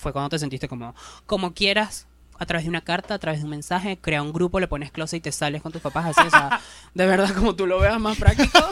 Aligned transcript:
fue 0.00 0.12
cuando 0.12 0.30
te 0.30 0.38
sentiste 0.38 0.66
como, 0.66 0.94
como 1.26 1.52
quieras, 1.54 2.06
a 2.38 2.46
través 2.46 2.64
de 2.64 2.70
una 2.70 2.80
carta, 2.80 3.14
a 3.14 3.18
través 3.18 3.40
de 3.40 3.44
un 3.44 3.50
mensaje, 3.50 3.98
crea 4.00 4.22
un 4.22 4.32
grupo, 4.32 4.60
le 4.60 4.66
pones 4.66 4.90
closet 4.90 5.18
y 5.18 5.20
te 5.20 5.30
sales 5.30 5.60
con 5.60 5.72
tus 5.72 5.82
papás 5.82 6.06
así, 6.06 6.26
o 6.26 6.30
sea, 6.30 6.58
de 6.94 7.06
verdad, 7.06 7.34
como 7.34 7.54
tú 7.54 7.66
lo 7.66 7.78
veas 7.78 8.00
más 8.00 8.16
práctico. 8.16 8.58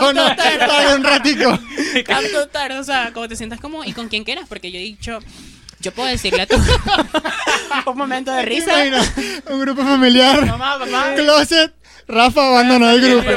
Con 0.00 0.18
un 0.18 1.04
ratico. 1.04 1.58
Canto 2.04 2.48
tarde, 2.48 2.78
o 2.78 2.84
sea, 2.84 3.12
como 3.12 3.28
te 3.28 3.36
sientas 3.36 3.60
como, 3.60 3.84
y 3.84 3.92
con 3.92 4.08
quién 4.08 4.24
quieras, 4.24 4.46
porque 4.48 4.72
yo 4.72 4.78
he 4.78 4.82
dicho, 4.82 5.20
yo 5.80 5.92
puedo 5.92 6.08
decirle 6.08 6.42
a 6.42 6.46
tu 6.46 6.56
un 7.86 7.96
momento 7.96 8.32
de 8.32 8.42
risa. 8.42 8.84
Imagina, 8.84 9.14
un 9.50 9.60
grupo 9.60 9.82
familiar. 9.82 10.44
Mamá, 10.44 10.78
mamá. 10.78 11.14
Closet. 11.14 11.72
Rafa 12.08 12.48
abandonó 12.48 12.90
el 12.90 13.00
grupo. 13.00 13.30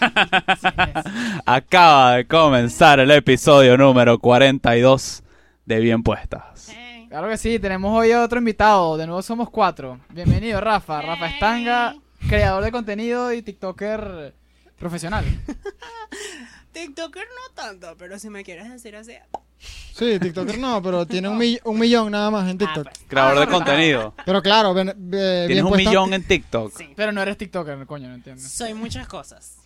Acaba 1.46 2.16
de 2.16 2.26
comenzar 2.26 3.00
el 3.00 3.10
episodio 3.10 3.76
número 3.76 4.18
42 4.18 5.22
de 5.66 5.80
Bien 5.80 6.02
Puestas. 6.02 6.72
Claro 7.08 7.28
que 7.28 7.36
sí, 7.38 7.58
tenemos 7.58 7.96
hoy 7.98 8.12
a 8.12 8.22
otro 8.22 8.38
invitado. 8.38 8.96
De 8.96 9.06
nuevo 9.06 9.22
somos 9.22 9.48
cuatro. 9.50 9.98
Bienvenido, 10.10 10.60
Rafa. 10.60 11.00
Rafa 11.00 11.26
Estanga, 11.28 11.96
creador 12.28 12.62
de 12.64 12.70
contenido 12.72 13.32
y 13.32 13.42
TikToker 13.42 14.34
profesional. 14.78 15.24
TikToker 16.72 17.24
no 17.24 17.54
tanto, 17.54 17.94
pero 17.98 18.18
si 18.18 18.28
me 18.30 18.44
quieres 18.44 18.70
decir 18.70 18.94
así. 18.96 19.12
Sí, 19.58 20.18
TikToker 20.20 20.58
no, 20.58 20.80
pero 20.82 21.06
tiene 21.06 21.28
un, 21.28 21.36
mill- 21.38 21.60
un 21.64 21.78
millón 21.78 22.12
nada 22.12 22.30
más 22.30 22.48
en 22.48 22.58
TikTok. 22.58 22.86
Ah, 22.86 22.90
pues, 22.94 23.04
Creador 23.08 23.40
de 23.40 23.46
contenido. 23.52 24.14
Pero 24.24 24.40
claro, 24.42 24.72
ve- 24.74 24.84
Tienes 24.94 25.48
bien 25.48 25.64
un 25.66 25.76
millón 25.76 26.14
en 26.14 26.22
TikTok. 26.22 26.72
sí. 26.76 26.90
Pero 26.94 27.10
no 27.10 27.20
eres 27.22 27.36
TikToker, 27.38 27.84
coño, 27.86 28.08
no 28.08 28.14
entiendo. 28.14 28.40
Soy 28.40 28.74
muchas 28.74 29.08
cosas. 29.08 29.57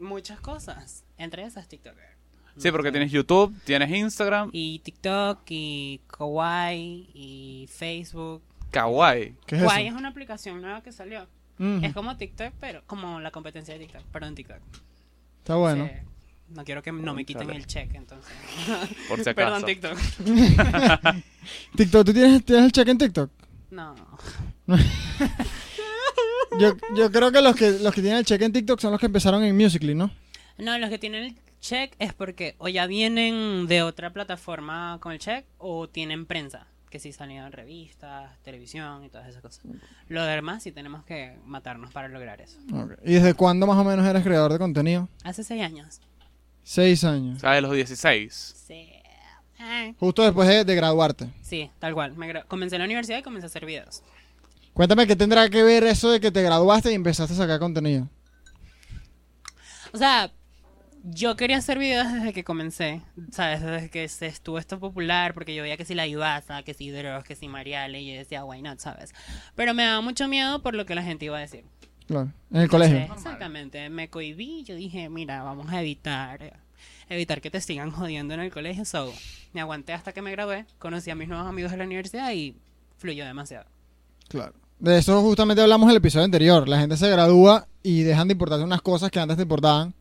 Muchas 0.00 0.40
cosas. 0.40 1.04
Entre 1.18 1.42
esas 1.44 1.68
TikToker. 1.68 2.10
Sí, 2.56 2.70
porque 2.72 2.90
tienes 2.90 3.12
YouTube, 3.12 3.54
tienes 3.64 3.90
Instagram, 3.90 4.50
Y 4.52 4.80
TikTok, 4.80 5.40
y 5.48 6.00
Kawaii, 6.08 7.08
y 7.14 7.68
Facebook. 7.72 8.42
Kawaii. 8.70 9.34
¿Qué 9.46 9.56
es 9.56 9.62
Kawaii 9.62 9.86
eso? 9.86 9.94
es 9.94 9.98
una 10.00 10.08
aplicación 10.08 10.60
nueva 10.60 10.82
que 10.82 10.92
salió. 10.92 11.26
Mm, 11.58 11.84
Es 11.84 11.94
como 11.94 12.16
TikTok, 12.16 12.52
pero 12.60 12.82
como 12.86 13.20
la 13.20 13.30
competencia 13.30 13.74
de 13.74 13.80
TikTok, 13.80 14.02
pero 14.12 14.26
en 14.26 14.34
TikTok. 14.34 14.58
Está 15.38 15.56
bueno. 15.56 15.86
Sí. 15.86 15.92
No 16.54 16.64
quiero 16.64 16.82
que 16.82 16.90
no 16.90 17.14
me 17.14 17.24
quiten 17.24 17.48
el 17.50 17.66
check, 17.66 17.94
entonces. 17.94 18.32
Por 19.08 19.22
si 19.22 19.30
acaso. 19.30 19.34
Perdón, 19.34 19.64
TikTok. 19.64 19.98
TikTok, 21.76 22.06
¿tú 22.06 22.12
tienes, 22.12 22.44
tienes 22.44 22.64
el 22.66 22.72
check 22.72 22.88
en 22.88 22.98
TikTok? 22.98 23.30
No. 23.70 23.94
Yo, 26.58 26.74
yo 26.96 27.10
creo 27.12 27.30
que 27.32 27.40
los 27.40 27.54
que 27.54 27.70
los 27.78 27.94
que 27.94 28.00
tienen 28.00 28.18
el 28.18 28.24
check 28.24 28.40
en 28.42 28.52
TikTok 28.52 28.80
son 28.80 28.90
los 28.90 29.00
que 29.00 29.06
empezaron 29.06 29.42
en 29.44 29.56
Musical.ly, 29.56 29.94
¿no? 29.94 30.10
No, 30.58 30.78
los 30.78 30.90
que 30.90 30.98
tienen 30.98 31.24
el 31.24 31.36
check 31.60 31.94
es 31.98 32.12
porque 32.12 32.54
o 32.58 32.68
ya 32.68 32.86
vienen 32.86 33.66
de 33.66 33.82
otra 33.82 34.12
plataforma 34.12 34.98
con 35.00 35.12
el 35.12 35.18
check 35.18 35.44
o 35.58 35.88
tienen 35.88 36.26
prensa, 36.26 36.66
que 36.90 36.98
sí 36.98 37.12
salían 37.12 37.46
en 37.46 37.52
revistas, 37.52 38.30
televisión 38.42 39.04
y 39.04 39.08
todas 39.10 39.28
esas 39.28 39.40
cosas. 39.42 39.62
Lo 40.08 40.24
demás 40.24 40.62
sí 40.62 40.72
tenemos 40.72 41.04
que 41.04 41.36
matarnos 41.46 41.92
para 41.92 42.08
lograr 42.08 42.40
eso. 42.40 42.58
Ok. 42.74 42.92
¿Y 43.04 43.14
desde 43.14 43.34
cuándo 43.34 43.66
más 43.66 43.76
o 43.78 43.84
menos 43.84 44.04
eres 44.06 44.22
creador 44.22 44.52
de 44.52 44.58
contenido? 44.58 45.08
Hace 45.24 45.44
seis 45.44 45.62
años. 45.62 46.00
Seis 46.62 47.04
años. 47.04 47.38
O 47.38 47.40
sea, 47.40 47.52
de 47.52 47.60
los 47.62 47.72
16. 47.72 48.54
Sí. 48.66 48.90
Ah, 49.58 49.92
Justo 49.98 50.22
después 50.24 50.48
de, 50.48 50.64
de 50.64 50.74
graduarte. 50.74 51.28
Sí, 51.42 51.70
tal 51.78 51.92
cual. 51.94 52.16
Me 52.16 52.28
gra- 52.32 52.44
comencé 52.46 52.76
en 52.76 52.80
la 52.80 52.86
universidad 52.86 53.18
y 53.18 53.22
comencé 53.22 53.46
a 53.46 53.48
hacer 53.48 53.66
videos. 53.66 54.02
Cuéntame 54.80 55.06
qué 55.06 55.14
tendrá 55.14 55.50
que 55.50 55.62
ver 55.62 55.84
eso 55.84 56.10
de 56.10 56.20
que 56.20 56.30
te 56.30 56.42
graduaste 56.42 56.90
y 56.90 56.94
empezaste 56.94 57.34
a 57.34 57.36
sacar 57.36 57.60
contenido. 57.60 58.08
O 59.92 59.98
sea, 59.98 60.32
yo 61.04 61.36
quería 61.36 61.58
hacer 61.58 61.78
videos 61.78 62.10
desde 62.10 62.32
que 62.32 62.44
comencé, 62.44 63.02
¿sabes? 63.30 63.60
Desde 63.60 63.90
que 63.90 64.08
se 64.08 64.24
estuvo 64.24 64.56
esto 64.56 64.80
popular, 64.80 65.34
porque 65.34 65.54
yo 65.54 65.62
veía 65.62 65.76
que 65.76 65.84
si 65.84 65.94
la 65.94 66.06
Ibasa, 66.06 66.62
que 66.62 66.72
si 66.72 66.88
Dross, 66.88 67.24
que 67.24 67.36
si 67.36 67.46
Mariale, 67.46 68.00
y 68.00 68.10
yo 68.10 68.18
decía, 68.20 68.42
why 68.42 68.62
not, 68.62 68.78
¿sabes? 68.78 69.12
Pero 69.54 69.74
me 69.74 69.84
daba 69.84 70.00
mucho 70.00 70.28
miedo 70.28 70.62
por 70.62 70.74
lo 70.74 70.86
que 70.86 70.94
la 70.94 71.02
gente 71.02 71.26
iba 71.26 71.36
a 71.36 71.40
decir. 71.40 71.66
Claro. 72.06 72.32
En 72.50 72.62
el 72.62 72.70
colegio. 72.70 72.96
Sí, 72.96 73.12
exactamente, 73.14 73.90
me 73.90 74.08
cohibí, 74.08 74.64
yo 74.64 74.74
dije, 74.76 75.10
mira, 75.10 75.42
vamos 75.42 75.70
a 75.70 75.82
evitar, 75.82 76.58
evitar 77.10 77.42
que 77.42 77.50
te 77.50 77.60
sigan 77.60 77.90
jodiendo 77.90 78.32
en 78.32 78.40
el 78.40 78.50
colegio, 78.50 78.86
so, 78.86 79.12
me 79.52 79.60
aguanté 79.60 79.92
hasta 79.92 80.14
que 80.14 80.22
me 80.22 80.30
gradué, 80.30 80.64
conocí 80.78 81.10
a 81.10 81.14
mis 81.14 81.28
nuevos 81.28 81.46
amigos 81.46 81.70
de 81.70 81.76
la 81.76 81.84
universidad 81.84 82.32
y 82.32 82.56
fluyó 82.96 83.26
demasiado. 83.26 83.66
Claro. 84.30 84.54
De 84.80 84.96
eso 84.96 85.20
justamente 85.20 85.60
hablamos 85.60 85.86
en 85.86 85.90
el 85.90 85.96
episodio 85.98 86.24
anterior. 86.24 86.66
La 86.66 86.80
gente 86.80 86.96
se 86.96 87.10
gradúa 87.10 87.66
y 87.82 88.02
dejan 88.02 88.28
de 88.28 88.32
importarse 88.32 88.64
unas 88.64 88.80
cosas 88.80 89.10
que 89.10 89.20
antes 89.20 89.36
te 89.36 89.42
importaban. 89.42 89.92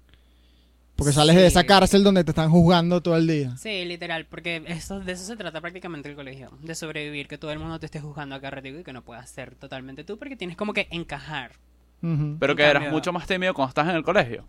Porque 0.95 1.13
sales 1.13 1.35
de 1.35 1.47
esa 1.47 1.66
cárcel 1.66 2.03
donde 2.03 2.23
te 2.23 2.31
están 2.31 2.50
juzgando 2.50 3.01
todo 3.01 3.16
el 3.16 3.28
día. 3.28 3.56
Sí, 3.57 3.85
literal, 3.85 4.25
porque 4.25 4.63
eso, 4.67 5.00
de 5.00 5.13
eso 5.13 5.25
se 5.25 5.38
trata 5.38 5.62
prácticamente 5.62 6.09
el 6.09 6.16
colegio, 6.16 6.51
de 6.62 6.75
sobrevivir, 6.75 7.28
que 7.28 7.38
todo 7.38 7.51
el 7.51 7.59
mundo 7.59 7.79
te 7.79 7.85
esté 7.85 8.01
juzgando 8.01 8.35
acá 8.35 8.50
ratito 8.51 8.79
y 8.79 8.84
que 8.84 8.91
no 8.91 9.01
puedas 9.01 9.29
ser 9.29 9.56
totalmente 9.56 10.03
tú, 10.03 10.17
porque 10.17 10.35
tienes 10.35 10.57
como 10.57 10.73
que 10.73 10.88
encajar. 10.91 11.53
Pero 12.01 12.51
En 12.51 12.57
que 12.57 12.63
eras 12.63 12.91
mucho 12.91 13.13
más 13.13 13.28
tímido 13.28 13.53
cuando 13.53 13.69
estás 13.69 13.88
en 13.88 13.96
el 13.96 14.03
colegio. 14.03 14.46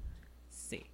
Sí. 0.50 0.84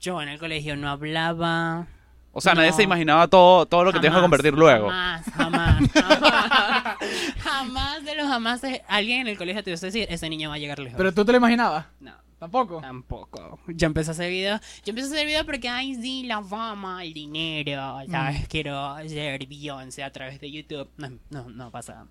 Yo 0.00 0.22
en 0.22 0.28
el 0.28 0.38
colegio 0.38 0.76
no 0.76 0.88
hablaba. 0.88 1.88
O 2.36 2.40
sea, 2.42 2.54
nadie 2.54 2.70
No. 2.70 2.76
se 2.76 2.82
imaginaba 2.82 3.28
todo, 3.28 3.64
todo 3.66 3.82
lo 3.84 3.92
que 3.92 3.98
tienes 4.00 4.10
que 4.14 4.20
Jamás, 4.20 4.24
convertir 4.24 4.52
luego. 4.54 4.88
Jamás, 4.90 5.24
jamás, 5.34 5.90
jamás. 5.92 6.96
jamás 7.42 8.04
de 8.04 8.14
los 8.14 8.26
jamás 8.28 8.60
alguien 8.88 9.22
en 9.22 9.28
el 9.28 9.38
colegio 9.38 9.62
te 9.64 9.70
iba 9.70 9.78
a 9.78 9.80
decir, 9.80 10.06
ese 10.10 10.28
niño 10.28 10.50
va 10.50 10.56
a 10.56 10.58
llegar 10.58 10.78
lejos. 10.78 10.96
Pero 10.98 11.12
tú 11.14 11.24
te 11.24 11.32
lo 11.32 11.38
imaginabas. 11.38 11.86
no. 12.00 12.12
Tampoco. 12.38 12.82
Tampoco. 12.82 13.58
Yo 13.66 13.86
empecé 13.86 14.10
a 14.10 14.12
hacer 14.12 14.28
videos. 14.28 14.60
Yo 14.84 14.90
empecé 14.90 15.08
a 15.08 15.12
hacer 15.12 15.26
videos 15.26 15.46
porque, 15.46 15.70
ay, 15.70 15.94
sí, 15.94 16.24
la 16.26 16.42
fama, 16.42 17.02
el 17.02 17.14
dinero, 17.14 17.98
¿sabes? 18.10 18.46
Quiero 18.48 18.94
ser 19.08 19.46
Beyoncé 19.46 20.04
a 20.04 20.12
través 20.12 20.38
de 20.38 20.52
YouTube. 20.52 20.86
No, 20.98 21.12
no, 21.30 21.48
no 21.48 21.70
pasa. 21.70 22.04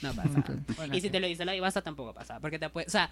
No 0.00 0.14
pasa. 0.14 0.42
Bueno, 0.74 0.96
Y 0.96 1.02
si 1.02 1.10
te 1.10 1.20
lo 1.20 1.26
dice 1.26 1.44
la 1.44 1.52
divasa, 1.52 1.82
tampoco 1.82 2.14
pasa. 2.14 2.40
Porque 2.40 2.58
te 2.58 2.70
puede. 2.70 2.86
O 2.86 2.90
sea, 2.90 3.10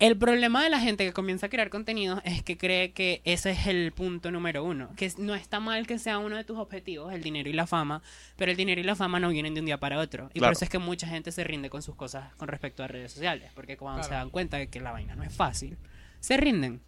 el 0.00 0.16
problema 0.18 0.62
de 0.64 0.70
la 0.70 0.80
gente 0.80 1.04
que 1.04 1.12
comienza 1.12 1.46
a 1.46 1.48
crear 1.48 1.70
contenido 1.70 2.20
es 2.24 2.42
que 2.42 2.58
cree 2.58 2.92
que 2.92 3.22
ese 3.24 3.52
es 3.52 3.66
el 3.68 3.92
punto 3.92 4.30
número 4.30 4.64
uno. 4.64 4.90
Que 4.96 5.10
no 5.18 5.34
está 5.34 5.60
mal 5.60 5.86
que 5.86 5.98
sea 5.98 6.18
uno 6.18 6.36
de 6.36 6.44
tus 6.44 6.58
objetivos, 6.58 7.12
el 7.14 7.22
dinero 7.22 7.48
y 7.48 7.52
la 7.52 7.66
fama, 7.66 8.02
pero 8.36 8.50
el 8.50 8.56
dinero 8.56 8.80
y 8.80 8.84
la 8.84 8.96
fama 8.96 9.20
no 9.20 9.28
vienen 9.30 9.54
de 9.54 9.60
un 9.60 9.66
día 9.66 9.78
para 9.78 9.98
otro. 10.00 10.30
Y 10.34 10.40
Claro. 10.40 10.50
por 10.50 10.56
eso 10.56 10.64
es 10.64 10.70
que 10.70 10.78
mucha 10.78 11.06
gente 11.06 11.30
se 11.32 11.44
rinde 11.44 11.70
con 11.70 11.80
sus 11.82 11.94
cosas 11.94 12.34
con 12.34 12.48
respecto 12.48 12.82
a 12.82 12.88
redes 12.88 13.12
sociales. 13.12 13.50
Porque 13.54 13.76
cuando 13.76 14.00
Claro. 14.00 14.08
se 14.08 14.14
dan 14.14 14.30
cuenta 14.30 14.56
de 14.58 14.66
que 14.68 14.80
la 14.80 14.90
vaina 14.92 15.14
no 15.14 15.22
es 15.22 15.32
fácil, 15.34 15.78
se 16.20 16.36
rinden. 16.36 16.80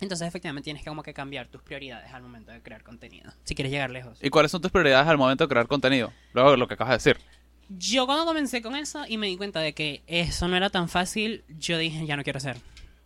Entonces, 0.00 0.28
efectivamente, 0.28 0.64
tienes 0.64 0.82
que 0.82 0.88
como 0.90 1.02
que 1.02 1.14
cambiar 1.14 1.48
tus 1.48 1.62
prioridades 1.62 2.12
al 2.12 2.22
momento 2.22 2.52
de 2.52 2.60
crear 2.62 2.82
contenido. 2.82 3.32
Si 3.44 3.54
quieres 3.54 3.72
llegar 3.72 3.90
lejos. 3.90 4.18
¿Y 4.22 4.28
cuáles 4.28 4.50
son 4.50 4.60
tus 4.60 4.70
prioridades 4.70 5.08
al 5.08 5.16
momento 5.16 5.44
de 5.44 5.48
crear 5.48 5.66
contenido? 5.68 6.12
Luego 6.34 6.50
de 6.50 6.56
lo 6.58 6.68
que 6.68 6.74
acabas 6.74 7.02
de 7.02 7.10
decir. 7.12 7.24
Yo 7.68 8.06
cuando 8.06 8.24
comencé 8.24 8.62
con 8.62 8.76
eso 8.76 9.04
y 9.08 9.18
me 9.18 9.26
di 9.26 9.36
cuenta 9.36 9.60
de 9.60 9.72
que 9.72 10.02
eso 10.06 10.46
no 10.48 10.56
era 10.56 10.70
tan 10.70 10.88
fácil, 10.88 11.44
yo 11.58 11.78
dije, 11.78 12.06
ya 12.06 12.16
no 12.16 12.22
quiero 12.22 12.38
hacer. 12.38 12.56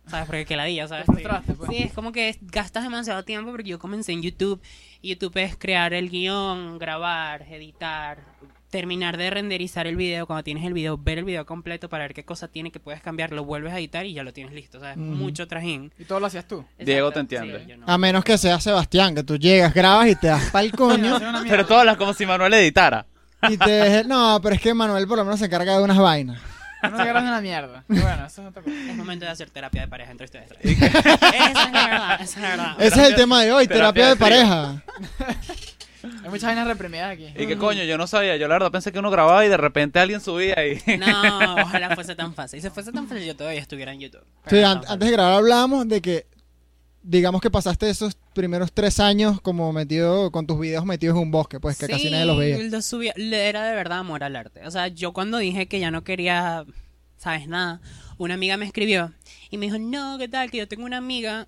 ¿Sabes? 0.07 0.25
Porque 0.25 0.45
que 0.45 0.55
la 0.55 0.65
día, 0.65 0.87
¿sabes? 0.87 1.05
Pues. 1.05 1.23
Sí, 1.69 1.77
es 1.83 1.93
como 1.93 2.11
que 2.11 2.37
gastas 2.41 2.83
demasiado 2.83 3.23
tiempo 3.23 3.51
porque 3.51 3.69
yo 3.69 3.79
comencé 3.79 4.11
en 4.11 4.21
YouTube. 4.21 4.61
Y 5.01 5.09
YouTube 5.09 5.37
es 5.37 5.55
crear 5.55 5.93
el 5.93 6.09
guion, 6.09 6.79
grabar, 6.79 7.43
editar, 7.43 8.19
terminar 8.69 9.17
de 9.17 9.29
renderizar 9.29 9.87
el 9.87 9.95
video. 9.95 10.25
Cuando 10.25 10.43
tienes 10.43 10.65
el 10.65 10.73
video, 10.73 10.97
ver 10.97 11.19
el 11.19 11.25
video 11.25 11.45
completo 11.45 11.87
para 11.87 12.05
ver 12.05 12.13
qué 12.13 12.25
cosa 12.25 12.47
tiene 12.47 12.71
que 12.71 12.79
puedes 12.79 13.01
cambiar, 13.01 13.31
lo 13.31 13.45
vuelves 13.45 13.73
a 13.73 13.79
editar 13.79 14.05
y 14.05 14.13
ya 14.13 14.23
lo 14.23 14.33
tienes 14.33 14.53
listo. 14.53 14.79
¿sabes? 14.79 14.97
Mucho 14.97 15.47
trajín. 15.47 15.93
Y 15.97 16.05
todo 16.05 16.19
lo 16.19 16.25
hacías 16.25 16.47
tú. 16.47 16.65
Diego 16.79 17.11
te 17.11 17.19
entiende. 17.19 17.59
sí, 17.59 17.65
yo 17.69 17.77
no. 17.77 17.85
A 17.87 17.97
menos 17.97 18.23
que 18.23 18.37
sea 18.37 18.59
Sebastián, 18.59 19.15
que 19.15 19.23
tú 19.23 19.37
llegas, 19.37 19.73
grabas 19.73 20.07
y 20.09 20.15
te 20.15 20.27
das 20.27 20.49
pa'l 20.49 20.71
coño. 20.71 21.19
Pero 21.47 21.65
tú 21.65 21.75
hablas 21.75 21.97
como 21.97 22.13
si 22.13 22.25
Manuel 22.25 22.53
editara. 22.55 23.05
Y 23.49 23.57
te 23.57 23.69
dejes- 23.69 24.05
No, 24.07 24.39
pero 24.41 24.55
es 24.55 24.61
que 24.61 24.73
Manuel 24.73 25.07
por 25.07 25.17
lo 25.17 25.25
menos 25.25 25.39
se 25.39 25.45
encarga 25.45 25.77
de 25.77 25.83
unas 25.83 25.97
vainas. 25.97 26.39
No 26.83 26.95
te 26.95 27.01
agarras 27.03 27.23
una 27.23 27.41
mierda. 27.41 27.83
Y 27.89 27.93
Bueno, 27.99 28.25
eso 28.25 28.41
es 28.41 28.47
otra 28.47 28.63
cosa. 28.63 28.75
Es 28.75 28.95
momento 28.95 29.25
de 29.25 29.31
hacer 29.31 29.49
terapia 29.51 29.81
de 29.81 29.87
pareja 29.87 30.11
entre 30.11 30.25
ustedes 30.25 30.47
tres. 30.49 30.59
esa 30.81 31.63
es 31.65 31.71
la 31.71 31.85
verdad, 31.87 32.21
esa 32.21 32.23
es 32.23 32.37
la 32.41 32.49
verdad. 32.49 32.75
Ese 32.79 33.01
es 33.03 33.07
el 33.09 33.15
tema 33.15 33.43
de 33.43 33.51
hoy, 33.51 33.67
terapia, 33.67 33.93
terapia 33.93 34.09
de 34.09 34.15
pareja. 34.15 34.83
Hay 36.23 36.29
muchas 36.31 36.43
vainas 36.45 36.65
reprimidas 36.65 37.11
aquí. 37.11 37.27
Y 37.37 37.45
que 37.45 37.57
coño, 37.57 37.83
yo 37.83 37.95
no 37.99 38.07
sabía. 38.07 38.35
Yo 38.37 38.47
la 38.47 38.55
verdad 38.55 38.71
pensé 38.71 38.91
que 38.91 38.97
uno 38.97 39.11
grababa 39.11 39.45
y 39.45 39.49
de 39.49 39.57
repente 39.57 39.99
alguien 39.99 40.19
subía 40.19 40.55
y... 40.65 40.81
No, 40.97 41.55
ojalá 41.61 41.93
fuese 41.93 42.15
tan 42.15 42.33
fácil. 42.33 42.59
Si 42.59 42.69
fuese 42.71 42.91
tan 42.91 43.07
fácil, 43.07 43.23
yo 43.23 43.35
todavía 43.35 43.59
estuviera 43.61 43.91
en 43.93 43.99
YouTube. 43.99 44.23
Sí, 44.47 44.59
no 44.61 44.67
an- 44.71 44.81
antes 44.87 45.07
de 45.07 45.11
grabar 45.11 45.33
hablábamos 45.35 45.87
de 45.87 46.01
que, 46.01 46.25
digamos 47.03 47.41
que 47.41 47.49
pasaste 47.49 47.89
esos 47.89 48.15
primeros 48.33 48.71
tres 48.71 48.99
años 48.99 49.41
como 49.41 49.71
metido, 49.73 50.31
con 50.31 50.45
tus 50.47 50.59
videos 50.59 50.85
metidos 50.85 51.15
en 51.17 51.23
un 51.23 51.31
bosque, 51.31 51.59
pues 51.59 51.77
que 51.77 51.87
casi 51.87 52.09
nadie 52.11 52.25
los 52.25 52.37
veía. 52.37 52.57
lo 52.69 52.81
subía- 52.81 53.13
le- 53.15 53.47
era 53.49 53.65
de 53.65 53.75
verdad 53.75 53.99
amor 53.99 54.23
al 54.23 54.35
arte. 54.35 54.65
O 54.67 54.71
sea, 54.71 54.87
yo 54.87 55.11
cuando 55.13 55.37
dije 55.37 55.67
que 55.67 55.79
ya 55.79 55.89
no 55.91 56.03
quería, 56.03 56.65
sabes 57.17 57.47
nada, 57.47 57.81
una 58.17 58.35
amiga 58.35 58.55
me 58.57 58.65
escribió 58.65 59.13
y 59.49 59.57
me 59.57 59.65
dijo, 59.65 59.79
no, 59.79 60.17
¿qué 60.19 60.27
tal? 60.27 60.51
Que 60.51 60.59
yo 60.59 60.67
tengo 60.67 60.85
una 60.85 60.97
amiga 60.97 61.47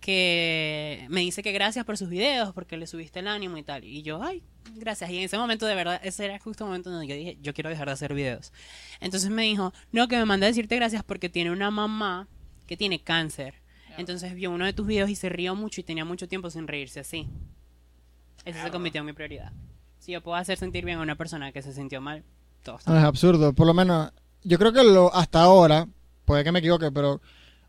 que 0.00 1.06
me 1.08 1.20
dice 1.20 1.42
que 1.42 1.52
gracias 1.52 1.84
por 1.84 1.96
sus 1.96 2.08
videos, 2.08 2.52
porque 2.52 2.76
le 2.76 2.86
subiste 2.86 3.20
el 3.20 3.28
ánimo 3.28 3.56
y 3.56 3.62
tal. 3.62 3.84
Y 3.84 4.02
yo, 4.02 4.22
ay, 4.22 4.42
gracias. 4.74 5.10
Y 5.10 5.18
en 5.18 5.24
ese 5.24 5.38
momento, 5.38 5.64
de 5.66 5.74
verdad, 5.74 6.00
ese 6.04 6.24
era 6.24 6.38
justo 6.38 6.64
el 6.64 6.68
momento 6.70 6.90
donde 6.90 7.06
yo 7.06 7.14
dije, 7.14 7.38
yo 7.40 7.54
quiero 7.54 7.70
dejar 7.70 7.86
de 7.86 7.92
hacer 7.92 8.12
videos. 8.14 8.52
Entonces 9.00 9.30
me 9.30 9.42
dijo, 9.42 9.72
no, 9.92 10.08
que 10.08 10.16
me 10.16 10.24
mandé 10.24 10.46
a 10.46 10.48
decirte 10.48 10.76
gracias 10.76 11.02
porque 11.04 11.28
tiene 11.28 11.50
una 11.50 11.70
mamá 11.70 12.28
que 12.66 12.76
tiene 12.76 13.00
cáncer. 13.00 13.54
Entonces 13.98 14.34
vio 14.34 14.50
uno 14.50 14.64
de 14.64 14.72
tus 14.72 14.86
videos 14.86 15.10
y 15.10 15.14
se 15.14 15.28
rió 15.28 15.54
mucho 15.54 15.80
y 15.80 15.84
tenía 15.84 16.04
mucho 16.04 16.28
tiempo 16.28 16.50
sin 16.50 16.66
reírse 16.66 17.00
así. 17.00 17.28
Eso 18.44 18.58
se 18.62 18.70
convirtió 18.70 19.00
en 19.00 19.06
mi 19.06 19.12
prioridad. 19.12 19.52
Si 19.98 20.12
yo 20.12 20.20
puedo 20.20 20.36
hacer 20.36 20.58
sentir 20.58 20.84
bien 20.84 20.98
a 20.98 21.02
una 21.02 21.14
persona 21.16 21.52
que 21.52 21.62
se 21.62 21.72
sintió 21.72 22.00
mal, 22.00 22.24
todo 22.64 22.78
está 22.78 22.90
No, 22.90 22.98
es 22.98 23.04
absurdo. 23.04 23.52
Por 23.52 23.66
lo 23.66 23.74
menos, 23.74 24.10
yo 24.42 24.58
creo 24.58 24.72
que 24.72 24.82
lo, 24.82 25.14
hasta 25.14 25.40
ahora, 25.42 25.86
puede 26.24 26.42
que 26.42 26.50
me 26.52 26.58
equivoque, 26.58 26.90
pero 26.90 27.20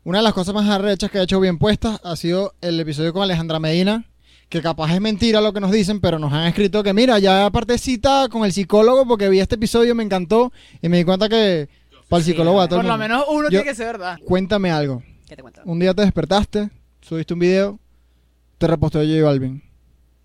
una 0.02 0.18
de 0.18 0.24
las 0.24 0.32
cosas 0.34 0.54
más 0.54 0.68
arrechas 0.68 1.10
que 1.10 1.18
he 1.18 1.22
hecho 1.22 1.38
bien 1.40 1.58
puestas 1.58 2.00
ha 2.02 2.16
sido 2.16 2.54
el 2.60 2.80
episodio 2.80 3.12
con 3.12 3.22
Alejandra 3.22 3.60
Medina, 3.60 4.04
que 4.48 4.60
capaz 4.62 4.92
es 4.92 5.00
mentira 5.00 5.40
lo 5.40 5.52
que 5.52 5.60
nos 5.60 5.70
dicen, 5.70 6.00
pero 6.00 6.18
nos 6.18 6.32
han 6.32 6.46
escrito 6.46 6.82
que 6.82 6.92
mira, 6.92 7.18
ya 7.20 7.46
aparte 7.46 7.78
cita 7.78 8.28
con 8.28 8.44
el 8.44 8.52
psicólogo 8.52 9.06
porque 9.06 9.28
vi 9.28 9.38
este 9.40 9.54
episodio, 9.54 9.94
me 9.94 10.02
encantó 10.02 10.52
y 10.82 10.88
me 10.88 10.96
di 10.98 11.04
cuenta 11.04 11.28
que 11.28 11.68
para 12.08 12.18
el 12.18 12.24
Sí, 12.24 12.32
psicólogo 12.32 12.60
a 12.60 12.66
todo 12.68 12.78
Por 12.80 12.84
el 12.84 12.88
lo 12.90 12.98
mundo. 12.98 13.08
menos 13.08 13.24
uno 13.30 13.44
Yo- 13.44 13.48
tiene 13.50 13.64
que 13.64 13.74
ser 13.74 13.86
verdad. 13.86 14.18
Cuéntame 14.24 14.70
algo. 14.72 15.02
¿Qué 15.34 15.38
te 15.38 15.42
cuento? 15.42 15.62
Un 15.64 15.80
día 15.80 15.92
te 15.92 16.02
despertaste, 16.02 16.70
subiste 17.00 17.34
un 17.34 17.40
video, 17.40 17.80
te 18.56 18.68
reposteó 18.68 19.00
J 19.02 19.20
Balvin. 19.24 19.60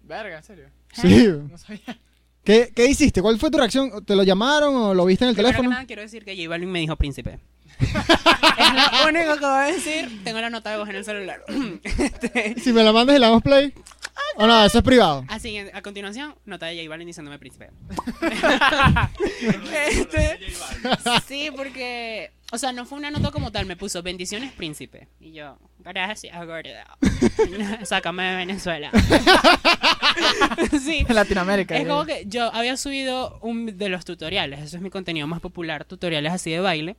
Verga, 0.04 0.38
en 0.38 0.44
serio. 0.44 0.66
Sí. 0.94 1.26
No 1.50 1.58
sabía. 1.58 2.00
¿Qué, 2.44 2.72
¿Qué 2.76 2.86
hiciste? 2.86 3.20
¿Cuál 3.20 3.40
fue 3.40 3.50
tu 3.50 3.58
reacción? 3.58 4.06
¿Te 4.06 4.16
lo 4.16 4.22
llamaron 4.22 4.76
o 4.76 4.94
lo 4.94 5.06
viste 5.06 5.26
en 5.26 5.30
el 5.30 5.36
Primero 5.36 5.50
que 5.50 5.54
teléfono? 5.56 5.70
nada, 5.72 5.88
quiero 5.88 6.04
decir 6.04 6.24
que 6.24 6.36
J 6.36 6.48
Balvin 6.48 6.70
me 6.72 6.78
dijo 6.82 6.96
príncipe. 6.96 7.40
es 7.80 7.92
lo 7.92 9.08
único 9.10 9.34
que 9.34 9.40
voy 9.40 9.50
a 9.50 9.72
decir. 9.74 10.22
Tengo 10.24 10.42
la 10.42 10.52
nota 10.52 10.70
de 10.70 10.78
voz 10.78 10.90
en 10.90 10.96
el 10.98 11.04
celular. 11.06 11.44
Este, 11.84 12.60
Si 12.60 12.72
me 12.72 12.84
la 12.84 12.94
mandas 12.94 13.16
y 13.16 13.20
le 13.20 13.26
damos 13.26 13.42
play. 13.42 13.74
O 14.36 14.46
no, 14.46 14.64
eso 14.64 14.78
es 14.78 14.84
privado. 14.84 15.26
así, 15.28 15.58
a 15.58 15.82
continuación, 15.82 16.36
nota 16.46 16.68
de 16.68 16.78
J 16.78 16.88
Balvin 16.88 17.08
diciéndome 17.08 17.40
príncipe. 17.40 17.72
Este, 19.90 20.40
sí, 21.28 21.50
porque... 21.56 22.32
O 22.52 22.58
sea, 22.58 22.72
no 22.72 22.86
fue 22.86 22.98
una 22.98 23.12
nota 23.12 23.32
como 23.32 23.52
tal. 23.52 23.66
Me 23.66 23.76
puso 23.76 24.02
bendiciones 24.02 24.52
príncipe. 24.54 25.08
Y 25.20 25.34
yo, 25.34 25.58
gracias, 25.80 26.36
gorda. 26.46 26.98
Sácame 27.86 28.24
de 28.24 28.36
Venezuela. 28.38 28.92
sí. 30.82 31.06
En 31.08 31.16
Latinoamérica. 31.16 31.78
Es 31.78 31.88
como 31.88 32.06
que 32.06 32.24
yo 32.26 32.54
había 32.54 32.76
subido 32.78 33.40
un 33.42 33.78
de 33.78 33.90
los 33.90 34.06
tutoriales, 34.06 34.62
eso 34.62 34.78
es 34.78 34.82
mi 34.84 34.90
contenido 34.90 35.28
más 35.28 35.40
popular, 35.40 35.86
tutoriales 35.86 36.34
así 36.34 36.52
de 36.52 36.60
baile. 36.60 36.98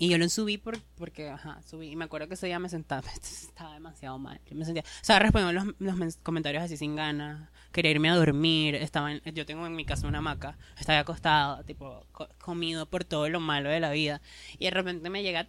Y 0.00 0.08
yo 0.08 0.16
lo 0.18 0.28
subí 0.28 0.58
por, 0.58 0.80
porque, 0.96 1.28
ajá, 1.28 1.60
subí. 1.62 1.90
Y 1.90 1.96
me 1.96 2.04
acuerdo 2.04 2.28
que 2.28 2.34
ese 2.34 2.46
día 2.46 2.58
me 2.60 2.68
sentaba, 2.68 3.02
estaba 3.22 3.74
demasiado 3.74 4.18
mal. 4.18 4.40
Yo 4.48 4.54
me 4.54 4.64
sentía, 4.64 4.82
o 4.84 5.04
sea, 5.04 5.18
respondiendo 5.18 5.74
los, 5.80 5.96
los 5.98 6.16
comentarios 6.18 6.62
así 6.62 6.76
sin 6.76 6.94
ganas. 6.94 7.48
Quería 7.72 7.90
irme 7.90 8.08
a 8.08 8.14
dormir. 8.14 8.76
Estaba 8.76 9.12
en- 9.12 9.22
yo 9.34 9.44
tengo 9.44 9.66
en 9.66 9.74
mi 9.74 9.84
casa 9.84 10.06
una 10.06 10.18
hamaca. 10.18 10.56
Estaba 10.78 11.00
acostado, 11.00 11.64
tipo, 11.64 12.06
co- 12.12 12.28
comido 12.38 12.86
por 12.86 13.04
todo 13.04 13.28
lo 13.28 13.40
malo 13.40 13.68
de 13.70 13.80
la 13.80 13.90
vida. 13.90 14.20
Y 14.58 14.66
de 14.66 14.70
repente 14.70 15.10
me 15.10 15.22
llega, 15.22 15.46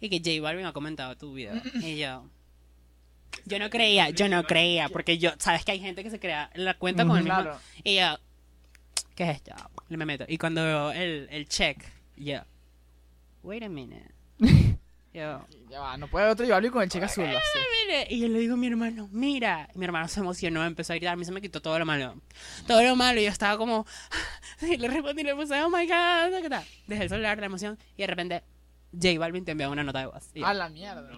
y 0.00 0.08
que 0.08 0.18
J 0.18 0.42
Balvin 0.42 0.66
ha 0.66 0.72
comentado 0.72 1.16
tu 1.16 1.32
video. 1.34 1.54
Y 1.82 1.96
yo, 1.98 2.28
yo 3.46 3.58
no 3.58 3.70
creía, 3.70 4.10
yo 4.10 4.28
no 4.28 4.44
creía, 4.44 4.88
porque 4.90 5.16
yo, 5.18 5.30
sabes 5.38 5.64
que 5.64 5.72
hay 5.72 5.80
gente 5.80 6.02
que 6.02 6.10
se 6.10 6.20
crea 6.20 6.50
la 6.54 6.74
cuenta 6.74 7.06
con 7.06 7.16
el 7.16 7.24
mismo. 7.24 7.40
Claro. 7.40 7.58
Y 7.84 7.96
yo, 7.96 8.18
¿qué 9.14 9.30
es 9.30 9.36
esto? 9.36 9.54
Le 9.88 9.96
me 9.96 10.04
meto. 10.04 10.24
Y 10.28 10.36
cuando 10.38 10.62
veo 10.62 10.92
el, 10.92 11.26
el 11.30 11.48
check, 11.48 11.82
yo, 12.16 12.40
wait 13.42 13.62
a 13.62 13.68
minute. 13.68 14.10
Yo, 15.12 15.44
Ya 15.68 15.80
va, 15.80 15.96
no 15.96 16.06
puede 16.06 16.28
otro 16.28 16.44
llevarlo 16.46 16.70
con 16.70 16.82
el 16.84 16.88
cheque 16.88 17.06
azul. 17.06 17.24
así. 17.24 17.34
Y 18.10 18.20
yo 18.20 18.28
le 18.28 18.38
digo 18.38 18.54
a 18.54 18.56
mi 18.56 18.68
hermano, 18.68 19.08
mira. 19.10 19.68
Y 19.74 19.78
mi 19.78 19.84
hermano 19.84 20.06
se 20.06 20.20
emocionó, 20.20 20.64
empezó 20.64 20.92
a 20.92 20.96
gritar. 20.96 21.14
A 21.14 21.16
mí 21.16 21.24
se 21.24 21.32
me 21.32 21.40
quitó 21.40 21.60
todo 21.60 21.76
lo 21.80 21.84
malo. 21.84 22.14
Todo 22.68 22.80
lo 22.84 22.94
malo. 22.94 23.18
Y 23.20 23.24
yo 23.24 23.30
estaba 23.30 23.56
como, 23.58 23.84
y 24.62 24.76
le 24.76 24.86
respondí, 24.86 25.24
le 25.24 25.34
puse, 25.34 25.60
oh 25.62 25.68
my 25.68 25.84
god. 25.88 26.40
¿qué 26.42 26.48
tal? 26.48 26.64
Dejé 26.86 27.02
el 27.02 27.08
celular 27.08 27.36
de 27.36 27.40
la 27.40 27.46
emoción. 27.46 27.76
Y 27.96 28.02
de 28.02 28.06
repente, 28.06 28.42
J 28.92 29.18
Balvin 29.18 29.44
te 29.44 29.50
envió 29.50 29.68
una 29.72 29.82
nota 29.82 29.98
de 29.98 30.06
voz. 30.06 30.30
Y 30.32 30.40
yo, 30.40 30.46
A 30.46 30.54
la 30.54 30.68
mierda. 30.68 31.10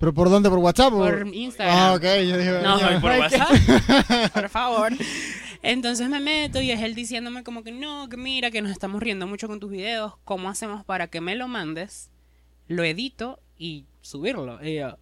¿Pero 0.00 0.14
por 0.14 0.30
dónde? 0.30 0.48
¿Por 0.48 0.60
WhatsApp? 0.60 0.94
o- 0.94 0.98
por 0.98 1.26
Instagram. 1.34 1.76
Ah, 1.76 1.92
ok. 1.94 2.02
Yo 2.02 2.38
dije, 2.38 2.60
No, 2.62 2.78
coño, 2.80 3.00
por 3.02 3.10
WhatsApp. 3.18 4.32
por 4.32 4.48
favor. 4.48 4.92
Entonces 5.68 6.08
me 6.08 6.18
meto 6.18 6.62
y 6.62 6.70
es 6.70 6.80
él 6.80 6.94
diciéndome 6.94 7.44
como 7.44 7.62
que 7.62 7.72
no, 7.72 8.08
que 8.08 8.16
mira, 8.16 8.50
que 8.50 8.62
nos 8.62 8.72
estamos 8.72 9.02
riendo 9.02 9.26
mucho 9.26 9.48
con 9.48 9.60
tus 9.60 9.70
videos. 9.70 10.14
¿Cómo 10.24 10.48
hacemos 10.48 10.82
para 10.82 11.08
que 11.08 11.20
me 11.20 11.34
lo 11.34 11.46
mandes? 11.46 12.08
Lo 12.68 12.84
edito 12.84 13.38
y 13.58 13.84
subirlo. 14.00 14.64
Y 14.64 14.76
yo, 14.76 14.96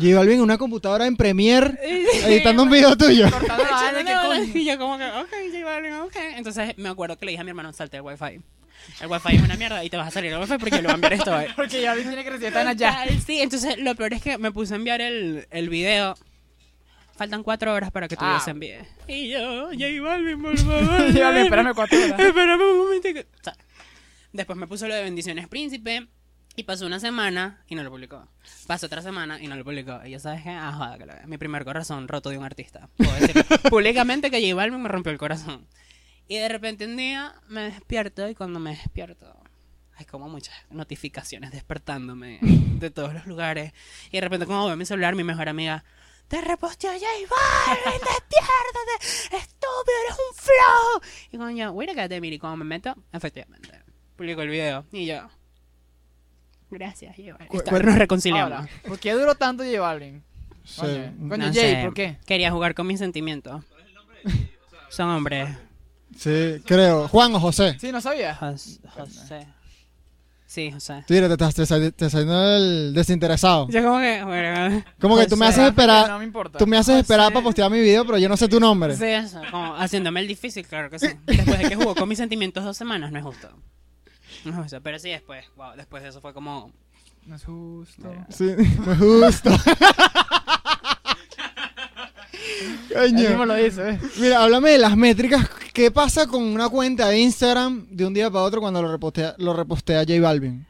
J 0.00 0.16
Balvin 0.16 0.34
en 0.34 0.40
una 0.40 0.58
computadora 0.58 1.06
en 1.06 1.16
Premiere 1.16 1.78
editando 2.26 2.64
un 2.64 2.70
video 2.70 2.96
tuyo. 2.96 3.28
Y 4.54 4.64
yo 4.64 4.76
como 4.78 4.98
que, 4.98 5.04
ok, 5.04 5.30
J 5.52 5.64
Balvin, 5.64 5.92
ok. 5.94 6.16
Entonces 6.34 6.76
me 6.76 6.88
acuerdo 6.88 7.16
que 7.16 7.24
le 7.24 7.30
dije 7.30 7.42
a 7.42 7.44
mi 7.44 7.50
hermano, 7.50 7.72
salte 7.72 7.98
el 7.98 8.02
wifi. 8.02 8.40
El 9.00 9.06
wifi 9.06 9.36
es 9.36 9.42
una 9.42 9.56
mierda 9.56 9.84
y 9.84 9.90
te 9.90 9.96
vas 9.96 10.08
a 10.08 10.10
salir 10.10 10.32
el 10.32 10.40
wifi 10.40 10.58
porque 10.58 10.70
yo 10.74 10.82
le 10.82 10.88
voy 10.88 10.90
a 10.90 10.94
enviar 10.94 11.12
esto 11.12 11.36
hoy. 11.36 11.46
Porque 11.54 11.80
ya 11.82 11.94
tiene 11.94 12.24
que 12.24 12.30
recibir 12.30 12.52
ya. 12.52 12.74
Total, 12.74 13.20
Sí, 13.24 13.40
entonces 13.40 13.78
lo 13.78 13.94
peor 13.94 14.14
es 14.14 14.22
que 14.22 14.38
me 14.38 14.50
puse 14.50 14.74
a 14.74 14.76
enviar 14.76 15.00
el, 15.00 15.46
el 15.52 15.68
video. 15.68 16.16
Faltan 17.18 17.42
cuatro 17.42 17.74
horas 17.74 17.90
para 17.90 18.08
que 18.08 18.16
tu 18.16 18.24
Ah. 18.24 18.28
video 18.28 18.40
se 18.44 18.50
envíe. 18.52 18.78
Y 19.08 19.28
yo, 19.28 19.66
J 19.72 20.00
Balvin, 20.02 20.40
por 20.40 20.56
favor. 20.56 21.12
Ya 21.12 21.30
le 21.32 21.42
espérame 21.42 21.74
cuatro 21.74 21.98
horas. 21.98 22.18
Espérame 22.18 22.60
un 22.62 22.78
momentico. 22.78 23.20
O 23.20 23.42
sea, 23.42 23.54
después 24.32 24.56
me 24.58 24.66
puso 24.66 24.86
lo 24.88 24.94
de 24.94 25.02
Bendiciones 25.02 25.48
Príncipe. 25.48 26.06
Y 26.56 26.64
pasó 26.64 26.86
una 26.86 26.98
semana 26.98 27.62
y 27.68 27.76
no 27.76 27.84
lo 27.84 27.90
publicó. 27.90 28.26
Pasó 28.66 28.86
otra 28.86 29.00
semana 29.00 29.40
y 29.40 29.46
no 29.46 29.54
lo 29.54 29.62
publicó. 29.64 30.00
Y 30.04 30.10
yo 30.10 30.18
sabes 30.18 30.42
que, 30.42 30.50
ah, 30.50 30.72
joda, 30.72 30.98
que 30.98 31.06
lo- 31.06 31.12
mi 31.28 31.38
primer 31.38 31.64
corazón 31.64 32.08
roto 32.08 32.30
de 32.30 32.38
un 32.38 32.44
artista. 32.44 32.88
Puedo 32.96 33.12
decir 33.14 33.44
públicamente 33.70 34.28
que 34.30 34.40
J 34.40 34.56
Balvin 34.56 34.82
me 34.82 34.88
rompió 34.88 35.12
el 35.12 35.18
corazón. 35.18 35.68
Y 36.26 36.36
de 36.36 36.48
repente 36.48 36.84
un 36.86 36.96
día 36.96 37.34
me 37.48 37.62
despierto 37.62 38.28
y 38.28 38.34
cuando 38.34 38.58
me 38.58 38.70
despierto 38.70 39.40
hay 39.96 40.04
como 40.06 40.28
muchas 40.28 40.54
notificaciones 40.70 41.52
despertándome 41.52 42.38
de 42.42 42.90
todos 42.90 43.14
los 43.14 43.26
lugares. 43.26 43.72
Y 44.10 44.16
de 44.16 44.20
repente 44.22 44.44
como 44.46 44.66
veo 44.66 44.76
mi 44.76 44.84
celular, 44.84 45.14
mi 45.14 45.22
mejor 45.24 45.48
amiga, 45.48 45.84
te 46.28 46.40
reposteó 46.40 46.90
J 46.92 47.04
Balvin, 47.28 48.00
despiértate, 48.00 49.36
estúpido, 49.36 49.96
eres 50.04 50.18
un 50.18 50.34
flow. 50.36 51.10
Y 51.32 51.38
coño, 51.38 51.70
wait 51.72 51.90
a 51.90 52.08
minute, 52.08 52.34
y 52.34 52.38
cuando 52.38 52.56
me 52.58 52.64
meto, 52.66 52.94
efectivamente, 53.12 53.70
publico 54.16 54.42
el 54.42 54.48
video. 54.48 54.84
Y 54.92 55.06
yo, 55.06 55.28
gracias, 56.70 57.16
J 57.16 57.32
Balvin. 57.32 57.48
Cu- 57.48 57.62
nos 57.82 57.98
reconciliamos. 57.98 58.52
Ahora, 58.52 58.68
¿por 58.86 58.98
qué 58.98 59.12
duró 59.12 59.34
tanto 59.34 59.64
J 59.64 59.80
Balvin? 59.80 60.22
Sí. 60.64 60.80
Coño, 60.82 61.28
coño, 61.30 61.46
No 61.46 61.52
Jay, 61.54 61.74
sé, 61.76 61.80
¿por 61.82 61.94
qué? 61.94 62.18
Quería 62.26 62.50
jugar 62.50 62.74
con 62.74 62.86
mis 62.86 62.98
sentimientos. 62.98 63.64
Son 64.90 65.08
hombres. 65.08 65.48
Sí, 66.16 66.62
creo. 66.66 67.08
Juan 67.08 67.34
o 67.34 67.40
José. 67.40 67.78
Sí, 67.78 67.90
no 67.92 68.00
sabía. 68.00 68.34
Jos- 68.34 68.80
José. 68.94 69.46
Sí. 70.48 70.72
Tira, 71.06 71.28
te 71.28 71.34
estás 71.34 71.54
te, 71.54 71.62
estás- 71.62 72.10
saliendo 72.10 72.56
el 72.56 72.94
desinteresado. 72.94 73.68
Yo 73.68 73.82
como 73.82 73.98
que, 73.98 74.24
bueno, 74.24 74.82
Como 74.98 75.18
que 75.18 75.26
tú 75.26 75.36
me 75.36 75.46
haces 75.46 75.68
esperar. 75.68 76.08
No 76.08 76.18
me 76.18 76.24
importa. 76.24 76.58
Tú 76.58 76.66
me 76.66 76.78
haces 76.78 76.96
esperar 76.96 77.30
para 77.30 77.44
postear 77.44 77.70
mi 77.70 77.78
video, 77.78 78.06
pero 78.06 78.16
yo 78.16 78.30
no 78.30 78.36
sé 78.38 78.48
tu 78.48 78.58
nombre. 78.58 78.96
Sí, 78.96 79.04
eso, 79.04 79.42
como 79.50 79.76
haciéndome 79.76 80.20
el 80.20 80.26
difícil, 80.26 80.66
claro 80.66 80.88
que 80.88 80.98
sí. 80.98 81.08
Después 81.26 81.58
de 81.58 81.68
que 81.68 81.76
jugó 81.76 81.94
con 81.94 82.08
mis 82.08 82.16
sentimientos 82.16 82.64
dos 82.64 82.78
semanas, 82.78 83.12
no 83.12 83.18
es 83.18 83.24
justo. 83.26 83.50
No 84.46 84.52
es 84.52 84.56
justo, 84.56 84.80
pero 84.82 84.98
sí 84.98 85.10
después, 85.10 85.44
wow, 85.54 85.76
después 85.76 86.02
de 86.02 86.08
eso 86.08 86.22
fue 86.22 86.32
como... 86.32 86.72
No 87.26 87.36
es 87.36 87.44
justo. 87.44 88.10
Sí, 88.30 88.54
me 88.86 88.94
gusta. 88.94 89.50
Él 89.50 89.66
mismo 90.80 90.97
Coño. 92.92 93.44
lo 93.44 93.54
dice, 93.54 93.90
¿eh? 93.90 94.00
Mira, 94.18 94.42
háblame 94.42 94.70
de 94.70 94.78
las 94.78 94.96
métricas. 94.96 95.48
¿Qué 95.72 95.90
pasa 95.90 96.26
con 96.26 96.42
una 96.42 96.68
cuenta 96.68 97.08
de 97.08 97.18
Instagram 97.18 97.86
de 97.90 98.06
un 98.06 98.14
día 98.14 98.30
para 98.30 98.44
otro 98.44 98.60
cuando 98.60 98.82
lo 98.82 98.90
repostea, 98.90 99.34
lo 99.38 99.52
repostea 99.52 100.00
J 100.00 100.20
Balvin? 100.20 100.66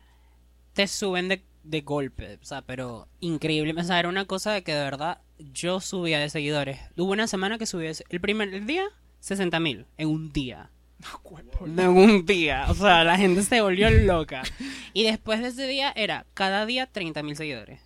Te 0.75 0.87
suben 0.87 1.28
de, 1.28 1.42
de 1.62 1.80
golpe, 1.80 2.38
o 2.42 2.44
sea, 2.44 2.62
pero 2.62 3.08
increíble. 3.20 3.75
O 3.78 3.85
sea, 3.85 3.99
era 3.99 4.08
una 4.08 4.26
cosa 4.26 4.52
de 4.52 4.62
que 4.62 4.75
de 4.75 4.82
verdad 4.82 5.18
yo 5.52 5.80
subía 5.80 6.18
de 6.18 6.28
seguidores. 6.28 6.78
Hubo 6.97 7.12
una 7.12 7.26
semana 7.26 7.58
que 7.58 7.66
subí, 7.66 7.87
el 7.87 8.20
primer 8.20 8.66
día, 8.66 8.85
60 9.20 9.58
mil, 9.61 9.87
en 9.97 10.08
un 10.08 10.32
día. 10.32 10.70
En 11.64 11.88
un 11.88 12.26
día, 12.26 12.66
o 12.68 12.75
sea, 12.75 13.04
la 13.04 13.16
gente 13.16 13.42
se 13.42 13.61
volvió 13.61 13.88
loca. 13.90 14.42
Y 14.94 15.04
después 15.04 15.40
de 15.40 15.49
ese 15.49 15.68
día 15.68 15.92
era 15.94 16.26
cada 16.35 16.66
día 16.66 16.87
30 16.87 17.23
mil 17.23 17.37
seguidores. 17.37 17.80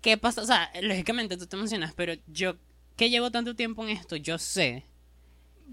¿Qué 0.00 0.16
pasa? 0.16 0.42
O 0.42 0.46
sea, 0.46 0.70
lógicamente 0.82 1.36
tú 1.36 1.46
te 1.46 1.56
emocionas, 1.56 1.92
pero 1.94 2.14
yo 2.26 2.56
que 2.96 3.10
llevo 3.10 3.30
tanto 3.30 3.54
tiempo 3.54 3.82
en 3.84 3.90
esto, 3.90 4.16
yo 4.16 4.38
sé 4.38 4.84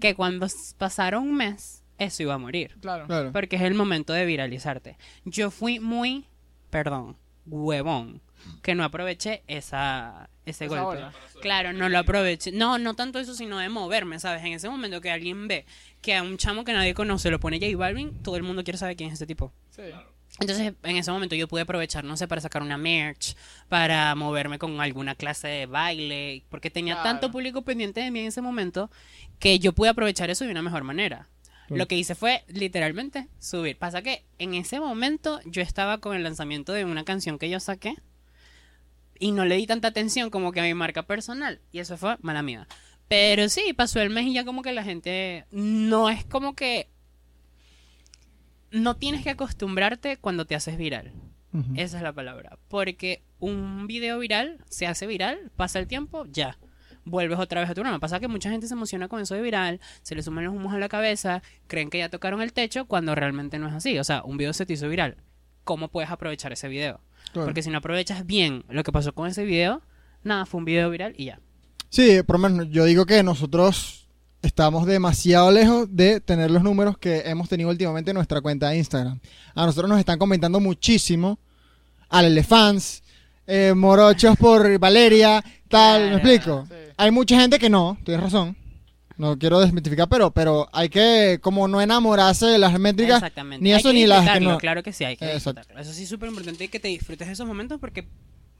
que 0.00 0.14
cuando 0.14 0.46
pasara 0.78 1.18
un 1.18 1.34
mes, 1.34 1.82
eso 1.98 2.22
iba 2.22 2.34
a 2.34 2.38
morir. 2.38 2.76
Claro. 2.80 3.06
Claro. 3.06 3.32
Porque 3.32 3.56
es 3.56 3.62
el 3.62 3.74
momento 3.74 4.12
de 4.12 4.24
viralizarte. 4.24 4.96
Yo 5.24 5.50
fui 5.50 5.80
muy, 5.80 6.26
perdón, 6.70 7.16
huevón, 7.46 8.20
que 8.62 8.74
no 8.74 8.84
aproveché 8.84 9.42
esa, 9.46 10.30
ese 10.46 10.66
Esa 10.66 10.82
golpe. 10.82 11.04
Claro, 11.40 11.72
no 11.72 11.88
lo 11.88 11.98
aproveché. 11.98 12.52
No, 12.52 12.78
no 12.78 12.94
tanto 12.94 13.18
eso, 13.18 13.34
sino 13.34 13.58
de 13.58 13.68
moverme, 13.68 14.18
¿sabes? 14.20 14.44
En 14.44 14.52
ese 14.52 14.68
momento 14.68 15.00
que 15.00 15.10
alguien 15.10 15.48
ve 15.48 15.66
que 16.00 16.14
a 16.14 16.22
un 16.22 16.36
chamo 16.36 16.64
que 16.64 16.72
nadie 16.72 16.94
conoce 16.94 17.30
lo 17.30 17.40
pone 17.40 17.58
J 17.58 17.76
Balvin, 17.76 18.22
todo 18.22 18.36
el 18.36 18.42
mundo 18.42 18.62
quiere 18.64 18.78
saber 18.78 18.96
quién 18.96 19.08
es 19.08 19.14
ese 19.14 19.26
tipo. 19.26 19.52
Sí. 19.70 19.82
Entonces, 20.40 20.74
en 20.82 20.96
ese 20.96 21.10
momento 21.10 21.34
yo 21.34 21.48
pude 21.48 21.62
aprovechar, 21.62 22.04
no 22.04 22.16
sé, 22.16 22.28
para 22.28 22.40
sacar 22.40 22.62
una 22.62 22.78
merch, 22.78 23.36
para 23.68 24.14
moverme 24.14 24.58
con 24.58 24.80
alguna 24.80 25.14
clase 25.14 25.48
de 25.48 25.66
baile, 25.66 26.44
porque 26.48 26.70
tenía 26.70 26.94
Claro. 26.94 27.08
tanto 27.10 27.30
público 27.32 27.62
pendiente 27.62 28.00
de 28.00 28.10
mí 28.10 28.20
en 28.20 28.26
ese 28.26 28.40
momento 28.40 28.90
que 29.40 29.58
yo 29.58 29.72
pude 29.72 29.88
aprovechar 29.88 30.30
eso 30.30 30.44
de 30.44 30.52
una 30.52 30.62
mejor 30.62 30.84
manera. 30.84 31.28
Lo 31.70 31.86
que 31.86 31.96
hice 31.96 32.14
fue 32.14 32.44
literalmente 32.48 33.28
subir. 33.38 33.76
Pasa 33.76 34.00
que 34.00 34.24
en 34.38 34.54
ese 34.54 34.80
momento 34.80 35.40
yo 35.44 35.60
estaba 35.60 35.98
con 35.98 36.16
el 36.16 36.22
lanzamiento 36.22 36.72
de 36.72 36.86
una 36.86 37.04
canción 37.04 37.38
que 37.38 37.50
yo 37.50 37.60
saqué 37.60 37.94
y 39.18 39.32
no 39.32 39.44
le 39.44 39.56
di 39.56 39.66
tanta 39.66 39.88
atención 39.88 40.30
como 40.30 40.52
que 40.52 40.60
a 40.60 40.62
mi 40.62 40.72
marca 40.72 41.02
personal. 41.02 41.60
Y 41.70 41.80
eso 41.80 41.98
fue 41.98 42.16
mala 42.22 42.42
mía. 42.42 42.66
Pero 43.08 43.50
sí, 43.50 43.74
pasó 43.74 44.00
el 44.00 44.08
mes 44.08 44.26
y 44.26 44.32
ya 44.34 44.44
como 44.46 44.62
que 44.62 44.72
la 44.72 44.82
gente 44.84 45.44
no 45.50 46.08
es 46.08 46.24
como 46.24 46.54
que... 46.54 46.88
No 48.70 48.96
tienes 48.96 49.22
que 49.22 49.30
acostumbrarte 49.30 50.16
cuando 50.16 50.44
te 50.44 50.54
haces 50.54 50.76
viral. 50.76 51.12
Esa 51.76 51.96
es 51.96 52.02
la 52.02 52.12
palabra. 52.12 52.58
Porque 52.68 53.22
un 53.40 53.86
video 53.86 54.18
viral 54.18 54.58
se 54.68 54.86
hace 54.86 55.06
viral, 55.06 55.50
pasa 55.56 55.78
el 55.78 55.86
tiempo, 55.86 56.26
ya. 56.26 56.58
Vuelves 57.04 57.38
otra 57.38 57.62
vez 57.62 57.70
a 57.70 57.74
tu 57.74 57.82
norma. 57.82 57.98
Pasa 57.98 58.20
que 58.20 58.28
mucha 58.28 58.50
gente 58.50 58.68
se 58.68 58.74
emociona 58.74 59.08
con 59.08 59.20
eso 59.20 59.34
de 59.34 59.40
viral, 59.40 59.80
se 60.02 60.14
le 60.14 60.22
suman 60.22 60.44
los 60.44 60.54
humos 60.54 60.74
a 60.74 60.78
la 60.78 60.88
cabeza, 60.88 61.42
creen 61.66 61.88
que 61.88 61.98
ya 61.98 62.10
tocaron 62.10 62.42
el 62.42 62.52
techo 62.52 62.84
cuando 62.84 63.14
realmente 63.14 63.58
no 63.58 63.66
es 63.68 63.74
así. 63.74 63.98
O 63.98 64.04
sea, 64.04 64.22
un 64.24 64.36
video 64.36 64.52
se 64.52 64.66
te 64.66 64.74
hizo 64.74 64.88
viral. 64.88 65.16
¿Cómo 65.64 65.88
puedes 65.88 66.10
aprovechar 66.10 66.52
ese 66.52 66.68
video? 66.68 67.00
Claro. 67.32 67.46
Porque 67.46 67.62
si 67.62 67.70
no 67.70 67.78
aprovechas 67.78 68.26
bien 68.26 68.64
lo 68.68 68.82
que 68.84 68.92
pasó 68.92 69.14
con 69.14 69.26
ese 69.28 69.44
video, 69.44 69.82
nada, 70.22 70.44
fue 70.44 70.58
un 70.58 70.64
video 70.66 70.90
viral 70.90 71.14
y 71.16 71.26
ya. 71.26 71.40
Sí, 71.88 72.22
por 72.22 72.38
lo 72.38 72.48
menos 72.48 72.68
yo 72.70 72.84
digo 72.84 73.06
que 73.06 73.22
nosotros 73.22 74.07
estamos 74.42 74.86
demasiado 74.86 75.50
lejos 75.50 75.88
de 75.90 76.20
tener 76.20 76.50
los 76.50 76.62
números 76.62 76.98
que 76.98 77.20
hemos 77.26 77.48
tenido 77.48 77.70
últimamente 77.70 78.10
en 78.10 78.16
nuestra 78.16 78.40
cuenta 78.40 78.68
de 78.68 78.78
Instagram. 78.78 79.20
A 79.54 79.66
nosotros 79.66 79.88
nos 79.88 79.98
están 79.98 80.18
comentando 80.18 80.60
muchísimo. 80.60 81.38
Al 82.08 82.26
Elefants, 82.26 83.02
eh, 83.46 83.74
Morochos 83.76 84.36
por 84.38 84.78
Valeria, 84.78 85.44
tal, 85.68 86.08
¿me 86.08 86.14
explico? 86.14 86.66
sí. 86.68 86.74
Hay 86.96 87.10
mucha 87.10 87.38
gente 87.40 87.58
que 87.58 87.68
no, 87.68 87.96
tienes 88.04 88.22
razón. 88.22 88.56
No 89.18 89.38
quiero 89.38 89.60
desmitificar, 89.60 90.08
pero, 90.08 90.30
pero 90.30 90.68
hay 90.72 90.88
que 90.88 91.38
como 91.42 91.66
no 91.68 91.80
enamorarse 91.80 92.46
de 92.46 92.58
las 92.58 92.78
métricas. 92.78 93.16
Exactamente. 93.16 93.62
ni 93.62 93.72
Hay 93.72 93.80
eso 93.80 93.88
que 93.90 93.94
ni 93.94 94.06
las 94.06 94.30
que 94.30 94.40
no. 94.40 94.58
Claro 94.58 94.82
que 94.82 94.92
sí, 94.92 95.04
hay 95.04 95.16
que 95.16 95.32
disfrutarlo. 95.32 95.78
Eso 95.78 95.92
sí 95.92 96.04
es 96.04 96.08
súper 96.08 96.28
importante 96.28 96.68
que 96.68 96.80
te 96.80 96.88
disfrutes 96.88 97.26
de 97.26 97.32
esos 97.32 97.46
momentos 97.46 97.78
porque 97.80 98.08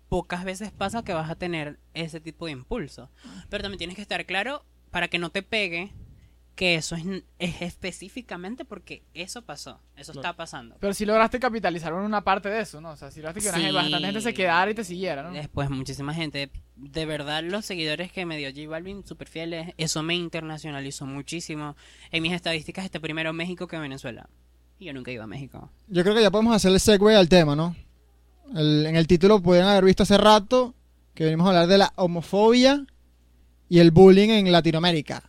pocas 0.09 0.45
veces 0.45 0.73
pasa 0.73 1.03
que 1.03 1.13
vas 1.13 1.31
a 1.31 1.37
tener 1.37 1.79
ese 1.95 2.21
tipo 2.21 2.47
de 2.47 2.53
impulso. 2.53 3.09
Pero 3.49 3.63
también 3.63 3.79
tienes 3.79 3.97
que 3.97 4.03
estar 4.03 4.25
claro 4.27 4.65
para 4.91 5.09
que 5.09 5.19
no 5.19 5.31
te 5.31 5.43
pegue 5.43 5.93
que 6.55 6.75
eso 6.75 6.97
es, 6.97 7.05
es 7.39 7.63
específicamente 7.63 8.65
porque 8.65 9.05
eso 9.15 9.43
pasó, 9.43 9.79
eso 9.97 10.11
está 10.11 10.33
pasando. 10.35 10.77
Pero 10.81 10.93
si 10.93 11.07
lograste 11.07 11.39
capitalizar 11.39 11.93
en 11.93 12.01
una 12.01 12.25
parte 12.25 12.49
de 12.49 12.61
eso, 12.63 12.81
¿no? 12.81 12.91
O 12.91 12.97
sea, 12.97 13.13
si 13.13 13.21
lograste 13.21 13.41
que 13.43 13.57
Sí. 13.57 13.71
bastante 13.73 14.07
gente 14.07 14.21
se 14.21 14.35
quedara 14.35 14.69
y 14.69 14.75
te 14.75 14.83
siguiera, 14.83 15.23
¿no? 15.23 15.31
Después 15.33 15.71
muchísima 15.71 16.13
gente, 16.15 16.51
de 16.75 17.07
verdad 17.07 17.45
los 17.45 17.65
seguidores 17.65 18.11
que 18.11 18.27
me 18.27 18.37
dio 18.39 18.49
J 18.51 18.69
Balvin, 18.69 19.07
súper 19.07 19.29
fieles, 19.29 19.73
eso 19.77 20.03
me 20.03 20.17
internacionalizó 20.17 21.07
muchísimo. 21.07 21.77
En 22.11 22.25
mis 22.25 22.33
estadísticas 22.33 22.85
está 22.85 22.99
primero 22.99 23.33
México 23.33 23.69
que 23.69 23.79
Venezuela. 23.79 24.29
Y 24.81 24.87
yo 24.87 24.93
nunca 24.93 25.13
iba 25.13 25.23
a 25.25 25.29
México. 25.29 25.71
Yo 25.87 26.03
creo 26.03 26.17
que 26.17 26.23
ya 26.23 26.31
podemos 26.33 26.57
hacerle 26.57 26.81
segue 26.81 27.15
al 27.15 27.29
tema, 27.29 27.55
¿no? 27.55 27.77
El- 28.55 28.85
en 28.87 28.97
el 28.97 29.07
título 29.07 29.41
pudieron 29.41 29.71
haber 29.71 29.85
visto 29.85 30.03
hace 30.03 30.19
rato 30.19 30.75
que 31.15 31.23
venimos 31.25 31.47
a 31.47 31.51
hablar 31.51 31.67
de 31.69 31.79
la 31.79 31.93
homofobia 31.97 32.85
y 33.69 33.79
el 33.79 33.91
bullying 33.91 34.31
en 34.31 34.53
Latinoamérica. 34.53 35.23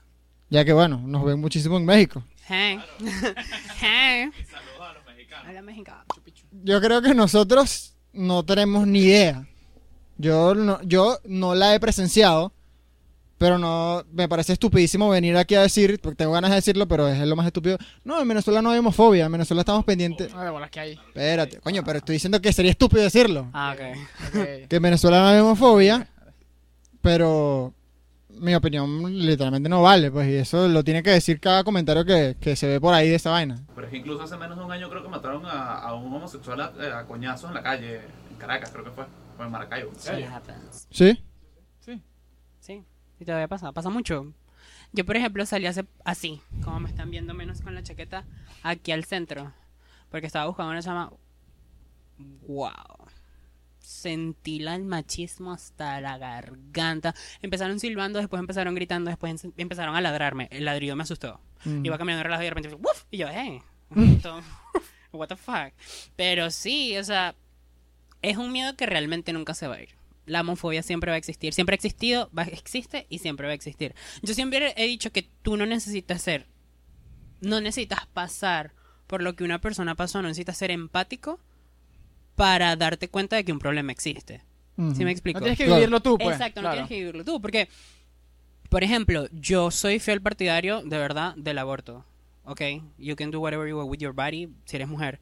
Ya 0.50 0.66
que, 0.66 0.74
bueno, 0.74 1.02
nos 1.06 1.24
ven 1.24 1.40
muchísimo 1.40 1.78
en 1.78 1.86
México. 1.86 2.24
Hey. 2.48 2.80
hey. 3.80 4.30
Saludos 4.50 4.82
a 4.82 4.94
los 4.94 5.06
mexicanos. 5.06 5.46
Hola, 5.50 5.62
mexicano. 5.62 6.04
Yo 6.64 6.82
creo 6.82 7.02
que 7.02 7.14
nosotros 7.14 7.96
no 8.14 8.44
tenemos 8.44 8.88
ni 8.88 9.00
idea. 9.00 9.48
Yo 10.18 10.56
no, 10.56 10.82
yo 10.84 11.20
no 11.26 11.54
la 11.56 11.76
he 11.76 11.80
presenciado, 11.80 12.52
pero 13.38 13.58
no 13.58 14.04
me 14.12 14.28
parece 14.28 14.54
estupidísimo 14.54 15.10
venir 15.10 15.38
aquí 15.38 15.56
a 15.56 15.62
decir, 15.62 16.00
porque 16.02 16.18
tengo 16.18 16.34
ganas 16.34 16.50
de 16.50 16.56
decirlo, 16.56 16.88
pero 16.88 17.08
es 17.08 17.20
lo 17.20 17.36
más 17.36 17.46
estúpido. 17.46 17.78
No, 18.04 18.20
en 18.20 18.28
Venezuela 18.28 18.62
no 18.62 18.72
hay 18.72 18.80
homofobia, 18.80 19.26
en 19.28 19.32
Venezuela 19.32 19.62
estamos 19.62 19.86
pendientes. 19.86 20.34
No, 20.34 20.44
de 20.44 20.50
bolas 20.50 20.72
que 20.72 20.80
hay. 20.80 20.92
Espérate, 20.94 21.60
coño, 21.60 21.84
pero 21.86 22.00
estoy 22.00 22.14
diciendo 22.14 22.42
que 22.42 22.52
sería 22.52 22.72
estúpido 22.72 23.04
decirlo. 23.04 23.50
Ah, 23.54 23.76
ok. 23.76 23.98
Ok. 24.28 24.68
que 24.68 24.76
en 24.76 24.82
Venezuela 24.82 25.22
no 25.22 25.28
hay 25.28 25.40
homofobia, 25.40 26.10
pero 27.02 27.74
mi 28.40 28.56
opinión 28.56 29.04
literalmente 29.26 29.70
no 29.70 29.82
vale, 29.82 30.12
pues, 30.12 30.28
y 30.28 30.36
eso 30.36 30.68
lo 30.68 30.84
tiene 30.84 31.04
que 31.04 31.12
decir 31.12 31.40
cada 31.40 31.64
comentario 31.64 32.04
que, 32.06 32.38
que 32.40 32.56
se 32.56 32.68
ve 32.68 32.80
por 32.82 32.94
ahí 32.94 33.10
de 33.10 33.16
esa 33.16 33.32
vaina. 33.32 33.66
Pero 33.76 33.88
es 33.88 33.92
que 33.92 33.98
incluso 33.98 34.24
hace 34.24 34.38
menos 34.38 34.58
de 34.58 34.64
un 34.64 34.72
año 34.72 34.90
creo 34.90 35.04
que 35.04 35.10
mataron 35.10 35.46
a, 35.46 35.76
a 35.76 35.94
un 35.94 36.14
homosexual 36.14 36.62
a, 36.62 36.74
eh, 36.80 36.92
a 36.92 37.06
coñazos 37.06 37.50
en 37.50 37.56
la 37.56 37.64
calle, 37.64 38.02
en 38.32 38.38
Caracas 38.38 38.72
creo 38.72 38.84
que 38.84 38.92
fue, 38.92 39.06
o 39.38 39.44
en 39.44 39.52
Maracaibo. 39.52 39.92
Happens. 40.34 40.88
¿Sí? 40.90 41.24
Sí. 41.80 42.02
Sí, 42.60 42.84
y 43.20 43.26
todavía 43.26 43.48
pasa, 43.48 43.72
pasa 43.72 43.90
mucho. 43.90 44.34
Yo, 44.92 45.06
por 45.06 45.16
ejemplo, 45.18 45.46
salí 45.46 45.68
hace 45.68 45.86
así, 46.04 46.42
como 46.64 46.80
me 46.80 46.90
están 46.90 47.12
viendo 47.12 47.34
menos 47.34 47.62
con 47.62 47.76
la 47.76 47.84
chaqueta, 47.84 48.26
aquí 48.64 48.92
al 48.92 49.06
centro, 49.06 49.54
porque 50.10 50.28
estaba 50.28 50.48
buscando 50.48 50.72
una 50.72 50.82
chama. 50.82 51.12
¡Wow! 52.48 52.72
Sentí 53.90 54.60
la- 54.60 54.76
el 54.76 54.84
machismo 54.86 55.52
hasta 55.52 56.00
la 56.00 56.20
garganta. 56.20 57.16
Empezaron 57.42 57.80
silbando, 57.80 58.20
después 58.20 58.40
empezaron 58.40 58.76
gritando, 58.76 59.10
después 59.10 59.44
en- 59.44 59.54
empezaron 59.58 59.96
a 59.96 60.02
ladrarme. 60.02 60.48
El 60.52 60.66
ladrido 60.66 60.96
me 60.96 61.02
asustó. 61.02 61.42
Mm. 61.66 61.86
Iba 61.86 61.98
caminando 61.98 62.22
relajado 62.24 62.44
y 62.44 62.46
de 62.46 62.50
repente, 62.54 62.76
¡wuf! 62.76 63.06
Y 63.10 63.18
yo, 63.18 63.28
¡eh! 63.30 63.64
Esto- 63.96 64.42
What 65.12 65.30
the 65.30 65.36
fuck. 65.36 65.74
Pero 66.16 66.52
sí, 66.52 66.96
o 66.98 67.04
sea, 67.04 67.34
es 68.22 68.38
un 68.38 68.52
miedo 68.52 68.76
que 68.76 68.86
realmente 68.86 69.34
nunca 69.34 69.56
se 69.56 69.68
va 69.68 69.76
a 69.78 69.82
ir. 69.82 69.90
La 70.28 70.42
homofobia 70.42 70.84
siempre 70.84 71.10
va 71.10 71.16
a 71.16 71.18
existir. 71.18 71.52
Siempre 71.56 71.74
ha 71.74 71.78
existido, 71.78 72.30
va, 72.38 72.44
existe 72.44 73.08
y 73.10 73.18
siempre 73.18 73.48
va 73.48 73.54
a 73.54 73.56
existir. 73.56 73.96
Yo 74.22 74.36
siempre 74.36 74.76
he 74.78 74.86
dicho 74.86 75.12
que 75.12 75.24
tú 75.42 75.58
no 75.58 75.66
necesitas 75.66 76.22
ser, 76.22 76.46
no 77.42 77.60
necesitas 77.60 78.06
pasar 78.06 78.74
por 79.08 79.24
lo 79.24 79.36
que 79.36 79.44
una 79.44 79.60
persona 79.60 79.96
pasó, 79.96 80.22
no 80.22 80.28
necesitas 80.28 80.58
ser 80.58 80.70
empático 80.70 81.40
para 82.40 82.74
darte 82.78 83.10
cuenta 83.10 83.36
de 83.36 83.44
que 83.44 83.52
un 83.52 83.60
problema 83.60 83.92
existe. 83.92 84.42
Ujú. 84.78 84.96
¿Sí 84.96 85.04
me 85.04 85.12
explico? 85.12 85.40
No 85.40 85.44
tienes 85.44 85.58
que 85.58 85.66
vivirlo 85.68 86.00
tú, 86.00 86.18
pues. 86.18 86.38
Exacto, 86.38 86.62
no 86.62 86.70
Claro. 86.70 86.74
tienes 86.76 86.88
que 86.90 86.96
vivirlo 87.00 87.26
tú. 87.26 87.42
Porque, 87.42 87.68
por 88.70 88.82
ejemplo, 88.82 89.28
yo 89.34 89.72
soy 89.72 90.00
fiel 90.00 90.22
partidario, 90.22 90.82
de 90.82 90.98
verdad, 90.98 91.36
del 91.36 91.58
aborto. 91.58 92.06
¿Ok? 92.46 92.62
You 92.98 93.18
can 93.18 93.30
do 93.30 93.42
whatever 93.42 93.68
you 93.68 93.78
want 93.78 93.90
with 93.92 94.00
your 94.00 94.14
body 94.14 94.48
si 94.64 94.78
eres 94.78 94.88
mujer. 94.88 95.20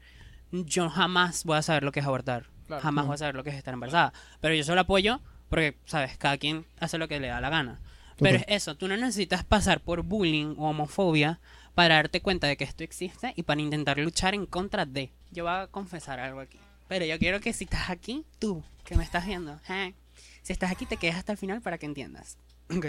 Yo 0.52 0.88
jamás 0.88 1.42
voy 1.44 1.58
a 1.58 1.62
saber 1.62 1.82
lo 1.82 1.90
que 1.90 1.98
es 2.00 2.06
abortar. 2.06 2.46
Claro. 2.68 2.82
jamás 2.82 3.06
voy 3.06 3.14
a 3.14 3.18
saber 3.18 3.34
lo 3.34 3.42
que 3.44 3.50
es 3.50 3.56
estar 3.56 3.72
embarazada. 3.74 4.12
Pero 4.40 4.54
yo 4.54 4.62
solo 4.62 4.82
apoyo 4.82 5.20
porque, 5.48 5.76
¿sabes? 5.86 6.16
Cada 6.18 6.36
quien 6.38 6.66
hace 6.78 6.98
lo 6.98 7.08
que 7.08 7.18
le 7.18 7.28
da 7.28 7.40
la 7.40 7.48
gana. 7.50 7.80
Pero 8.18 8.36
es 8.36 8.44
eso, 8.48 8.76
tú 8.76 8.86
no 8.88 8.96
necesitas 8.96 9.42
pasar 9.42 9.80
por 9.80 10.02
bullying 10.02 10.54
o 10.58 10.68
homofobia 10.68 11.40
para 11.74 11.94
darte 11.96 12.20
cuenta 12.20 12.46
de 12.46 12.56
que 12.56 12.64
esto 12.64 12.84
existe 12.84 13.32
y 13.36 13.42
para 13.42 13.60
intentar 13.60 13.98
luchar 13.98 14.34
en 14.34 14.44
contra 14.46 14.84
de. 14.86 15.10
Yo 15.32 15.44
voy 15.44 15.52
a 15.54 15.66
confesar 15.68 16.20
algo 16.20 16.40
aquí. 16.40 16.58
Pero 16.88 17.04
yo 17.04 17.18
quiero 17.18 17.40
que 17.40 17.52
si 17.52 17.64
estás 17.64 17.90
aquí, 17.90 18.24
tú, 18.38 18.64
que 18.84 18.96
me 18.96 19.04
estás 19.04 19.26
viendo, 19.26 19.60
¿eh? 19.68 19.94
si 20.42 20.52
estás 20.52 20.70
aquí, 20.70 20.86
te 20.86 20.96
quedes 20.96 21.16
hasta 21.16 21.32
el 21.32 21.38
final 21.38 21.60
para 21.60 21.78
que 21.78 21.86
entiendas. 21.86 22.38
Ok. 22.70 22.86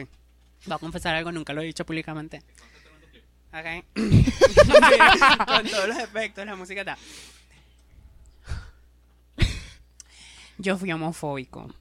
Voy 0.66 0.76
a 0.76 0.78
confesar 0.78 1.16
algo, 1.16 1.32
nunca 1.32 1.54
lo 1.54 1.62
he 1.62 1.66
dicho 1.66 1.86
públicamente. 1.86 2.42
Ok. 3.52 3.66
Con 5.48 5.68
todos 5.68 5.88
los 5.88 5.98
efectos, 5.98 6.46
la 6.46 6.56
música 6.56 6.82
está. 6.82 6.98
Yo 10.60 10.78
fui 10.78 10.92
homofóbico. 10.92 11.74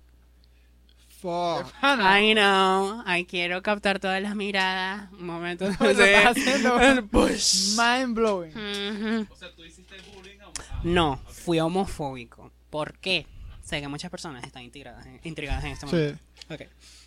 Fuck. 1.21 1.67
I 1.83 2.33
know, 2.33 3.03
I 3.05 3.27
quiero 3.27 3.61
captar 3.61 3.99
todas 3.99 4.23
las 4.23 4.37
miradas. 4.37 5.11
Un 5.13 5.27
momento. 5.27 5.67
haciendo 5.67 7.07
Push. 7.11 7.77
mind 7.77 8.15
blowing. 8.15 8.53
Ujú. 8.53 9.27
O 9.33 9.37
sea, 9.37 9.53
tú 9.55 9.65
hiciste 9.65 9.97
bullying 10.15 10.38
No, 10.83 11.21
fui 11.27 11.61
homofóbico. 11.61 12.53
¿Por 12.71 12.99
qué? 12.99 13.27
Sé 13.63 13.81
que 13.81 13.89
muchas 13.89 14.11
personas 14.11 14.45
están 14.45 14.63
intrigadas 14.63 15.07
en, 15.07 15.21
intrigadas 15.25 15.65
en 15.65 15.73
este 15.73 15.87
momento. 15.87 16.19
Sí. 16.49 16.55
Ok. 16.55 16.63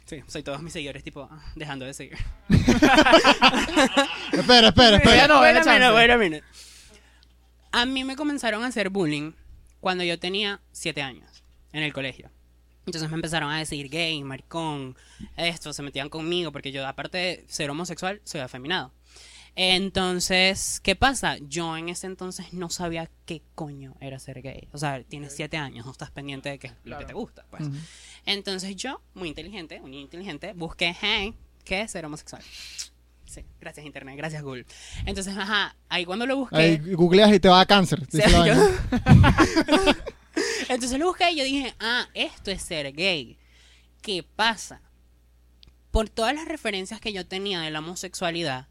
Sí, 0.05 0.23
soy 0.27 0.43
todos 0.43 0.61
mis 0.61 0.73
seguidores, 0.73 1.03
tipo, 1.03 1.27
ah, 1.31 1.41
dejando 1.55 1.85
de 1.85 1.93
seguir. 1.93 2.17
Espera, 4.31 4.67
espera, 4.67 4.97
espera. 4.97 5.27
no, 5.27 5.41
Wait 5.41 5.55
a 5.55 5.93
wait 5.93 6.11
a 6.11 6.17
minute. 6.17 6.43
A 7.71 7.85
mí 7.85 8.03
me 8.03 8.15
comenzaron 8.15 8.63
a 8.63 8.67
hacer 8.67 8.89
bullying 8.89 9.31
cuando 9.79 10.03
yo 10.03 10.19
tenía 10.19 10.59
7 10.71 11.01
años 11.01 11.43
en 11.71 11.83
el 11.83 11.93
colegio. 11.93 12.29
Entonces 12.85 13.09
me 13.09 13.15
empezaron 13.15 13.51
a 13.51 13.59
decir 13.59 13.89
gay, 13.89 14.23
maricón, 14.23 14.97
esto, 15.37 15.71
se 15.71 15.83
metían 15.83 16.09
conmigo 16.09 16.51
porque 16.51 16.71
yo, 16.71 16.85
aparte 16.85 17.17
de 17.17 17.45
ser 17.47 17.69
homosexual, 17.69 18.21
soy 18.23 18.41
afeminado. 18.41 18.91
Entonces, 19.55 20.79
¿qué 20.81 20.95
pasa? 20.95 21.37
Yo 21.41 21.75
en 21.77 21.89
ese 21.89 22.07
entonces 22.07 22.53
no 22.53 22.69
sabía 22.69 23.09
qué 23.25 23.41
coño 23.55 23.95
era 23.99 24.17
ser 24.19 24.41
gay. 24.41 24.67
O 24.71 24.77
sea, 24.77 25.03
tienes 25.03 25.35
7 25.35 25.57
años, 25.57 25.85
no 25.85 25.91
estás 25.91 26.09
pendiente 26.11 26.49
de 26.49 26.57
qué 26.59 26.67
es 26.67 26.73
lo 26.73 26.81
Claro. 26.83 26.99
que 26.99 27.05
te 27.05 27.13
gusta. 27.13 27.45
Pues. 27.49 27.63
Entonces 28.25 28.75
yo, 28.75 29.01
muy 29.13 29.27
inteligente, 29.29 29.79
un 29.81 29.91
niño 29.91 30.03
inteligente, 30.03 30.53
busqué, 30.53 30.95
hey, 30.99 31.33
¿qué 31.65 31.81
es 31.81 31.91
ser 31.91 32.05
homosexual? 32.05 32.41
Sí, 33.25 33.45
gracias 33.61 33.85
internet, 33.85 34.15
gracias 34.17 34.41
Google. 34.43 34.65
Entonces, 35.05 35.35
ajá, 35.37 35.75
ahí 35.89 36.05
cuando 36.05 36.25
lo 36.25 36.37
busqué... 36.37 36.55
Ahí 36.57 36.77
googleas 36.95 37.31
y 37.33 37.39
te 37.39 37.47
va 37.49 37.61
a 37.61 37.65
cáncer. 37.65 38.05
Sí, 38.11 38.17
dice 38.17 38.29
la 38.29 38.47
yo- 38.47 38.55
vaina. 38.55 39.97
Entonces 40.69 40.97
lo 40.99 41.07
busqué 41.07 41.31
y 41.31 41.37
yo 41.37 41.43
dije, 41.43 41.73
ah, 41.79 42.07
esto 42.13 42.51
es 42.51 42.61
ser 42.61 42.91
gay. 42.93 43.37
¿Qué 44.01 44.23
pasa? 44.23 44.81
Por 45.91 46.09
todas 46.09 46.33
las 46.33 46.47
referencias 46.47 47.01
que 47.01 47.11
yo 47.11 47.25
tenía 47.27 47.59
de 47.61 47.69
la 47.71 47.79
homosexualidad, 47.79 48.67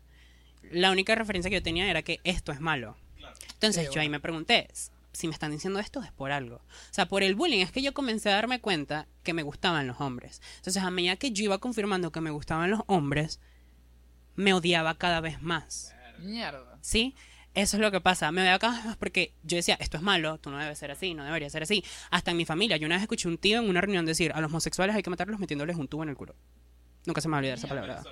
la 0.63 0.91
única 0.91 1.15
referencia 1.15 1.51
que 1.51 1.57
yo 1.57 1.63
tenía 1.63 1.91
era 1.91 2.03
que 2.03 2.21
esto 2.25 2.53
es 2.53 2.61
malo. 2.61 2.97
Entonces 3.55 3.89
Sí, 3.89 3.95
yo 3.95 4.01
ahí 4.01 4.09
me 4.09 4.21
pregunté, 4.21 4.69
si 5.13 5.27
me 5.27 5.35
están 5.35 5.51
diciendo 5.51 5.79
esto 5.81 6.03
es 6.03 6.13
por 6.13 6.33
algo. 6.33 6.57
O 6.57 6.93
sea, 6.93 7.07
por 7.07 7.23
el 7.23 7.35
bullying 7.35 7.61
es 7.61 7.73
que 7.73 7.83
yo 7.83 7.93
comencé 7.93 8.31
a 8.31 8.35
darme 8.35 8.61
cuenta 8.61 9.07
que 9.23 9.35
me 9.35 9.43
gustaban 9.43 9.87
los 9.87 10.01
hombres. 10.01 10.41
Entonces 10.57 10.83
a 10.83 10.91
medida 10.91 11.17
que 11.17 11.33
yo 11.33 11.45
iba 11.45 11.59
confirmando 11.59 12.13
que 12.13 12.21
me 12.21 12.31
gustaban 12.31 12.71
los 12.71 12.81
hombres, 12.87 13.41
me 14.37 14.55
odiaba 14.55 14.97
cada 14.97 15.21
vez 15.21 15.43
más. 15.43 15.95
Mierda. 16.19 16.79
¿Sí? 16.81 17.15
Eso 17.53 17.77
es 17.77 17.81
lo 17.81 17.91
que 17.91 18.01
pasa. 18.01 18.31
Me 18.31 18.43
odiaba 18.43 18.59
cada 18.59 18.77
vez 18.77 18.85
más 18.85 18.97
porque 18.97 19.35
yo 19.43 19.57
decía, 19.57 19.77
esto 19.81 19.97
es 19.97 20.03
malo, 20.03 20.39
tú 20.39 20.51
no 20.51 20.59
debes 20.59 20.79
ser 20.79 20.91
así, 20.91 21.15
no 21.15 21.25
debería 21.25 21.51
ser 21.51 21.65
así. 21.65 21.85
Hasta 22.11 22.31
en 22.31 22.37
mi 22.37 22.45
familia. 22.45 22.77
Yo 22.77 22.87
una 22.87 22.95
vez 22.95 23.03
escuché 23.03 23.29
un 23.29 23.39
tío 23.39 23.59
en 23.59 23.69
una 23.69 23.81
reunión 23.81 24.07
decir, 24.07 24.33
a 24.33 24.41
los 24.41 24.51
homosexuales 24.51 24.95
hay 24.95 25.03
que 25.03 25.11
matarlos 25.11 25.41
metiéndoles 25.41 25.77
un 25.77 25.89
tubo 25.89 26.05
en 26.05 26.11
el 26.11 26.17
culo. 26.17 26.37
Nunca 27.07 27.21
se 27.21 27.29
me 27.29 27.33
va 27.33 27.39
a 27.39 27.41
olvidar 27.41 27.59
esa 27.59 27.69
palabra. 27.69 28.03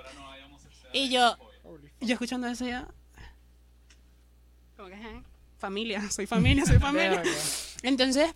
Y 0.91 1.09
yo, 1.09 1.37
yo 2.01 2.13
escuchando 2.13 2.47
eso 2.47 2.65
ya... 2.65 2.87
Como 4.77 4.89
que, 4.89 4.95
"Eh, 4.95 5.23
familia, 5.57 6.09
soy 6.09 6.25
familia, 6.25 6.65
soy 6.65 6.79
familia. 6.79 7.21
Entonces, 7.83 8.33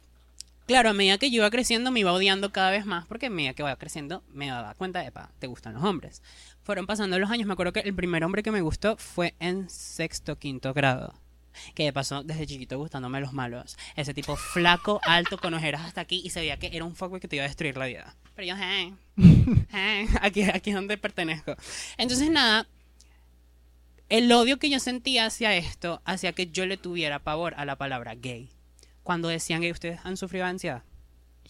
claro, 0.68 0.90
a 0.90 0.94
medida 0.94 1.18
que 1.18 1.32
yo 1.32 1.38
iba 1.38 1.50
creciendo 1.50 1.90
me 1.92 2.02
iba 2.02 2.12
odiando 2.12 2.52
cada 2.52 2.72
vez 2.72 2.86
más 2.86 3.06
porque 3.06 3.28
a 3.28 3.30
medida 3.30 3.54
que 3.54 3.62
iba 3.62 3.76
creciendo 3.78 4.24
me 4.34 4.48
daba 4.48 4.74
cuenta 4.76 5.00
de, 5.02 5.12
pa, 5.12 5.32
te 5.40 5.48
gustan 5.48 5.74
los 5.76 5.84
hombres. 5.84 6.22
Fueron 6.64 6.86
pasando 6.86 7.18
los 7.20 7.30
años, 7.32 7.48
me 7.48 7.54
acuerdo 7.54 7.74
que 7.74 7.82
el 7.82 7.94
primer 7.94 8.24
hombre 8.24 8.44
que 8.44 8.52
me 8.52 8.62
gustó 8.62 8.98
fue 8.98 9.36
en 9.40 9.70
sexto, 9.70 10.38
quinto 10.38 10.74
grado. 10.74 11.14
Que 11.76 11.94
pasó 11.94 12.24
desde 12.24 12.48
chiquito 12.48 12.80
gustándome 12.80 13.20
los 13.22 13.32
malos. 13.32 13.78
Ese 13.96 14.14
tipo 14.16 14.36
flaco, 14.36 15.00
alto, 15.04 15.38
con 15.38 15.54
ojeras 15.54 15.82
hasta 15.82 16.02
aquí 16.02 16.22
y 16.26 16.32
se 16.32 16.40
veía 16.40 16.58
que 16.58 16.76
era 16.76 16.84
un 16.84 16.96
fuckboy 16.96 17.20
que 17.20 17.28
te 17.28 17.36
iba 17.36 17.46
a 17.46 17.48
destruir 17.48 17.78
la 17.78 17.86
vida. 17.86 18.16
Pero 18.36 18.48
yo, 18.48 18.56
hey, 18.58 18.96
hey, 19.72 20.08
aquí, 20.22 20.42
aquí 20.44 20.72
es 20.72 20.76
donde 20.76 20.98
pertenezco. 20.98 21.56
Entonces, 21.98 22.32
nada, 22.32 22.66
el 24.14 24.32
odio 24.32 24.60
que 24.60 24.70
yo 24.70 24.80
sentía 24.80 25.26
hacia 25.26 25.56
esto 25.56 26.00
hacía 26.06 26.34
que 26.34 26.46
yo 26.46 26.68
le 26.68 26.78
tuviera 26.78 27.24
pavor 27.24 27.56
a 27.58 27.66
la 27.66 27.80
palabra 27.80 28.14
gay. 28.14 28.48
Cuando 29.02 29.28
decían 29.28 29.62
que 29.62 29.72
ustedes 29.72 30.02
han 30.04 30.18
sufrido 30.18 30.46
ansiedad 30.46 30.84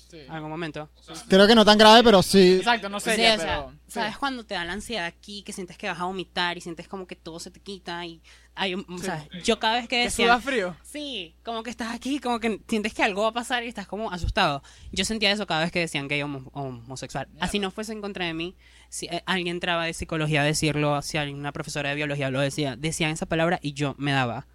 Sí. 0.09 0.19
en 0.19 0.31
algún 0.31 0.49
momento. 0.49 0.89
Creo 1.27 1.47
que 1.47 1.55
no 1.55 1.65
tan 1.65 1.77
grave, 1.77 2.03
pero 2.03 2.21
sí. 2.21 2.55
Exacto, 2.57 2.89
no 2.89 2.99
Sí, 2.99 3.11
sería, 3.11 3.33
o 3.35 3.37
sea, 3.37 3.45
pero... 3.65 3.71
sí. 3.71 3.91
¿sabes 3.93 4.17
cuando 4.17 4.45
te 4.45 4.53
da 4.55 4.63
la 4.65 4.73
ansiedad 4.73 5.05
aquí, 5.05 5.43
que 5.43 5.53
sientes 5.53 5.77
que 5.77 5.87
vas 5.87 5.99
a 5.99 6.05
vomitar 6.05 6.57
y 6.57 6.61
sientes 6.61 6.87
como 6.87 7.07
que 7.07 7.15
todo 7.15 7.39
se 7.39 7.49
te 7.51 7.59
quita 7.59 8.05
y 8.05 8.21
hay 8.55 8.75
un, 8.75 8.85
o 8.87 8.97
Sí. 8.99 9.05
sea, 9.05 9.27
yo 9.43 9.57
cada 9.59 9.75
vez 9.75 9.83
que 9.87 9.95
¿Que 9.97 10.03
decía 10.03 10.25
suda 10.27 10.39
frío? 10.39 10.75
Sí, 10.83 11.35
como 11.43 11.63
que 11.63 11.69
estás 11.71 11.93
aquí, 11.93 12.19
como 12.19 12.39
que 12.39 12.59
sientes 12.67 12.93
que 12.93 13.01
algo 13.01 13.23
va 13.23 13.29
a 13.29 13.33
pasar 13.33 13.63
y 13.63 13.67
estás 13.67 13.87
como 13.87 14.11
asustado. 14.11 14.61
Yo 14.91 15.05
sentía 15.05 15.31
eso 15.31 15.47
cada 15.47 15.61
vez 15.61 15.71
que 15.71 15.79
decían 15.79 16.07
gay 16.07 16.21
o 16.21 16.25
homo- 16.25 16.51
homosexual. 16.53 17.27
Así 17.39 17.57
no 17.59 17.71
fuese 17.71 17.93
en 17.93 18.01
contra 18.01 18.25
de 18.25 18.33
mí, 18.35 18.55
si 18.89 19.07
eh, 19.07 19.23
alguien 19.25 19.47
entraba 19.55 19.85
de 19.85 19.93
psicología 19.93 20.41
a 20.41 20.45
decirlo, 20.45 21.01
si 21.01 21.17
alguna 21.17 21.51
profesora 21.51 21.89
de 21.89 21.95
biología 21.95 22.29
lo 22.29 22.39
decía, 22.39 22.75
decían 22.75 23.09
esa 23.11 23.25
palabra 23.25 23.59
y 23.63 23.73
yo 23.73 23.95
me 23.97 24.11
daba. 24.11 24.45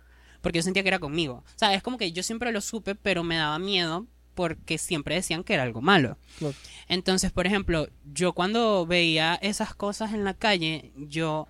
Porque 0.40 0.60
yo 0.60 0.62
sentía 0.62 0.84
que 0.84 0.88
era 0.90 1.00
conmigo. 1.00 1.42
O 1.46 1.58
sea, 1.58 1.74
es 1.74 1.82
como 1.82 1.98
que 1.98 2.12
yo 2.12 2.22
siempre 2.22 2.52
lo 2.52 2.60
supe, 2.60 2.94
pero 2.94 3.24
me 3.24 3.36
daba 3.36 3.58
miedo 3.58 4.06
porque 4.38 4.78
siempre 4.78 5.16
decían 5.16 5.42
que 5.42 5.54
era 5.54 5.64
algo 5.64 5.80
malo. 5.80 6.16
Claro. 6.38 6.54
Entonces, 6.86 7.32
por 7.32 7.48
ejemplo, 7.48 7.88
yo 8.14 8.34
cuando 8.34 8.86
veía 8.86 9.36
esas 9.42 9.74
cosas 9.74 10.14
en 10.14 10.22
la 10.22 10.32
calle, 10.32 10.92
yo 10.94 11.48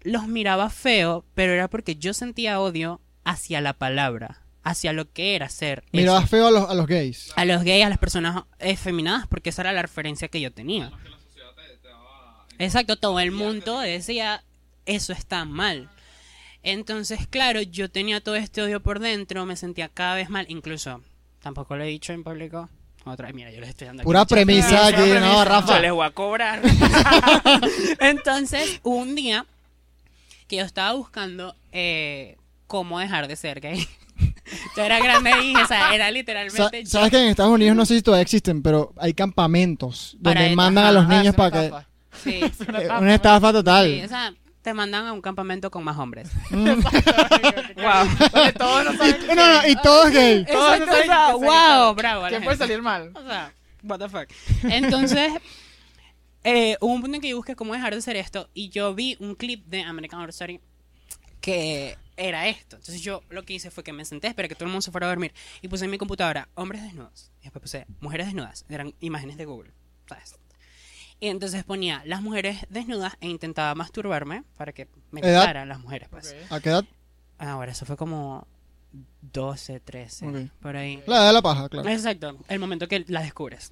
los 0.00 0.26
miraba 0.26 0.70
feo, 0.70 1.24
pero 1.36 1.52
era 1.52 1.70
porque 1.70 1.94
yo 1.94 2.12
sentía 2.12 2.58
odio 2.58 3.00
hacia 3.22 3.60
la 3.60 3.74
palabra, 3.74 4.42
hacia 4.64 4.92
lo 4.92 5.08
que 5.12 5.36
era 5.36 5.48
ser. 5.48 5.84
Mirabas 5.92 6.28
feo 6.28 6.48
a 6.48 6.50
los, 6.50 6.68
a 6.68 6.74
los 6.74 6.88
gays. 6.88 7.32
A 7.36 7.44
los 7.44 7.62
gays, 7.62 7.84
a 7.84 7.88
las 7.88 7.98
personas 7.98 8.42
efeminadas, 8.58 9.28
porque 9.28 9.50
esa 9.50 9.62
era 9.62 9.72
la 9.72 9.82
referencia 9.82 10.26
que 10.26 10.40
yo 10.40 10.50
tenía. 10.50 10.90
Exacto, 12.58 12.96
todo 12.96 13.20
el 13.20 13.30
mundo 13.30 13.78
decía, 13.78 14.42
eso 14.84 15.12
está 15.12 15.44
mal. 15.44 15.88
Entonces, 16.64 17.28
claro, 17.28 17.62
yo 17.62 17.88
tenía 17.88 18.20
todo 18.20 18.34
este 18.34 18.62
odio 18.62 18.82
por 18.82 18.98
dentro, 18.98 19.46
me 19.46 19.54
sentía 19.54 19.88
cada 19.88 20.16
vez 20.16 20.28
mal, 20.28 20.46
incluso, 20.48 21.04
tampoco 21.42 21.76
lo 21.76 21.84
he 21.84 21.88
dicho 21.88 22.12
en 22.12 22.22
público. 22.24 22.68
Otra, 23.04 23.32
mira, 23.32 23.50
yo 23.50 23.60
les 23.60 23.70
estoy 23.70 23.86
dando 23.86 24.02
Pura 24.02 24.24
premisa 24.26 24.86
aquí, 24.88 24.96
premisa. 24.96 25.20
no, 25.20 25.44
Rafa. 25.44 25.76
Yo 25.76 25.80
les 25.80 25.92
voy 25.92 26.06
a 26.06 26.10
cobrar. 26.10 26.60
Entonces, 28.00 28.80
un 28.82 29.14
día 29.14 29.46
que 30.48 30.56
yo 30.56 30.64
estaba 30.64 30.92
buscando 30.92 31.54
eh, 31.72 32.36
cómo 32.66 32.98
dejar 32.98 33.28
de 33.28 33.36
ser 33.36 33.60
gay. 33.60 33.86
Yo 34.76 34.82
era 34.82 34.98
grande 34.98 35.30
y, 35.44 35.54
o 35.56 35.66
sea, 35.66 35.94
era 35.94 36.06
Sa- 36.06 36.10
literalmente 36.10 36.82
yo. 36.82 36.90
Sabes 36.90 37.10
que 37.10 37.22
en 37.22 37.28
Estados 37.28 37.52
Unidos 37.52 37.76
no 37.76 37.86
sé 37.86 37.94
si 37.96 38.02
todavía 38.02 38.22
existen, 38.22 38.62
pero 38.62 38.92
hay 38.98 39.14
campamentos 39.14 40.16
donde 40.18 40.54
mandan 40.56 40.86
a 40.86 40.92
los 40.92 41.06
niños 41.08 41.26
es 41.28 41.34
para 41.34 41.50
que. 41.52 41.72
Sí. 42.24 42.40
Eh, 42.42 42.88
Una 43.00 43.14
estafa 43.14 43.52
total. 43.52 43.86
Sí, 43.86 44.02
o 44.02 44.08
sea, 44.08 44.34
te 44.62 44.74
mandan 44.74 45.06
a 45.06 45.12
un 45.12 45.20
campamento 45.20 45.70
con 45.70 45.84
más 45.84 45.98
hombres. 45.98 46.30
Mm. 46.50 46.64
wow. 47.76 48.52
Todos 48.58 48.84
no 48.84 48.96
saben 48.96 49.26
No, 49.28 49.34
no, 49.34 49.68
y 49.68 49.76
todo 49.76 50.06
es 50.08 50.12
gay. 50.12 50.44
Todos 50.44 50.78
Exacto, 50.78 50.92
saben 50.92 51.10
o 51.10 51.12
sea, 51.12 51.26
que 51.26 51.38
se 51.38 51.44
wow, 51.44 51.94
bravo. 51.94 52.26
¿Qué 52.28 52.40
puede 52.40 52.56
salir 52.56 52.82
mal? 52.82 53.12
O 53.14 53.22
sea, 53.22 53.52
what 53.84 53.98
the 53.98 54.08
fuck. 54.08 54.28
Entonces, 54.64 55.32
eh, 56.44 56.76
hubo 56.80 56.92
un 56.92 57.02
punto 57.02 57.14
en 57.14 57.20
que 57.22 57.28
yo 57.28 57.36
busqué 57.36 57.54
cómo 57.54 57.72
dejar 57.72 57.92
de 57.92 57.98
hacer 57.98 58.16
esto 58.16 58.50
y 58.52 58.68
yo 58.70 58.94
vi 58.94 59.16
un 59.20 59.36
clip 59.36 59.64
de 59.66 59.82
American 59.82 60.18
Horror 60.20 60.30
Story 60.30 60.60
que 61.40 61.96
era 62.16 62.48
esto. 62.48 62.76
Entonces 62.76 63.00
yo 63.00 63.22
lo 63.30 63.44
que 63.44 63.54
hice 63.54 63.70
fue 63.70 63.84
que 63.84 63.92
me 63.92 64.04
senté, 64.04 64.26
esperé 64.26 64.48
que 64.48 64.56
todo 64.56 64.64
el 64.64 64.70
mundo 64.70 64.82
se 64.82 64.90
fuera 64.90 65.06
a 65.06 65.10
dormir 65.10 65.32
y 65.62 65.68
puse 65.68 65.84
en 65.84 65.90
mi 65.92 65.98
computadora 65.98 66.48
hombres 66.54 66.82
desnudos. 66.82 67.30
Y 67.40 67.44
después 67.44 67.62
puse 67.62 67.86
mujeres 68.00 68.26
desnudas. 68.26 68.66
Eran 68.68 68.92
imágenes 69.00 69.36
de 69.36 69.44
Google. 69.44 69.70
¿sabes? 70.10 70.39
Y 71.20 71.28
entonces 71.28 71.64
ponía 71.64 72.02
las 72.06 72.22
mujeres 72.22 72.66
desnudas 72.70 73.14
e 73.20 73.28
intentaba 73.28 73.74
masturbarme 73.74 74.42
para 74.56 74.72
que 74.72 74.88
me 75.10 75.20
¿Edad? 75.20 75.36
gustaran 75.40 75.68
las 75.68 75.78
mujeres. 75.80 76.08
Pues. 76.08 76.34
¿A 76.50 76.60
qué 76.60 76.70
edad? 76.70 76.84
Ahora, 77.38 77.72
eso 77.72 77.84
fue 77.86 77.96
como 77.96 78.46
12, 79.20 79.80
13, 79.80 80.26
Ok. 80.28 80.36
por 80.60 80.76
ahí. 80.76 81.02
La 81.06 81.16
edad 81.18 81.26
de 81.28 81.32
la 81.34 81.42
paja, 81.42 81.68
claro. 81.68 81.88
Exacto, 81.88 82.36
el 82.48 82.58
momento 82.58 82.88
que 82.88 83.04
la 83.08 83.20
descubres. 83.22 83.70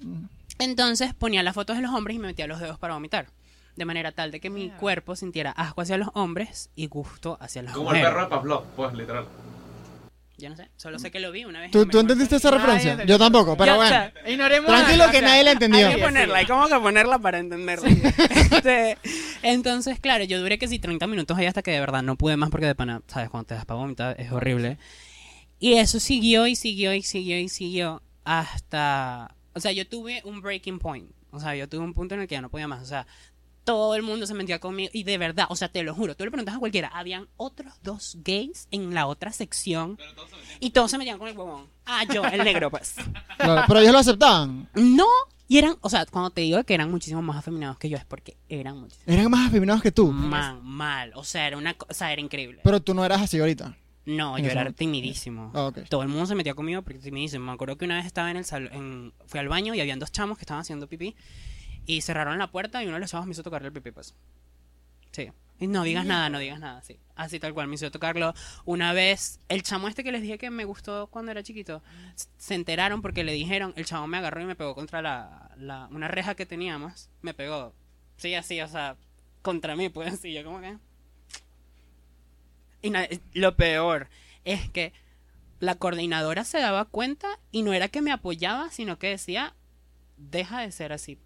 Entonces 0.59 1.13
ponía 1.13 1.41
las 1.43 1.55
fotos 1.55 1.75
de 1.75 1.81
los 1.81 1.91
hombres 1.93 2.15
y 2.15 2.19
me 2.19 2.27
metía 2.27 2.47
los 2.47 2.59
dedos 2.59 2.77
para 2.77 2.93
vomitar. 2.93 3.27
De 3.75 3.85
manera 3.85 4.11
tal 4.11 4.29
de 4.31 4.39
que 4.41 4.49
mi 4.49 4.69
cuerpo 4.71 5.15
sintiera 5.15 5.51
asco 5.51 5.81
hacia 5.81 5.97
los 5.97 6.09
hombres 6.13 6.69
y 6.75 6.87
gusto 6.87 7.37
hacia 7.39 7.63
las 7.63 7.73
Como 7.73 7.91
el 7.91 7.97
mujeres. 7.97 8.09
perro 8.09 8.23
de 8.23 8.29
Pavlov, 8.29 8.63
pues, 8.75 8.93
literal. 8.93 9.25
Yo 10.39 10.49
no 10.49 10.55
sé, 10.55 10.69
solo 10.77 10.97
sé 10.99 11.11
que 11.11 11.19
lo 11.19 11.31
vi 11.31 11.45
una 11.45 11.59
vez. 11.61 11.71
¿Tú, 11.71 11.85
tú 11.85 11.99
entendiste 11.99 12.37
esa 12.37 12.49
referencia? 12.51 13.03
Yo 13.05 13.19
tampoco, 13.19 13.55
pero 13.57 13.73
Ya, 13.73 13.75
bueno. 13.75 13.95
o 13.95 13.99
sea, 13.99 14.13
Ignoremos 14.31 14.67
Tranquilo 14.71 15.05
la- 15.05 15.11
que 15.11 15.17
o 15.17 15.19
sea, 15.19 15.29
nadie 15.29 15.43
la 15.43 15.51
entendió. 15.51 15.87
Hay 15.87 15.95
que 15.95 16.01
ponerla, 16.01 16.37
hay 16.39 16.45
como 16.45 16.67
que 16.67 16.79
ponerla 16.79 17.19
para 17.19 17.39
entenderla. 17.39 17.89
Este, 17.89 18.97
entonces, 19.43 19.99
claro, 19.99 20.23
yo 20.23 20.39
duré 20.39 20.57
que 20.57 20.67
sí 20.67 20.79
30 20.79 21.05
minutos 21.07 21.37
ahí 21.37 21.45
hasta 21.45 21.61
que 21.61 21.71
de 21.71 21.79
verdad 21.79 22.01
no 22.01 22.15
pude 22.15 22.37
más 22.37 22.49
porque 22.49 22.65
de 22.65 22.75
pana, 22.75 23.01
¿sabes? 23.07 23.29
Cuando 23.29 23.47
te 23.47 23.53
das 23.55 23.65
para 23.65 23.79
vomitar 23.79 24.15
es 24.19 24.31
horrible. 24.31 24.77
Y 25.59 25.73
eso 25.73 25.99
siguió 25.99 26.47
y 26.47 26.55
siguió 26.55 26.93
y 26.93 27.01
siguió 27.03 27.37
y 27.39 27.49
siguió 27.49 28.01
hasta... 28.23 29.35
O 29.53 29.59
sea, 29.59 29.71
yo 29.71 29.87
tuve 29.87 30.21
un 30.23 30.41
breaking 30.41 30.79
point. 30.79 31.11
O 31.31 31.39
sea, 31.39 31.55
yo 31.55 31.67
tuve 31.67 31.83
un 31.83 31.93
punto 31.93 32.15
en 32.15 32.21
el 32.21 32.27
que 32.27 32.35
ya 32.35 32.41
no 32.41 32.49
podía 32.49 32.67
más. 32.67 32.81
O 32.81 32.85
sea, 32.85 33.05
todo 33.69 33.93
el 33.93 34.01
mundo 34.01 34.25
se 34.25 34.33
metía 34.33 34.57
conmigo. 34.57 34.89
Y 34.93 35.03
de 35.03 35.19
verdad, 35.19 35.45
o 35.49 35.55
sea, 35.55 35.69
te 35.69 35.83
lo 35.83 35.93
juro, 35.93 36.15
tú 36.15 36.23
le 36.23 36.31
preguntas 36.31 36.55
a 36.55 36.57
cualquiera, 36.57 36.87
habían 36.87 37.27
otros 37.37 37.71
dos 37.83 38.17
gays 38.23 38.67
en 38.71 38.95
la 38.95 39.05
otra 39.05 39.31
sección. 39.31 39.99
Y 40.59 40.71
todos 40.71 40.89
se 40.89 40.97
metían 40.97 41.19
con 41.19 41.27
el 41.27 41.37
huevón. 41.37 41.67
Ah, 41.85 42.03
yo, 42.11 42.25
el 42.25 42.43
negro, 42.43 42.71
pues. 42.71 42.95
Claro, 43.37 43.65
pero 43.67 43.79
ellos 43.79 43.93
lo 43.93 43.99
aceptaban. 43.99 44.67
No, 44.73 45.05
y 45.47 45.59
eran, 45.59 45.75
o 45.81 45.89
sea, 45.89 46.07
cuando 46.07 46.31
te 46.31 46.41
digo 46.41 46.63
que 46.63 46.73
eran 46.73 46.89
muchísimo 46.89 47.21
más 47.21 47.37
afeminados 47.37 47.77
que 47.77 47.89
yo, 47.89 47.97
es 47.97 48.05
porque 48.05 48.37
eran 48.49 48.79
muchísimo 48.79 49.03
Eran 49.05 49.29
más 49.29 49.47
afeminados 49.47 49.83
que 49.83 49.91
tú. 49.91 50.11
man, 50.11 50.61
mal. 50.63 51.11
O 51.13 51.23
sea, 51.23 51.45
era 51.45 51.55
una 51.55 51.75
cosa, 51.75 52.11
era 52.11 52.21
increíble. 52.21 52.61
Pero 52.63 52.81
tú 52.81 52.95
no 52.95 53.05
eras 53.05 53.21
así 53.21 53.39
ahorita. 53.39 53.77
No, 54.05 54.39
yo 54.39 54.45
era 54.45 54.61
momento. 54.61 54.77
timidísimo. 54.79 55.51
Ah. 55.53 55.71
Todo 55.89 56.01
el 56.01 56.07
mundo 56.07 56.25
se 56.25 56.33
metía 56.33 56.55
conmigo 56.55 56.81
porque 56.81 56.97
timidísimo. 56.97 57.45
Me 57.45 57.51
acuerdo 57.51 57.77
que 57.77 57.85
una 57.85 57.97
vez 57.97 58.07
estaba 58.07 58.31
en 58.31 58.37
el 58.37 58.45
salón, 58.45 59.13
fui 59.27 59.39
al 59.39 59.47
baño 59.47 59.75
y 59.75 59.79
habían 59.79 59.99
dos 59.99 60.11
chamos 60.11 60.39
que 60.39 60.41
estaban 60.41 60.61
haciendo 60.61 60.87
pipí 60.87 61.15
y 61.89 62.01
cerraron 62.01 62.37
la 62.37 62.51
puerta 62.51 62.83
y 62.83 62.85
uno 62.85 62.93
de 62.93 62.99
los 62.99 63.09
chavos 63.09 63.25
me 63.25 63.31
hizo 63.31 63.41
tocarle 63.41 63.69
el 63.69 63.73
pipí, 63.73 63.89
pues. 63.89 64.13
Sí. 65.11 65.31
Y 65.59 65.65
no 65.65 65.81
digas 65.81 66.05
nada, 66.05 66.29
no 66.29 66.37
digas 66.37 66.59
nada, 66.59 66.83
sí. 66.83 66.99
Así 67.15 67.39
tal 67.39 67.55
cual, 67.55 67.67
me 67.67 67.73
hizo 67.73 67.89
tocarlo. 67.89 68.35
Una 68.63 68.93
vez, 68.93 69.39
el 69.49 69.63
chamo 69.63 69.87
este 69.87 70.03
que 70.03 70.11
les 70.11 70.21
dije 70.21 70.37
que 70.37 70.51
me 70.51 70.65
gustó 70.65 71.07
cuando 71.07 71.31
era 71.31 71.41
chiquito, 71.41 71.81
se 72.37 72.53
enteraron 72.53 73.01
porque 73.01 73.23
le 73.23 73.33
dijeron, 73.33 73.73
el 73.75 73.85
chamo 73.85 74.05
me 74.05 74.17
agarró 74.17 74.39
y 74.39 74.45
me 74.45 74.55
pegó 74.55 74.75
contra 74.75 75.01
la, 75.01 75.87
una 75.89 76.07
reja 76.07 76.35
que 76.35 76.45
teníamos. 76.45 77.09
Me 77.23 77.33
pegó. 77.33 77.73
Sí, 78.17 78.35
así, 78.35 78.61
o 78.61 78.67
sea, 78.67 78.95
contra 79.41 79.75
mí, 79.75 79.89
pues, 79.89 80.23
y 80.23 80.33
yo 80.33 80.43
como 80.43 80.61
que... 80.61 80.77
Y 82.83 82.93
lo 83.33 83.55
peor 83.55 84.09
es 84.45 84.69
que 84.69 84.93
la 85.59 85.73
coordinadora 85.73 86.43
se 86.43 86.59
daba 86.59 86.85
cuenta 86.85 87.39
y 87.51 87.63
no 87.63 87.73
era 87.73 87.87
que 87.87 88.03
me 88.03 88.11
apoyaba, 88.11 88.69
sino 88.69 88.99
que 88.99 89.07
decía, 89.07 89.55
deja 90.17 90.61
de 90.61 90.71
ser 90.71 90.93
así. 90.93 91.17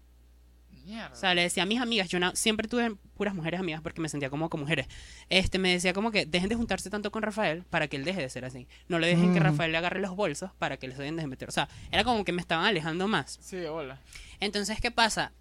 Mierda. 0.84 1.12
O 1.12 1.16
sea, 1.16 1.34
le 1.34 1.42
decía 1.42 1.62
a 1.62 1.66
mis 1.66 1.80
amigas, 1.80 2.08
yo 2.08 2.20
no- 2.20 2.34
siempre 2.36 2.68
tuve 2.68 2.94
puras 3.16 3.34
mujeres 3.34 3.58
amigas 3.60 3.80
porque 3.80 4.00
me 4.00 4.08
sentía 4.08 4.28
como 4.30 4.50
con 4.50 4.60
mujeres. 4.60 4.86
Este 5.30 5.58
me 5.58 5.72
decía 5.72 5.92
como 5.94 6.10
que 6.10 6.26
dejen 6.26 6.48
de 6.48 6.56
juntarse 6.56 6.90
tanto 6.90 7.10
con 7.10 7.22
Rafael 7.22 7.62
para 7.70 7.88
que 7.88 7.96
él 7.96 8.04
deje 8.04 8.20
de 8.20 8.28
ser 8.28 8.44
así. 8.44 8.66
No 8.88 8.98
le 8.98 9.06
dejen 9.06 9.32
que 9.32 9.40
Ujú. 9.40 9.48
Rafael 9.48 9.72
le 9.72 9.78
agarre 9.78 10.00
los 10.00 10.14
bolsos 10.14 10.50
para 10.58 10.76
que 10.76 10.86
les 10.88 10.98
dejen 10.98 11.16
de 11.16 11.26
meter. 11.26 11.48
O 11.48 11.52
sea, 11.52 11.68
era 11.90 12.04
como 12.04 12.24
que 12.24 12.32
me 12.32 12.40
estaban 12.42 12.66
alejando 12.66 13.08
más. 13.08 13.38
Sí, 13.40 13.56
hola. 13.64 13.98
Entonces, 14.40 14.78
¿qué 14.80 14.90
pasa? 14.90 15.32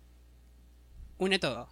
Une 1.17 1.39
todo. 1.39 1.69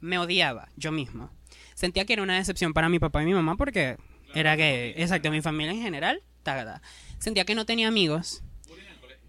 Me 0.00 0.18
odiaba 0.18 0.68
yo 0.76 0.90
mismo. 0.92 1.30
Sentía 1.74 2.04
que 2.04 2.12
era 2.14 2.22
una 2.22 2.36
decepción 2.36 2.72
para 2.72 2.88
mi 2.88 2.98
papá 2.98 3.22
y 3.22 3.26
mi 3.26 3.34
mamá 3.34 3.56
porque 3.56 3.96
era 4.34 4.56
que, 4.56 4.94
exacto, 4.96 5.30
mi 5.30 5.40
familia 5.42 5.72
en 5.72 5.82
general, 5.82 6.22
tagada. 6.42 6.82
Sentía 7.18 7.44
que 7.44 7.54
no 7.54 7.66
tenía 7.66 7.88
amigos. 7.88 8.42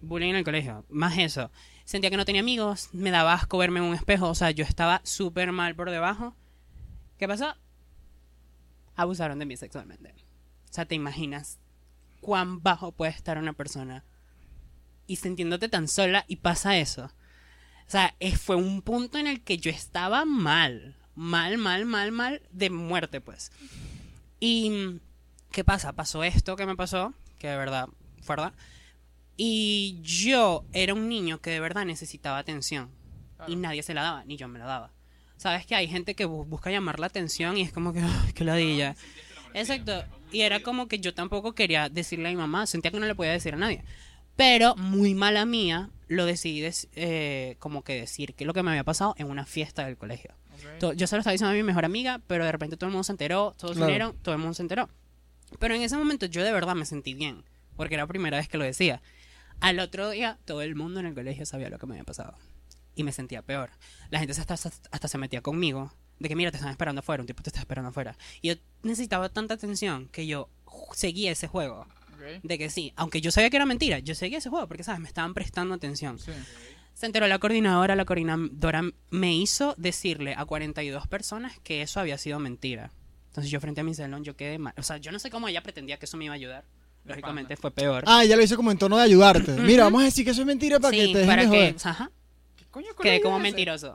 Bullying 0.00 0.30
en 0.30 0.36
el 0.36 0.44
colegio. 0.44 0.84
Más 0.90 1.16
eso. 1.18 1.50
Sentía 1.84 2.10
que 2.10 2.16
no 2.16 2.24
tenía 2.24 2.40
amigos. 2.40 2.88
Me 2.92 3.10
daba 3.10 3.34
asco 3.34 3.58
verme 3.58 3.80
en 3.80 3.86
un 3.86 3.94
espejo. 3.94 4.28
O 4.28 4.34
sea, 4.34 4.50
yo 4.50 4.64
estaba 4.64 5.00
súper 5.04 5.52
mal 5.52 5.74
por 5.74 5.90
debajo. 5.90 6.34
¿Qué 7.18 7.28
pasó? 7.28 7.54
Abusaron 8.96 9.38
de 9.38 9.46
mí 9.46 9.56
sexualmente. 9.56 10.14
O 10.70 10.72
sea, 10.72 10.86
¿te 10.86 10.94
imaginas 10.94 11.58
cuán 12.20 12.62
bajo 12.62 12.92
puede 12.92 13.12
estar 13.12 13.38
una 13.38 13.52
persona? 13.52 14.04
Y 15.06 15.16
sintiéndote 15.16 15.68
tan 15.68 15.88
sola 15.88 16.24
y 16.26 16.36
pasa 16.36 16.78
eso. 16.78 17.04
O 17.86 17.90
sea, 17.90 18.14
fue 18.40 18.56
un 18.56 18.80
punto 18.80 19.18
en 19.18 19.26
el 19.26 19.42
que 19.42 19.58
yo 19.58 19.70
estaba 19.70 20.24
mal. 20.24 20.96
Mal, 21.14 21.58
mal, 21.58 21.84
mal, 21.84 22.12
mal. 22.12 22.42
De 22.50 22.70
muerte, 22.70 23.20
pues. 23.20 23.52
Y. 24.40 25.00
¿Qué 25.50 25.62
pasa? 25.64 25.92
Pasó 25.92 26.24
esto 26.24 26.56
que 26.56 26.66
me 26.66 26.76
pasó. 26.76 27.12
Que 27.38 27.48
de 27.48 27.56
verdad 27.56 27.88
fue 28.24 28.36
verdad. 28.36 28.54
Y 29.36 29.98
yo 30.02 30.64
era 30.72 30.94
un 30.94 31.08
niño 31.08 31.40
que 31.40 31.50
de 31.50 31.60
verdad 31.60 31.84
necesitaba 31.84 32.38
atención. 32.38 32.90
Y 33.48 33.56
nadie 33.56 33.82
se 33.82 33.94
la 33.94 34.02
daba, 34.02 34.24
ni 34.24 34.36
yo 34.36 34.48
me 34.48 34.58
la 34.58 34.64
daba. 34.64 34.90
Sabes 35.36 35.66
que 35.66 35.74
hay 35.74 35.88
gente 35.88 36.14
que 36.14 36.26
bu- 36.26 36.46
busca 36.46 36.70
llamar 36.70 36.98
la 37.00 37.06
atención 37.06 37.56
y 37.58 37.62
es 37.62 37.72
como 37.72 37.92
que, 37.92 38.00
ay, 38.02 38.32
qué 38.34 38.44
ladilla. 38.44 38.94
Exacto. 39.52 40.04
Y 40.32 40.40
era 40.42 40.60
como 40.60 40.88
que 40.88 40.98
yo 40.98 41.14
tampoco 41.14 41.54
quería 41.54 41.88
decirle 41.88 42.28
a 42.28 42.30
mi 42.30 42.36
mamá, 42.36 42.66
sentía 42.66 42.90
que 42.90 42.98
no 43.00 43.06
le 43.06 43.14
podía 43.14 43.32
decir 43.32 43.54
a 43.54 43.56
nadie. 43.56 43.84
Pero 44.36 44.74
muy 44.76 45.14
mala 45.14 45.44
mía, 45.44 45.90
lo 46.08 46.26
decidí 46.26 46.64
eh, 46.96 47.56
como 47.58 47.82
que 47.82 47.94
decir 48.00 48.34
que 48.34 48.44
lo 48.44 48.52
que 48.54 48.62
me 48.62 48.70
había 48.70 48.82
pasado 48.84 49.14
en 49.18 49.28
una 49.30 49.44
fiesta 49.44 49.84
del 49.86 49.96
colegio. 49.96 50.32
Yo 50.96 51.06
se 51.06 51.16
lo 51.16 51.20
estaba 51.20 51.32
diciendo 51.32 51.50
a 51.50 51.54
mi 51.54 51.62
mejor 51.62 51.84
amiga, 51.84 52.20
pero 52.26 52.44
de 52.44 52.50
repente 52.52 52.76
todo 52.76 52.86
el 52.86 52.92
mundo 52.92 53.04
se 53.04 53.12
enteró, 53.12 53.54
todos 53.58 53.72
se 53.72 53.76
Claro. 53.78 53.86
unieron, 53.92 54.16
todo 54.22 54.34
el 54.34 54.40
mundo 54.40 54.54
se 54.54 54.62
enteró. 54.62 54.88
Pero 55.58 55.74
en 55.74 55.82
ese 55.82 55.96
momento 55.96 56.26
yo 56.26 56.42
de 56.42 56.52
verdad 56.52 56.74
me 56.74 56.86
sentí 56.86 57.14
bien, 57.14 57.44
porque 57.76 57.94
era 57.94 58.04
la 58.04 58.06
primera 58.08 58.38
vez 58.38 58.48
que 58.48 58.56
lo 58.58 58.64
decía. 58.64 59.02
Al 59.60 59.78
otro 59.80 60.10
día, 60.10 60.38
todo 60.44 60.62
el 60.62 60.74
mundo 60.74 61.00
en 61.00 61.06
el 61.06 61.14
colegio 61.14 61.46
sabía 61.46 61.70
lo 61.70 61.78
que 61.78 61.86
me 61.86 61.94
había 61.94 62.04
pasado. 62.04 62.36
Y 62.94 63.02
me 63.02 63.12
sentía 63.12 63.42
peor. 63.42 63.70
La 64.10 64.18
gente 64.18 64.32
hasta, 64.32 64.54
hasta 64.54 65.08
se 65.08 65.18
metía 65.18 65.40
conmigo. 65.40 65.92
De 66.18 66.28
que, 66.28 66.36
mira, 66.36 66.50
te 66.50 66.58
están 66.58 66.70
esperando 66.70 67.00
afuera, 67.00 67.22
un 67.22 67.26
tipo 67.26 67.42
te 67.42 67.50
está 67.50 67.60
esperando 67.60 67.88
afuera. 67.90 68.16
Y 68.40 68.48
yo 68.48 68.54
necesitaba 68.82 69.28
tanta 69.28 69.54
atención 69.54 70.08
que 70.08 70.26
yo 70.26 70.48
seguía 70.92 71.32
ese 71.32 71.48
juego. 71.48 71.86
De 72.42 72.56
que 72.56 72.70
sí, 72.70 72.92
aunque 72.96 73.20
yo 73.20 73.30
sabía 73.30 73.50
que 73.50 73.56
era 73.56 73.66
mentira, 73.66 73.98
yo 73.98 74.14
seguía 74.14 74.38
ese 74.38 74.48
juego 74.48 74.66
porque, 74.66 74.82
¿sabes? 74.82 75.00
Me 75.00 75.08
estaban 75.08 75.34
prestando 75.34 75.74
atención. 75.74 76.18
Sí. 76.18 76.32
Se 76.94 77.06
enteró 77.06 77.26
la 77.26 77.38
coordinadora, 77.38 77.96
la 77.96 78.04
coordinadora 78.04 78.82
me 79.10 79.34
hizo 79.34 79.74
decirle 79.76 80.34
a 80.36 80.44
42 80.44 81.08
personas 81.08 81.58
que 81.60 81.82
eso 81.82 82.00
había 82.00 82.16
sido 82.16 82.38
mentira. 82.38 82.92
Entonces 83.26 83.50
yo 83.50 83.60
frente 83.60 83.80
a 83.80 83.84
mi 83.84 83.94
salón, 83.94 84.22
yo 84.22 84.36
quedé 84.36 84.58
mal. 84.58 84.74
O 84.76 84.82
sea, 84.84 84.98
yo 84.98 85.10
no 85.10 85.18
sé 85.18 85.28
cómo 85.28 85.48
ella 85.48 85.62
pretendía 85.62 85.98
que 85.98 86.06
eso 86.06 86.16
me 86.16 86.26
iba 86.26 86.34
a 86.34 86.36
ayudar. 86.36 86.64
Lógicamente 87.04 87.56
fue 87.56 87.70
peor. 87.70 88.04
Ah, 88.06 88.24
ya 88.24 88.36
lo 88.36 88.42
hizo 88.42 88.56
como 88.56 88.70
en 88.70 88.78
tono 88.78 88.96
de 88.96 89.02
ayudarte. 89.04 89.52
Mira, 89.52 89.84
vamos 89.84 90.02
a 90.02 90.04
decir 90.06 90.24
que 90.24 90.30
eso 90.30 90.40
es 90.40 90.46
mentira 90.46 90.80
para 90.80 90.96
que 90.96 91.06
sí, 91.06 91.12
te 91.12 91.18
dejen 91.18 91.30
para 91.30 91.42
de 91.42 91.50
que, 91.50 91.56
joder. 91.56 91.76
ajá, 91.84 92.10
¿Qué 92.56 92.64
coño 92.70 92.86
quedé 93.00 93.20
como 93.20 93.36
es 93.36 93.40
ese? 93.42 93.50
mentiroso. 93.50 93.94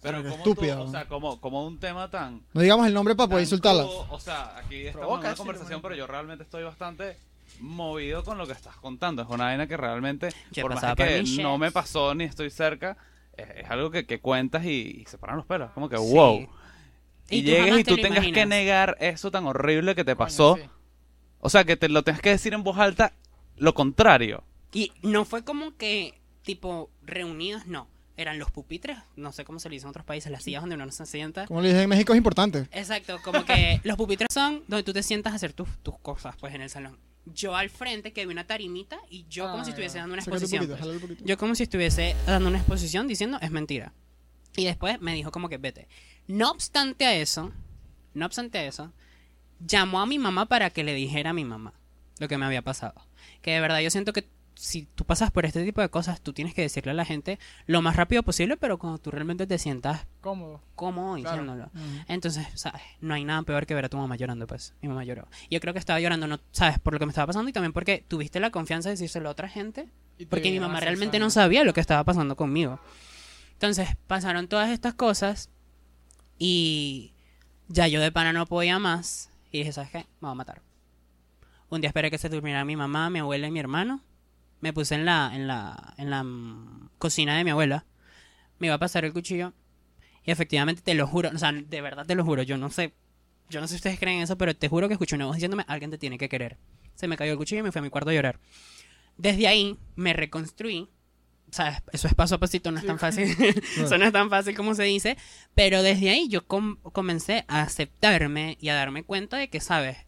Pero 0.00 0.22
como 0.22 0.34
estúpido. 0.36 0.82
o 0.82 0.90
sea, 0.90 1.06
como, 1.08 1.40
como 1.40 1.66
un 1.66 1.78
tema 1.78 2.10
tan... 2.10 2.42
No 2.52 2.60
digamos 2.60 2.86
el 2.86 2.94
nombre 2.94 3.14
para 3.16 3.26
poder 3.28 3.40
tan 3.42 3.46
insultarla. 3.46 3.82
crudo, 3.84 4.06
O 4.10 4.20
sea, 4.20 4.56
aquí 4.58 4.86
estamos 4.86 5.06
Provoca, 5.06 5.20
en 5.22 5.26
una 5.32 5.36
conversación, 5.36 5.82
pero 5.82 5.94
yo 5.96 6.06
realmente 6.06 6.44
estoy 6.44 6.62
bastante 6.62 7.16
movido 7.60 8.22
con 8.22 8.36
lo 8.38 8.46
que 8.46 8.52
estás 8.52 8.76
contando. 8.76 9.22
Es 9.22 9.28
una 9.28 9.44
vaina 9.44 9.66
que 9.66 9.76
realmente, 9.76 10.28
por 10.60 10.74
más 10.74 10.94
que 10.94 11.20
mis 11.22 11.38
no 11.38 11.56
me 11.58 11.70
pasó 11.72 12.14
ni 12.14 12.24
estoy 12.24 12.50
cerca, 12.50 12.96
es, 13.36 13.48
es 13.64 13.70
algo 13.70 13.90
que, 13.90 14.06
que 14.06 14.20
cuentas 14.20 14.64
y, 14.64 15.02
y 15.02 15.04
se 15.06 15.18
paran 15.18 15.36
los 15.38 15.46
pelos. 15.46 15.70
Como 15.72 15.88
que, 15.88 15.96
Sí. 15.96 16.12
wow. 16.12 16.46
Y, 17.30 17.38
Y 17.38 17.42
tú 17.42 17.46
llegues 17.48 17.64
jamás 17.64 17.80
y 17.80 17.84
te 17.84 17.90
tú 17.90 17.96
lo 17.96 18.02
tengas 18.02 18.20
que 18.20 18.28
imaginas. 18.28 18.48
negar 18.48 18.96
eso 19.00 19.30
tan 19.30 19.46
horrible 19.46 19.94
que 19.94 20.04
te 20.04 20.14
Coño, 20.14 20.26
pasó. 20.26 20.56
sí. 20.56 20.62
O 21.46 21.50
sea, 21.50 21.64
que 21.64 21.76
te 21.76 21.90
lo 21.90 22.02
tengas 22.02 22.22
que 22.22 22.30
decir 22.30 22.54
en 22.54 22.62
voz 22.64 22.78
alta 22.78 23.12
lo 23.58 23.74
contrario. 23.74 24.42
Y 24.72 24.92
no 25.02 25.26
fue 25.26 25.44
como 25.44 25.76
que, 25.76 26.18
tipo, 26.42 26.90
reunidos, 27.02 27.66
no. 27.66 27.86
Eran 28.16 28.38
los 28.38 28.50
pupitres, 28.50 28.96
no 29.16 29.30
sé 29.32 29.44
cómo 29.44 29.58
se 29.58 29.68
le 29.68 29.74
dice 29.74 29.84
en 29.86 29.90
otros 29.90 30.06
países, 30.06 30.32
las 30.32 30.42
sillas 30.42 30.62
donde 30.62 30.76
uno 30.76 30.90
se 30.90 31.04
sienta. 31.04 31.46
Como 31.46 31.60
le 31.60 31.68
dije 31.68 31.82
en 31.82 31.88
México 31.90 32.12
es 32.14 32.16
importante. 32.16 32.66
Exacto, 32.72 33.18
como 33.22 33.44
que 33.44 33.80
los 33.84 33.96
pupitres 33.98 34.28
son 34.32 34.62
donde 34.68 34.84
tú 34.84 34.92
te 34.94 35.02
sientas 35.02 35.32
a 35.34 35.36
hacer 35.36 35.52
tus, 35.52 35.68
tus 35.82 35.98
cosas, 35.98 36.34
pues, 36.40 36.54
en 36.54 36.62
el 36.62 36.70
salón. 36.70 36.98
Yo 37.26 37.54
al 37.56 37.68
frente, 37.70 38.12
que 38.12 38.24
vi 38.24 38.32
una 38.32 38.46
tarimita, 38.46 38.98
y 39.10 39.26
yo 39.28 39.44
como 39.50 39.62
Ah, 39.62 39.64
si 39.64 39.70
estuviese 39.70 39.96
ya. 39.96 40.00
dando 40.02 40.14
una 40.14 40.22
exposición. 40.22 40.66
poquito, 40.66 40.86
pues. 40.88 41.00
poquito. 41.00 41.24
Yo 41.24 41.36
como 41.38 41.54
si 41.54 41.64
estuviese 41.64 42.16
dando 42.26 42.48
una 42.48 42.58
exposición 42.58 43.06
diciendo 43.08 43.38
es 43.42 43.50
mentira. 43.50 43.92
Y 44.56 44.64
después 44.64 45.00
me 45.00 45.12
dijo 45.14 45.30
como 45.30 45.48
que 45.48 45.58
vete. 45.58 45.88
No 46.26 46.50
obstante 46.50 47.04
a 47.06 47.14
eso, 47.16 47.52
no 48.14 48.26
obstante 48.26 48.58
a 48.58 48.64
eso, 48.66 48.92
llamó 49.60 50.00
a 50.00 50.06
mi 50.06 50.18
mamá 50.18 50.46
para 50.46 50.70
que 50.70 50.84
le 50.84 50.94
dijera 50.94 51.30
a 51.30 51.34
mi 51.34 51.44
mamá 51.44 51.74
lo 52.18 52.28
que 52.28 52.38
me 52.38 52.46
había 52.46 52.62
pasado. 52.62 52.94
Que 53.42 53.52
de 53.52 53.60
verdad 53.60 53.80
yo 53.80 53.90
siento 53.90 54.12
que 54.12 54.28
si 54.56 54.86
tú 54.94 55.04
pasas 55.04 55.32
por 55.32 55.44
este 55.46 55.64
tipo 55.64 55.80
de 55.80 55.88
cosas, 55.88 56.20
tú 56.20 56.32
tienes 56.32 56.54
que 56.54 56.62
decirle 56.62 56.92
a 56.92 56.94
la 56.94 57.04
gente 57.04 57.40
lo 57.66 57.82
más 57.82 57.96
rápido 57.96 58.22
posible, 58.22 58.56
pero 58.56 58.78
cuando 58.78 58.98
tú 58.98 59.10
realmente 59.10 59.48
te 59.48 59.58
sientas 59.58 60.06
Cómodo. 60.20 60.62
cómodo 60.76 61.16
Claro. 61.16 61.42
diciéndolo. 61.42 61.70
Entonces, 62.06 62.46
¿sabes? 62.54 62.80
No 63.00 63.14
hay 63.14 63.24
nada 63.24 63.42
peor 63.42 63.66
que 63.66 63.74
ver 63.74 63.86
a 63.86 63.88
tu 63.88 63.96
mamá 63.96 64.14
llorando, 64.16 64.46
pues. 64.46 64.72
Mi 64.80 64.88
mamá 64.88 65.04
lloró. 65.04 65.26
Yo 65.50 65.58
creo 65.60 65.72
que 65.72 65.80
estaba 65.80 65.98
llorando, 65.98 66.28
no, 66.28 66.38
¿sabes? 66.52 66.78
Por 66.78 66.92
lo 66.92 67.00
que 67.00 67.06
me 67.06 67.10
estaba 67.10 67.26
pasando 67.26 67.50
y 67.50 67.52
también 67.52 67.72
porque 67.72 68.04
tuviste 68.06 68.38
la 68.38 68.50
confianza 68.50 68.88
de 68.90 68.94
decírselo 68.94 69.28
a 69.28 69.32
otra 69.32 69.48
gente. 69.48 69.88
Y 70.18 70.26
Porque 70.26 70.52
mi 70.52 70.60
mamá 70.60 70.78
realmente 70.78 71.18
no 71.18 71.30
sabía 71.30 71.64
lo 71.64 71.74
que 71.74 71.80
estaba 71.80 72.04
pasando 72.04 72.36
conmigo. 72.36 72.78
Entonces, 73.54 73.88
pasaron 74.06 74.46
todas 74.46 74.70
estas 74.70 74.94
cosas 74.94 75.50
y 76.38 77.12
ya 77.68 77.88
yo 77.88 78.00
de 78.00 78.12
pana 78.12 78.32
no 78.32 78.46
podía 78.46 78.78
más. 78.78 79.30
Y 79.54 79.58
dije, 79.58 79.70
¿sabes 79.70 79.92
qué? 79.92 79.98
Me 79.98 80.22
voy 80.22 80.32
a 80.32 80.34
matar. 80.34 80.62
Un 81.68 81.80
día 81.80 81.86
esperé 81.86 82.10
que 82.10 82.18
se 82.18 82.28
durmiera 82.28 82.64
mi 82.64 82.74
mamá, 82.74 83.08
mi 83.08 83.20
abuela 83.20 83.46
y 83.46 83.52
mi 83.52 83.60
hermano. 83.60 84.02
Me 84.60 84.72
puse 84.72 84.96
en 84.96 85.04
la, 85.04 85.30
en 85.32 85.46
la, 85.46 85.94
en 85.96 86.10
la 86.10 86.24
mm, 86.24 86.90
cocina 86.98 87.36
de 87.36 87.44
mi 87.44 87.50
abuela. 87.50 87.86
Me 88.58 88.66
iba 88.66 88.74
a 88.74 88.80
pasar 88.80 89.04
el 89.04 89.12
cuchillo. 89.12 89.52
Y 90.24 90.32
efectivamente, 90.32 90.82
te 90.82 90.94
lo 90.94 91.06
juro, 91.06 91.30
o 91.32 91.38
sea, 91.38 91.52
de 91.52 91.80
verdad 91.80 92.04
te 92.04 92.16
lo 92.16 92.24
juro, 92.24 92.42
yo 92.42 92.58
no 92.58 92.68
sé, 92.68 92.94
yo 93.48 93.60
no 93.60 93.68
sé 93.68 93.74
si 93.74 93.76
ustedes 93.76 94.00
creen 94.00 94.22
eso, 94.22 94.36
pero 94.36 94.56
te 94.56 94.68
juro 94.68 94.88
que 94.88 94.94
escuché 94.94 95.14
una 95.14 95.26
voz 95.26 95.36
diciéndome, 95.36 95.64
alguien 95.68 95.92
te 95.92 95.98
tiene 95.98 96.18
que 96.18 96.28
querer. 96.28 96.58
Se 96.96 97.06
me 97.06 97.16
cayó 97.16 97.30
el 97.30 97.38
cuchillo 97.38 97.60
y 97.60 97.62
me 97.62 97.70
fui 97.70 97.78
a 97.78 97.82
mi 97.82 97.90
cuarto 97.90 98.10
a 98.10 98.12
llorar. 98.12 98.40
Desde 99.18 99.46
ahí 99.46 99.78
me 99.94 100.14
reconstruí. 100.14 100.90
¿Sabes? 101.54 101.82
Eso 101.92 102.08
es 102.08 102.14
paso 102.14 102.34
a 102.34 102.38
pasito, 102.38 102.72
no 102.72 102.80
es 102.80 102.84
tan 102.86 102.98
fácil. 102.98 103.28
Eso 103.78 103.96
no 103.96 104.04
es 104.04 104.12
tan 104.12 104.28
fácil 104.28 104.56
como 104.56 104.74
se 104.74 104.82
dice. 104.82 105.16
Pero 105.54 105.84
desde 105.84 106.10
ahí 106.10 106.28
yo 106.28 106.44
com- 106.48 106.78
comencé 106.82 107.44
a 107.46 107.62
aceptarme 107.62 108.58
y 108.60 108.70
a 108.70 108.74
darme 108.74 109.04
cuenta 109.04 109.36
de 109.36 109.48
que, 109.48 109.60
¿sabes? 109.60 109.98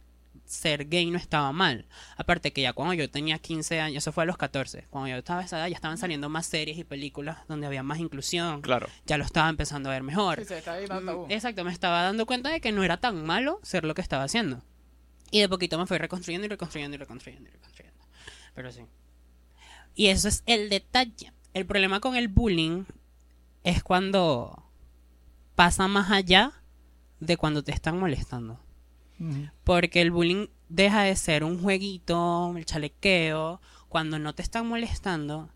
Ser 0.43 0.89
gay 0.89 1.09
no 1.09 1.17
estaba 1.17 1.53
mal. 1.53 1.87
Aparte 2.17 2.51
que 2.51 2.61
ya 2.61 2.73
cuando 2.73 2.93
yo 2.95 3.09
tenía 3.09 3.39
15 3.39 3.79
años, 3.79 4.03
eso 4.03 4.11
fue 4.11 4.23
a 4.23 4.25
los 4.25 4.35
14, 4.35 4.87
cuando 4.89 5.07
yo 5.09 5.15
estaba 5.15 5.39
a 5.39 5.45
esa 5.45 5.57
edad 5.59 5.67
ya 5.69 5.75
estaban 5.75 5.97
saliendo 5.97 6.27
más 6.27 6.47
series 6.47 6.77
y 6.77 6.83
películas 6.83 7.37
donde 7.47 7.65
había 7.65 7.81
más 7.81 7.99
inclusión. 7.99 8.61
Claro. 8.61 8.89
Ya 9.05 9.17
lo 9.17 9.23
estaba 9.23 9.47
empezando 9.47 9.89
a 9.89 9.93
ver 9.93 10.03
mejor. 10.03 10.39
Sí, 10.39 10.45
se 10.47 10.57
está 10.57 10.73
ahí, 10.73 10.85
no, 10.87 10.99
tabú. 11.01 11.27
Exacto, 11.29 11.63
me 11.63 11.71
estaba 11.71 12.01
dando 12.03 12.25
cuenta 12.25 12.49
de 12.49 12.59
que 12.59 12.73
no 12.73 12.83
era 12.83 12.97
tan 12.97 13.25
malo 13.25 13.61
ser 13.63 13.85
lo 13.85 13.93
que 13.93 14.01
estaba 14.01 14.23
haciendo. 14.23 14.61
Y 15.31 15.39
de 15.39 15.47
poquito 15.47 15.77
me 15.77 15.85
fui 15.85 15.97
reconstruyendo 15.97 16.45
y 16.45 16.49
reconstruyendo 16.49 16.95
y 16.95 16.97
reconstruyendo 16.99 17.49
y 17.49 17.53
reconstruyendo. 17.53 18.05
Pero 18.53 18.71
sí. 18.73 18.81
Y 19.95 20.07
eso 20.07 20.27
es 20.27 20.43
el 20.45 20.69
detalle. 20.69 21.31
El 21.57 21.65
problema 21.65 21.99
con 21.99 22.15
el 22.15 22.27
bullying 22.27 22.83
es 23.63 23.81
cuando 23.83 24.63
pasa 25.55 25.87
más 25.87 26.11
allá 26.11 26.51
de 27.19 27.35
cuando 27.35 27.63
te 27.63 27.71
están 27.71 27.99
molestando. 27.99 28.59
Porque 29.63 30.01
el 30.01 30.11
bullying 30.11 30.47
deja 30.69 31.01
de 31.01 31.15
ser 31.15 31.43
un 31.43 31.59
jueguito, 31.59 32.53
el 32.55 32.63
chalequeo, 32.65 33.59
cuando 33.89 34.19
no 34.19 34.35
te 34.35 34.43
están 34.43 34.67
molestando 34.67 35.49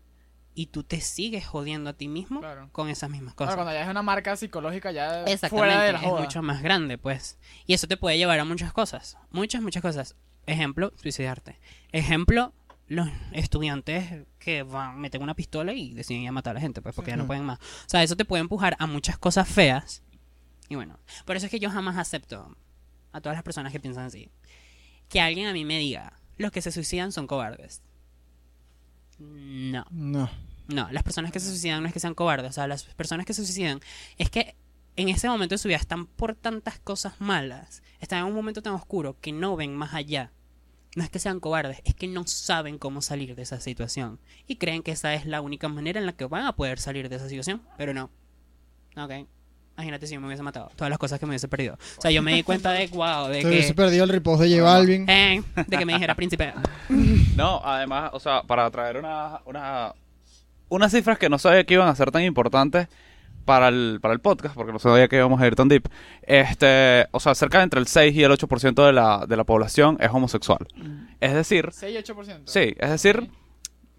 y 0.54 0.66
tú 0.66 0.82
te 0.82 1.00
sigues 1.00 1.46
jodiendo 1.46 1.90
a 1.90 1.92
ti 1.92 2.08
mismo 2.08 2.40
Claro. 2.40 2.68
con 2.72 2.88
esas 2.88 3.08
mismas 3.08 3.34
Claro, 3.34 3.50
cosas. 3.50 3.54
cuando 3.64 3.72
ya 3.72 3.84
es 3.84 3.88
una 3.88 4.02
marca 4.02 4.34
psicológica 4.34 4.90
ya 4.90 5.24
fuera 5.48 5.82
de 5.82 5.92
la 5.92 6.00
es 6.00 6.06
mucho 6.12 6.42
más 6.42 6.62
grande, 6.62 6.98
pues. 6.98 7.38
Y 7.64 7.74
eso 7.74 7.86
te 7.86 7.96
puede 7.96 8.18
llevar 8.18 8.40
a 8.40 8.44
muchas 8.44 8.72
cosas. 8.72 9.16
Muchas, 9.30 9.62
muchas 9.62 9.82
cosas. 9.82 10.16
Ejemplo, 10.46 10.92
suicidarte. 10.96 11.60
Ejemplo, 11.92 12.52
los 12.92 13.08
estudiantes 13.32 14.26
que 14.38 14.62
van, 14.62 15.00
meten 15.00 15.22
una 15.22 15.34
pistola 15.34 15.72
y 15.72 15.94
deciden 15.94 16.22
ir 16.22 16.28
a 16.28 16.32
matar 16.32 16.52
a 16.52 16.54
la 16.54 16.60
gente, 16.60 16.82
pues, 16.82 16.94
porque 16.94 17.10
ya 17.10 17.16
no 17.16 17.26
pueden 17.26 17.44
más. 17.44 17.58
O 17.58 17.88
sea, 17.88 18.02
eso 18.02 18.16
te 18.16 18.26
puede 18.26 18.42
empujar 18.42 18.76
a 18.78 18.86
muchas 18.86 19.18
cosas 19.18 19.48
feas. 19.48 20.02
Y 20.68 20.74
bueno, 20.74 20.98
por 21.24 21.36
eso 21.36 21.46
es 21.46 21.50
que 21.50 21.58
yo 21.58 21.70
jamás 21.70 21.96
acepto 21.96 22.54
a 23.12 23.20
todas 23.20 23.34
las 23.36 23.42
personas 23.42 23.72
que 23.72 23.80
piensan 23.80 24.04
así. 24.04 24.30
Que 25.08 25.20
alguien 25.20 25.46
a 25.46 25.54
mí 25.54 25.64
me 25.64 25.78
diga, 25.78 26.18
los 26.36 26.52
que 26.52 26.60
se 26.60 26.70
suicidan 26.70 27.12
son 27.12 27.26
cobardes. 27.26 27.82
No. 29.18 29.86
No. 29.90 30.30
No, 30.68 30.90
las 30.90 31.02
personas 31.02 31.32
que 31.32 31.40
se 31.40 31.48
suicidan 31.48 31.82
no 31.82 31.88
es 31.88 31.94
que 31.94 32.00
sean 32.00 32.14
cobardes, 32.14 32.50
o 32.50 32.52
sea, 32.52 32.66
las 32.66 32.84
personas 32.84 33.26
que 33.26 33.34
se 33.34 33.44
suicidan 33.44 33.80
es 34.16 34.30
que 34.30 34.54
en 34.96 35.08
ese 35.08 35.28
momento 35.28 35.54
de 35.54 35.58
su 35.58 35.68
vida 35.68 35.78
están 35.78 36.06
por 36.06 36.34
tantas 36.34 36.78
cosas 36.78 37.20
malas, 37.20 37.82
están 38.00 38.20
en 38.20 38.26
un 38.26 38.34
momento 38.34 38.62
tan 38.62 38.74
oscuro 38.74 39.16
que 39.20 39.32
no 39.32 39.56
ven 39.56 39.74
más 39.74 39.94
allá. 39.94 40.30
No 40.94 41.02
es 41.02 41.08
que 41.10 41.18
sean 41.18 41.40
cobardes, 41.40 41.80
es 41.84 41.94
que 41.94 42.06
no 42.06 42.26
saben 42.26 42.78
cómo 42.78 43.00
salir 43.00 43.34
de 43.34 43.42
esa 43.42 43.60
situación. 43.60 44.18
Y 44.46 44.56
creen 44.56 44.82
que 44.82 44.92
esa 44.92 45.14
es 45.14 45.24
la 45.24 45.40
única 45.40 45.68
manera 45.68 45.98
en 45.98 46.04
la 46.06 46.12
que 46.12 46.26
van 46.26 46.44
a 46.46 46.52
poder 46.54 46.78
salir 46.78 47.08
de 47.08 47.16
esa 47.16 47.28
situación, 47.28 47.62
pero 47.78 47.94
no. 47.94 48.10
Ok. 48.96 49.26
Imagínate 49.74 50.06
si 50.06 50.12
yo 50.14 50.20
me 50.20 50.26
hubiese 50.26 50.42
matado. 50.42 50.70
Todas 50.76 50.90
las 50.90 50.98
cosas 50.98 51.18
que 51.18 51.24
me 51.24 51.30
hubiese 51.30 51.48
perdido. 51.48 51.78
O 51.96 52.00
sea, 52.02 52.10
yo 52.10 52.22
me 52.22 52.34
di 52.34 52.42
cuenta 52.42 52.72
de, 52.72 52.88
wow, 52.88 53.28
de 53.28 53.40
Se 53.40 53.48
hubiese 53.48 53.68
que... 53.68 53.74
perdido 53.74 54.04
el 54.04 54.10
repost 54.10 54.42
de 54.42 54.50
J 54.50 54.62
Balvin. 54.62 55.08
eh, 55.08 55.42
de 55.66 55.76
que 55.78 55.86
me 55.86 55.94
dijera 55.94 56.14
príncipe. 56.14 56.52
No, 57.36 57.62
además, 57.64 58.10
o 58.12 58.20
sea, 58.20 58.42
para 58.42 58.70
traer 58.70 58.98
una, 58.98 59.40
una, 59.46 59.94
unas 60.68 60.92
cifras 60.92 61.16
que 61.16 61.30
no 61.30 61.38
sabía 61.38 61.64
que 61.64 61.72
iban 61.74 61.88
a 61.88 61.96
ser 61.96 62.10
tan 62.10 62.22
importantes 62.22 62.88
para 63.44 63.68
el, 63.68 63.98
para 64.00 64.14
el 64.14 64.20
podcast, 64.20 64.54
porque 64.54 64.72
no 64.72 64.78
sabía 64.78 65.08
que 65.08 65.16
íbamos 65.16 65.40
a 65.40 65.46
ir 65.46 65.54
tan 65.54 65.68
deep. 65.68 65.88
Este, 66.22 67.06
o 67.12 67.20
sea, 67.20 67.34
cerca 67.34 67.58
de 67.58 67.64
entre 67.64 67.80
el 67.80 67.86
6 67.86 68.14
y 68.14 68.22
el 68.24 68.30
8% 68.32 68.86
de 68.86 68.92
la, 68.92 69.24
de 69.26 69.36
la 69.36 69.44
población 69.44 69.96
es 70.00 70.10
homosexual. 70.10 70.66
Es 71.20 71.34
decir, 71.34 71.68
6 71.72 71.94
y 72.06 72.12
8%. 72.12 72.42
sí, 72.46 72.74
es 72.78 72.90
decir, 72.90 73.30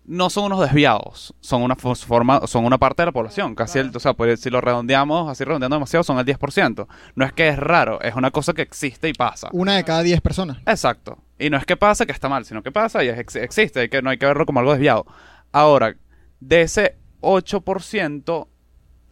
no 0.05 0.29
son 0.29 0.45
unos 0.45 0.59
desviados, 0.59 1.33
son 1.39 1.61
una 1.61 1.75
fo- 1.77 1.95
forma, 1.95 2.41
son 2.47 2.65
una 2.65 2.77
parte 2.77 3.03
de 3.03 3.05
la 3.05 3.11
población, 3.13 3.55
casi 3.55 3.79
el, 3.79 3.95
o 3.95 3.99
sea, 4.01 4.13
pues, 4.13 4.39
si 4.41 4.49
lo 4.49 4.59
redondeamos, 4.59 5.29
así 5.29 5.43
redondeando 5.45 5.77
demasiado, 5.77 6.03
son 6.03 6.17
el 6.19 6.25
10%. 6.25 6.87
No 7.15 7.23
es 7.25 7.31
que 7.31 7.47
es 7.47 7.57
raro, 7.57 8.01
es 8.01 8.13
una 8.15 8.29
cosa 8.31 8.51
que 8.53 8.61
existe 8.63 9.07
y 9.07 9.13
pasa. 9.13 9.47
Una 9.53 9.75
de 9.77 9.83
cada 9.85 10.01
diez 10.03 10.19
personas. 10.19 10.57
Exacto. 10.65 11.19
Y 11.39 11.49
no 11.49 11.57
es 11.57 11.65
que 11.65 11.77
pasa 11.77 12.05
que 12.05 12.11
está 12.11 12.27
mal, 12.27 12.43
sino 12.45 12.61
que 12.63 12.71
pasa 12.71 13.03
y 13.03 13.07
es- 13.07 13.17
ex- 13.19 13.35
existe, 13.37 13.85
y 13.85 13.89
que 13.89 14.01
no 14.01 14.09
hay 14.09 14.17
que 14.17 14.25
verlo 14.25 14.45
como 14.45 14.59
algo 14.59 14.73
desviado. 14.73 15.05
Ahora, 15.53 15.95
de 16.41 16.61
ese 16.63 16.97
8%, 17.21 18.47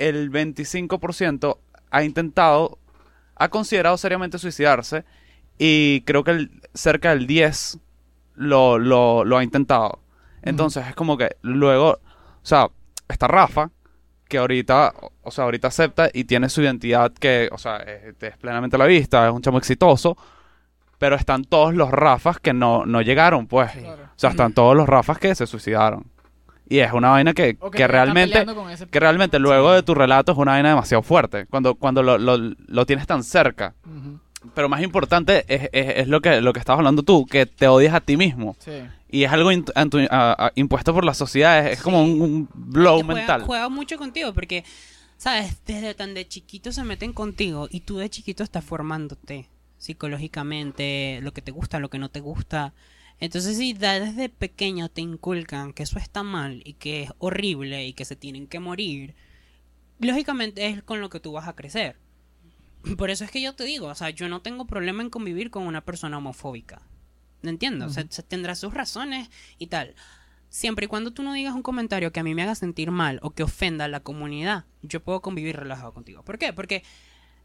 el 0.07 0.31
25% 0.31 1.57
ha 1.91 2.03
intentado, 2.03 2.77
ha 3.35 3.49
considerado 3.49 3.97
seriamente 3.97 4.37
suicidarse 4.39 5.03
y 5.57 6.01
creo 6.01 6.23
que 6.23 6.31
el- 6.31 6.61
cerca 6.73 7.09
del 7.11 7.27
10 7.27 7.79
lo, 8.35 8.79
lo, 8.79 9.23
lo 9.25 9.37
ha 9.37 9.43
intentado. 9.43 9.99
Entonces 10.41 10.87
es 10.87 10.95
como 10.95 11.17
que 11.17 11.35
luego, 11.41 11.91
o 11.91 11.99
sea, 12.45 12.67
está 13.07 13.27
Rafa, 13.27 13.69
que 14.27 14.37
ahorita, 14.37 14.93
o 15.23 15.29
sea, 15.31 15.43
ahorita 15.43 15.67
acepta 15.67 16.09
y 16.13 16.23
tiene 16.23 16.49
su 16.49 16.61
identidad 16.61 17.11
que, 17.13 17.49
o 17.51 17.57
sea, 17.57 17.77
es, 17.77 18.15
es 18.21 18.37
plenamente 18.37 18.77
a 18.77 18.79
la 18.79 18.85
vista, 18.85 19.27
es 19.27 19.33
un 19.33 19.41
chamo 19.41 19.57
exitoso, 19.57 20.17
pero 20.97 21.15
están 21.15 21.43
todos 21.43 21.73
los 21.73 21.91
Rafas 21.91 22.39
que 22.39 22.53
no, 22.53 22.85
no 22.85 23.01
llegaron, 23.01 23.47
pues. 23.47 23.71
Claro. 23.71 24.03
O 24.03 24.19
sea, 24.21 24.29
están 24.29 24.53
todos 24.53 24.75
los 24.75 24.87
Rafas 24.87 25.17
que 25.19 25.33
se 25.35 25.47
suicidaron. 25.47 26.05
Y 26.71 26.79
es 26.79 26.93
una 26.93 27.09
vaina 27.09 27.33
que, 27.33 27.57
O 27.59 27.69
que 27.69 27.85
realmente, 27.85 28.45
que 28.89 28.99
realmente 29.01 29.39
luego 29.39 29.73
de 29.73 29.83
tu 29.83 29.93
relato 29.93 30.31
es 30.31 30.37
una 30.37 30.51
vaina 30.53 30.69
demasiado 30.69 31.03
fuerte. 31.03 31.45
Cuando, 31.47 31.75
cuando 31.75 32.01
lo, 32.01 32.17
lo, 32.17 32.37
lo 32.37 32.85
tienes 32.85 33.05
tan 33.07 33.25
cerca. 33.25 33.75
Ujú. 33.85 34.19
Pero 34.55 34.69
más 34.69 34.81
importante 34.81 35.43
es, 35.49 35.63
es, 35.73 35.97
es 35.97 36.07
lo 36.07 36.21
que 36.21 36.39
lo 36.39 36.53
que 36.53 36.59
estabas 36.59 36.79
hablando 36.79 37.03
tú, 37.03 37.25
que 37.25 37.45
te 37.45 37.67
odias 37.67 37.93
a 37.93 37.99
ti 37.99 38.15
mismo. 38.15 38.55
Sí. 38.59 38.71
Y 39.09 39.23
es 39.25 39.31
algo 39.33 39.51
in- 39.51 39.65
antu- 39.75 40.07
a- 40.09 40.45
a- 40.47 40.51
impuesto 40.55 40.93
por 40.93 41.03
la 41.03 41.13
sociedad, 41.13 41.67
es, 41.67 41.73
es 41.79 41.83
como 41.83 42.03
un, 42.03 42.21
un 42.21 42.49
blow 42.53 43.03
juega, 43.03 43.13
mental. 43.15 43.41
juega 43.43 43.67
mucho 43.67 43.97
contigo 43.97 44.33
porque, 44.33 44.63
¿sabes? 45.17 45.57
Desde 45.65 45.93
tan 45.93 46.13
de 46.13 46.25
chiquito 46.25 46.71
se 46.71 46.83
meten 46.85 47.11
contigo 47.11 47.67
y 47.69 47.81
tú 47.81 47.97
de 47.97 48.09
chiquito 48.09 48.43
estás 48.43 48.63
formándote 48.63 49.49
psicológicamente, 49.77 51.19
lo 51.21 51.33
que 51.33 51.41
te 51.41 51.51
gusta, 51.51 51.79
lo 51.79 51.89
que 51.89 51.99
no 51.99 52.09
te 52.09 52.19
gusta. 52.21 52.73
Entonces, 53.21 53.55
si 53.55 53.73
desde 53.73 54.29
pequeño 54.29 54.89
te 54.89 55.01
inculcan 55.01 55.73
que 55.73 55.83
eso 55.83 55.99
está 55.99 56.23
mal 56.23 56.63
y 56.65 56.73
que 56.73 57.03
es 57.03 57.11
horrible 57.19 57.85
y 57.85 57.93
que 57.93 58.03
se 58.03 58.15
tienen 58.15 58.47
que 58.47 58.59
morir, 58.59 59.13
lógicamente 59.99 60.65
es 60.65 60.81
con 60.81 61.01
lo 61.01 61.09
que 61.11 61.19
tú 61.19 61.31
vas 61.31 61.47
a 61.47 61.55
crecer. 61.55 61.97
Por 62.97 63.11
eso 63.11 63.23
es 63.23 63.29
que 63.29 63.39
yo 63.39 63.53
te 63.53 63.63
digo, 63.63 63.87
o 63.87 63.95
sea, 63.95 64.09
yo 64.09 64.27
no 64.27 64.41
tengo 64.41 64.65
problema 64.65 65.03
en 65.03 65.11
convivir 65.11 65.51
con 65.51 65.67
una 65.67 65.85
persona 65.85 66.17
homofóbica. 66.17 66.81
¿No 67.43 67.51
entiendo? 67.51 67.85
O 67.85 67.89
sea, 67.89 68.05
se 68.09 68.23
tendrá 68.23 68.55
sus 68.55 68.73
razones 68.73 69.29
y 69.59 69.67
tal. 69.67 69.93
Siempre 70.49 70.85
y 70.85 70.87
cuando 70.87 71.13
tú 71.13 71.21
no 71.21 71.33
digas 71.33 71.53
un 71.53 71.61
comentario 71.61 72.11
que 72.11 72.19
a 72.19 72.23
mí 72.23 72.33
me 72.33 72.41
haga 72.41 72.55
sentir 72.55 72.89
mal 72.89 73.19
o 73.21 73.35
que 73.35 73.43
ofenda 73.43 73.85
a 73.85 73.87
la 73.87 73.99
comunidad, 73.99 74.65
yo 74.81 75.03
puedo 75.03 75.21
convivir 75.21 75.57
relajado 75.57 75.93
contigo. 75.93 76.23
¿Por 76.23 76.39
qué? 76.39 76.53
Porque 76.53 76.83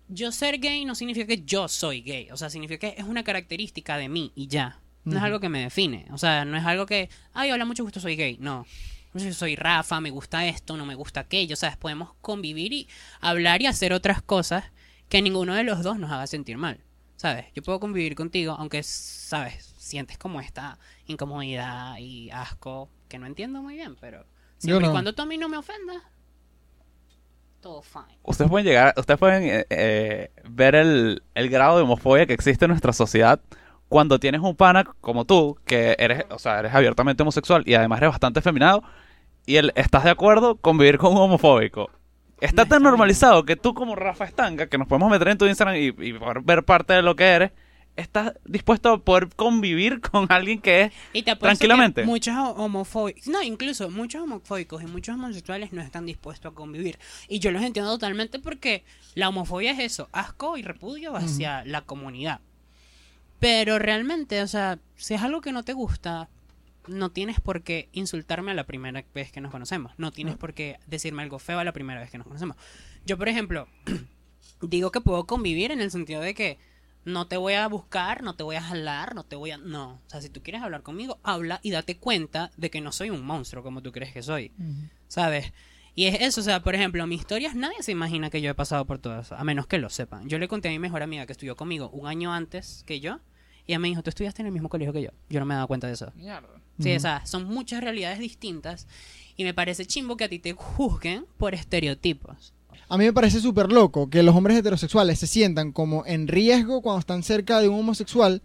yo 0.09 0.33
ser 0.33 0.59
gay 0.59 0.87
no 0.87 0.95
significa 0.95 1.27
que 1.27 1.43
yo 1.45 1.69
soy 1.69 2.01
gay. 2.01 2.31
O 2.31 2.39
sea, 2.39 2.49
significa 2.49 2.91
que 2.91 2.99
es 2.99 3.07
una 3.07 3.25
característica 3.25 3.99
de 3.99 4.09
mí 4.09 4.33
y 4.35 4.47
ya. 4.47 4.81
No 5.07 5.19
es 5.19 5.23
algo 5.23 5.39
que 5.39 5.49
me 5.49 5.61
define. 5.61 6.07
O 6.11 6.19
sea, 6.19 6.45
no 6.45 6.57
es 6.57 6.65
algo 6.65 6.85
que, 6.85 7.09
ay, 7.33 7.53
hola, 7.53 7.65
mucho 7.65 7.85
gusto, 7.85 8.01
soy 8.01 8.17
gay. 8.17 8.39
No. 8.41 8.67
Yo 9.15 9.33
soy 9.33 9.55
Rafa, 9.55 10.01
me 10.01 10.11
gusta 10.11 10.47
esto, 10.47 10.77
no 10.77 10.85
me 10.85 10.97
gusta 10.97 11.21
aquello. 11.21 11.55
O 11.55 11.57
sea, 11.57 11.77
podemos 11.79 12.11
convivir 12.21 12.73
y 12.73 12.89
hablar 13.21 13.63
y 13.63 13.67
hacer 13.67 13.93
otras 13.93 14.21
cosas 14.21 14.65
que 15.09 15.23
ninguno 15.23 15.55
de 15.55 15.63
los 15.63 15.83
dos 15.85 15.99
nos 15.99 16.11
haga 16.11 16.27
sentir 16.27 16.59
mal. 16.59 16.81
¿Sabes? 17.15 17.47
Yo 17.55 17.63
puedo 17.63 17.81
convivir 17.81 18.15
contigo, 18.15 18.57
aunque, 18.59 18.83
¿sabes? 18.83 19.75
Sientes 19.79 20.19
como 20.19 20.41
esta 20.41 20.79
incomodidad 21.07 21.97
y 21.99 22.29
asco 22.31 22.91
que 23.09 23.19
no 23.19 23.27
entiendo 23.27 23.63
muy 23.63 23.77
bien, 23.77 23.97
pero 24.01 24.27
siempre 24.59 24.87
no. 24.87 24.91
y 24.91 24.93
cuando 24.93 25.15
tú 25.15 25.23
a 25.23 25.27
mí 25.27 25.39
no 25.39 25.49
me 25.49 25.57
ofendas, 25.57 26.03
todo 27.61 27.81
fine. 27.81 28.19
Ustedes 28.25 28.51
pueden 28.51 28.67
llegar, 28.67 28.93
ustedes 28.99 29.19
pueden 29.19 29.45
eh, 29.45 29.67
eh, 29.71 30.31
ver 30.51 30.75
el, 30.75 31.23
el 31.35 31.49
grado 31.49 31.77
de 31.77 31.85
homofobia 31.85 32.27
que 32.27 32.35
existe 32.35 32.65
en 32.67 32.71
nuestra 32.71 32.93
sociedad 32.93 33.41
cuando 33.89 34.19
tienes 34.19 34.41
un 34.41 34.57
pana 34.57 34.85
como 35.01 35.25
tú, 35.25 35.59
que 35.65 35.97
eres, 35.99 36.25
o 36.31 36.39
sea, 36.39 36.59
eres 36.59 36.75
abiertamente 36.75 37.23
homosexual 37.23 37.63
y 37.67 37.75
además 37.75 37.99
eres 37.99 38.11
bastante 38.11 38.43
feminado, 38.43 38.83
y 39.47 39.57
él, 39.57 39.73
¿estás 39.77 40.05
de 40.05 40.11
acuerdo 40.11 40.57
con 40.57 40.77
vivir 40.79 40.99
con 40.99 41.13
un 41.13 41.19
homofóbico? 41.19 41.91
Está 42.41 42.65
No 42.65 42.69
tan 42.69 42.79
está 42.79 42.91
normalizado 42.91 43.45
que 43.45 43.57
tú 43.57 43.73
como 43.75 43.95
Rafa 43.95 44.25
Estanga, 44.25 44.67
que 44.67 44.77
nos 44.77 44.89
podemos 44.89 45.11
meter 45.11 45.29
en 45.29 45.39
tu 45.39 45.47
Instagram 45.47 45.77
y, 45.77 45.87
y 45.87 46.13
poder 46.13 46.43
ver 46.43 46.65
parte 46.65 46.93
de 46.93 47.03
lo 47.03 47.17
que 47.17 47.25
eres, 47.25 47.53
estás 47.97 48.35
dispuesto 48.45 48.93
a 48.93 48.99
poder 48.99 49.29
convivir 49.35 50.01
con 50.11 50.27
alguien 50.31 50.61
que 50.61 50.83
es... 50.83 50.93
Y 51.13 51.23
te 51.23 51.33
apuesto 51.33 51.59
Tranquilamente. 51.59 52.03
que 52.03 52.07
muchos 52.07 52.35
homofóbicos, 52.57 53.27
no, 53.27 53.43
incluso 53.43 53.91
muchos 53.91 54.23
homofóbicos 54.23 54.83
y 54.83 54.87
muchos 54.87 55.15
homosexuales 55.15 55.73
no 55.73 55.83
están 55.83 56.07
dispuestos 56.07 56.53
a 56.53 56.55
convivir. 56.55 56.99
Y 57.29 57.39
yo 57.39 57.51
los 57.51 57.63
entiendo 57.63 57.91
totalmente 57.93 58.39
porque 58.39 58.85
la 59.15 59.29
homofobia 59.29 59.73
es 59.73 59.79
eso, 59.79 60.09
asco 60.13 60.57
y 60.57 60.63
repudio 60.63 61.17
hacia 61.17 61.65
la 61.65 61.83
comunidad. 61.83 62.41
Pero 63.39 63.79
realmente, 63.79 64.43
o 64.43 64.47
sea, 64.47 64.79
si 64.97 65.15
es 65.15 65.23
algo 65.23 65.41
que 65.41 65.53
no 65.53 65.63
te 65.63 65.73
gusta, 65.73 66.29
no 66.89 67.11
tienes 67.11 67.41
por 67.41 67.63
qué 67.63 67.89
insultarme 67.93 68.53
a 68.53 68.55
la 68.55 68.65
primera 68.65 69.05
vez 69.15 69.33
que 69.33 69.41
nos 69.41 69.51
conocemos. 69.51 69.93
No 69.99 70.13
tienes 70.13 70.37
por 70.37 70.55
qué 70.55 70.79
decirme 70.87 71.23
algo 71.23 71.39
feo 71.39 71.59
a 71.59 71.65
la 71.65 71.73
primera 71.73 72.01
vez 72.01 72.11
que 72.11 72.19
nos 72.19 72.27
conocemos. 72.27 72.57
Yo, 73.05 73.19
por 73.19 73.29
ejemplo, 73.29 73.69
digo 74.63 74.91
que 74.91 75.01
puedo 75.01 75.27
convivir 75.27 75.71
en 75.71 75.81
el 75.81 75.91
sentido 75.91 76.21
de 76.21 76.35
que 76.35 76.59
no 77.05 77.29
te 77.29 77.37
voy 77.37 77.55
a 77.55 77.69
buscar, 77.69 78.23
no 78.23 78.35
te 78.35 78.43
voy 78.43 78.57
a 78.57 78.63
jalar, 78.63 79.15
no 79.15 79.25
te 79.25 79.37
voy 79.37 79.53
a... 79.53 79.59
No, 79.59 80.01
o 80.07 80.11
sea, 80.11 80.21
si 80.21 80.29
tú 80.29 80.43
quieres 80.43 80.63
hablar 80.63 80.83
conmigo, 80.83 81.19
habla 81.23 81.61
y 81.63 81.71
date 81.71 81.97
cuenta 81.97 82.51
de 82.57 82.71
que 82.71 82.81
no 82.81 82.91
soy 82.91 83.11
un 83.11 83.25
monstruo 83.25 83.63
como 83.63 83.81
tú 83.81 83.93
crees 83.93 84.13
que 84.13 84.23
soy, 84.23 84.53
¿sabes? 85.07 85.53
Y 85.97 86.05
es 86.07 86.21
eso, 86.21 86.43
o 86.43 86.45
sea, 86.45 86.63
por 86.63 86.75
ejemplo, 86.75 87.05
mis 87.07 87.21
historias, 87.21 87.55
nadie 87.57 87.83
se 87.83 87.91
imagina 87.91 88.31
que 88.31 88.41
yo 88.43 88.51
he 88.51 88.55
pasado 88.55 88.85
por 88.85 88.99
todo 88.99 89.19
eso, 89.19 89.35
a 89.35 89.43
menos 89.45 89.67
que 89.67 89.79
lo 89.79 89.89
sepan. 89.91 90.29
Yo 90.29 90.39
le 90.39 90.47
conté 90.47 90.69
a 90.69 90.71
mi 90.71 90.79
mejor 90.79 91.03
amiga 91.03 91.25
que 91.27 91.33
estudió 91.33 91.57
conmigo 91.57 91.89
un 91.91 92.07
año 92.07 92.33
antes 92.35 92.85
que 92.87 93.01
yo, 93.01 93.19
y 93.67 93.73
ella 93.73 93.79
me 93.79 93.89
dijo, 93.89 94.03
tú 94.03 94.11
estudiaste 94.11 94.43
en 94.43 94.47
el 94.47 94.53
mismo 94.53 94.69
colegio 94.69 94.93
que 94.93 95.03
yo. 95.03 95.11
Yo 95.31 95.41
no 95.41 95.47
me 95.47 95.55
he 95.55 95.57
dado 95.57 95.67
cuenta 95.67 95.87
de 95.89 95.95
eso. 95.95 96.13
Mierda. 96.15 96.47
Sí, 96.79 96.91
Ujú. 96.91 96.97
o 96.99 97.01
sea, 97.01 97.25
son 97.25 97.45
muchas 97.47 97.83
realidades 97.83 98.19
distintas, 98.19 98.87
y 99.39 99.45
me 99.45 99.55
parece 99.55 99.87
chimbo 99.87 100.17
que 100.19 100.25
a 100.25 100.29
ti 100.29 100.39
te 100.39 100.53
juzguen 100.53 101.25
por 101.39 101.55
estereotipos. 101.55 102.53
A 102.91 102.99
mí 102.99 103.05
me 103.07 103.13
parece 103.15 103.41
súper 103.41 103.73
loco 103.73 104.09
que 104.11 104.23
los 104.23 104.37
hombres 104.37 104.57
heterosexuales 104.59 105.19
se 105.19 105.27
sientan 105.27 105.73
como 105.73 106.05
en 106.07 106.29
riesgo 106.29 106.83
cuando 106.83 107.01
están 107.01 107.23
cerca 107.23 107.59
de 107.61 107.69
un 107.69 107.81
homosexual. 107.81 108.43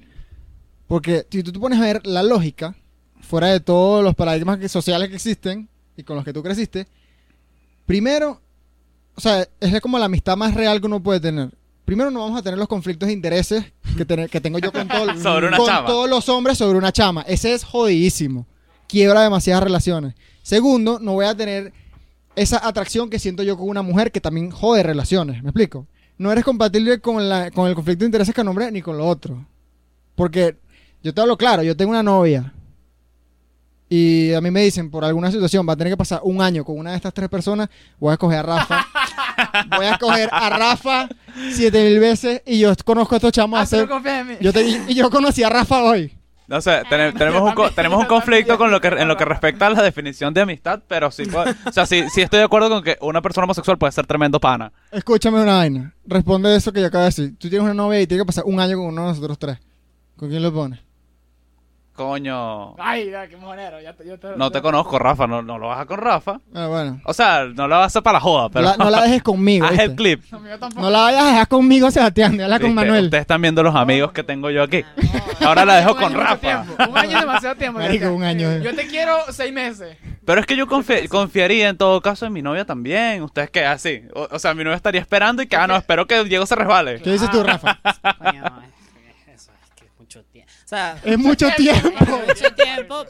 Porque 0.87 1.25
si 1.29 1.43
tú 1.43 1.51
te 1.51 1.59
pones 1.59 1.79
a 1.79 1.83
ver 1.83 2.05
la 2.07 2.23
lógica, 2.23 2.75
fuera 3.21 3.47
de 3.47 3.59
todos 3.59 4.03
los 4.03 4.15
paradigmas 4.15 4.57
que- 4.57 4.67
sociales 4.69 5.09
que 5.09 5.15
existen 5.15 5.69
y 5.95 6.03
con 6.03 6.15
los 6.15 6.25
que 6.25 6.33
tú 6.33 6.41
creciste, 6.41 6.87
primero, 7.91 8.39
o 9.15 9.19
sea, 9.21 9.45
es 9.59 9.81
como 9.81 9.99
la 9.99 10.05
amistad 10.05 10.37
más 10.37 10.53
real 10.53 10.79
que 10.79 10.87
uno 10.87 11.03
puede 11.03 11.19
tener. 11.19 11.49
Primero 11.83 12.09
no 12.09 12.19
vamos 12.21 12.39
a 12.39 12.41
tener 12.41 12.57
los 12.57 12.69
conflictos 12.69 13.07
de 13.07 13.13
intereses 13.13 13.65
que, 13.97 14.05
que 14.29 14.39
tengo 14.39 14.59
yo 14.59 14.71
con, 14.71 14.87
todo- 14.87 15.17
Sobre 15.21 15.47
una 15.49 15.57
con 15.57 15.65
chama. 15.65 15.87
todos 15.87 16.09
los 16.09 16.29
hombres 16.29 16.57
sobre 16.57 16.77
una 16.77 16.93
chama. 16.93 17.21
Ese 17.27 17.53
es 17.53 17.65
jodidísimo. 17.65 18.45
Quiebra 18.87 19.23
demasiadas 19.23 19.63
relaciones. 19.63 20.15
Segundo, 20.41 20.99
no 21.01 21.13
voy 21.13 21.25
a 21.25 21.35
tener 21.35 21.73
esa 22.37 22.65
atracción 22.65 23.09
que 23.09 23.19
siento 23.19 23.43
yo 23.43 23.57
con 23.57 23.67
una 23.67 23.81
mujer 23.81 24.11
que 24.13 24.21
también 24.21 24.51
jode 24.51 24.83
relaciones. 24.83 25.43
¿Me 25.43 25.49
explico? 25.49 25.85
No 26.17 26.31
eres 26.31 26.45
compatible 26.45 26.99
con, 27.01 27.27
la, 27.27 27.51
con 27.51 27.67
el 27.67 27.75
conflicto 27.75 27.99
de 28.01 28.05
intereses 28.07 28.33
con 28.33 28.47
hombre 28.47 28.71
ni 28.71 28.81
con 28.81 28.97
lo 28.97 29.05
otro. 29.05 29.45
Porque 30.15 30.55
yo 31.03 31.13
te 31.13 31.19
hablo 31.19 31.35
claro, 31.35 31.61
yo 31.63 31.75
tengo 31.75 31.91
una 31.91 32.03
novia. 32.03 32.53
Y 33.93 34.33
a 34.33 34.39
mí 34.39 34.49
me 34.51 34.61
dicen, 34.61 34.89
por 34.89 35.03
alguna 35.03 35.29
situación, 35.31 35.67
va 35.67 35.73
a 35.73 35.75
tener 35.75 35.91
que 35.91 35.97
pasar 35.97 36.21
un 36.23 36.41
año 36.41 36.63
con 36.63 36.77
una 36.79 36.91
de 36.91 36.95
estas 36.95 37.13
tres 37.13 37.27
personas. 37.27 37.67
Voy 37.99 38.11
a 38.11 38.13
escoger 38.13 38.39
a 38.39 38.43
Rafa. 38.43 38.87
voy 39.75 39.85
a 39.85 39.91
escoger 39.91 40.29
a 40.31 40.49
Rafa 40.49 41.09
siete 41.51 41.83
mil 41.83 41.99
veces. 41.99 42.41
Y 42.45 42.59
yo 42.59 42.71
conozco 42.85 43.15
a 43.15 43.17
estos 43.17 43.33
chamos 43.33 43.59
Ah, 43.59 43.65
yo 44.39 44.53
te- 44.53 44.65
y 44.87 44.93
yo 44.95 45.09
conocí 45.09 45.43
a 45.43 45.49
Rafa 45.49 45.83
hoy. 45.83 46.15
No 46.47 46.61
sé, 46.61 46.83
tene- 46.89 47.11
tenemos, 47.11 47.41
un, 47.41 47.53
co- 47.53 47.69
tenemos 47.71 47.99
un 47.99 48.05
conflicto 48.05 48.57
con 48.57 48.71
lo 48.71 48.79
que, 48.79 48.87
en 48.87 49.09
lo 49.09 49.17
que 49.17 49.25
respecta 49.25 49.67
a 49.67 49.69
la 49.71 49.81
definición 49.83 50.33
de 50.33 50.39
amistad, 50.41 50.81
pero 50.87 51.11
sí, 51.11 51.23
o 51.65 51.71
sea, 51.73 51.85
sí, 51.85 52.05
sí 52.13 52.21
estoy 52.21 52.39
de 52.39 52.45
acuerdo 52.45 52.69
con 52.69 52.83
que 52.83 52.97
una 53.01 53.21
persona 53.21 53.43
homosexual 53.43 53.77
puede 53.77 53.91
ser 53.91 54.05
tremendo 54.07 54.39
pana. 54.39 54.71
Escúchame 54.91 55.41
una 55.41 55.57
vaina. 55.57 55.93
Responde 56.05 56.55
eso 56.55 56.71
que 56.71 56.79
yo 56.79 56.87
acabo 56.87 57.01
de 57.03 57.07
decir. 57.09 57.35
Tú 57.37 57.49
tienes 57.49 57.65
una 57.65 57.73
novia 57.73 57.99
y 57.99 58.07
tiene 58.07 58.23
que 58.23 58.27
pasar 58.27 58.45
un 58.47 58.57
año 58.61 58.77
con 58.77 58.85
uno 58.87 59.01
de 59.01 59.07
nosotros 59.09 59.37
tres. 59.37 59.57
¿Con 60.15 60.29
quién 60.29 60.41
lo 60.43 60.53
pones? 60.53 60.79
Coño, 62.05 62.75
Ay, 62.79 63.11
ya, 63.11 63.27
qué 63.27 63.37
mojonero. 63.37 63.79
Ya 63.79 63.93
te, 63.93 64.07
yo 64.07 64.17
te, 64.19 64.29
no 64.35 64.51
te 64.51 64.61
conozco, 64.61 64.97
Rafa, 64.97 65.27
no, 65.27 65.41
no 65.41 65.57
lo 65.59 65.67
vas 65.67 65.79
a 65.81 65.85
con 65.85 65.99
Rafa. 65.99 66.39
Ah, 66.53 66.67
bueno. 66.67 66.99
O 67.05 67.13
sea, 67.13 67.45
no 67.45 67.67
lo 67.67 67.75
vas 67.75 67.83
a 67.83 67.85
hacer 67.85 68.01
para 68.03 68.15
la 68.15 68.19
joda, 68.19 68.49
pero 68.49 68.65
La- 68.65 68.77
no 68.77 68.89
la 68.89 69.01
dejes 69.03 69.21
conmigo. 69.21 69.65
haz 69.67 69.71
¿viste? 69.71 69.85
el 69.85 69.95
clip. 69.95 70.23
No, 70.75 70.89
la 70.89 70.99
vayas 71.01 71.23
a 71.23 71.27
dejar 71.27 71.47
conmigo, 71.47 71.91
Sebastián. 71.91 72.37
Déjala 72.37 72.59
con 72.59 72.73
Manuel. 72.73 73.05
Ustedes 73.05 73.21
están 73.21 73.41
viendo 73.41 73.61
los 73.63 73.75
amigos 73.75 74.11
que 74.11 74.23
tengo 74.23 74.49
yo 74.49 74.63
aquí. 74.63 74.83
No, 75.39 75.47
Ahora 75.49 75.63
la 75.65 75.75
dejo 75.75 75.95
con 75.95 76.13
Rafa. 76.13 76.65
Un 76.89 76.97
año 76.97 77.17
es 77.17 77.21
demasiado 77.21 77.55
tiempo. 77.55 77.79
Marico, 77.79 78.05
Sebastián. 78.05 78.13
un 78.15 78.23
año. 78.23 78.51
eh. 78.51 78.61
Yo 78.63 78.75
te 78.75 78.87
quiero 78.87 79.15
seis 79.29 79.53
meses. 79.53 79.97
Pero 80.25 80.39
es 80.39 80.45
que 80.45 80.55
yo 80.55 80.67
confi- 80.67 81.07
confiaría 81.07 81.69
en 81.69 81.77
todo 81.77 81.99
caso 82.01 82.25
en 82.25 82.33
mi 82.33 82.41
novia 82.41 82.65
también. 82.65 83.23
¿Ustedes 83.23 83.49
qué? 83.49 83.65
Así. 83.65 84.03
O, 84.13 84.27
o 84.31 84.39
sea, 84.39 84.53
mi 84.53 84.63
novia 84.63 84.75
estaría 84.75 85.01
esperando 85.01 85.41
y 85.41 85.47
que, 85.47 85.55
ah, 85.55 85.67
no, 85.67 85.75
espero 85.75 86.05
que 86.07 86.23
Diego 86.23 86.45
se 86.45 86.55
resbale. 86.55 87.01
¿Qué 87.01 87.11
dices 87.11 87.29
tú, 87.31 87.43
Rafa? 87.43 87.79
Coño, 88.19 88.43
es 88.45 89.25
que 89.25 89.31
eso 89.33 89.51
es 89.51 89.71
que 89.75 89.85
es 89.85 89.91
mucho 89.99 90.23
tiempo. 90.25 90.51
O 90.60 90.60
sea, 90.75 90.97
Es 91.03 91.17
mucho 91.17 91.47
tiempo. 91.57 91.89
mucho 92.27 92.53
tiempo. 92.55 93.05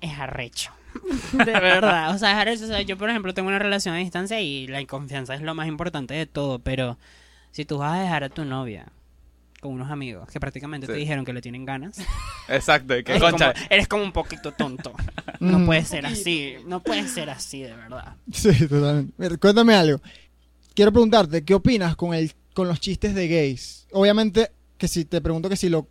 Es 0.00 0.18
arrecho. 0.18 0.72
De 1.32 1.44
verdad. 1.44 2.14
O 2.14 2.18
sea, 2.18 2.32
es 2.32 2.36
arrecho. 2.38 2.64
O 2.64 2.68
sea, 2.68 2.82
yo, 2.82 2.96
por 2.96 3.10
ejemplo, 3.10 3.32
tengo 3.34 3.48
una 3.48 3.58
relación 3.58 3.94
a 3.94 3.98
distancia 3.98 4.40
y 4.40 4.66
la 4.66 4.84
confianza 4.86 5.34
es 5.34 5.42
lo 5.42 5.54
más 5.54 5.68
importante 5.68 6.14
de 6.14 6.26
todo. 6.26 6.58
Pero 6.58 6.98
si 7.52 7.64
tú 7.64 7.78
vas 7.78 7.98
a 7.98 8.02
dejar 8.02 8.24
a 8.24 8.28
tu 8.28 8.44
novia 8.44 8.86
con 9.60 9.72
unos 9.72 9.90
amigos 9.90 10.28
que 10.30 10.38
prácticamente 10.38 10.86
te 10.86 10.92
dijeron 10.92 11.24
que 11.24 11.32
le 11.32 11.40
tienen 11.40 11.64
ganas, 11.64 11.98
Exacto. 12.48 12.96
y 12.96 13.02
que 13.02 13.12
eres 13.12 13.22
concha. 13.22 13.52
como, 13.54 13.66
eres 13.70 13.88
como 13.88 14.02
un 14.04 14.12
poquito 14.12 14.52
tonto. 14.52 14.92
No 15.40 15.56
Ujú. 15.58 15.66
puede 15.66 15.84
ser 15.84 16.06
así. 16.06 16.56
No 16.66 16.80
puede 16.82 17.08
ser 17.08 17.30
así, 17.30 17.62
de 17.62 17.74
verdad. 17.74 18.14
Sí, 18.32 18.52
totalmente. 18.68 19.12
Mira, 19.16 19.36
cuéntame 19.38 19.74
algo. 19.74 20.00
Quiero 20.74 20.92
preguntarte, 20.92 21.42
¿qué 21.44 21.54
opinas 21.54 21.96
con 21.96 22.14
el 22.14 22.32
con 22.54 22.68
los 22.68 22.80
chistes 22.80 23.14
de 23.14 23.28
gays? 23.28 23.86
Obviamente 23.92 24.50
que 24.78 24.88
si 24.88 25.04
te 25.04 25.20
pregunto 25.20 25.48
que 25.48 25.56
si 25.56 25.68
lo 25.68 25.88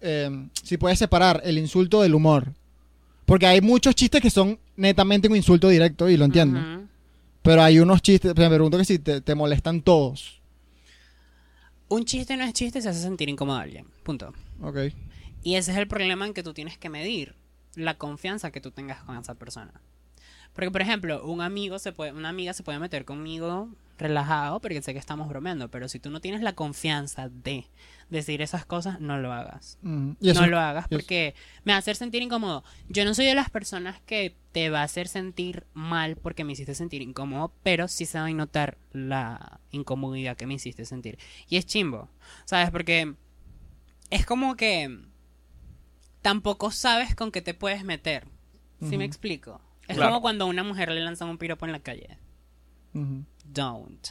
eh, 0.00 0.48
si 0.62 0.76
puedes 0.76 0.98
separar 0.98 1.40
el 1.44 1.58
insulto 1.58 2.02
del 2.02 2.14
humor. 2.14 2.52
Porque 3.24 3.46
hay 3.46 3.60
muchos 3.60 3.94
chistes 3.94 4.20
que 4.20 4.30
son 4.30 4.58
netamente 4.76 5.28
un 5.28 5.36
insulto 5.36 5.68
directo 5.68 6.08
y 6.08 6.16
lo 6.16 6.24
entiendo. 6.24 6.88
Pero 7.42 7.62
hay 7.62 7.78
unos 7.78 8.02
chistes, 8.02 8.34
me 8.36 8.48
pregunto 8.48 8.78
que 8.78 8.84
si 8.84 8.98
te, 8.98 9.20
te 9.20 9.34
molestan 9.34 9.82
todos. 9.82 10.40
Un 11.88 12.04
chiste 12.04 12.36
no 12.36 12.44
es 12.44 12.52
chiste, 12.52 12.80
se 12.80 12.88
hace 12.88 13.00
sentir 13.00 13.28
incómodo 13.28 13.58
a 13.58 13.62
alguien. 13.62 13.86
Punto. 14.02 14.32
Ok. 14.60 14.78
Y 15.42 15.56
ese 15.56 15.72
es 15.72 15.78
el 15.78 15.88
problema 15.88 16.26
en 16.26 16.34
que 16.34 16.42
tú 16.42 16.54
tienes 16.54 16.78
que 16.78 16.88
medir 16.88 17.34
la 17.74 17.98
confianza 17.98 18.50
que 18.50 18.60
tú 18.60 18.70
tengas 18.70 19.02
con 19.04 19.16
esa 19.16 19.34
persona. 19.34 19.72
Porque, 20.54 20.70
por 20.70 20.82
ejemplo, 20.82 21.24
un 21.24 21.40
amigo 21.40 21.78
se 21.78 21.92
puede, 21.92 22.12
una 22.12 22.28
amiga 22.28 22.52
se 22.52 22.62
puede 22.62 22.78
meter 22.78 23.04
conmigo 23.04 23.68
relajado 23.98 24.58
porque 24.60 24.82
sé 24.82 24.92
que 24.92 24.98
estamos 24.98 25.28
bromeando, 25.28 25.70
pero 25.70 25.86
si 25.88 25.98
tú 26.00 26.10
no 26.10 26.20
tienes 26.20 26.40
la 26.42 26.54
confianza 26.54 27.28
de 27.28 27.66
decir 28.10 28.42
esas 28.42 28.66
cosas, 28.66 29.00
no 29.00 29.16
lo 29.18 29.32
hagas. 29.32 29.78
Eso- 30.32 30.40
no 30.40 30.46
lo 30.48 30.58
hagas 30.58 30.88
porque 30.88 31.34
me 31.64 31.72
va 31.72 31.76
a 31.76 31.78
hacer 31.78 31.94
sentir 31.96 32.20
incómodo. 32.20 32.64
Yo 32.88 33.04
no 33.04 33.14
soy 33.14 33.26
de 33.26 33.34
las 33.34 33.48
personas 33.48 34.00
que 34.04 34.34
te 34.50 34.70
va 34.70 34.80
a 34.80 34.84
hacer 34.84 35.06
sentir 35.08 35.64
mal 35.72 36.16
porque 36.16 36.42
me 36.44 36.52
hiciste 36.52 36.74
sentir 36.74 37.00
incómodo, 37.00 37.52
pero 37.62 37.86
sí 37.88 38.04
se 38.04 38.18
va 38.18 38.26
a 38.26 38.30
notar 38.32 38.76
la 38.92 39.60
incomodidad 39.70 40.36
que 40.36 40.46
me 40.46 40.54
hiciste 40.54 40.84
sentir. 40.84 41.16
Y 41.48 41.56
es 41.56 41.64
chimbo, 41.64 42.08
¿sabes? 42.44 42.70
Porque 42.70 43.14
es 44.10 44.26
como 44.26 44.56
que 44.56 44.98
tampoco 46.22 46.70
sabes 46.70 47.14
con 47.14 47.30
qué 47.32 47.40
te 47.42 47.54
puedes 47.54 47.84
meter. 47.84 48.26
¿Sí 48.80 48.96
me 48.98 49.04
explico? 49.04 49.60
Es 49.92 49.96
Claro. 49.98 50.10
como 50.12 50.22
cuando 50.22 50.44
a 50.44 50.48
una 50.48 50.62
mujer 50.64 50.90
le 50.90 51.00
lanzan 51.00 51.28
un 51.28 51.38
piropo 51.38 51.64
en 51.66 51.72
la 51.72 51.80
calle. 51.80 52.18
Don't. 53.44 54.08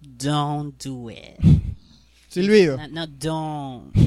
Don't 0.00 0.82
do 0.82 1.10
it. 1.10 1.38
Silbido. 2.28 2.76
No, 2.78 2.88
no, 2.88 3.06
don't. 3.06 3.94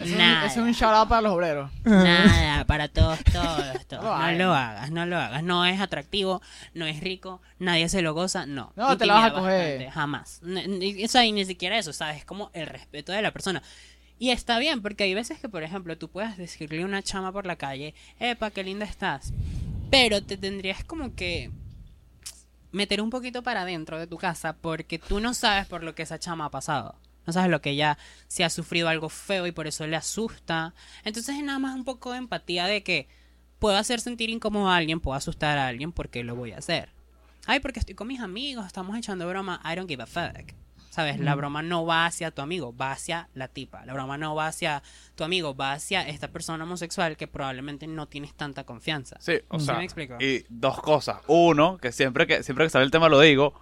Es 0.00 0.12
un, 0.12 0.18
Nada. 0.18 0.46
es 0.46 0.56
un 0.56 0.72
shout 0.72 0.94
out 0.94 1.08
para 1.08 1.20
los 1.22 1.32
obreros. 1.32 1.70
Nada, 1.84 2.64
para 2.66 2.88
todos, 2.88 3.18
todos, 3.24 3.86
todos. 3.86 4.02
No 4.02 4.10
lo 4.10 4.30
No 4.32 4.38
lo 4.38 4.54
hagas, 4.54 4.90
no 4.90 5.06
lo 5.06 5.16
hagas. 5.18 5.42
No 5.42 5.66
es 5.66 5.78
atractivo, 5.80 6.40
no 6.72 6.86
es 6.86 7.00
rico, 7.00 7.42
nadie 7.58 7.88
se 7.90 8.00
lo 8.00 8.14
goza, 8.14 8.46
no. 8.46 8.72
No, 8.76 8.96
te 8.96 9.04
la 9.06 9.14
vas 9.14 9.26
a 9.26 9.34
coger. 9.34 9.68
bastante, 9.78 9.90
jamás. 9.90 10.40
N- 10.42 10.64
n- 10.64 11.04
O 11.04 11.08
sea, 11.08 11.26
y 11.26 11.32
ni 11.32 11.44
siquiera 11.44 11.76
eso, 11.76 11.92
¿sabes? 11.92 12.18
Es 12.18 12.24
como 12.24 12.50
el 12.54 12.66
respeto 12.66 13.12
de 13.12 13.20
la 13.20 13.30
persona. 13.30 13.62
Y 14.20 14.32
está 14.32 14.58
bien, 14.58 14.82
porque 14.82 15.04
hay 15.04 15.14
veces 15.14 15.40
que, 15.40 15.48
por 15.48 15.62
ejemplo, 15.62 15.96
tú 15.96 16.10
puedes 16.10 16.36
decirle 16.36 16.82
a 16.82 16.84
una 16.84 17.02
chama 17.02 17.32
por 17.32 17.46
la 17.46 17.56
calle, 17.56 17.94
epa, 18.18 18.50
qué 18.50 18.62
linda 18.62 18.84
estás. 18.84 19.32
Pero 19.90 20.22
te 20.22 20.36
tendrías 20.36 20.84
como 20.84 21.14
que 21.14 21.50
meter 22.70 23.00
un 23.00 23.08
poquito 23.08 23.42
para 23.42 23.62
adentro 23.62 23.98
de 23.98 24.06
tu 24.06 24.18
casa 24.18 24.52
porque 24.52 24.98
tú 24.98 25.20
no 25.20 25.32
sabes 25.32 25.66
por 25.66 25.82
lo 25.82 25.94
que 25.94 26.02
esa 26.02 26.18
chama 26.18 26.44
ha 26.44 26.50
pasado. 26.50 26.96
No 27.26 27.32
sabes 27.32 27.50
lo 27.50 27.62
que 27.62 27.70
ella 27.70 27.96
se 28.28 28.44
ha 28.44 28.50
sufrido 28.50 28.90
algo 28.90 29.08
feo 29.08 29.46
y 29.46 29.52
por 29.52 29.66
eso 29.66 29.86
le 29.86 29.96
asusta. 29.96 30.74
Entonces 31.02 31.36
es 31.36 31.42
nada 31.42 31.58
más 31.58 31.74
un 31.74 31.84
poco 31.84 32.12
de 32.12 32.18
empatía 32.18 32.66
de 32.66 32.82
que 32.82 33.08
puedo 33.58 33.78
hacer 33.78 34.00
sentir 34.00 34.28
incómodo 34.28 34.68
a 34.68 34.76
alguien, 34.76 35.00
puedo 35.00 35.16
asustar 35.16 35.56
a 35.56 35.66
alguien 35.66 35.92
porque 35.92 36.24
lo 36.24 36.36
voy 36.36 36.52
a 36.52 36.58
hacer. 36.58 36.90
Ay, 37.46 37.60
porque 37.60 37.80
estoy 37.80 37.94
con 37.94 38.08
mis 38.08 38.20
amigos, 38.20 38.66
estamos 38.66 38.98
echando 38.98 39.26
broma, 39.26 39.62
I 39.64 39.76
don't 39.76 39.88
give 39.88 40.02
a 40.02 40.06
fuck. 40.06 40.52
¿Sabes? 40.90 41.20
La 41.20 41.36
broma 41.36 41.62
no 41.62 41.86
va 41.86 42.04
hacia 42.06 42.32
tu 42.32 42.42
amigo, 42.42 42.76
va 42.76 42.90
hacia 42.90 43.28
la 43.34 43.46
tipa. 43.48 43.86
La 43.86 43.92
broma 43.92 44.18
no 44.18 44.34
va 44.34 44.48
hacia 44.48 44.82
tu 45.14 45.22
amigo, 45.24 45.54
va 45.54 45.72
hacia 45.72 46.02
esta 46.08 46.28
persona 46.28 46.64
homosexual 46.64 47.16
que 47.16 47.28
probablemente 47.28 47.86
no 47.86 48.08
tienes 48.08 48.34
tanta 48.34 48.64
confianza. 48.64 49.16
Sí, 49.20 49.34
o 49.48 49.60
¿Sí 49.60 49.66
sea, 49.66 49.76
me 49.76 49.84
explico? 49.84 50.16
y 50.20 50.44
dos 50.48 50.80
cosas. 50.82 51.18
Uno, 51.28 51.78
que 51.78 51.92
siempre 51.92 52.26
que 52.26 52.42
siempre 52.42 52.66
que 52.66 52.70
sale 52.70 52.84
el 52.84 52.90
tema 52.90 53.08
lo 53.08 53.20
digo, 53.20 53.54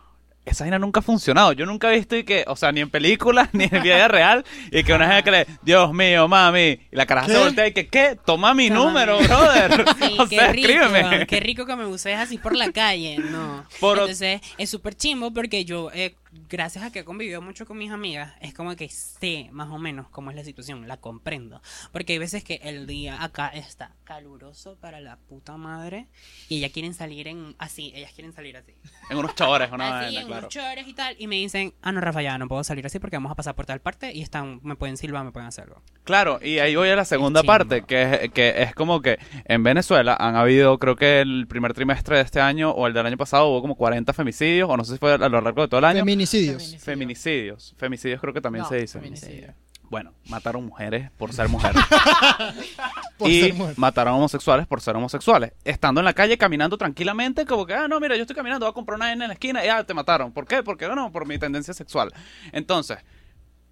esa 0.47 0.65
vaina 0.65 0.79
nunca 0.79 1.01
ha 1.01 1.03
funcionado. 1.03 1.53
Yo 1.53 1.67
nunca 1.67 1.93
he 1.93 1.97
visto 1.99 2.17
y 2.17 2.25
que, 2.25 2.45
o 2.47 2.57
sea, 2.57 2.73
ni 2.73 2.81
en 2.81 2.89
películas, 2.89 3.51
ni 3.53 3.65
en 3.71 3.83
vida 3.83 4.09
real, 4.09 4.47
y 4.73 4.83
que 4.83 4.95
una 4.95 5.07
gente 5.09 5.25
que 5.25 5.31
le, 5.31 5.47
Dios 5.61 5.93
mío, 5.93 6.27
mami, 6.29 6.81
y 6.91 6.97
la 6.97 7.05
caraja 7.05 7.27
se 7.27 7.35
¿Qué? 7.35 7.39
voltea 7.41 7.67
y 7.67 7.73
que, 7.75 7.89
¿qué? 7.89 8.19
Toma 8.25 8.55
mi 8.55 8.69
Toma 8.71 8.79
número, 8.87 9.21
mi- 9.21 9.27
brother. 9.27 9.85
Sí, 9.99 10.17
o 10.19 10.27
qué 10.27 10.37
sea, 10.37 10.53
rico, 10.53 10.67
escríbeme. 10.71 11.27
qué 11.27 11.41
rico 11.41 11.67
que 11.67 11.77
me 11.77 11.85
uses 11.85 12.17
así 12.17 12.39
por 12.39 12.57
la 12.57 12.73
calle, 12.73 13.19
no. 13.19 13.67
Por 13.81 13.99
Entonces, 13.99 14.41
es 14.57 14.71
súper 14.71 14.95
chimbo 14.95 15.31
porque 15.35 15.67
yo, 15.67 15.91
eh, 15.93 16.15
gracias 16.49 16.85
a 16.85 16.91
que 16.91 17.01
he 17.01 17.05
convivido 17.05 17.41
mucho 17.41 17.67
con 17.67 17.79
mis 17.79 17.91
amigas, 17.91 18.33
es 18.41 18.55
como 18.55 18.75
que 18.77 18.89
sé 18.89 19.49
más 19.53 19.71
o 19.71 19.79
menos 19.79 20.09
cómo 20.11 20.31
es 20.31 20.37
la 20.37 20.45
situación, 20.45 20.87
la 20.89 20.99
comprendo. 20.99 21.61
Porque 21.93 22.15
hay 22.15 22.19
veces 22.19 22.45
que 22.45 22.61
el 22.63 22.87
día 22.87 23.23
acá 23.23 23.49
está 23.49 23.93
caluroso 24.05 24.77
para 24.81 25.01
la 25.01 25.17
puta 25.17 25.57
madre 25.57 26.09
y 26.49 26.59
ellas 26.59 26.73
quieren 26.73 26.95
salir 26.95 27.29
en 27.29 27.55
así, 27.59 27.93
ellas 27.95 28.13
quieren 28.15 28.33
salir 28.33 28.57
así. 28.57 28.75
En 29.11 29.19
unos 29.19 29.35
chores, 29.35 29.71
una 29.73 30.01
así, 30.01 30.07
vaina, 30.07 30.21
en 30.21 30.27
claro. 30.27 30.41
unos 30.41 30.53
chores 30.53 30.89
y 30.89 30.95
tal, 30.95 31.17
y 31.19 31.27
me 31.27 31.37
dicen, 31.37 31.75
ah, 31.83 31.93
no, 31.93 32.01
Rafa, 32.01 32.23
ya 32.23 32.39
no 32.39 32.49
puedo 32.49 32.65
salir 32.65 32.87
así 32.87 32.99
porque 32.99 33.17
vamos 33.17 33.33
a 33.33 33.35
pasar 33.35 33.55
por 33.55 33.67
tal 33.67 33.81
parte 33.81 34.13
y 34.13 34.23
están, 34.23 34.61
me 34.63 34.77
pueden 34.77 34.97
silbar, 34.97 35.25
me 35.25 35.33
pueden 35.33 35.49
hacer 35.49 35.65
algo. 35.65 35.83
Claro, 36.05 36.39
y 36.43 36.59
ahí 36.59 36.75
voy 36.75 36.89
a 36.89 36.97
la 36.97 37.05
segunda 37.05 37.43
parte, 37.43 37.83
que 37.83 38.03
es, 38.03 38.33
que 38.33 38.63
es 38.63 38.75
como 38.75 39.03
que 39.03 39.19
en 39.45 39.63
Venezuela 39.63 40.17
han 40.19 40.37
habido, 40.37 40.79
creo 40.79 40.97
que 40.97 41.21
el 41.21 41.47
primer 41.49 41.75
trimestre 41.75 42.17
de 42.17 42.23
este 42.23 42.41
año 42.41 42.71
o 42.71 42.87
el 42.87 42.95
del 42.95 43.07
año 43.07 43.17
pasado 43.17 43.49
hubo 43.49 43.61
como 43.61 43.77
40 43.77 44.13
femicidios, 44.13 44.69
o 44.71 44.77
no 44.77 44.85
sé 44.85 44.93
si 44.93 44.99
fue 44.99 45.13
a 45.13 45.19
lo 45.19 45.41
largo 45.41 45.63
de 45.63 45.69
todo 45.69 45.79
el 45.79 45.85
año. 45.85 46.05
Feminicidios. 46.31 46.77
Feminicidios. 46.83 47.75
Femicidios 47.77 48.21
creo 48.21 48.33
que 48.35 48.41
también 48.41 48.63
No, 48.65 48.69
se 48.69 48.77
dice. 48.77 48.99
feminicidio. 48.99 49.55
Bueno, 49.91 50.13
mataron 50.29 50.67
mujeres 50.67 51.11
por 51.17 51.33
ser 51.33 51.49
mujeres. 51.49 51.81
Por 53.19 53.31
y 53.31 53.41
ser 53.41 53.55
mujer. 53.55 53.75
mataron 53.79 54.15
homosexuales 54.15 54.67
por 54.67 54.81
ser 54.81 54.95
homosexuales. 54.95 55.53
Estando 55.65 56.01
en 56.01 56.05
la 56.05 56.13
calle 56.13 56.37
caminando 56.39 56.77
tranquilamente, 56.79 57.45
como 57.47 57.67
que, 57.67 57.75
ah, 57.75 57.89
no, 57.89 57.99
mira, 57.99 58.15
yo 58.15 58.23
estoy 58.23 58.37
caminando, 58.37 58.67
voy 58.67 58.71
a 58.71 58.75
comprar 58.75 58.97
una 58.97 59.07
vaina 59.07 59.25
en 59.25 59.29
la 59.29 59.35
esquina 59.35 59.63
y 59.65 59.67
ya 59.67 59.83
te 59.85 59.95
mataron. 59.95 60.31
¿Por 60.33 60.47
qué? 60.47 60.63
Porque 60.63 60.87
no, 60.89 61.11
por 61.11 61.27
mi 61.27 61.39
tendencia 61.39 61.75
sexual. 61.75 62.13
Entonces, 62.53 62.99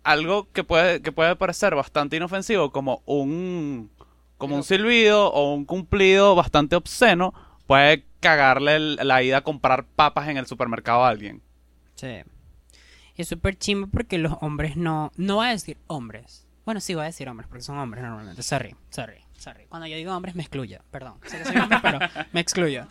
algo 0.03 0.51
que 0.53 0.65
puede, 0.65 1.01
que 1.03 1.13
puede 1.13 1.37
parecer 1.37 1.75
bastante 1.77 2.17
inofensivo, 2.17 2.73
como 2.73 3.03
un, 3.07 3.91
como 4.39 4.57
un 4.57 4.63
silbido 4.65 5.31
o 5.33 5.55
un 5.55 5.65
cumplido 5.65 6.35
bastante 6.35 6.75
obsceno, 6.77 7.33
puede 7.67 8.05
cagarle 8.21 8.77
el- 8.77 8.97
la 9.03 9.23
ida 9.23 9.39
a 9.39 9.45
comprar 9.45 9.85
papas 9.85 10.29
en 10.29 10.39
el 10.39 10.47
supermercado 10.47 11.05
a 11.05 11.09
alguien. 11.11 11.41
Sí. 11.95 12.23
Es 13.17 13.29
súper 13.29 13.57
chimbo 13.59 13.89
porque 13.89 14.19
los 14.19 14.35
hombres 14.41 14.77
no. 14.77 15.11
No 15.17 15.37
voy 15.37 15.49
a 15.49 15.51
decir 15.51 15.79
hombres. 15.87 16.47
Bueno, 16.65 16.81
sí 16.81 16.95
voy 16.95 17.03
a 17.03 17.07
decir 17.07 17.29
hombres 17.29 17.49
porque 17.49 17.63
son 17.63 17.79
hombres 17.79 18.03
normalmente. 18.03 18.43
Sorry, 18.43 18.75
sorry, 18.91 19.25
sorry. 19.39 19.67
Cuando 19.69 19.87
yo 19.87 19.97
digo 19.97 20.15
hombres 20.15 20.35
me 20.35 20.43
excluyo. 20.43 20.81
Perdón. 20.91 21.15
Sé 21.25 21.41
que 21.43 21.59
hombre, 21.59 21.79
pero 21.81 21.99
me 22.33 22.41
excluyo. 22.41 22.87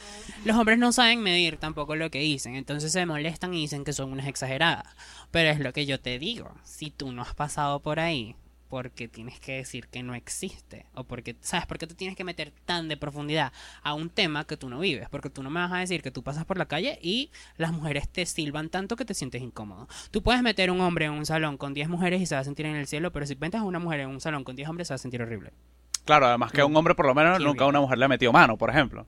Los 0.46 0.58
hombres 0.58 0.80
no 0.80 0.92
saben 0.92 1.22
medir 1.22 1.58
tampoco 1.58 1.96
lo 1.96 2.10
que 2.10 2.20
dicen. 2.20 2.56
Entonces 2.56 2.92
se 2.92 3.06
molestan 3.06 3.54
y 3.54 3.62
dicen 3.62 3.84
que 3.84 3.94
son 3.94 4.12
unas 4.14 4.28
exageradas. 4.28 4.86
Pero 5.30 5.50
es 5.50 5.60
lo 5.60 5.74
que 5.74 5.86
yo 5.86 6.00
te 6.00 6.18
digo. 6.18 6.56
Si 6.64 6.90
tú 6.90 7.12
no 7.12 7.22
has 7.22 7.36
pasado 7.36 7.82
por 7.82 8.00
ahí, 8.00 8.36
porque 8.70 9.08
tienes 9.08 9.40
que 9.40 9.54
decir 9.54 9.88
que 9.88 10.04
no 10.04 10.16
existe. 10.16 10.86
O 10.94 11.04
porque, 11.04 11.36
¿sabes? 11.42 11.66
¿Por 11.66 11.78
qué 11.78 11.88
te 11.88 11.96
tienes 11.96 12.18
que 12.18 12.24
meter 12.24 12.52
tan 12.66 12.88
de 12.88 12.98
profundidad 12.98 13.52
a 13.84 13.94
un 13.94 14.10
tema 14.10 14.46
que 14.46 14.58
tú 14.58 14.70
no 14.70 14.80
vives? 14.80 15.08
Porque 15.10 15.30
tú 15.30 15.44
no 15.44 15.50
me 15.50 15.60
vas 15.60 15.72
a 15.72 15.78
decir 15.78 16.02
que 16.02 16.12
tú 16.12 16.24
pasas 16.24 16.46
por 16.46 16.58
la 16.58 16.66
calle 16.66 17.00
y 17.02 17.32
las 17.58 17.72
mujeres 17.72 18.10
te 18.10 18.26
silban 18.26 18.70
tanto 18.70 18.96
que 18.96 19.06
te 19.06 19.14
sientes 19.14 19.42
incómodo. 19.42 19.88
Tú 20.12 20.24
puedes 20.24 20.42
meter 20.42 20.72
un 20.72 20.82
hombre 20.82 21.06
en 21.06 21.12
un 21.12 21.26
salón 21.26 21.58
con 21.58 21.74
10 21.74 21.90
mujeres 21.90 22.22
y 22.22 22.26
se 22.26 22.36
va 22.36 22.42
a 22.42 22.46
sentir 22.46 22.66
en 22.66 22.76
el 22.76 22.88
cielo, 22.88 23.12
pero 23.12 23.26
si 23.26 23.36
metes 23.36 23.62
a 23.62 23.64
una 23.64 23.80
mujer 23.80 24.02
en 24.02 24.10
un 24.10 24.22
salón 24.22 24.44
con 24.44 24.56
10 24.56 24.70
hombres 24.70 24.88
se 24.88 24.94
va 24.94 24.96
a 24.96 25.00
sentir 25.00 25.22
horrible. 25.22 25.52
Claro, 26.06 26.28
además 26.28 26.52
que 26.52 26.62
a 26.62 26.66
un 26.66 26.76
hombre 26.78 26.94
por 26.96 27.08
lo 27.08 27.16
menos 27.16 27.40
nunca 27.40 27.66
a 27.66 27.68
una 27.68 27.82
mujer 27.82 27.98
le 27.98 28.06
ha 28.06 28.08
metido 28.08 28.32
mano, 28.32 28.58
por 28.58 28.70
ejemplo. 28.70 29.08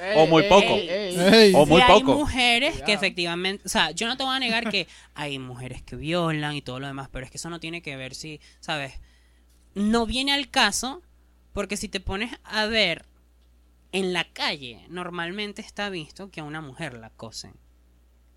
Ey, 0.00 0.14
O 0.16 0.26
muy 0.26 0.42
poco. 0.44 0.74
ey, 0.74 1.16
ey. 1.18 1.52
O 1.54 1.66
muy 1.66 1.80
Sí, 1.80 1.86
hay 1.88 2.00
poco. 2.00 2.18
mujeres 2.18 2.82
que 2.82 2.92
efectivamente, 2.92 3.62
o 3.66 3.68
sea, 3.68 3.90
yo 3.90 4.06
no 4.06 4.16
te 4.16 4.24
voy 4.24 4.34
a 4.34 4.38
negar 4.38 4.70
que 4.70 4.86
hay 5.14 5.38
mujeres 5.38 5.82
que 5.82 5.96
violan 5.96 6.54
y 6.54 6.62
todo 6.62 6.80
lo 6.80 6.86
demás, 6.86 7.08
pero 7.12 7.24
es 7.24 7.30
que 7.30 7.36
eso 7.38 7.50
no 7.50 7.60
tiene 7.60 7.82
que 7.82 7.96
ver 7.96 8.14
si, 8.14 8.40
¿sabes? 8.60 8.94
No 9.74 10.06
viene 10.06 10.32
al 10.32 10.50
caso 10.50 11.02
porque 11.52 11.76
si 11.76 11.88
te 11.88 12.00
pones 12.00 12.32
a 12.44 12.66
ver 12.66 13.04
en 13.92 14.12
la 14.12 14.24
calle, 14.24 14.84
normalmente 14.88 15.60
está 15.60 15.90
visto 15.90 16.30
que 16.30 16.40
a 16.40 16.44
una 16.44 16.60
mujer 16.62 16.94
la 16.94 17.08
acosen. 17.08 17.54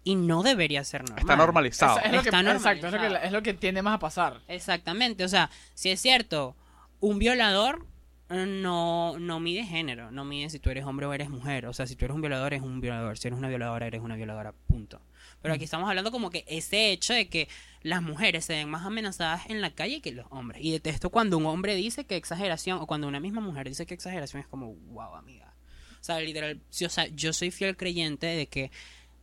Y 0.03 0.15
no 0.15 0.43
debería 0.43 0.83
ser 0.83 1.01
normal. 1.01 1.19
Está 1.19 1.35
normalizado. 1.35 1.97
Es, 1.99 2.05
es 2.05 2.11
lo 2.11 2.21
que, 2.21 2.29
Está 2.29 2.41
exacto, 2.41 2.87
es 2.87 2.93
lo, 2.93 2.99
que, 2.99 3.03
normalizado. 3.05 3.25
es 3.25 3.31
lo 3.31 3.41
que 3.43 3.53
tiende 3.55 3.81
más 3.81 3.95
a 3.95 3.99
pasar. 3.99 4.41
Exactamente, 4.47 5.23
o 5.23 5.27
sea, 5.29 5.49
si 5.73 5.89
es 5.89 5.99
cierto, 6.01 6.55
un 6.99 7.17
violador 7.17 7.87
no, 8.29 9.19
no 9.19 9.39
mide 9.39 9.63
género, 9.63 10.09
no 10.11 10.25
mide 10.25 10.49
si 10.49 10.59
tú 10.59 10.69
eres 10.69 10.85
hombre 10.85 11.05
o 11.05 11.13
eres 11.13 11.29
mujer, 11.29 11.67
o 11.67 11.73
sea, 11.73 11.85
si 11.85 11.95
tú 11.95 12.05
eres 12.05 12.15
un 12.15 12.21
violador 12.21 12.53
eres 12.53 12.63
un 12.63 12.81
violador, 12.81 13.17
si 13.17 13.27
eres 13.27 13.37
una 13.37 13.49
violadora 13.49 13.85
eres 13.85 14.01
una 14.01 14.15
violadora, 14.15 14.53
punto. 14.67 15.01
Pero 15.41 15.53
aquí 15.53 15.65
estamos 15.65 15.87
hablando 15.87 16.11
como 16.11 16.31
que 16.31 16.43
ese 16.47 16.91
hecho 16.91 17.13
de 17.13 17.29
que 17.29 17.47
las 17.83 18.01
mujeres 18.01 18.45
se 18.45 18.53
ven 18.53 18.69
más 18.69 18.83
amenazadas 18.83 19.47
en 19.47 19.61
la 19.61 19.75
calle 19.75 20.01
que 20.01 20.11
los 20.11 20.25
hombres. 20.31 20.63
Y 20.63 20.71
detesto 20.71 21.11
cuando 21.11 21.37
un 21.37 21.45
hombre 21.45 21.75
dice 21.75 22.05
que 22.05 22.15
exageración, 22.15 22.79
o 22.79 22.87
cuando 22.87 23.07
una 23.07 23.19
misma 23.19 23.41
mujer 23.41 23.67
dice 23.69 23.85
que 23.85 23.93
exageración 23.93 24.41
es 24.41 24.47
como, 24.47 24.73
wow, 24.73 25.13
amiga. 25.15 25.53
O 26.01 26.03
sea, 26.03 26.19
literal, 26.19 26.61
sí, 26.69 26.85
o 26.85 26.89
sea, 26.89 27.07
yo 27.07 27.31
soy 27.31 27.51
fiel 27.51 27.77
creyente 27.77 28.25
de 28.25 28.47
que 28.47 28.71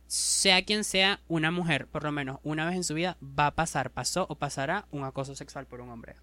sea 0.07 0.63
quien 0.63 0.83
sea 0.83 1.19
una 1.27 1.51
mujer, 1.51 1.87
por 1.87 2.03
lo 2.03 2.11
menos 2.11 2.39
una 2.43 2.65
vez 2.65 2.75
en 2.75 2.83
su 2.83 2.93
vida, 2.93 3.17
va 3.21 3.47
a 3.47 3.55
pasar, 3.55 3.91
pasó 3.91 4.25
o 4.29 4.35
pasará 4.35 4.85
un 4.91 5.03
acoso 5.03 5.35
sexual 5.35 5.65
por 5.65 5.81
un 5.81 5.89
hombre. 5.89 6.15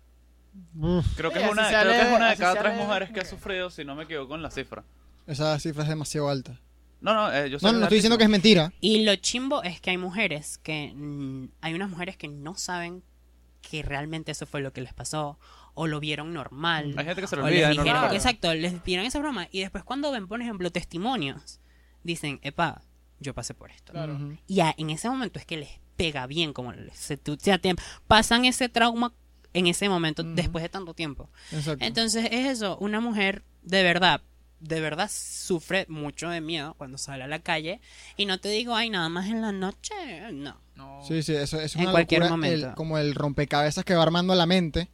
Creo 1.17 1.31
que, 1.31 1.39
Sí, 1.39 1.45
es 1.45 1.51
una, 1.53 1.69
creo 1.69 1.93
que 1.93 2.01
es 2.01 2.17
una 2.17 2.31
de 2.31 2.37
cada 2.37 2.55
tres 2.61 2.77
mujeres 2.77 3.11
que 3.11 3.21
ha 3.21 3.25
sufrido, 3.25 3.71
si 3.71 3.85
no 3.85 3.95
me 3.95 4.05
equivoco 4.05 4.35
en 4.35 4.43
la 4.43 4.51
cifra. 4.51 4.85
esa 5.27 5.59
cifra 5.59 5.83
es 5.85 5.89
demasiado 5.89 6.29
alta. 6.29 6.59
No, 7.01 7.15
no, 7.15 7.33
eh, 7.33 7.49
yo 7.49 7.59
sé 7.59 7.65
No, 7.67 7.73
no 7.73 7.83
estoy 7.85 7.97
diciendo 7.97 8.19
que 8.19 8.25
es 8.25 8.31
mentira. 8.31 8.73
Y 8.81 9.05
lo 9.05 9.15
chimbo 9.17 9.63
es 9.63 9.81
que 9.81 9.91
hay 9.91 9.97
mujeres 9.99 10.59
que. 10.59 10.93
mm, 10.95 11.49
hay 11.63 11.75
unas 11.75 11.89
mujeres 11.89 12.17
que 12.17 12.29
no 12.29 12.55
saben 12.57 13.03
que 13.63 13.83
realmente 13.83 14.33
eso 14.33 14.45
fue 14.47 14.61
lo 14.61 14.73
que 14.73 14.81
les 14.83 14.93
pasó. 14.93 15.39
O 15.75 15.87
lo 15.87 16.01
vieron 16.01 16.35
normal. 16.35 16.95
Hay 16.99 17.05
gente 17.07 17.21
que 17.23 17.27
se 17.27 17.37
lo 17.37 17.43
o 17.43 17.47
olvida, 17.47 17.69
les 17.69 17.77
¿no? 17.79 17.83
dijeron, 17.85 18.03
Claro. 18.03 18.15
exacto, 18.15 18.53
les 18.55 18.85
dieron 18.85 19.07
esa 19.07 19.19
broma. 19.21 19.49
Y 19.51 19.61
después, 19.61 19.83
cuando 19.85 20.11
ven, 20.11 20.27
por 20.29 20.43
ejemplo, 20.43 20.71
testimonios, 20.71 21.61
dicen, 22.03 22.39
epa, 22.43 22.83
yo 23.21 23.33
pasé 23.35 23.55
por 23.55 23.71
esto. 23.71 23.93
Claro. 23.93 24.15
Ujú. 24.17 24.37
Y 24.47 24.57
ya, 24.57 24.75
en 24.77 24.91
ese 24.91 25.09
momento 25.09 25.39
es 25.39 25.47
que 25.47 25.57
les 25.57 25.71
pega 25.97 26.27
bien, 26.27 26.53
como 26.53 26.73
les, 26.73 26.99
se, 26.99 27.17
tu- 27.17 27.37
te- 27.37 27.77
pasan 28.09 28.45
ese 28.45 28.69
trauma 28.69 29.15
en 29.53 29.67
ese 29.67 29.89
momento, 29.89 30.23
después 30.23 30.63
de 30.63 30.69
tanto 30.69 30.95
tiempo. 30.95 31.29
Exacto. 31.53 31.85
Entonces 31.85 32.27
es 32.31 32.47
eso, 32.47 32.77
una 32.79 33.01
mujer 33.01 33.43
de 33.63 33.83
verdad, 33.83 34.21
de 34.61 34.81
verdad 34.81 35.11
sufre 35.13 35.87
mucho 35.89 36.29
de 36.29 36.41
miedo 36.41 36.75
cuando 36.79 36.99
sale 36.99 37.25
a 37.25 37.27
la 37.27 37.39
calle 37.41 37.81
y 38.17 38.27
no 38.27 38.39
te 38.39 38.49
digo, 38.51 38.75
ay, 38.75 38.91
nada 38.91 39.09
más 39.09 39.29
en 39.29 39.41
la 39.41 39.53
noche, 39.53 39.95
no. 40.33 40.57
No. 40.77 41.01
Sí, 41.07 41.23
sí, 41.23 41.35
eso, 41.35 41.57
eso 41.57 41.57
es 41.59 41.75
En 41.77 41.83
una 41.83 41.91
cualquier 41.93 42.21
locura, 42.21 42.37
momento. 42.37 42.69
el- 42.69 42.75
como 42.75 42.97
el 42.99 43.15
rompecabezas 43.15 43.85
que 43.85 43.95
va 43.95 44.03
armando 44.03 44.35
la 44.35 44.47
mente. 44.47 44.89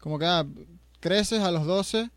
Como 0.00 0.18
que 0.18 0.26
ah, 0.26 0.44
creces 1.00 1.40
a 1.40 1.50
los 1.50 1.66
12, 1.66 2.10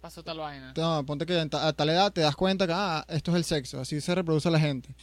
Pasó 0.00 0.22
tal 0.24 0.38
vaina. 0.38 0.72
no, 0.76 1.06
ponte 1.06 1.26
que 1.26 1.38
a 1.38 1.72
tal 1.72 1.88
edad 1.88 2.12
te 2.12 2.20
das 2.22 2.34
cuenta 2.36 2.66
que 2.66 2.72
ah, 2.74 3.04
esto 3.08 3.30
es 3.32 3.36
el 3.36 3.44
sexo, 3.44 3.80
así 3.80 4.00
se 4.00 4.14
reproduce 4.14 4.50
la 4.50 4.58
gente. 4.60 4.94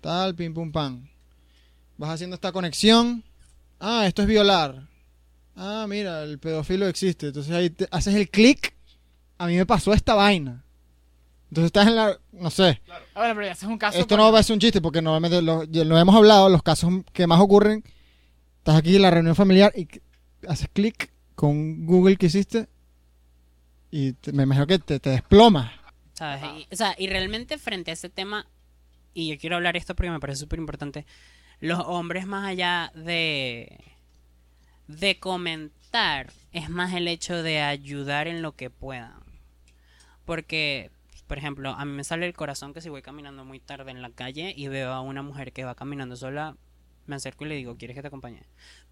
Tal, 0.00 0.34
pim 0.34 0.52
pum 0.52 0.70
pam. 0.72 1.08
Vas 1.96 2.10
haciendo 2.10 2.34
esta 2.34 2.50
conexión. 2.52 3.22
Ah, 3.80 4.04
esto 4.06 4.22
es 4.22 4.28
violar. 4.28 4.87
Ah, 5.60 5.86
mira, 5.88 6.22
el 6.22 6.38
pedófilo 6.38 6.86
existe. 6.86 7.26
Entonces 7.28 7.52
ahí 7.52 7.70
te- 7.70 7.88
haces 7.90 8.14
el 8.14 8.30
clic. 8.30 8.74
A 9.38 9.46
mí 9.46 9.56
me 9.56 9.66
pasó 9.66 9.92
esta 9.92 10.14
vaina. 10.14 10.64
Entonces 11.50 11.66
estás 11.66 11.86
en 11.88 11.96
la, 11.96 12.18
no 12.32 12.50
sé, 12.50 12.80
A 13.14 13.22
ver, 13.22 13.34
pero 13.34 13.42
ya 13.46 13.52
ese 13.52 13.64
es 13.64 13.70
un 13.72 13.78
caso. 13.78 13.98
esto 13.98 14.08
para- 14.16 14.22
no 14.24 14.32
va 14.32 14.38
a 14.38 14.42
ser 14.42 14.54
un 14.54 14.60
chiste 14.60 14.80
porque 14.82 15.00
normalmente 15.00 15.40
lo, 15.42 15.98
hemos 15.98 16.14
hablado, 16.14 16.48
los 16.50 16.62
casos 16.62 16.92
que 17.14 17.26
más 17.26 17.40
ocurren, 17.40 17.82
estás 18.58 18.76
aquí 18.76 18.96
en 18.96 19.02
la 19.02 19.10
reunión 19.10 19.34
familiar 19.34 19.72
y 19.74 19.88
haces 20.46 20.68
clic 20.72 21.10
con 21.34 21.86
Google 21.86 22.16
que 22.18 22.26
hiciste 22.26 22.68
y 23.90 24.12
te- 24.12 24.32
me 24.32 24.42
imagino 24.42 24.66
que 24.66 24.78
te, 24.78 25.00
te 25.00 25.08
desplomas. 25.10 25.72
¿Sabes? 26.12 26.42
Y, 26.58 26.66
o 26.70 26.76
sea, 26.76 26.94
y 26.98 27.06
realmente 27.08 27.56
frente 27.58 27.92
a 27.92 27.94
ese 27.94 28.10
tema, 28.10 28.46
y 29.14 29.28
yo 29.30 29.38
quiero 29.38 29.56
hablar 29.56 29.76
esto 29.76 29.94
porque 29.94 30.10
me 30.10 30.20
parece 30.20 30.40
súper 30.40 30.58
importante, 30.58 31.06
los 31.60 31.80
hombres 31.86 32.26
más 32.26 32.46
allá 32.46 32.92
de, 32.94 33.78
de 34.88 35.20
comentar, 35.20 36.32
es 36.52 36.70
más 36.70 36.94
el 36.94 37.06
hecho 37.08 37.42
de 37.42 37.60
ayudar 37.60 38.26
en 38.26 38.42
lo 38.42 38.52
que 38.52 38.70
puedan. 38.70 39.22
Porque, 40.24 40.90
por 41.26 41.38
ejemplo, 41.38 41.70
a 41.70 41.84
mí 41.84 41.92
me 41.92 42.04
sale 42.04 42.26
el 42.26 42.34
corazón 42.34 42.74
que 42.74 42.80
si 42.80 42.88
voy 42.88 43.02
caminando 43.02 43.44
muy 43.44 43.60
tarde 43.60 43.90
en 43.90 44.02
la 44.02 44.10
calle 44.10 44.52
y 44.56 44.68
veo 44.68 44.92
a 44.92 45.00
una 45.00 45.22
mujer 45.22 45.52
que 45.52 45.64
va 45.64 45.74
caminando 45.74 46.16
sola, 46.16 46.56
me 47.06 47.16
acerco 47.16 47.44
y 47.44 47.48
le 47.48 47.54
digo, 47.54 47.76
¿quieres 47.76 47.94
que 47.94 48.02
te 48.02 48.08
acompañe? 48.08 48.42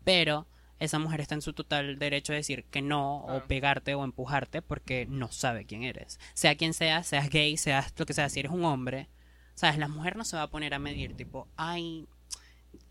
Pero 0.05 0.47
esa 0.79 0.99
mujer 0.99 1.21
está 1.21 1.35
en 1.35 1.43
su 1.43 1.55
total 1.55 1.99
derecho 1.99 2.33
de 2.33 2.39
decir 2.39 2.65
que 2.65 2.83
no, 2.83 3.25
o 3.25 3.43
pegarte 3.45 3.95
o 3.95 4.05
empujarte 4.05 4.61
porque 4.61 5.07
no 5.09 5.33
sabe 5.33 5.65
quién 5.65 5.83
eres. 5.83 6.21
Sea 6.35 6.57
quien 6.57 6.75
sea, 6.75 7.03
seas 7.03 7.31
gay, 7.31 7.57
seas 7.57 7.95
lo 7.97 8.05
que 8.05 8.13
sea, 8.13 8.29
si 8.29 8.41
eres 8.41 8.53
un 8.53 8.65
hombre, 8.65 9.09
¿sabes? 9.55 9.79
La 9.79 9.89
mujer 9.89 10.17
no 10.17 10.25
se 10.25 10.37
va 10.37 10.43
a 10.43 10.51
poner 10.51 10.75
a 10.75 10.79
medir, 10.79 11.17
tipo, 11.17 11.49
ay, 11.57 12.07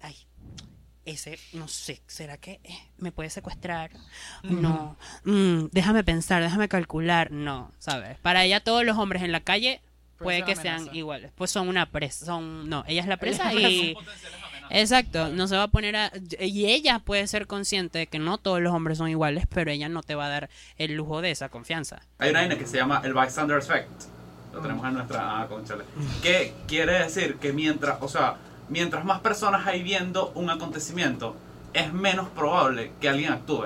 ay, 0.01 0.16
ese, 1.06 1.39
no 1.53 1.68
sé, 1.68 2.01
¿será 2.08 2.38
que 2.38 2.60
eh, 2.64 2.78
me 2.97 3.12
puede 3.12 3.30
secuestrar? 3.30 3.91
No, 4.43 4.97
mm, 5.24 5.66
déjame 5.72 6.03
pensar, 6.03 6.41
déjame 6.41 6.68
calcular, 6.68 7.32
no, 7.32 7.72
¿sabes? 7.80 8.18
Para 8.20 8.43
ella 8.43 8.60
todos 8.60 8.84
los 8.84 8.97
hombres 8.97 9.24
en 9.24 9.32
la 9.32 9.39
calle 9.39 9.82
Puede 10.18 10.43
que 10.43 10.56
sean 10.56 10.89
iguales, 10.95 11.32
pues 11.36 11.51
son 11.51 11.68
una 11.68 11.88
presa, 11.88 12.26
son, 12.26 12.70
no, 12.70 12.84
ella 12.88 13.01
es 13.01 13.08
la 13.08 13.18
presa 13.18 13.51
Ella 13.51 13.70
y... 13.70 13.97
Exacto, 14.72 15.30
no 15.30 15.47
se 15.47 15.56
va 15.56 15.64
a 15.64 15.68
poner 15.68 15.95
a... 15.95 16.12
Y 16.39 16.66
ella 16.66 16.97
puede 16.97 17.28
ser 17.28 17.45
consciente 17.45 17.99
de 17.99 18.08
que 18.08 18.18
no 18.18 18.39
todos 18.39 18.62
los 18.62 18.74
hombres 18.74 18.97
son 18.97 19.10
iguales, 19.10 19.45
pero 19.47 19.70
ella 19.70 19.89
no 19.89 20.01
te 20.01 20.16
va 20.16 20.26
a 20.26 20.30
dar 20.30 20.49
el 20.78 20.95
lujo 20.95 21.22
de 21.22 21.30
esa 21.30 21.49
confianza. 21.49 22.01
Hay 22.18 22.32
una 22.32 22.39
vaina 22.39 22.58
que 22.58 22.66
se 22.66 22.78
llama 22.78 23.01
el 23.03 23.14
bystander 23.14 23.60
effect. 23.60 24.06
Lo 24.53 24.62
tenemos 24.62 24.88
en 24.88 24.95
nuestra 24.95 25.41
ah, 25.41 25.47
conchale. 25.47 25.84
Que 26.24 26.53
quiere 26.68 26.93
decir 27.03 27.36
que 27.36 27.53
mientras, 27.53 28.01
o 28.01 28.08
sea, 28.08 28.38
mientras 28.70 29.05
más 29.05 29.20
personas 29.20 29.66
hay 29.68 29.84
viendo 29.84 30.32
un 30.36 30.49
acontecimiento, 30.49 31.36
es 31.74 31.91
menos 31.93 32.28
probable 32.30 32.91
que 33.01 33.09
alguien 33.09 33.32
actúe. 33.34 33.66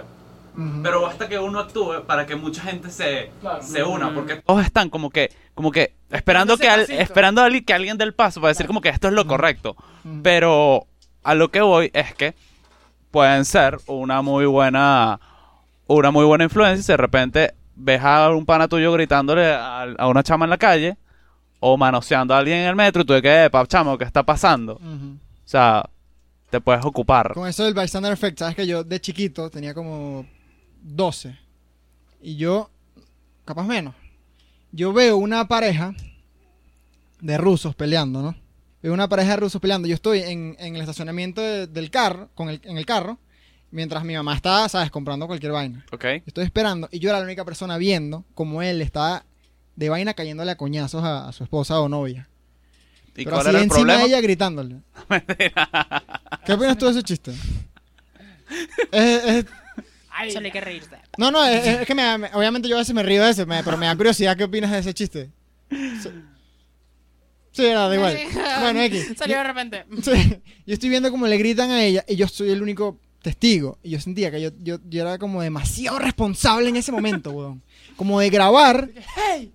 Pero 0.84 1.02
basta 1.04 1.30
que 1.30 1.39
uno 1.39 1.60
actúe 1.60 2.04
para 2.06 2.26
que 2.26 2.36
mucha 2.36 2.62
gente 2.64 2.89
se, 2.89 3.32
Claro. 3.39 3.64
se 3.64 3.82
una, 3.84 4.14
porque 4.14 4.38
todos 4.38 4.66
están 4.66 4.89
como 4.89 5.10
que, 5.10 5.32
como 5.56 5.72
que 5.72 5.93
esperando 6.12 6.58
que, 6.58 6.68
al- 6.68 6.82
esperando 6.89 7.41
a 7.41 7.45
alguien- 7.45 7.64
que 7.64 7.74
alguien 7.74 7.97
dé 7.97 8.04
el 8.04 8.14
paso 8.14 8.41
para 8.41 8.50
decir 8.50 8.66
Claro. 8.66 8.68
como 8.70 8.82
que 8.82 8.89
esto 8.89 9.08
es 9.08 9.14
lo 9.14 9.26
correcto. 9.26 9.78
Pero 10.22 10.86
a 11.24 11.34
lo 11.36 11.50
que 11.50 11.62
voy 11.62 11.91
es 11.93 12.14
que 12.14 12.36
pueden 13.12 13.45
ser 13.45 13.78
una 13.88 14.22
muy 14.22 14.45
buena 14.47 15.20
una 15.88 16.12
muy 16.12 16.26
buena 16.26 16.43
influencia 16.43 16.84
si 16.84 16.91
de 16.91 16.97
repente 16.97 17.54
ves 17.76 18.02
a 18.04 18.30
un 18.30 18.45
pana 18.45 18.68
tuyo 18.68 18.91
gritándole 18.91 19.54
a, 19.54 19.84
a 19.97 20.08
una 20.08 20.24
chama 20.24 20.45
en 20.45 20.50
la 20.52 20.58
calle 20.58 20.97
o 21.60 21.78
manoseando 21.78 22.34
a 22.34 22.38
alguien 22.39 22.60
en 22.60 22.68
el 22.70 22.76
metro 22.76 23.01
y 23.01 23.05
tú 23.05 23.14
de 23.14 23.22
que, 23.22 23.45
epa, 23.45 23.66
chamo, 23.68 23.97
¿qué 23.97 24.05
está 24.05 24.24
pasando? 24.24 24.74
O 24.76 25.18
sea, 25.45 25.89
te 26.49 26.62
puedes 26.62 26.84
ocupar. 26.86 27.34
Con 27.34 27.47
eso 27.47 27.64
del 27.64 27.74
bystander 27.74 28.14
effect, 28.14 28.39
sabes 28.39 28.55
que 28.55 28.66
yo 28.68 28.84
de 28.84 28.99
chiquito 29.01 29.49
tenía 29.49 29.74
como 29.74 30.26
12 30.82 31.38
y 32.22 32.36
yo, 32.38 32.70
capaz 33.45 33.64
menos, 33.66 33.93
yo 34.72 34.93
veo 34.93 35.18
una 35.18 35.47
pareja 35.47 35.93
de 37.22 37.38
rusos 37.38 37.76
peleando, 37.76 38.22
¿no? 38.22 38.36
Veo 38.82 38.93
una 38.93 39.10
pareja 39.10 39.32
de 39.32 39.38
rusos 39.38 39.60
peleando. 39.60 39.88
Yo 39.88 39.95
estoy 39.95 40.20
en, 40.22 40.55
en 40.60 40.76
el 40.76 40.82
estacionamiento 40.82 41.41
de- 41.41 41.68
del 41.68 41.89
carro, 41.91 42.30
con 42.34 42.49
el, 42.49 42.62
en 42.64 42.78
el 42.78 42.86
carro, 42.86 43.18
mientras 43.72 44.03
mi 44.05 44.16
mamá 44.16 44.36
está, 44.36 44.68
¿sabes?, 44.70 44.89
comprando 44.89 45.28
cualquier 45.28 45.51
vaina. 45.51 45.86
¿Ok? 45.91 46.05
Estoy 46.26 46.45
esperando 46.45 46.88
y 46.91 46.99
yo 46.99 47.10
era 47.10 47.20
la 47.20 47.26
única 47.26 47.43
persona 47.43 47.78
viendo 47.78 48.24
como 48.36 48.62
él 48.62 48.82
estaba 48.82 49.26
de 49.80 49.90
vaina 49.90 50.14
cayéndole 50.14 50.52
a 50.52 50.58
coñazos 50.58 51.04
a, 51.04 51.30
a 51.30 51.32
su 51.32 51.44
esposa 51.44 51.80
o 51.80 51.88
novia. 51.88 52.28
¿Y 53.16 53.24
Pero 53.24 53.32
cuál 53.32 53.40
así 53.42 53.50
era 53.50 53.58
el 53.60 53.64
encima 53.64 53.78
problema? 53.80 54.02
de 54.02 54.08
ella 54.08 54.22
gritándole. 54.22 54.76
¿Qué 56.46 56.54
opinas 56.54 56.78
tú 56.78 56.86
de 56.86 56.92
ese 56.92 57.04
chiste? 57.04 57.32
Es- 58.92 59.24
es- 59.26 59.46
Ay, 60.12 60.32
Solo 60.32 60.46
hay 60.48 60.52
que 60.52 60.60
reírse. 60.62 60.98
no, 61.18 61.32
no, 61.32 61.46
es, 61.46 61.66
es 61.66 61.88
que 61.88 61.96
me- 61.96 62.18
me- 62.18 62.30
obviamente 62.34 62.68
yo 62.68 62.76
a 62.76 62.80
veces 62.80 62.94
me 62.94 63.04
río 63.04 63.24
de 63.24 63.32
ese, 63.32 63.46
me- 63.46 63.64
pero 63.64 63.78
me 63.78 63.86
da 63.86 63.96
curiosidad 63.96 64.36
qué 64.36 64.44
opinas 64.44 64.70
de 64.72 64.80
ese 64.80 64.94
chiste. 64.94 65.30
Sí, 65.70 66.10
sí 67.54 67.66
era, 67.66 67.88
da 67.88 67.96
igual. 67.96 68.18
Bueno, 68.62 68.82
X. 68.82 69.14
Salió 69.18 69.38
de 69.38 69.44
repente. 69.46 69.86
Sí, 70.04 70.42
yo 70.66 70.74
estoy 70.74 70.90
viendo 70.90 71.10
como 71.10 71.26
le 71.28 71.38
gritan 71.38 71.72
a 71.72 71.82
ella 71.84 72.04
y 72.08 72.16
yo 72.18 72.28
soy 72.28 72.50
el 72.52 72.62
único 72.62 73.00
testigo. 73.22 73.78
Y 73.84 73.91
yo 73.91 73.99
sentía 73.99 74.32
que 74.32 74.41
yo, 74.41 74.49
yo, 74.59 74.78
yo 74.89 75.01
era 75.01 75.17
como 75.17 75.41
demasiado 75.41 75.99
responsable 75.99 76.70
en 76.70 76.76
ese 76.76 76.91
momento, 76.91 77.32
weón. 77.32 77.61
Como 77.95 78.20
de 78.20 78.30
grabar 78.30 78.89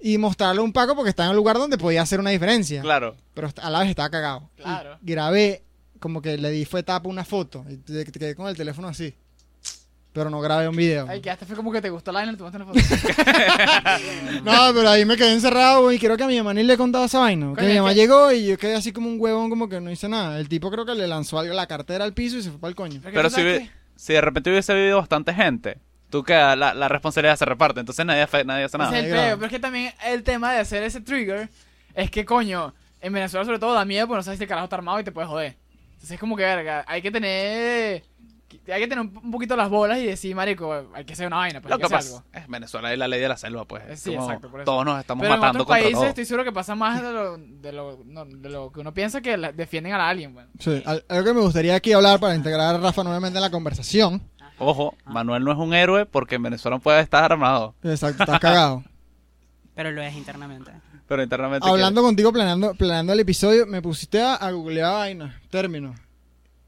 y 0.01 0.19
mostrarle 0.19 0.61
a 0.61 0.65
un 0.65 0.73
Paco 0.73 0.95
porque 0.95 1.11
estaba 1.11 1.27
en 1.27 1.31
un 1.31 1.37
lugar 1.37 1.57
donde 1.57 1.79
podía 1.79 2.03
hacer 2.03 2.21
una 2.21 2.31
diferencia. 2.31 2.83
Claro. 2.83 3.17
Pero 3.33 3.51
a 3.63 3.71
la 3.71 3.81
vez 3.81 3.89
estaba 3.89 4.11
cagado. 4.11 4.51
Claro. 4.57 4.99
Y 5.03 5.11
grabé, 5.11 5.63
como 5.99 6.21
que 6.21 6.37
le 6.37 6.51
di 6.51 6.65
fue 6.65 6.83
tapa 6.83 7.09
una 7.09 7.25
foto. 7.25 7.65
Y 7.69 7.77
te, 7.79 8.05
te 8.05 8.19
quedé 8.19 8.35
con 8.35 8.49
el 8.49 8.57
teléfono 8.57 8.89
así. 8.89 9.15
Pero 10.15 10.31
no 10.31 10.41
grabé 10.41 10.67
un 10.69 10.77
video. 10.77 11.07
Ay, 11.09 11.21
que 11.21 11.29
hasta 11.29 11.45
fue 11.45 11.57
como 11.57 11.71
que 11.73 11.83
te 11.83 11.91
gustó 11.91 12.13
la 12.13 12.21
vaina, 12.21 12.33
te 12.33 12.39
tomaste 12.39 12.57
una 12.57 12.67
foto. 12.67 12.79
No, 14.45 14.73
pero 14.75 14.89
ahí 14.91 15.05
me 15.05 15.17
quedé 15.17 15.33
encerrado 15.33 15.91
y 15.93 15.99
creo 15.99 16.17
que 16.17 16.23
a 16.25 16.27
mi 16.27 16.37
mamá 16.37 16.55
ni 16.55 16.63
le 16.63 16.75
he 16.75 16.77
contado 16.77 17.05
esa 17.05 17.19
vaina. 17.19 17.53
Que 17.57 17.63
mi 17.67 17.75
mamá 17.77 17.91
que- 17.91 17.97
llegó 17.97 18.33
y 18.33 18.47
yo 18.47 18.59
quedé 18.59 18.75
así 18.75 18.93
como 18.93 19.09
un 19.09 19.17
huevón, 19.21 19.51
como 19.51 19.69
que 19.69 19.81
no 19.81 19.91
hice 19.91 20.09
nada. 20.09 20.39
El 20.39 20.49
tipo 20.49 20.71
creo 20.71 20.87
que 20.87 20.95
le 20.95 21.07
lanzó 21.07 21.39
algo, 21.39 21.53
la 21.55 21.67
cartera 21.67 22.05
al 22.05 22.13
piso 22.13 22.37
y 22.37 22.43
se 22.43 22.51
fue 22.51 22.59
para 22.61 22.69
el 22.71 22.75
coño. 22.77 23.01
Pero 23.03 23.29
si, 23.31 23.43
si 23.97 24.13
de 24.13 24.21
repente 24.21 24.51
hubiese 24.51 24.75
vivido 24.75 24.99
bastante 24.99 25.35
gente, 25.35 25.79
tú 26.11 26.23
que 26.23 26.33
la, 26.35 26.55
la 26.75 26.89
responsabilidad 26.89 27.37
se 27.37 27.45
reparte, 27.45 27.81
entonces 27.81 28.05
nadie, 28.07 28.23
hace- 28.23 28.45
nadie 28.45 28.65
hace 28.65 28.77
Ese 28.77 28.79
nada. 28.85 28.97
es 28.99 29.05
el 29.05 29.11
Negro. 29.11 29.21
peo, 29.27 29.35
pero 29.37 29.47
es 29.47 29.53
que 29.53 29.59
también 29.59 29.93
el 30.07 30.23
tema 30.23 30.53
de 30.53 30.61
hacer 30.61 30.83
ese 30.85 31.01
trigger 31.01 31.49
es 31.95 32.11
que, 32.11 32.25
coño, 32.25 32.73
en 33.01 33.13
Venezuela 33.13 33.45
sobre 33.45 33.59
todo 33.59 33.75
da 33.75 33.85
miedo 33.85 34.07
porque 34.07 34.19
no 34.19 34.23
sabes 34.23 34.39
si 34.39 34.45
el 34.45 34.49
carajo 34.49 34.65
está 34.67 34.77
armado 34.77 35.01
y 35.01 35.05
te 35.05 35.13
puede 35.13 35.27
joder. 35.27 35.57
Entonces 35.95 36.13
es 36.13 36.21
como 36.21 36.37
que, 36.37 36.43
verga, 36.45 36.85
hay 36.87 37.01
que 37.03 37.11
tener... 37.11 38.03
Hay 38.73 38.81
que 38.81 38.89
tener 38.89 39.01
un 39.05 39.17
un 39.17 39.31
poquito 39.31 39.57
las 39.57 39.69
bolas 39.69 39.99
y 39.99 40.07
decir, 40.07 40.35
marico, 40.35 40.89
hay 40.95 41.05
que 41.05 41.13
hacer 41.13 41.27
una 41.27 41.37
vaina, 41.37 41.61
pues 41.61 41.71
Lo 41.71 41.75
hay 41.77 41.81
que 41.83 41.87
que 41.89 41.95
pasa 41.95 42.09
algo. 42.17 42.25
es 42.33 42.49
Venezuela 42.49 42.95
y 42.95 42.97
la 42.97 43.09
ley 43.09 43.21
de 43.21 43.29
la 43.29 43.37
selva, 43.37 43.65
pues. 43.67 43.83
Eh, 43.85 43.93
es 43.93 44.01
sí, 44.01 44.15
como 44.15 44.25
exacto, 44.27 44.51
por 44.51 44.61
eso. 44.61 44.65
Todos 44.65 44.85
nos 44.85 45.01
estamos 45.01 45.23
Pero 45.23 45.35
en 45.35 45.41
matando 45.41 45.63
otros 45.63 45.67
contra 45.67 45.83
países 45.85 45.99
todo. 46.01 46.09
estoy 46.09 46.25
seguro 46.25 46.45
que 46.45 46.53
pasa 46.53 46.75
más 46.75 47.03
de 47.03 47.13
lo, 47.13 47.37
de 47.39 47.73
lo, 47.73 47.99
no, 48.07 48.25
de 48.25 48.49
lo 48.49 48.73
que 48.73 48.81
uno 48.81 48.95
piensa 48.95 49.21
que 49.21 49.37
la- 49.37 49.53
defienden 49.53 49.93
a 49.93 50.09
alien, 50.09 50.33
bueno. 50.35 50.49
Sí, 50.59 50.83
al- 50.87 51.05
algo 51.09 51.25
que 51.25 51.35
me 51.35 51.41
gustaría 51.41 51.75
aquí 51.75 51.93
hablar 51.93 52.21
para 52.21 52.35
integrar 52.35 52.75
a 52.75 52.79
Rafa 52.79 53.03
nuevamente 53.05 53.39
en 53.39 53.43
la 53.43 53.51
conversación. 53.51 54.23
Ojo, 54.59 54.95
Manuel 55.05 55.43
no 55.45 55.53
es 55.53 55.59
un 55.59 55.75
héroe 55.75 56.07
porque 56.07 56.37
en 56.37 56.45
Venezuela 56.45 56.79
puede 56.79 57.01
estar 57.01 57.25
armado, 57.31 57.75
Exacto, 57.83 58.23
estás 58.23 58.39
cagado. 58.41 58.85
Pero 59.75 59.91
lo 59.91 60.01
es 60.03 60.15
internamente. 60.15 60.71
pero 61.09 61.23
internamente... 61.23 61.69
Hablando 61.69 62.01
contigo, 62.03 62.33
planeando, 62.33 62.75
planeando 62.75 63.13
el 63.13 63.19
episodio, 63.21 63.67
me 63.67 63.83
pusiste 63.83 64.23
a, 64.23 64.37
a 64.37 64.53
googlear 64.53 64.93
vaina, 64.93 65.41
términos. 65.51 65.99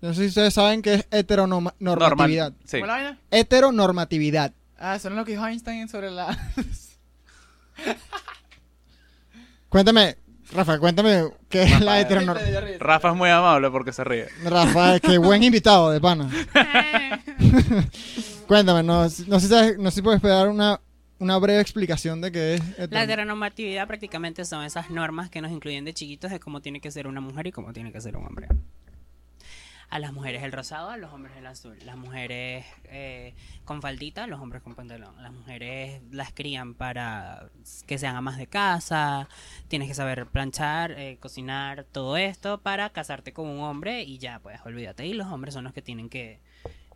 No 0.01 0.13
sé 0.15 0.23
si 0.23 0.27
ustedes 0.29 0.55
saben 0.55 0.83
qué 0.83 0.95
es 0.95 1.07
heteronormatividad. 1.11 1.81
Normal. 1.81 2.55
Sí. 2.65 2.79
¿Cómo 2.81 2.85
es 2.85 2.89
la 2.89 2.95
vaina? 2.95 3.19
Heteronormatividad. 3.31 4.53
Ah, 4.79 4.97
eso 4.97 5.09
es 5.09 5.15
lo 5.15 5.25
que 5.25 5.33
dijo 5.33 5.47
Einstein 5.47 5.89
sobre 5.89 6.11
la... 6.11 6.37
Cuéntame, 9.69 10.17
Rafa, 10.53 10.79
cuéntame 10.79 11.25
qué 11.49 11.63
es 11.65 11.81
la 11.81 12.01
heteronormatividad. 12.01 12.79
Rafa 12.79 13.11
es 13.11 13.17
muy 13.17 13.31
amable 13.31 13.71
porque 13.71 13.93
se 13.93 14.05
ríe. 14.05 14.27
Rafa, 14.45 15.01
qué 15.01 15.19
buen 15.19 15.43
invitado 15.43 15.91
de 15.91 16.01
pana. 16.01 16.31
Cuéntame, 18.47 18.83
no, 18.83 19.03
no 19.03 19.09
sé 19.11 19.25
si 19.41 19.49
sabes- 19.49 19.79
no 19.79 19.91
sé 19.91 19.97
si 19.97 20.03
puedes 20.03 20.19
esperar 20.19 20.49
una, 20.49 20.81
una 21.19 21.37
breve 21.39 21.61
explicación 21.61 22.21
de 22.21 22.31
qué 22.33 22.55
es 22.55 22.63
La 22.91 23.03
heteronormatividad 23.03 23.87
prácticamente 23.87 24.45
son 24.45 24.65
esas 24.65 24.91
normas 24.91 25.31
que 25.31 25.41
nos 25.41 25.51
incluyen 25.51 25.85
de 25.85 25.93
chiquitos 25.95 26.31
de 26.31 26.39
cómo 26.39 26.61
tiene 26.61 26.81
que 26.81 26.91
ser 26.91 27.07
una 27.09 27.21
mujer 27.21 27.49
y 27.49 27.53
cómo 27.53 27.73
tiene 27.73 27.93
que 27.93 28.01
ser 28.01 28.17
un 28.17 28.25
hombre. 28.27 28.47
A 29.89 30.01
las 30.01 30.13
mujeres 30.13 30.43
el 30.43 30.51
rosado, 30.51 30.91
a 30.91 30.97
los 30.97 31.13
hombres 31.13 31.37
el 31.37 31.47
azul. 31.47 31.79
Las 31.85 31.97
mujeres 31.97 32.67
eh, 32.85 33.35
con 33.65 33.81
faldita, 33.81 34.27
los 34.27 34.41
hombres 34.41 34.61
con 34.63 34.75
pantalón. 34.75 35.15
Las 35.23 35.33
mujeres 35.33 36.03
las 36.11 36.33
crían 36.33 36.75
para 36.75 37.49
que 37.87 37.97
sean 37.97 38.17
amas 38.17 38.37
de 38.37 38.49
casa. 38.49 39.29
Tienes 39.69 39.87
que 39.89 39.95
saber 39.95 40.27
planchar, 40.27 40.91
eh, 40.93 41.19
cocinar, 41.21 41.85
todo 41.85 42.17
esto 42.17 42.61
para 42.63 42.91
casarte 42.91 43.33
con 43.33 43.47
un 43.49 43.61
hombre 43.61 44.03
y 44.03 44.19
ya, 44.19 44.41
pues 44.41 44.59
olvídate. 44.65 45.07
Y 45.07 45.15
los 45.15 45.29
hombres 45.29 45.55
son 45.55 45.63
los 45.63 45.73
que 45.73 45.83
tienen 45.83 46.09
que, 46.09 46.41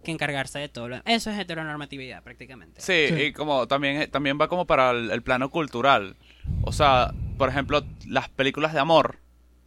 que 0.02 0.10
encargarse 0.10 0.58
de 0.58 0.68
todo. 0.68 0.88
lo- 0.88 1.02
Eso 1.04 1.30
es 1.30 1.38
heteronormatividad 1.38 2.24
prácticamente. 2.24 2.80
Sí, 2.80 3.06
Sí. 3.08 3.22
y 3.22 3.32
como 3.32 3.68
también, 3.68 4.10
también 4.10 4.36
va 4.40 4.48
como 4.48 4.66
para 4.66 4.90
el, 4.90 5.12
el 5.12 5.22
plano 5.22 5.48
cultural. 5.50 6.16
O 6.62 6.72
sea, 6.72 7.12
por 7.38 7.48
ejemplo, 7.48 7.84
las 8.06 8.28
películas 8.28 8.72
de 8.72 8.80
amor, 8.80 9.18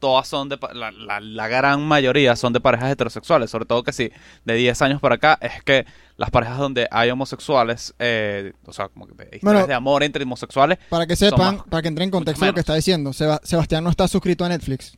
todas 0.03 0.27
son 0.27 0.49
de... 0.49 0.59
La, 0.73 0.91
la, 0.91 1.21
la 1.21 1.47
gran 1.47 1.81
mayoría 1.81 2.35
son 2.35 2.51
de 2.51 2.59
parejas 2.59 2.91
heterosexuales. 2.91 3.49
Sobre 3.49 3.63
todo 3.65 3.83
que 3.83 3.93
sí, 3.93 4.11
de 4.43 4.53
10 4.55 4.81
años 4.81 4.99
para 4.99 5.15
acá, 5.15 5.37
es 5.39 5.63
que 5.63 5.85
las 6.17 6.29
parejas 6.29 6.57
donde 6.57 6.89
hay 6.91 7.09
homosexuales, 7.09 7.93
eh, 7.99 8.51
o 8.65 8.73
sea, 8.73 8.89
como 8.89 9.07
que 9.07 9.13
historias 9.13 9.41
Bueno, 9.41 9.65
de 9.67 9.73
amor 9.73 10.03
entre 10.03 10.25
homosexuales, 10.25 10.77
Para 10.89 11.07
que 11.07 11.15
sepan, 11.15 11.55
más- 11.55 11.65
para 11.69 11.81
que 11.81 11.87
entren 11.87 12.07
en 12.07 12.11
contexto 12.11 12.43
de 12.43 12.51
lo 12.51 12.53
que 12.53 12.59
está 12.59 12.75
diciendo, 12.75 13.13
Seba- 13.13 13.39
Sebastián 13.43 13.81
no 13.85 13.89
está 13.89 14.05
suscrito 14.09 14.43
a 14.43 14.49
Netflix. 14.49 14.97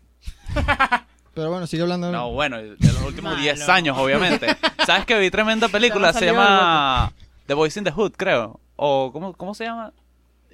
Pero 1.35 1.51
bueno, 1.51 1.67
sigue 1.67 1.83
hablando. 1.83 2.11
No, 2.11 2.31
bueno, 2.31 2.57
de 2.57 2.75
los 2.79 3.01
últimos 3.03 3.33
Malo. 3.33 3.43
10 3.43 3.69
años, 3.69 3.97
obviamente. 3.99 4.47
¿Sabes 4.87 5.05
que 5.05 5.19
vi 5.19 5.29
tremenda 5.29 5.67
película? 5.69 6.13
Se 6.13 6.25
llama 6.25 7.11
The 7.45 7.53
Boys 7.53 7.77
in 7.77 7.83
the 7.83 7.91
Hood, 7.91 8.13
creo. 8.17 8.59
O, 8.77 9.11
¿cómo, 9.13 9.33
cómo 9.33 9.53
se 9.53 9.65
llama? 9.65 9.91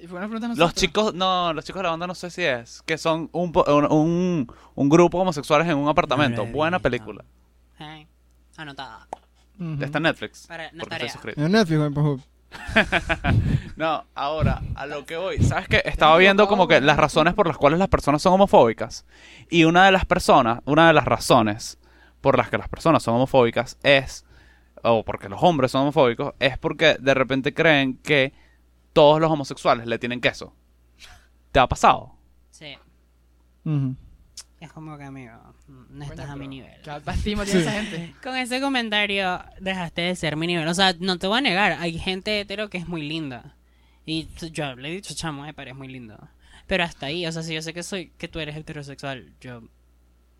Y 0.02 0.08
fue 0.08 0.18
una 0.18 0.26
pregunta 0.26 0.52
a 0.52 0.56
Los 0.56 0.74
chicos, 0.74 1.14
no, 1.14 1.52
los 1.52 1.64
chicos 1.64 1.78
de 1.78 1.84
la 1.84 1.90
banda 1.90 2.08
no 2.08 2.16
sé 2.16 2.28
si 2.28 2.42
es. 2.42 2.82
Que 2.82 2.98
son 2.98 3.30
un, 3.30 3.52
un, 3.54 3.92
un, 3.92 4.52
un 4.74 4.88
grupo 4.88 5.18
homosexuales 5.20 5.68
en 5.68 5.76
un 5.78 5.88
apartamento. 5.88 6.44
No 6.44 6.50
Buena 6.50 6.78
visto. 6.78 6.90
película. 6.90 7.24
Anotada. 8.56 9.06
Ujú. 9.60 9.82
Está 9.84 9.98
en 9.98 10.02
Netflix. 10.02 10.46
Para. 10.48 10.70
En 10.70 11.52
Netflix, 11.52 12.26
No, 13.76 14.04
ahora, 14.16 14.60
a 14.74 14.86
lo 14.86 15.06
que 15.06 15.16
voy. 15.16 15.38
¿Sabes 15.38 15.68
qué? 15.68 15.82
Estaba 15.84 16.18
viendo 16.18 16.48
como 16.48 16.66
que 16.66 16.80
las 16.80 16.96
razones 16.96 17.34
por 17.34 17.46
las 17.46 17.56
cuales 17.56 17.78
las 17.78 17.88
personas 17.88 18.20
son 18.22 18.32
homofóbicas. 18.32 19.06
Y 19.50 19.64
una 19.64 19.86
de 19.86 19.92
las 19.92 20.04
personas, 20.04 20.62
una 20.64 20.88
de 20.88 20.94
las 20.94 21.04
razones 21.04 21.78
por 22.20 22.36
las 22.36 22.50
que 22.50 22.58
las 22.58 22.68
personas 22.68 23.04
son 23.04 23.14
homofóbicas 23.14 23.78
es, 23.84 24.24
o 24.82 25.04
porque 25.04 25.28
los 25.28 25.40
hombres 25.44 25.70
son 25.70 25.82
homofóbicos, 25.82 26.34
es 26.40 26.58
porque 26.58 26.96
de 26.98 27.14
repente 27.14 27.54
creen 27.54 27.98
que 27.98 28.32
todos 28.92 29.20
los 29.20 29.30
homosexuales 29.30 29.86
le 29.86 29.98
tienen 29.98 30.20
queso. 30.20 30.54
¿Te 31.50 31.60
ha 31.60 31.68
pasado? 31.68 32.14
Sí. 32.50 32.76
Es 34.60 34.72
como 34.72 34.96
que, 34.96 35.04
amigo, 35.04 35.32
no 35.66 36.04
estás 36.04 36.30
a 36.30 36.36
mi 36.36 36.48
nivel. 36.48 36.80
Sí. 37.22 37.32
esa 37.32 37.72
gente. 37.72 38.14
Con 38.22 38.36
ese 38.36 38.60
comentario 38.60 39.42
dejaste 39.60 40.02
de 40.02 40.16
ser 40.16 40.36
mi 40.36 40.46
nivel. 40.46 40.68
O 40.68 40.74
sea, 40.74 40.94
no 40.98 41.18
te 41.18 41.26
voy 41.26 41.38
a 41.38 41.40
negar, 41.40 41.72
hay 41.72 41.98
gente 41.98 42.40
hetero 42.40 42.70
que 42.70 42.78
es 42.78 42.88
muy 42.88 43.02
linda. 43.02 43.56
Y 44.06 44.28
yo 44.52 44.74
le 44.76 44.88
he 44.88 44.92
dicho, 44.92 45.14
chamo, 45.14 45.42
me 45.42 45.54
parece 45.54 45.74
muy 45.74 45.88
lindo. 45.88 46.16
Pero 46.66 46.84
hasta 46.84 47.06
ahí, 47.06 47.26
o 47.26 47.32
sea, 47.32 47.42
si 47.42 47.54
yo 47.54 47.62
sé 47.62 47.74
que 47.74 47.82
soy, 47.82 48.10
que 48.18 48.28
tú 48.28 48.38
eres 48.38 48.56
heterosexual, 48.56 49.34
yo 49.40 49.62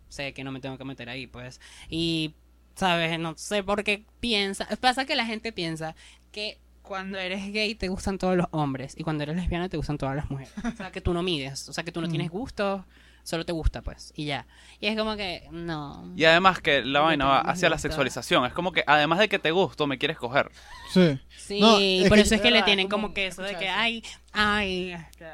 sé 0.09 0.33
que 0.33 0.43
no 0.43 0.51
me 0.51 0.59
tengo 0.59 0.77
que 0.77 0.85
meter 0.85 1.09
ahí, 1.09 1.27
pues. 1.27 1.59
Y, 1.89 2.35
sabes, 2.75 3.19
no 3.19 3.37
sé 3.37 3.63
por 3.63 3.83
qué 3.83 4.05
piensa. 4.19 4.67
Pasa 4.79 5.05
que 5.05 5.15
la 5.15 5.25
gente 5.25 5.51
piensa 5.51 5.95
que 6.31 6.59
cuando 6.83 7.17
eres 7.17 7.51
gay 7.51 7.73
te 7.75 7.87
gustan 7.87 8.17
todos 8.19 8.35
los 8.37 8.45
hombres 8.51 8.93
y 8.97 9.03
cuando 9.03 9.23
eres 9.23 9.35
lesbiana 9.35 9.69
te 9.69 9.77
gustan 9.77 9.97
todas 9.97 10.15
las 10.15 10.29
mujeres. 10.29 10.53
O 10.63 10.75
sea, 10.77 10.91
que 10.91 11.01
tú 11.01 11.13
no 11.13 11.23
mides, 11.23 11.67
o 11.69 11.73
sea, 11.73 11.83
que 11.83 11.91
tú 11.91 12.01
no 12.01 12.07
tienes 12.09 12.29
gusto, 12.29 12.85
solo 13.23 13.45
te 13.45 13.53
gusta, 13.53 13.81
pues, 13.81 14.11
y 14.15 14.25
ya. 14.25 14.45
Y 14.81 14.87
es 14.87 14.97
como 14.97 15.15
que, 15.15 15.47
no. 15.51 16.11
Y 16.17 16.25
además 16.25 16.59
que 16.59 16.83
la 16.83 16.99
vaina 16.99 17.25
va 17.25 17.39
hacia 17.39 17.69
la 17.69 17.77
sexualización. 17.77 18.45
Es 18.45 18.51
como 18.53 18.71
que 18.73 18.83
además 18.85 19.19
de 19.19 19.29
que 19.29 19.39
te 19.39 19.51
gusto, 19.51 19.87
me 19.87 19.97
quieres 19.97 20.17
coger. 20.17 20.51
Sí. 20.91 21.17
Sí, 21.37 21.59
No, 21.61 21.77
es 21.79 22.09
por 22.09 22.17
que- 22.17 22.21
eso 22.23 22.35
es 22.35 22.41
que 22.41 22.51
le 22.51 22.63
tienen 22.63 22.89
como 22.89 23.13
que 23.13 23.27
eso 23.27 23.41
de 23.41 23.55
que, 23.55 23.65
eso. 23.65 23.73
ay, 23.77 24.03
ay, 24.33 24.91
este. 24.91 25.25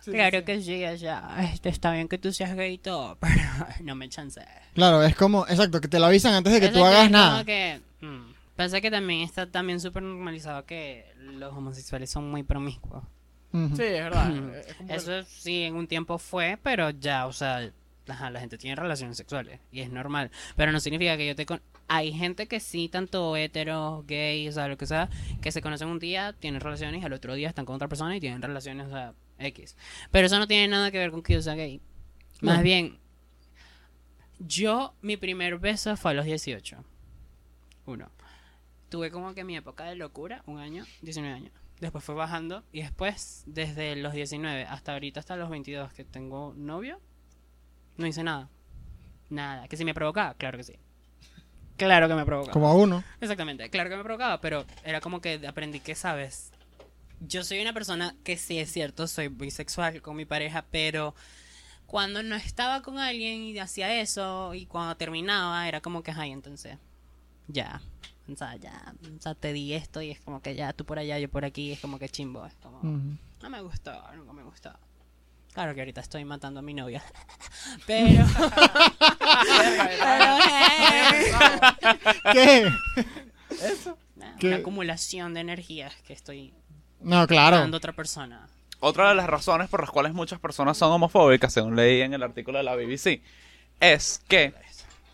Sí, 0.00 0.12
claro 0.12 0.38
sí. 0.38 0.44
que 0.46 0.62
sí, 0.62 0.78
ya, 0.98 1.36
este, 1.52 1.68
está 1.68 1.92
bien 1.92 2.08
que 2.08 2.16
tú 2.16 2.32
seas 2.32 2.54
gay 2.56 2.72
y 2.72 2.78
todo, 2.78 3.18
pero 3.20 3.34
no 3.84 3.94
me 3.94 4.08
chance. 4.08 4.40
Claro, 4.74 5.02
es 5.02 5.14
como, 5.14 5.46
exacto, 5.46 5.78
que 5.82 5.88
te 5.88 5.98
lo 5.98 6.06
avisan 6.06 6.32
antes 6.32 6.54
de 6.54 6.60
que 6.60 6.66
Eso 6.66 6.78
tú 6.78 6.80
es 6.80 6.86
hagas 6.86 7.00
como 7.08 7.10
nada. 7.18 7.44
que, 7.44 7.80
mm, 8.00 8.29
pasa 8.64 8.80
que 8.82 8.90
también 8.90 9.20
está 9.22 9.50
también 9.50 9.80
súper 9.80 10.02
normalizado 10.02 10.66
que 10.66 11.06
los 11.16 11.54
homosexuales 11.54 12.10
son 12.10 12.30
muy 12.30 12.42
promiscuos. 12.42 13.02
Ujú. 13.52 13.74
Sí, 13.76 13.82
es 13.82 14.04
verdad. 14.04 14.54
Es 14.54 14.74
como 14.76 14.92
Eso 14.92 15.22
sí, 15.24 15.62
en 15.62 15.76
un 15.76 15.86
tiempo 15.86 16.18
fue, 16.18 16.58
pero 16.62 16.90
ya, 16.90 17.26
o 17.26 17.32
sea, 17.32 17.72
ajá, 18.06 18.28
la 18.30 18.38
gente 18.40 18.58
tiene 18.58 18.76
relaciones 18.76 19.16
sexuales 19.16 19.60
y 19.72 19.80
es 19.80 19.90
normal. 19.90 20.30
Pero 20.56 20.72
no 20.72 20.80
significa 20.80 21.16
que 21.16 21.26
yo 21.26 21.34
te... 21.34 21.46
Con... 21.46 21.62
Hay 21.88 22.12
gente 22.12 22.46
que 22.46 22.60
sí, 22.60 22.88
tanto 22.90 23.34
hetero, 23.34 24.04
gay, 24.06 24.46
o 24.46 24.52
sea, 24.52 24.68
lo 24.68 24.76
que 24.76 24.86
sea, 24.86 25.08
que 25.40 25.50
se 25.52 25.62
conocen 25.62 25.88
un 25.88 25.98
día, 25.98 26.34
tienen 26.34 26.60
relaciones 26.60 27.02
y 27.02 27.04
al 27.06 27.12
otro 27.14 27.34
día 27.34 27.48
están 27.48 27.64
con 27.64 27.74
otra 27.76 27.88
persona 27.88 28.14
y 28.14 28.20
tienen 28.20 28.42
relaciones, 28.42 28.86
o 28.86 28.90
sea, 28.90 29.14
X. 29.38 29.74
Pero 30.10 30.26
eso 30.26 30.38
no 30.38 30.46
tiene 30.46 30.68
nada 30.68 30.90
que 30.90 30.98
ver 30.98 31.10
con 31.10 31.22
que 31.22 31.32
yo 31.32 31.42
sea 31.42 31.54
gay. 31.54 31.80
Más 32.42 32.58
No. 32.58 32.62
bien, 32.62 32.98
yo, 34.38 34.94
mi 35.02 35.16
primer 35.16 35.58
beso 35.58 35.96
fue 35.96 36.12
a 36.12 36.14
los 36.14 36.24
18. 36.26 36.84
Uno. 37.86 38.10
Tuve 38.90 39.10
como 39.10 39.34
que 39.34 39.44
mi 39.44 39.56
época 39.56 39.84
de 39.84 39.94
locura, 39.94 40.42
un 40.46 40.58
año, 40.58 40.84
19 41.00 41.34
años. 41.34 41.52
Después 41.80 42.04
fue 42.04 42.14
bajando 42.14 42.62
y 42.72 42.82
después, 42.82 43.44
desde 43.46 43.96
los 43.96 44.12
19 44.12 44.64
hasta 44.64 44.92
ahorita, 44.92 45.20
hasta 45.20 45.36
los 45.36 45.48
22 45.48 45.92
que 45.94 46.04
tengo 46.04 46.52
novio, 46.56 47.00
no 47.96 48.06
hice 48.06 48.22
nada. 48.22 48.50
Nada. 49.30 49.68
¿Que 49.68 49.76
si 49.76 49.84
me 49.84 49.94
provocaba? 49.94 50.34
Claro 50.34 50.58
que 50.58 50.64
sí. 50.64 50.74
Claro 51.76 52.08
que 52.08 52.14
me 52.14 52.26
provocaba. 52.26 52.52
Como 52.52 52.68
a 52.68 52.74
uno. 52.74 53.02
Exactamente, 53.20 53.70
claro 53.70 53.88
que 53.88 53.96
me 53.96 54.02
provocaba, 54.02 54.40
pero 54.42 54.66
era 54.84 55.00
como 55.00 55.22
que 55.22 55.40
aprendí 55.46 55.80
que, 55.80 55.94
¿sabes? 55.94 56.52
Yo 57.20 57.44
soy 57.44 57.62
una 57.62 57.72
persona 57.72 58.14
que 58.24 58.36
sí 58.36 58.58
es 58.58 58.70
cierto, 58.70 59.06
soy 59.06 59.28
bisexual 59.28 60.02
con 60.02 60.16
mi 60.16 60.26
pareja, 60.26 60.66
pero 60.70 61.14
cuando 61.86 62.22
no 62.22 62.36
estaba 62.36 62.82
con 62.82 62.98
alguien 62.98 63.42
y 63.42 63.58
hacía 63.58 64.00
eso, 64.00 64.52
y 64.52 64.66
cuando 64.66 64.96
terminaba, 64.96 65.66
era 65.68 65.80
como 65.80 66.02
que, 66.02 66.10
ay, 66.10 66.32
entonces, 66.32 66.76
ya, 67.48 67.80
O 68.32 68.36
sea, 68.36 68.56
ya, 68.56 68.94
o 69.18 69.20
sea, 69.22 69.34
te 69.34 69.52
di 69.52 69.72
esto 69.74 70.00
y 70.02 70.10
es 70.10 70.20
como 70.20 70.40
que 70.42 70.54
ya 70.54 70.72
tú 70.72 70.84
por 70.84 70.98
allá, 70.98 71.18
yo 71.18 71.28
por 71.28 71.44
aquí, 71.44 71.72
es 71.72 71.80
como 71.80 71.98
que 71.98 72.08
chimbo, 72.08 72.46
es 72.46 72.54
como... 72.62 72.78
Ujú. 72.78 73.16
No 73.42 73.50
me 73.50 73.60
gustó, 73.62 73.92
nunca 74.16 74.32
me 74.32 74.42
gustó. 74.42 74.72
Claro 75.52 75.74
que 75.74 75.80
ahorita 75.80 76.00
estoy 76.00 76.24
matando 76.24 76.60
a 76.60 76.62
mi 76.62 76.74
novia. 76.74 77.02
Pero... 77.86 78.24
pero, 79.98 80.36
¿Qué? 82.32 82.70
¿Qué? 84.38 84.46
Una 84.48 84.56
acumulación 84.56 85.34
de 85.34 85.40
energías 85.40 85.94
que 86.06 86.12
estoy 86.12 86.52
No, 87.00 87.26
claro. 87.26 87.58
dando 87.58 87.76
a 87.76 87.78
otra 87.78 87.92
persona. 87.92 88.48
Otra 88.80 89.10
de 89.10 89.14
las 89.14 89.26
razones 89.26 89.68
por 89.68 89.80
las 89.80 89.90
cuales 89.90 90.14
muchas 90.14 90.38
personas 90.40 90.78
son 90.78 90.92
homofóbicas, 90.92 91.52
según 91.52 91.76
leí 91.76 92.00
en 92.00 92.14
el 92.14 92.22
artículo 92.22 92.58
de 92.58 92.64
la 92.64 92.74
BBC, 92.76 93.20
es 93.80 94.22
que 94.28 94.54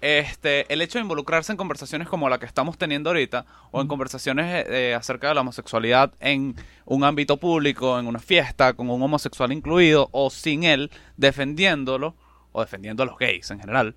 este, 0.00 0.72
el 0.72 0.82
hecho 0.82 0.98
de 0.98 1.02
involucrarse 1.02 1.52
en 1.52 1.56
conversaciones 1.58 2.08
como 2.08 2.28
la 2.28 2.38
que 2.38 2.46
estamos 2.46 2.78
teniendo 2.78 3.10
ahorita, 3.10 3.46
o 3.70 3.80
en 3.80 3.88
conversaciones 3.88 4.66
eh, 4.68 4.94
acerca 4.94 5.28
de 5.28 5.34
la 5.34 5.40
homosexualidad 5.40 6.12
en 6.20 6.54
un 6.84 7.04
ámbito 7.04 7.38
público, 7.38 7.98
en 7.98 8.06
una 8.06 8.18
fiesta, 8.18 8.74
con 8.74 8.90
un 8.90 9.02
homosexual 9.02 9.52
incluido, 9.52 10.08
o 10.12 10.30
sin 10.30 10.64
él, 10.64 10.90
defendiéndolo, 11.16 12.14
o 12.52 12.60
defendiendo 12.60 13.02
a 13.02 13.06
los 13.06 13.18
gays 13.18 13.50
en 13.50 13.60
general. 13.60 13.96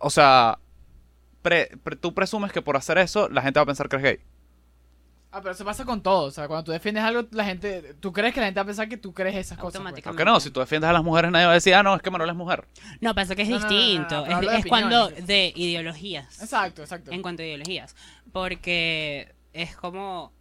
O 0.00 0.10
sea, 0.10 0.58
pre- 1.42 1.70
pre- 1.82 1.96
tú 1.96 2.14
presumes 2.14 2.52
que 2.52 2.62
por 2.62 2.76
hacer 2.76 2.98
eso 2.98 3.28
la 3.28 3.42
gente 3.42 3.58
va 3.58 3.64
a 3.64 3.66
pensar 3.66 3.88
que 3.88 3.96
eres 3.96 4.18
gay. 4.18 4.26
Ah, 5.30 5.40
pero 5.42 5.52
eso 5.52 5.64
pasa 5.64 5.84
con 5.84 6.02
todo. 6.02 6.26
O 6.26 6.30
sea, 6.30 6.48
cuando 6.48 6.64
tú 6.64 6.72
defiendes 6.72 7.04
algo, 7.04 7.26
la 7.32 7.44
gente. 7.44 7.94
Tú 8.00 8.12
crees 8.12 8.32
que 8.32 8.40
la 8.40 8.46
gente 8.46 8.58
va 8.58 8.62
a 8.62 8.66
pensar 8.66 8.88
que 8.88 8.96
tú 8.96 9.12
crees 9.12 9.36
esas 9.36 9.58
cosas. 9.58 9.72
pues. 9.72 9.76
Automáticamente. 9.76 10.08
Aunque 10.08 10.24
no, 10.24 10.40
si 10.40 10.50
tú 10.50 10.60
defiendes 10.60 10.88
a 10.88 10.92
las 10.92 11.04
mujeres 11.04 11.30
nadie 11.30 11.44
va 11.44 11.52
a 11.52 11.54
decir, 11.54 11.74
ah, 11.74 11.82
no, 11.82 11.94
es 11.94 12.00
que 12.00 12.10
Manuel 12.10 12.30
es 12.30 12.36
mujer. 12.36 12.66
No, 13.00 13.14
pasa 13.14 13.36
que 13.36 13.42
es 13.42 13.48
No, 13.48 13.58
no, 13.58 13.62
no, 13.64 13.70
no, 13.70 13.76
distinto. 13.76 14.26
es 14.26 14.34
hablo 14.34 14.50
de 14.50 14.56
es 14.58 14.66
cuando 14.66 15.08
de 15.08 15.52
ideologías. 15.54 16.40
Exacto, 16.42 16.82
exacto. 16.82 17.12
En 17.12 17.20
cuanto 17.20 17.42
a 17.42 17.46
ideologías. 17.46 17.94
Porque 18.32 19.34
es 19.52 19.76
como, 19.76 20.32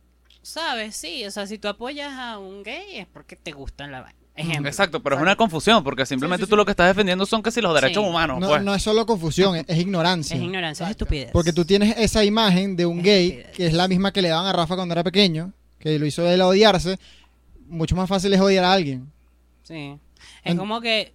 ¿sabes? 0.41 0.95
Sí, 0.95 1.25
o 1.25 1.31
sea, 1.31 1.47
si 1.47 1.57
tú 1.57 1.67
apoyas 1.67 2.13
a 2.13 2.38
un 2.38 2.63
gay 2.63 2.97
es 2.97 3.07
porque 3.07 3.35
te 3.35 3.51
gustan 3.51 3.91
la 3.91 4.01
vaina. 4.01 4.17
Ejemplo. 4.38 4.69
Exacto, 4.69 5.01
pero 5.01 5.15
es 5.15 5.21
una 5.21 5.35
confusión, 5.35 5.83
porque 5.83 6.05
simplemente 6.05 6.43
Sí, 6.43 6.45
sí, 6.45 6.49
tú 6.51 6.55
lo 6.55 6.63
que 6.65 6.71
estás 6.71 6.88
defendiendo 6.88 7.25
son 7.25 7.41
que 7.41 7.49
si 7.51 7.59
los 7.59 7.73
derechos 7.73 8.03
Sí. 8.03 8.09
humanos, 8.09 8.39
No, 8.39 8.47
pues. 8.49 8.61
no 8.63 8.75
es 8.75 8.83
solo 8.83 9.05
confusión, 9.07 9.55
es, 9.55 9.65
es 9.67 9.79
ignorancia. 9.79 10.35
Es 10.38 10.41
ignorancia, 10.43 10.85
es 10.85 10.91
estupidez. 10.91 11.31
Porque 11.33 11.51
tú 11.53 11.65
tienes 11.65 11.97
esa 11.97 12.23
imagen 12.23 12.75
de 12.75 12.85
un 12.85 12.99
Es 12.99 13.03
gay, 13.05 13.27
estupidez. 13.29 13.55
que 13.57 13.65
es 13.67 13.73
la 13.73 13.88
misma 13.88 14.13
que 14.13 14.21
le 14.21 14.29
daban 14.29 14.45
a 14.45 14.53
Rafa 14.53 14.75
cuando 14.75 14.93
era 14.93 15.03
pequeño, 15.03 15.53
que 15.79 15.97
lo 15.97 16.05
hizo 16.05 16.25
él 16.29 16.39
odiarse. 16.41 16.99
Mucho 17.67 17.95
más 17.95 18.07
fácil 18.07 18.31
es 18.33 18.39
odiar 18.39 18.63
a 18.63 18.73
alguien. 18.73 19.11
Sí. 19.63 19.97
Es 20.43 20.51
En- 20.51 20.57
como 20.57 20.79
que, 20.81 21.13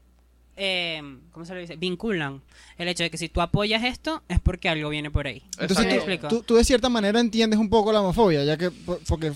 eh, 0.57 1.01
¿cómo 1.31 1.47
se 1.47 1.55
lo 1.55 1.61
dice? 1.61 1.77
Vinculan 1.77 2.43
el 2.77 2.89
hecho 2.89 3.05
de 3.05 3.11
que 3.11 3.19
si 3.19 3.29
tú 3.29 3.41
apoyas 3.41 3.85
esto 3.85 4.23
es 4.29 4.41
porque 4.41 4.69
algo 4.69 4.89
viene 4.89 5.11
por 5.13 5.27
ahí. 5.29 5.43
Entonces 5.59 5.87
¿Me 6.07 6.19
tú, 6.19 6.29
tú, 6.29 6.43
tú 6.43 6.55
de 6.57 6.65
cierta 6.65 6.89
manera 6.89 7.21
entiendes 7.21 7.59
un 7.61 7.71
poco 7.71 7.93
la 7.93 8.01
homofobia, 8.01 8.43
ya 8.45 8.57
que 8.57 8.71
por- 8.73 8.99
porque 9.07 9.33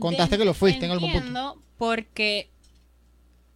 contaste 0.00 0.36
que 0.36 0.44
lo 0.44 0.52
fuiste 0.54 0.84
en 0.84 0.90
algún 0.92 1.10
punto. 1.12 1.18
Entiendo 1.28 1.62
porque 1.78 2.50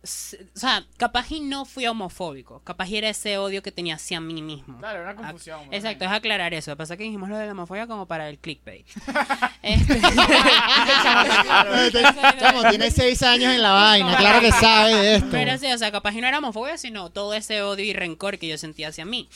o 0.04 0.58
sea, 0.58 0.84
capaz 0.96 1.30
y 1.30 1.38
no 1.40 1.64
fui 1.64 1.86
homofóbico, 1.86 2.60
capaz 2.64 2.88
y 2.88 2.96
era 2.96 3.08
ese 3.08 3.38
odio 3.38 3.62
que 3.62 3.70
tenía 3.70 3.94
hacia 3.94 4.20
mí 4.20 4.42
mismo. 4.42 4.78
Claro, 4.78 5.00
era 5.02 5.12
una 5.12 5.16
confusión. 5.16 5.58
Ac- 5.60 5.66
bueno. 5.66 5.76
Exacto, 5.76 6.04
es 6.06 6.10
aclarar 6.10 6.54
eso. 6.54 6.72
Lo 6.72 6.76
que 6.76 6.78
pasa 6.78 6.94
es 6.94 6.98
que 6.98 7.04
dijimos 7.04 7.28
lo 7.28 7.36
de 7.38 7.46
la 7.46 7.52
homofobia 7.52 7.86
como 7.86 8.06
para 8.06 8.28
el 8.28 8.38
clickbait. 8.38 8.84
Este- 9.62 10.00
Chamo, 12.40 12.68
tiene 12.70 12.90
seis 12.90 13.22
años 13.22 13.54
en 13.54 13.62
la 13.62 13.72
vaina, 13.72 14.16
claro 14.16 14.40
que 14.40 14.50
sabe 14.52 14.94
de 14.94 15.14
esto. 15.16 15.28
Pero 15.30 15.56
sí, 15.58 15.66
o 15.72 15.78
sea, 15.78 15.92
capaz 15.92 16.14
y 16.14 16.20
no 16.20 16.26
era 16.26 16.38
homofobia, 16.38 16.76
sino 16.78 17.10
todo 17.10 17.34
ese 17.34 17.62
odio 17.62 17.84
y 17.84 17.92
rencor 17.92 18.38
que 18.38 18.48
yo 18.48 18.58
sentía 18.58 18.88
hacia 18.88 19.04
mí. 19.04 19.28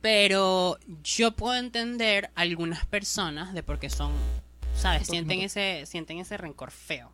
Pero 0.00 0.78
yo 1.04 1.32
puedo 1.32 1.54
entender 1.54 2.30
algunas 2.34 2.84
personas 2.86 3.54
de 3.54 3.62
por 3.62 3.78
qué 3.78 3.88
son, 3.88 4.12
¿sabes? 4.76 5.06
Sienten 5.06 5.40
ese, 5.40 5.84
sienten 5.86 6.18
ese 6.18 6.36
rencor 6.36 6.70
feo. 6.72 7.12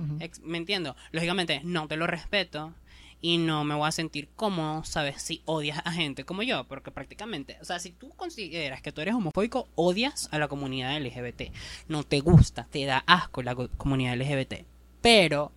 Ujú. 0.00 0.16
Ex- 0.20 0.40
Me 0.40 0.58
entiendo. 0.58 0.96
Lógicamente, 1.12 1.60
no 1.64 1.88
te 1.88 1.96
lo 1.96 2.06
respeto 2.06 2.74
y 3.20 3.38
no 3.38 3.64
me 3.64 3.74
voy 3.74 3.86
a 3.88 3.92
sentir 3.92 4.28
cómodo, 4.34 4.82
¿sabes? 4.84 5.20
Si 5.22 5.42
odias 5.44 5.82
a 5.84 5.92
gente 5.92 6.24
como 6.24 6.42
yo, 6.42 6.64
porque 6.64 6.90
prácticamente, 6.90 7.58
o 7.60 7.64
sea, 7.64 7.78
si 7.78 7.90
tú 7.92 8.10
consideras 8.16 8.80
que 8.80 8.92
tú 8.92 9.00
eres 9.02 9.14
homofóbico, 9.14 9.68
odias 9.74 10.28
a 10.32 10.38
la 10.38 10.48
comunidad 10.48 10.96
LGBT. 10.96 11.52
No 11.88 12.02
te 12.04 12.20
gusta, 12.20 12.66
te 12.70 12.84
da 12.86 13.04
asco 13.06 13.42
la 13.42 13.54
co- 13.54 13.68
comunidad 13.76 14.14
LGBT. 14.14 14.64
Pero, 15.02 15.52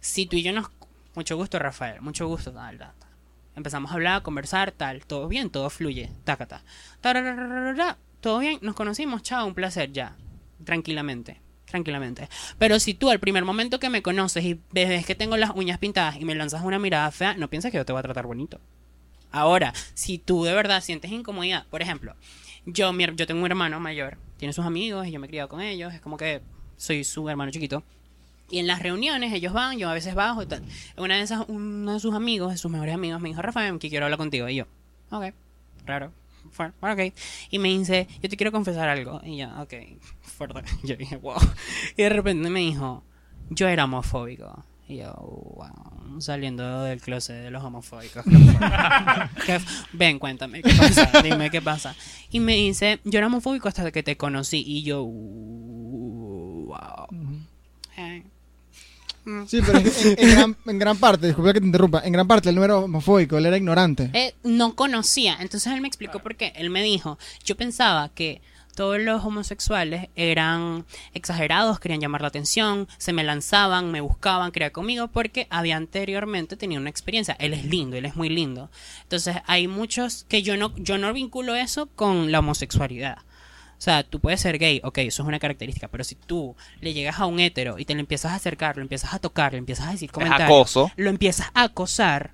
si 0.00 0.26
tú 0.26 0.36
y 0.36 0.42
yo 0.42 0.52
nos... 0.52 0.68
Mucho 1.14 1.36
gusto, 1.36 1.58
Rafael, 1.58 2.00
mucho 2.00 2.26
gusto, 2.28 2.52
tal, 2.52 2.78
tal, 2.78 2.92
tal. 2.98 3.08
Empezamos 3.56 3.90
a 3.90 3.94
hablar, 3.94 4.16
a 4.18 4.22
conversar, 4.22 4.70
tal, 4.70 5.04
todo 5.04 5.26
bien, 5.26 5.50
todo 5.50 5.68
fluye, 5.68 6.10
tacata. 6.24 6.62
Todo 8.20 8.38
bien, 8.40 8.58
nos 8.62 8.74
conocimos, 8.74 9.22
chao, 9.22 9.46
un 9.46 9.54
placer, 9.54 9.92
ya. 9.92 10.16
Tranquilamente, 10.64 11.40
tranquilamente. 11.68 12.28
Pero 12.58 12.78
si 12.80 12.94
tú 12.94 13.10
al 13.10 13.20
primer 13.20 13.44
momento 13.44 13.78
que 13.78 13.90
me 13.90 14.02
conoces 14.02 14.44
y 14.44 14.60
ves 14.72 15.06
que 15.06 15.14
tengo 15.14 15.36
las 15.36 15.50
uñas 15.54 15.78
pintadas 15.78 16.16
y 16.16 16.24
me 16.24 16.34
lanzas 16.34 16.62
una 16.64 16.78
mirada 16.78 17.10
fea, 17.10 17.34
no 17.34 17.48
piensas 17.48 17.70
que 17.70 17.78
yo 17.78 17.84
te 17.84 17.92
voy 17.92 18.00
a 18.00 18.02
tratar 18.02 18.26
bonito. 18.26 18.60
Ahora, 19.30 19.74
si 19.94 20.18
tú 20.18 20.44
de 20.44 20.54
verdad 20.54 20.82
sientes 20.82 21.10
incomodidad, 21.10 21.66
por 21.66 21.82
ejemplo, 21.82 22.14
yo, 22.64 22.92
mi 22.92 23.06
yo 23.14 23.26
tengo 23.26 23.40
un 23.40 23.46
hermano 23.46 23.78
mayor, 23.80 24.18
tiene 24.38 24.52
sus 24.52 24.64
amigos 24.64 25.06
y 25.06 25.10
yo 25.10 25.20
me 25.20 25.26
he 25.26 25.30
criado 25.30 25.48
con 25.48 25.60
ellos, 25.60 25.92
es 25.92 26.00
como 26.00 26.16
que 26.16 26.40
soy 26.76 27.04
su 27.04 27.28
hermano 27.28 27.50
chiquito. 27.50 27.82
Y 28.50 28.58
en 28.60 28.66
las 28.66 28.82
reuniones 28.82 29.32
ellos 29.34 29.52
van, 29.52 29.78
yo 29.78 29.90
a 29.90 29.92
veces 29.92 30.14
bajo 30.14 30.42
y 30.42 30.46
tal. 30.46 30.62
Una 30.96 31.16
de 31.16 31.22
esas, 31.22 31.44
uno 31.48 31.92
de 31.92 32.00
sus 32.00 32.14
amigos, 32.14 32.52
de 32.52 32.56
sus 32.56 32.70
mejores 32.70 32.94
amigos, 32.94 33.20
me 33.20 33.28
dijo, 33.28 33.42
Rafael, 33.42 33.78
que 33.78 33.90
quiero 33.90 34.06
hablar 34.06 34.16
contigo. 34.16 34.48
Y 34.48 34.56
yo, 34.56 34.64
ok, 35.10 35.34
raro. 35.84 36.12
Bueno, 36.56 36.74
ok. 36.82 37.12
Y 37.50 37.58
me 37.58 37.68
dice, 37.68 38.06
yo 38.22 38.28
te 38.28 38.36
quiero 38.36 38.52
confesar 38.52 38.88
algo. 38.88 39.20
Y 39.24 39.38
yo, 39.38 39.48
ok, 39.60 39.74
fuerte. 40.22 40.62
Yo 40.84 40.96
dije, 40.96 41.16
wow. 41.16 41.38
Y 41.96 42.02
de 42.02 42.08
repente 42.08 42.48
me 42.50 42.60
dijo, 42.60 43.02
yo 43.50 43.68
era 43.68 43.84
homofóbico. 43.84 44.64
Y 44.88 44.98
yo, 44.98 45.12
wow, 45.14 46.20
saliendo 46.20 46.84
del 46.84 47.00
closet 47.00 47.42
de 47.42 47.50
los 47.50 47.62
homofóbicos. 47.62 48.24
qué 49.46 49.60
Ven, 49.92 50.18
cuéntame, 50.18 50.62
¿qué 50.62 50.74
pasa? 50.74 51.22
Dime 51.22 51.50
qué 51.50 51.60
pasa. 51.60 51.94
Y 52.30 52.40
me 52.40 52.54
dice, 52.54 53.00
yo 53.04 53.18
era 53.18 53.26
homofóbico 53.26 53.68
hasta 53.68 53.90
que 53.90 54.02
te 54.02 54.16
conocí. 54.16 54.64
Y 54.66 54.84
yo, 54.84 55.04
wow. 55.04 57.06
Eh, 57.98 58.22
Sí, 59.46 59.60
pero 59.64 59.78
en, 59.78 60.30
gran, 60.30 60.56
en 60.66 60.78
gran 60.78 60.96
parte, 60.96 61.26
disculpa 61.26 61.52
que 61.52 61.60
te 61.60 61.66
interrumpa, 61.66 62.02
en 62.04 62.12
gran 62.12 62.26
parte 62.26 62.48
él 62.48 62.54
no 62.54 62.64
era 62.64 62.76
homofóbico, 62.78 63.38
él 63.38 63.46
era 63.46 63.56
ignorante. 63.56 64.10
Eh, 64.12 64.34
no 64.44 64.74
conocía. 64.74 65.36
Entonces 65.40 65.72
él 65.72 65.80
me 65.80 65.88
explicó 65.88 66.20
por 66.20 66.36
qué. 66.36 66.52
Él 66.56 66.70
me 66.70 66.82
dijo, 66.82 67.18
yo 67.44 67.56
pensaba 67.56 68.08
que 68.10 68.40
todos 68.78 69.00
los 69.00 69.24
homosexuales 69.24 70.08
eran 70.14 70.84
exagerados, 71.12 71.80
querían 71.80 72.00
llamar 72.00 72.20
la 72.22 72.28
atención, 72.28 72.86
se 72.96 73.12
me 73.12 73.24
lanzaban, 73.24 73.90
me 73.90 74.00
buscaban, 74.00 74.52
querían 74.52 74.70
conmigo, 74.70 75.08
porque 75.08 75.48
había 75.50 75.76
anteriormente 75.76 76.56
tenido 76.56 76.80
una 76.80 76.88
experiencia. 76.88 77.36
Él 77.40 77.54
es 77.54 77.64
lindo, 77.64 77.96
él 77.96 78.04
es 78.04 78.14
muy 78.14 78.28
lindo. 78.28 78.70
Entonces 79.02 79.38
hay 79.46 79.66
muchos 79.66 80.26
que 80.28 80.44
yo 80.44 80.56
no, 80.56 80.72
yo 80.76 80.96
no 80.96 81.12
vinculo 81.12 81.56
eso 81.56 81.86
con 81.96 82.30
la 82.30 82.38
homosexualidad. 82.38 83.18
O 83.78 83.80
sea, 83.80 84.02
tú 84.02 84.18
puedes 84.18 84.40
ser 84.40 84.58
gay, 84.58 84.80
ok, 84.82 84.98
eso 84.98 85.22
es 85.22 85.28
una 85.28 85.38
característica, 85.38 85.86
pero 85.88 86.02
si 86.02 86.16
tú 86.16 86.56
le 86.80 86.92
llegas 86.94 87.20
a 87.20 87.26
un 87.26 87.38
hétero 87.38 87.78
y 87.78 87.84
te 87.84 87.94
lo 87.94 88.00
empiezas 88.00 88.32
a 88.32 88.34
acercar, 88.34 88.76
lo 88.76 88.82
empiezas 88.82 89.14
a 89.14 89.20
tocar, 89.20 89.52
le 89.52 89.58
empiezas 89.58 89.86
a 89.88 89.92
decir 89.92 90.10
comentarios, 90.10 90.46
acoso. 90.50 90.90
lo 90.96 91.10
empiezas 91.10 91.48
a 91.54 91.62
acosar, 91.62 92.32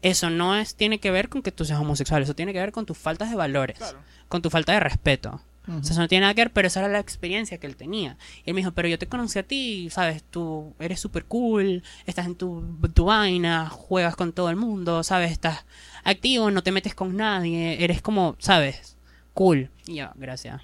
eso 0.00 0.30
no 0.30 0.56
es 0.56 0.74
tiene 0.74 0.98
que 0.98 1.10
ver 1.10 1.28
con 1.28 1.42
que 1.42 1.52
tú 1.52 1.64
seas 1.66 1.78
homosexual, 1.80 2.22
eso 2.22 2.34
tiene 2.34 2.52
que 2.54 2.60
ver 2.60 2.72
con 2.72 2.86
tus 2.86 2.96
faltas 2.96 3.28
de 3.30 3.36
valores, 3.36 3.76
Claro. 3.76 3.98
con 4.28 4.40
tu 4.40 4.48
falta 4.50 4.72
de 4.72 4.80
respeto. 4.80 5.40
O 5.68 5.82
sea, 5.82 5.92
eso 5.94 6.00
no 6.00 6.06
tiene 6.06 6.20
nada 6.22 6.32
que 6.34 6.42
ver, 6.42 6.52
pero 6.52 6.68
esa 6.68 6.78
era 6.78 6.88
la 6.88 7.00
experiencia 7.00 7.58
que 7.58 7.66
él 7.66 7.74
tenía. 7.74 8.16
Y 8.44 8.50
él 8.50 8.54
me 8.54 8.60
dijo, 8.60 8.70
pero 8.70 8.86
yo 8.86 9.00
te 9.00 9.08
conocí 9.08 9.36
a 9.40 9.42
ti, 9.42 9.90
sabes, 9.90 10.22
tú 10.22 10.74
eres 10.78 11.00
súper 11.00 11.24
cool, 11.24 11.82
estás 12.06 12.26
en 12.26 12.36
tu, 12.36 12.64
tu 12.94 13.06
vaina, 13.06 13.68
juegas 13.68 14.14
con 14.14 14.32
todo 14.32 14.48
el 14.48 14.54
mundo, 14.54 15.02
sabes, 15.02 15.32
estás 15.32 15.66
activo, 16.04 16.52
no 16.52 16.62
te 16.62 16.70
metes 16.70 16.94
con 16.94 17.16
nadie, 17.16 17.82
eres 17.82 18.00
como, 18.00 18.36
sabes, 18.38 18.96
cool. 19.34 19.70
Y 19.88 19.96
yo, 19.96 20.10
gracias. 20.14 20.62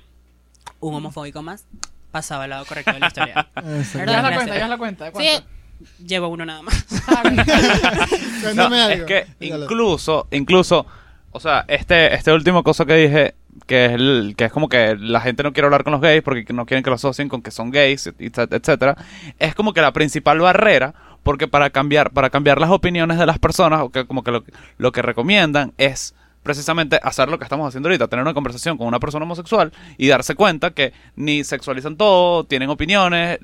Un 0.83 0.95
homofóbico 0.95 1.43
más 1.43 1.65
pasaba 2.11 2.45
al 2.45 2.51
lado 2.51 2.65
correcto 2.67 2.93
de 2.93 3.01
la 3.01 3.07
historia. 3.07 3.49
¿Verdad? 3.55 4.07
Ya 4.07 4.23
la 4.23 4.35
cuenta, 4.35 4.59
ya 4.59 4.69
la 4.69 4.77
cuenta. 4.79 5.05
¿de 5.07 5.13
cuánto? 5.13 5.31
Sí, 5.31 6.05
llevo 6.07 6.29
uno 6.29 6.45
nada 6.45 6.61
más. 6.63 6.85
No, 8.55 8.65
algo. 8.65 8.77
es 8.89 9.05
que 9.05 9.27
incluso, 9.41 10.27
incluso, 10.31 10.87
o 11.31 11.41
sea, 11.41 11.65
este, 11.69 12.15
este 12.15 12.33
último 12.33 12.63
cosa 12.63 12.85
que 12.85 12.95
dije, 12.97 13.35
que 13.67 13.87
es, 13.87 13.93
el- 13.93 14.35
que 14.37 14.45
es 14.47 14.53
como 14.53 14.69
que 14.69 14.97
la 14.97 15.21
gente 15.21 15.43
no 15.43 15.53
quiere 15.53 15.67
hablar 15.67 15.85
con 15.85 15.93
los 15.93 16.01
gays 16.01 16.23
porque 16.23 16.45
no 16.53 16.67
quieren 16.67 16.83
que 16.83 16.91
lo 16.91 16.97
asocien 16.97 17.29
con 17.29 17.43
que 17.43 17.51
son 17.51 17.71
gays, 17.71 18.07
etc- 18.09 18.49
etcétera, 18.53 18.97
es 19.39 19.55
como 19.55 19.73
que 19.73 19.81
la 19.81 19.93
principal 19.93 20.41
barrera, 20.41 20.95
porque 21.23 21.47
para 21.49 21.71
cambiar, 21.71 22.11
para 22.11 22.31
cambiar 22.31 22.61
las 22.61 22.71
opiniones 22.71 23.19
de 23.19 23.27
las 23.27 23.39
personas, 23.39 23.81
o 23.83 23.91
que 23.91 24.05
como 24.07 24.23
que 24.25 24.33
lo, 24.33 24.45
lo 24.79 24.93
que 24.93 25.03
recomiendan 25.03 25.73
es 25.79 26.15
precisamente 26.43 26.99
hacer 27.03 27.29
lo 27.29 27.39
que 27.39 27.45
estamos 27.45 27.69
haciendo 27.69 27.89
ahorita, 27.89 28.09
tener 28.09 28.23
una 28.25 28.35
conversación 28.35 28.77
con 28.77 28.87
una 28.87 28.99
persona 28.99 29.25
homosexual 29.25 29.73
y 29.97 30.09
darse 30.09 30.35
cuenta 30.35 30.71
que 30.73 30.93
ni 31.17 31.45
sexualizan 31.45 31.97
todo, 31.97 32.45
tienen 32.45 32.69
opiniones, 32.71 33.39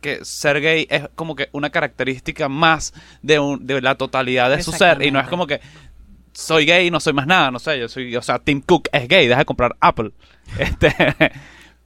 que 0.00 0.24
ser 0.24 0.60
gay 0.60 0.86
es 0.90 1.08
como 1.14 1.36
que 1.36 1.48
una 1.52 1.70
característica 1.70 2.48
más 2.48 2.92
de, 3.22 3.38
un- 3.38 3.66
de 3.66 3.80
la 3.80 3.94
totalidad 3.94 4.50
de 4.50 4.62
su 4.62 4.72
ser 4.72 5.02
y 5.02 5.10
no 5.10 5.20
es 5.20 5.28
como 5.28 5.46
que 5.46 5.60
soy 6.32 6.64
gay, 6.64 6.90
no 6.90 7.00
soy 7.00 7.12
más 7.12 7.26
nada, 7.26 7.50
no 7.50 7.58
sé, 7.58 7.78
yo 7.78 7.88
soy, 7.88 8.14
o 8.16 8.22
sea, 8.22 8.38
Tim 8.38 8.60
Cook 8.62 8.88
es 8.92 9.06
gay, 9.08 9.26
deja 9.26 9.40
de 9.40 9.44
comprar 9.44 9.76
Apple. 9.80 10.12
Este, 10.58 10.92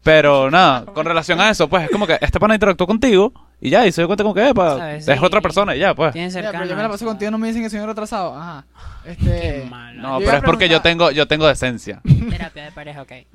pero 0.04 0.50
nada, 0.50 0.84
con 0.84 1.04
relación 1.04 1.40
a 1.40 1.50
eso, 1.50 1.66
pues 1.68 1.84
es 1.84 1.90
como 1.90 2.06
que 2.06 2.16
este 2.20 2.38
pana 2.38 2.54
interactuó 2.54 2.86
contigo 2.86 3.32
y 3.60 3.70
ya, 3.70 3.86
y 3.86 3.90
se 3.92 4.02
dio 4.02 4.06
cuenta 4.06 4.22
como 4.22 4.34
que, 4.34 4.48
epa, 4.50 4.94
es 4.94 5.08
otra 5.22 5.40
persona 5.40 5.74
y 5.74 5.78
ya, 5.80 5.94
pues. 5.94 6.12
Pero 6.12 6.30
cercanos. 6.30 6.68
yo 6.68 6.76
me 6.76 6.82
la 6.82 6.88
paso 6.90 7.04
contigo, 7.06 7.30
no 7.30 7.38
me 7.38 7.48
dicen 7.48 7.62
que 7.62 7.70
soy 7.70 7.80
un 7.80 7.86
retrasado. 7.86 8.36
Ajá. 8.38 8.64
Qué 9.04 9.10
Este. 9.12 9.66
malo. 9.70 10.02
No, 10.02 10.20
Yo 10.20 10.26
pero 10.26 10.38
es 10.38 10.44
porque 10.44 10.68
yo 10.68 10.80
preguntar- 10.82 10.82
tengo, 10.82 11.10
yo 11.10 11.26
tengo 11.26 11.46
decencia. 11.48 12.00
Terapia 12.30 12.64
de 12.64 12.72
pareja, 12.72 13.02
ok. 13.02 13.12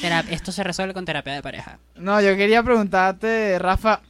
Terap- 0.00 0.26
Esto 0.30 0.52
se 0.52 0.62
resuelve 0.64 0.94
con 0.94 1.04
terapia 1.04 1.32
de 1.34 1.42
pareja. 1.42 1.78
No, 1.96 2.20
yo 2.20 2.36
quería 2.36 2.62
preguntarte, 2.62 3.58
Rafa. 3.58 4.00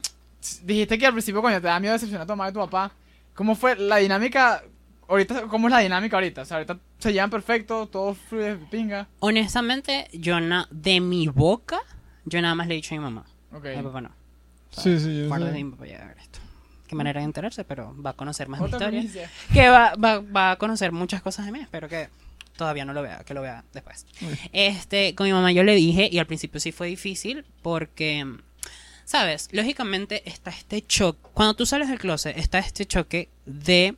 Dijiste 0.63 0.97
que 0.97 1.05
al 1.05 1.11
principio, 1.13 1.41
coño, 1.41 1.61
te 1.61 1.67
da 1.67 1.79
miedo 1.79 1.93
decepcionar 1.93 2.23
a 2.23 2.25
tu 2.25 2.31
mamá 2.35 2.49
y 2.49 2.53
tu 2.53 2.59
papá. 2.59 2.91
¿Cómo 3.35 3.55
fue 3.55 3.75
la 3.75 3.97
dinámica? 3.97 4.63
Ahorita, 5.11 5.43
¿cómo 5.47 5.67
es 5.67 5.71
la 5.73 5.79
dinámica 5.79 6.15
ahorita? 6.15 6.43
O 6.43 6.45
sea, 6.45 6.57
ahorita 6.57 6.79
se 6.99 7.11
llevan 7.11 7.29
perfecto, 7.29 7.85
todo 7.87 8.13
fluye 8.15 8.55
de 8.55 8.65
pinga. 8.67 9.07
Honestamente, 9.19 10.07
yo 10.13 10.39
na 10.39 10.67
de 10.71 11.01
mi 11.01 11.27
boca, 11.27 11.79
yo 12.23 12.41
nada 12.41 12.55
más 12.55 12.67
le 12.67 12.75
he 12.75 12.77
dicho 12.77 12.95
a 12.95 12.97
mi 12.97 13.03
mamá. 13.03 13.25
Ok. 13.51 13.65
A 13.65 13.77
mi 13.77 13.83
papá 13.83 13.99
no. 14.01 14.11
Sí, 14.71 14.97
sí, 14.99 15.19
yo 15.23 15.27
Guarda 15.27 15.47
sé. 15.47 15.51
de 15.53 15.63
mi 15.65 15.71
papá 15.71 15.85
ya 15.85 16.01
a 16.01 16.07
ver 16.07 16.17
esto. 16.17 16.39
Qué 16.87 16.95
manera 16.95 17.19
de 17.19 17.25
enterarse, 17.25 17.65
pero 17.65 17.93
va 18.01 18.11
a 18.11 18.13
conocer 18.13 18.47
más 18.47 18.61
mi 18.61 18.67
Otra 18.67 18.77
historia. 18.77 18.99
primicia. 19.01 19.29
Que 19.53 19.67
va, 19.69 19.95
va, 19.95 20.19
va 20.21 20.51
a 20.51 20.55
conocer 20.57 20.93
muchas 20.93 21.21
cosas 21.21 21.45
de 21.45 21.51
mí. 21.51 21.59
Espero 21.59 21.89
que 21.89 22.07
todavía 22.55 22.85
no 22.85 22.93
lo 22.93 23.01
vea, 23.01 23.23
que 23.25 23.33
lo 23.33 23.41
vea 23.41 23.65
después. 23.73 24.05
Este, 24.53 25.13
con 25.15 25.25
mi 25.27 25.33
mamá 25.33 25.51
yo 25.51 25.63
le 25.63 25.75
dije, 25.75 26.07
y 26.09 26.19
al 26.19 26.25
principio 26.27 26.61
sí 26.61 26.71
fue 26.71 26.87
difícil, 26.87 27.43
porque, 27.61 28.25
¿sabes? 29.03 29.49
Lógicamente 29.51 30.29
está 30.29 30.51
este 30.51 30.81
choque. 30.85 31.19
Cuando 31.33 31.53
tú 31.55 31.65
sales 31.65 31.89
del 31.89 31.99
closet, 31.99 32.37
está 32.37 32.59
este 32.59 32.85
choque 32.85 33.27
de 33.45 33.95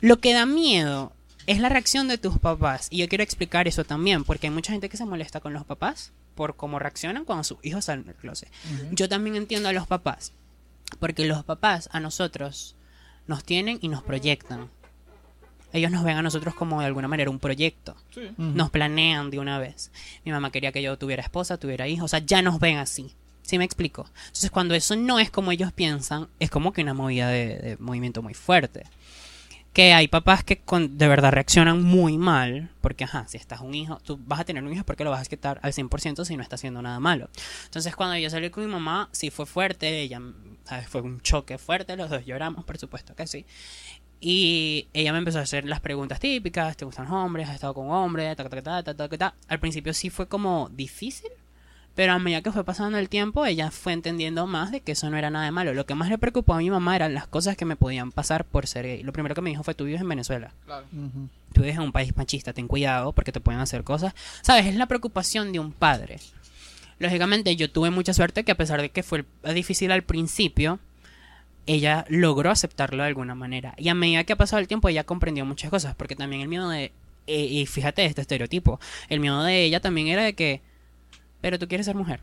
lo 0.00 0.20
que 0.20 0.32
da 0.32 0.46
miedo. 0.46 1.12
Es 1.46 1.60
la 1.60 1.68
reacción 1.68 2.08
de 2.08 2.18
tus 2.18 2.38
papás. 2.38 2.88
Y 2.90 2.98
yo 2.98 3.08
quiero 3.08 3.22
explicar 3.22 3.68
eso 3.68 3.84
también, 3.84 4.24
porque 4.24 4.48
hay 4.48 4.52
mucha 4.52 4.72
gente 4.72 4.88
que 4.88 4.96
se 4.96 5.04
molesta 5.04 5.40
con 5.40 5.52
los 5.52 5.64
papás 5.64 6.12
por 6.34 6.56
cómo 6.56 6.78
reaccionan 6.78 7.24
cuando 7.24 7.44
sus 7.44 7.58
hijos 7.62 7.84
salen 7.84 8.04
del 8.04 8.14
closet. 8.14 8.50
Yo 8.90 9.08
también 9.08 9.36
entiendo 9.36 9.68
a 9.68 9.72
los 9.72 9.86
papás, 9.86 10.32
porque 10.98 11.24
los 11.24 11.44
papás 11.44 11.88
a 11.92 12.00
nosotros 12.00 12.76
nos 13.26 13.44
tienen 13.44 13.78
y 13.80 13.88
nos 13.88 14.02
proyectan. 14.02 14.70
Ellos 15.72 15.90
nos 15.90 16.04
ven 16.04 16.16
a 16.16 16.22
nosotros 16.22 16.54
como 16.54 16.80
de 16.80 16.86
alguna 16.86 17.08
manera 17.08 17.30
un 17.30 17.38
proyecto. 17.38 17.96
Sí. 18.14 18.30
Nos 18.36 18.70
planean 18.70 19.30
de 19.30 19.38
una 19.38 19.58
vez. 19.58 19.90
Mi 20.24 20.32
mamá 20.32 20.50
quería 20.50 20.72
que 20.72 20.82
yo 20.82 20.96
tuviera 20.96 21.22
esposa, 21.22 21.58
tuviera 21.58 21.88
hijos. 21.88 22.04
O 22.04 22.08
sea, 22.08 22.20
ya 22.20 22.42
nos 22.42 22.60
ven 22.60 22.78
así. 22.78 23.14
¿Sí 23.42 23.58
me 23.58 23.64
explico? 23.64 24.06
Entonces, 24.26 24.50
cuando 24.50 24.74
eso 24.74 24.96
no 24.96 25.18
es 25.18 25.30
como 25.30 25.52
ellos 25.52 25.72
piensan, 25.72 26.28
es 26.40 26.50
como 26.50 26.72
que 26.72 26.82
una 26.82 26.94
movida 26.94 27.28
de, 27.28 27.58
de 27.58 27.76
movimiento 27.78 28.22
muy 28.22 28.34
fuerte. 28.34 28.84
Que 29.76 29.92
hay 29.92 30.08
papás 30.08 30.42
que 30.42 30.56
con- 30.56 30.96
de 30.96 31.06
verdad 31.06 31.32
reaccionan 31.32 31.82
muy 31.82 32.16
mal. 32.16 32.70
Porque, 32.80 33.04
ajá, 33.04 33.26
si 33.28 33.36
estás 33.36 33.60
un 33.60 33.74
hijo, 33.74 33.98
tú 34.02 34.18
vas 34.24 34.40
a 34.40 34.44
tener 34.44 34.64
un 34.64 34.72
hijo 34.72 34.84
porque 34.84 35.04
lo 35.04 35.10
vas 35.10 35.20
a 35.20 35.28
quitar 35.28 35.60
al 35.62 35.74
100% 35.74 36.24
si 36.24 36.34
no 36.34 36.42
está 36.42 36.54
haciendo 36.54 36.80
nada 36.80 36.98
malo. 36.98 37.28
Entonces, 37.66 37.94
cuando 37.94 38.16
yo 38.16 38.30
salí 38.30 38.48
con 38.48 38.64
mi 38.64 38.72
mamá, 38.72 39.10
sí 39.12 39.28
fue 39.28 39.44
fuerte. 39.44 40.00
Ella. 40.00 40.18
Fue 40.88 41.02
un 41.02 41.20
choque 41.20 41.58
fuerte. 41.58 41.94
Los 41.94 42.08
dos 42.08 42.24
lloramos, 42.24 42.64
por 42.64 42.78
supuesto 42.78 43.14
que 43.14 43.26
sí. 43.26 43.44
Y 44.18 44.88
ella 44.94 45.12
me 45.12 45.18
empezó 45.18 45.40
a 45.40 45.42
hacer 45.42 45.66
las 45.66 45.80
preguntas 45.80 46.20
típicas, 46.20 46.74
¿te 46.78 46.86
gustan 46.86 47.04
los 47.04 47.12
hombres? 47.12 47.46
¿Has 47.46 47.56
estado 47.56 47.74
con 47.74 47.90
hombres? 47.90 48.34
Ta, 48.34 48.48
ta, 48.48 49.08
ta. 49.08 49.34
Al 49.46 49.60
principio 49.60 49.92
sí 49.92 50.08
fue 50.08 50.26
como 50.26 50.70
difícil, 50.72 51.30
pero 51.96 52.12
a 52.12 52.18
medida 52.20 52.42
que 52.42 52.52
fue 52.52 52.62
pasando 52.62 52.98
el 52.98 53.08
tiempo, 53.08 53.44
ella 53.46 53.70
fue 53.72 53.92
entendiendo 53.94 54.46
más 54.46 54.70
de 54.70 54.80
que 54.82 54.92
eso 54.92 55.10
no 55.10 55.16
era 55.16 55.30
nada 55.30 55.46
de 55.46 55.50
malo. 55.50 55.74
Lo 55.74 55.86
que 55.86 55.94
más 55.96 56.08
le 56.10 56.18
preocupó 56.18 56.54
a 56.54 56.58
mi 56.58 56.70
mamá 56.70 56.94
eran 56.94 57.14
las 57.14 57.26
cosas 57.26 57.56
que 57.56 57.64
me 57.64 57.74
podían 57.74 58.12
pasar 58.12 58.44
por 58.44 58.66
ser 58.68 58.86
gay. 58.86 59.02
Lo 59.02 59.12
primero 59.12 59.34
que 59.34 59.40
me 59.40 59.50
dijo 59.50 59.64
fue, 59.64 59.74
tú 59.74 59.84
vives 59.84 60.02
en 60.02 60.08
Venezuela, 60.08 60.52
Claro. 60.66 60.84
Tú 61.52 61.62
vives 61.62 61.76
en 61.76 61.82
un 61.82 61.92
país 61.92 62.14
machista, 62.16 62.52
ten 62.52 62.68
cuidado 62.68 63.12
porque 63.12 63.32
te 63.32 63.40
pueden 63.40 63.60
hacer 63.60 63.82
cosas. 63.82 64.14
¿Sabes? 64.42 64.66
Es 64.66 64.76
la 64.76 64.86
preocupación 64.86 65.52
de 65.52 65.58
un 65.58 65.72
padre. 65.72 66.18
Lógicamente 66.98 67.56
yo 67.56 67.70
tuve 67.70 67.90
mucha 67.90 68.12
suerte 68.14 68.44
que 68.44 68.52
a 68.52 68.56
pesar 68.56 68.80
de 68.80 68.90
que 68.90 69.02
fue 69.02 69.24
difícil 69.54 69.90
al 69.90 70.02
principio, 70.02 70.78
ella 71.66 72.04
logró 72.08 72.50
aceptarlo 72.50 73.02
de 73.02 73.08
alguna 73.08 73.34
manera. 73.34 73.74
Y 73.78 73.88
a 73.88 73.94
medida 73.94 74.24
que 74.24 74.34
ha 74.34 74.36
pasado 74.36 74.60
el 74.60 74.68
tiempo, 74.68 74.88
ella 74.88 75.04
comprendió 75.04 75.44
muchas 75.46 75.70
cosas. 75.70 75.94
Porque 75.94 76.14
también 76.14 76.42
el 76.42 76.48
miedo 76.48 76.68
de. 76.68 76.92
eh, 77.26 77.44
y 77.44 77.66
fíjate 77.66 78.04
este 78.04 78.20
estereotipo. 78.20 78.78
El 79.08 79.20
miedo 79.20 79.42
de 79.42 79.64
ella 79.64 79.80
también 79.80 80.08
era 80.08 80.22
de 80.22 80.34
que. 80.34 80.60
Pero 81.46 81.60
tú 81.60 81.68
quieres 81.68 81.86
ser 81.86 81.94
mujer. 81.94 82.18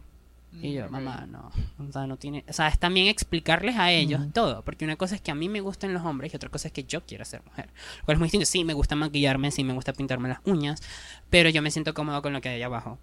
Y 0.61 0.73
yo, 0.73 0.89
mamá, 0.89 1.25
no. 1.31 1.49
O 1.79 1.91
sea, 1.93 2.05
no 2.07 2.17
tiene. 2.17 2.43
O 2.49 2.51
sea, 2.51 2.67
es 2.67 2.77
también 2.77 3.07
explicarles 3.07 3.77
a 3.77 3.89
ellos 3.89 4.19
todo. 4.33 4.63
Porque 4.63 4.83
una 4.83 4.97
cosa 4.97 5.15
es 5.15 5.21
que 5.21 5.31
a 5.31 5.33
mí 5.33 5.47
me 5.47 5.61
gustan 5.61 5.93
los 5.93 6.03
hombres 6.03 6.33
y 6.33 6.35
otra 6.35 6.49
cosa 6.49 6.67
es 6.67 6.73
que 6.73 6.83
yo 6.83 7.05
quiera 7.05 7.23
ser 7.23 7.41
mujer. 7.45 7.69
Lo 7.99 8.03
cual 8.03 8.15
es 8.15 8.19
muy 8.19 8.25
distinto. 8.25 8.45
Sí, 8.45 8.65
me 8.65 8.73
gusta 8.73 8.97
maquillarme, 8.97 9.49
sí, 9.51 9.63
me 9.63 9.71
gusta 9.71 9.93
pintarme 9.93 10.27
las 10.27 10.39
uñas. 10.43 10.81
Pero 11.29 11.47
yo 11.47 11.61
me 11.61 11.71
siento 11.71 11.93
cómodo 11.93 12.21
con 12.21 12.33
lo 12.33 12.41
que 12.41 12.49
hay 12.49 12.61
abajo. 12.61 12.99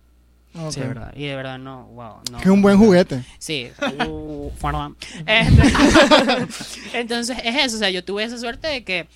Sí, 0.70 0.80
de 0.80 0.88
verdad. 0.88 1.14
Y 1.16 1.24
de 1.24 1.36
verdad, 1.36 1.58
no, 1.58 1.86
wow. 1.86 2.16
No, 2.30 2.36
Que 2.36 2.44
es 2.44 2.50
un 2.50 2.60
buen 2.60 2.76
juguete. 2.76 3.24
Sí. 3.38 3.70
Uh. 4.06 4.50
Este- 5.24 5.62
Entonces, 6.98 7.38
es 7.42 7.56
eso. 7.64 7.76
O 7.76 7.78
sea, 7.78 7.88
yo 7.88 8.04
tuve 8.04 8.24
esa 8.24 8.36
suerte 8.36 8.68
de 8.68 8.84
que 8.84 9.08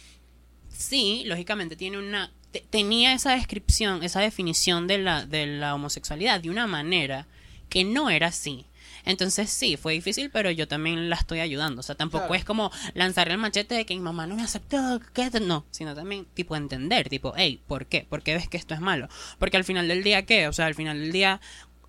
sí, 0.70 1.24
lógicamente 1.26 1.76
tiene 1.76 1.98
una. 1.98 2.32
Te- 2.55 2.64
tenía 2.70 3.12
esa 3.12 3.32
descripción, 3.32 4.02
esa 4.05 4.20
definición 4.20 4.86
de 4.86 4.98
la, 4.98 5.26
de 5.26 5.46
la 5.46 5.74
homosexualidad 5.74 6.40
de 6.40 6.50
una 6.50 6.66
manera 6.68 7.26
que 7.68 7.82
no 7.84 8.09
era 8.11 8.28
así. 8.28 8.66
Entonces 9.07 9.50
sí, 9.50 9.76
fue 9.76 9.92
difícil, 9.92 10.30
pero 10.30 10.50
yo 10.50 10.66
también 10.66 11.11
la 11.11 11.16
estoy 11.16 11.40
ayudando. 11.40 11.80
O 11.80 11.82
sea, 11.82 11.94
tampoco 11.94 12.24
Claro. 12.28 12.34
es 12.36 12.44
como 12.44 12.70
lanzarle 12.94 13.34
el 13.34 13.38
machete 13.40 13.74
de 13.74 13.84
que 13.84 13.94
mi 13.94 14.00
mamá 14.00 14.26
no 14.26 14.34
me 14.36 14.42
aceptó, 14.42 15.00
que 15.12 15.30
te-". 15.30 15.40
no, 15.40 15.66
sino 15.72 15.94
también 15.94 16.24
tipo 16.32 16.57
entender, 16.57 17.09
tipo, 17.11 17.34
hey, 17.36 17.61
¿por 17.66 17.84
qué? 17.86 18.07
¿Por 18.09 18.22
qué 18.22 18.32
ves 18.34 18.48
que 18.48 18.57
esto 18.57 18.72
es 18.72 18.80
malo? 18.80 19.09
Porque 19.38 19.57
al 19.59 19.64
final 19.64 19.88
del 19.88 20.02
día, 20.05 20.24
¿qué? 20.24 20.48
O 20.48 20.52
sea, 20.55 20.66
al 20.66 20.74
final 20.74 20.98
del 21.00 21.12
día 21.12 21.40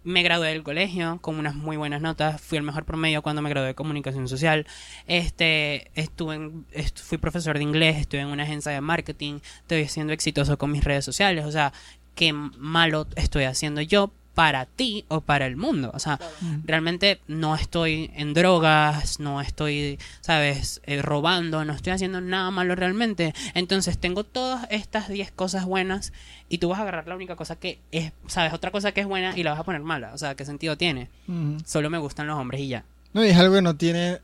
me 0.06 0.24
gradué 0.24 0.49
del 0.49 0.64
colegio 0.64 1.18
con 1.22 1.38
unas 1.38 1.56
muy 1.56 1.76
buenas 1.78 1.99
notas, 2.01 2.39
fui 2.39 2.58
el 2.58 2.64
mejor 2.64 2.86
promedio 2.86 3.22
cuando 3.22 3.41
me 3.41 3.49
gradué 3.49 3.68
de 3.70 3.76
comunicación 3.76 4.28
social, 4.30 4.66
este, 5.08 5.91
estuve 5.95 6.36
en- 6.36 6.66
fui 6.95 7.18
profesor 7.18 7.58
de 7.58 7.64
inglés, 7.64 7.97
estuve 7.97 8.22
en 8.22 8.28
una 8.28 8.43
agencia 8.43 8.72
de 8.72 8.82
marketing, 8.82 9.39
estoy 9.62 9.88
siendo 9.88 10.14
exitoso 10.14 10.58
con 10.58 10.72
mis 10.72 10.84
redes 10.84 11.03
sociales, 11.03 11.43
o 11.45 11.51
sea, 11.51 11.74
qué 12.14 12.32
malo 12.32 13.08
estoy 13.16 13.43
haciendo 13.43 13.82
yo 13.82 14.14
para 14.36 14.65
ti 14.65 15.05
o 15.07 15.21
para 15.21 15.47
el 15.47 15.55
mundo, 15.55 15.91
o 15.93 15.99
sea, 15.99 16.19
realmente 16.65 17.21
no 17.27 17.55
estoy 17.55 18.11
en 18.15 18.33
drogas, 18.33 19.19
no 19.19 19.41
estoy, 19.41 19.97
sabes, 20.21 20.81
Eh, 20.86 21.01
robando, 21.01 21.63
no 21.65 21.73
estoy 21.73 21.93
haciendo 21.93 22.21
nada 22.21 22.51
malo 22.51 22.75
realmente. 22.75 23.33
Entonces 23.53 23.97
tengo 23.97 24.23
todas 24.23 24.67
estas 24.69 25.07
10 25.09 25.31
cosas 25.31 25.65
buenas 25.65 26.11
y 26.49 26.57
tú 26.59 26.69
vas 26.69 26.79
a 26.79 26.81
agarrar 26.83 27.07
la 27.07 27.15
única 27.15 27.36
cosa 27.36 27.55
que 27.55 27.79
es, 27.91 28.11
sabes, 28.27 28.53
otra 28.53 28.71
cosa 28.71 28.91
que 28.91 29.01
es 29.01 29.07
buena 29.07 29.36
y 29.38 29.43
la 29.43 29.51
vas 29.51 29.59
a 29.61 29.63
poner 29.63 29.81
mala. 29.81 30.11
O 30.13 30.17
sea, 30.17 30.36
¿qué 30.36 30.45
sentido 30.45 30.77
tiene? 30.77 31.09
Ujú. 31.27 31.57
Solo 31.65 31.89
me 31.89 31.97
gustan 31.97 32.27
los 32.27 32.38
hombres 32.38 32.61
y 32.61 32.67
ya. 32.67 32.83
No, 33.13 33.25
y 33.25 33.29
es 33.29 33.38
algo 33.38 33.55
que 33.55 33.61
no 33.61 33.75
tiene. 33.77 34.19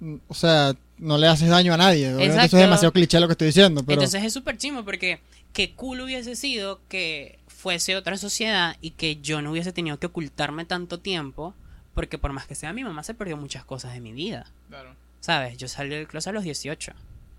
mm, 0.00 0.16
O 0.28 0.34
sea, 0.34 0.74
no 0.98 1.16
le 1.18 1.26
haces 1.26 1.48
daño 1.48 1.72
a 1.74 1.76
nadie. 1.78 2.10
Eso 2.22 2.40
es 2.40 2.50
demasiado 2.52 2.92
cliché 2.92 3.18
lo 3.18 3.26
que 3.26 3.32
estoy 3.32 3.46
diciendo, 3.48 3.82
pero. 3.82 3.94
Entonces 4.02 4.22
es 4.22 4.32
súper 4.32 4.56
chimo 4.58 4.84
porque 4.84 5.20
qué 5.52 5.72
cool 5.72 6.02
hubiese 6.02 6.36
sido 6.36 6.80
que 6.88 7.38
fuese 7.64 7.96
otra 7.96 8.18
sociedad 8.18 8.76
y 8.82 8.90
que 8.90 9.16
yo 9.22 9.40
no 9.40 9.50
hubiese 9.50 9.72
tenido 9.72 9.98
que 9.98 10.04
ocultarme 10.04 10.66
tanto 10.66 11.00
tiempo 11.00 11.54
porque 11.94 12.18
por 12.18 12.30
más 12.30 12.46
que 12.46 12.54
sea 12.54 12.74
mi 12.74 12.84
mamá 12.84 13.02
se 13.04 13.14
perdió 13.14 13.38
muchas 13.38 13.64
cosas 13.64 13.94
de 13.94 14.00
mi 14.00 14.12
vida. 14.12 14.44
Claro. 14.68 14.94
¿Sabes? 15.20 15.56
Yo 15.56 15.66
salí 15.66 15.88
del 15.88 16.06
closet 16.06 16.28
a 16.28 16.32
los 16.34 16.44
18. 16.44 16.92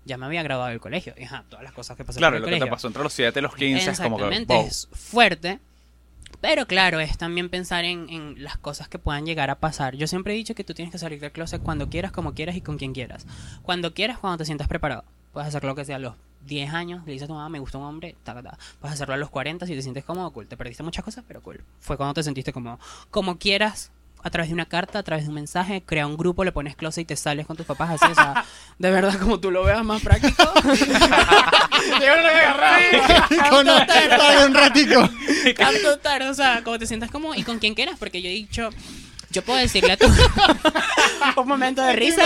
Ya 0.04 0.18
me 0.18 0.26
había 0.26 0.42
graduado 0.42 0.70
del 0.70 0.80
colegio. 0.80 1.14
Y 1.16 1.22
ajá, 1.22 1.44
todas 1.48 1.62
las 1.62 1.72
cosas 1.72 1.96
que 1.96 2.04
pasaron 2.04 2.22
Claro, 2.22 2.36
en 2.38 2.42
lo 2.42 2.48
el 2.48 2.54
que 2.54 2.64
te 2.64 2.68
pasó 2.68 2.88
entre 2.88 3.04
los 3.04 3.12
7 3.12 3.38
y 3.38 3.42
los 3.42 3.54
15 3.54 3.88
es 3.88 4.00
como 4.00 4.16
que. 4.16 4.44
Wow. 4.46 4.66
es 4.66 4.88
fuerte. 4.90 5.60
Pero 6.40 6.66
claro, 6.66 6.98
es 6.98 7.16
también 7.16 7.48
pensar 7.48 7.84
en, 7.84 8.10
en 8.10 8.42
las 8.42 8.58
cosas 8.58 8.88
que 8.88 8.98
puedan 8.98 9.26
llegar 9.26 9.50
a 9.50 9.60
pasar. 9.60 9.94
Yo 9.94 10.08
siempre 10.08 10.34
he 10.34 10.36
dicho 10.36 10.56
que 10.56 10.64
tú 10.64 10.74
tienes 10.74 10.90
que 10.90 10.98
salir 10.98 11.20
del 11.20 11.30
closet 11.30 11.62
cuando 11.62 11.88
quieras, 11.88 12.10
como 12.10 12.34
quieras 12.34 12.56
y 12.56 12.62
con 12.62 12.78
quien 12.78 12.94
quieras. 12.94 13.26
Cuando 13.62 13.94
quieras, 13.94 14.18
cuando 14.18 14.38
te 14.38 14.44
sientas 14.44 14.66
preparado. 14.66 15.04
Puedes 15.32 15.46
hacer 15.46 15.62
lo 15.62 15.76
que 15.76 15.84
sea 15.84 16.00
los 16.00 16.14
10 16.46 16.72
años, 16.72 17.04
le 17.06 17.12
dices 17.12 17.24
a 17.24 17.28
tu 17.28 17.34
mamá, 17.34 17.48
me 17.48 17.58
gusta 17.58 17.78
un 17.78 17.84
hombre, 17.84 18.16
ta, 18.24 18.34
ta, 18.34 18.42
ta. 18.42 18.58
Puedes 18.80 18.94
hacerlo 18.94 19.14
a 19.14 19.16
los 19.16 19.30
40 19.30 19.66
si 19.66 19.74
te 19.74 19.82
sientes 19.82 20.04
cómodo, 20.04 20.30
cool. 20.30 20.46
Te 20.46 20.56
perdiste 20.56 20.82
muchas 20.82 21.04
cosas, 21.04 21.24
pero 21.26 21.42
cool. 21.42 21.62
Fue 21.80 21.96
cuando 21.96 22.14
te 22.14 22.22
sentiste 22.22 22.52
cómodo. 22.52 22.78
Como 23.10 23.38
quieras, 23.38 23.90
a 24.22 24.30
través 24.30 24.48
de 24.48 24.54
una 24.54 24.66
carta, 24.66 24.98
a 24.98 25.02
través 25.04 25.24
de 25.24 25.28
un 25.28 25.36
mensaje, 25.36 25.82
crea 25.86 26.06
un 26.06 26.16
grupo, 26.16 26.42
le 26.42 26.50
pones 26.50 26.74
closet 26.74 27.02
y 27.02 27.04
te 27.04 27.16
sales 27.16 27.46
con 27.46 27.56
tus 27.56 27.64
papás 27.64 27.90
así, 27.90 28.10
o 28.10 28.14
sea, 28.14 28.44
de 28.78 28.90
verdad, 28.90 29.14
como 29.20 29.38
tú 29.38 29.52
lo 29.52 29.62
veas 29.62 29.84
más 29.84 30.02
práctico. 30.02 30.42
A. 32.66 33.50
Con 33.50 33.68
un 33.68 34.54
ratico. 34.54 35.08
Tanto 35.56 35.98
tarde, 35.98 36.28
o 36.28 36.34
sea, 36.34 36.62
como 36.64 36.78
te 36.78 36.86
sientas 36.86 37.10
como 37.10 37.34
y 37.34 37.42
con 37.42 37.58
quien 37.58 37.74
quieras, 37.74 37.96
porque 37.98 38.20
yo 38.20 38.28
he 38.28 38.32
dicho, 38.32 38.70
yo 39.30 39.42
puedo 39.42 39.58
decirle 39.58 39.92
a 39.92 39.96
tu 39.96 40.06
un 41.36 41.48
momento 41.48 41.82
de 41.82 41.92
risa. 41.94 42.22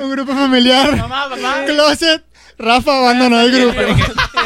Un 0.00 0.10
grupo 0.10 0.32
familiar. 0.32 0.96
Mamá, 0.96 1.28
papá. 1.28 1.64
Closet. 1.66 2.24
Rafa 2.58 2.98
abandonó 2.98 3.40
el 3.40 3.52
grupo. 3.52 3.80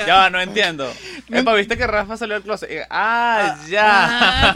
Ya 0.07 0.31
no 0.31 0.41
entiendo. 0.41 0.93
Epa, 1.29 1.55
viste 1.55 1.77
que 1.77 1.87
Rafa 1.87 2.17
salió 2.17 2.35
del 2.35 2.43
closet. 2.43 2.71
Y- 2.71 2.77
Ah, 2.91 3.57
ya. 3.69 4.51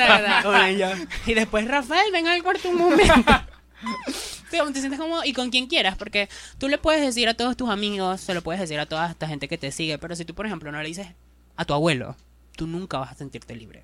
Ah, 0.44 0.70
ya. 0.70 0.96
Y 1.26 1.34
después, 1.34 1.66
Rafael, 1.68 2.11
ven 2.12 2.26
al 2.26 2.42
cuarto 2.42 2.68
un 2.68 2.76
momento. 2.76 3.14
Te 4.50 4.59
sientes 4.80 4.98
cómodo 4.98 5.24
y 5.24 5.32
con 5.32 5.50
quien 5.50 5.66
quieras, 5.66 5.96
porque 5.96 6.28
tú 6.59 6.68
le 6.68 6.78
puedes 6.78 7.02
decir 7.02 7.28
a 7.28 7.34
todos 7.34 7.57
tus 7.57 7.68
amigos, 7.70 8.20
se 8.20 8.34
lo 8.34 8.42
puedes 8.42 8.61
decir 8.61 8.78
a 8.78 8.86
toda 8.86 9.11
esta 9.11 9.26
gente 9.26 9.48
que 9.48 9.59
te 9.59 9.72
sigue, 9.72 9.98
pero 9.98 10.14
si 10.14 10.24
tú, 10.24 10.34
por 10.34 10.46
ejemplo, 10.46 10.70
no 10.70 10.80
le 10.80 10.86
dices 10.86 11.09
a 11.57 11.64
tu 11.64 11.74
abuelo, 11.74 12.14
tú 12.57 12.68
nunca 12.68 12.98
vas 12.98 13.11
a 13.12 13.14
sentirte 13.16 13.57
libre. 13.57 13.82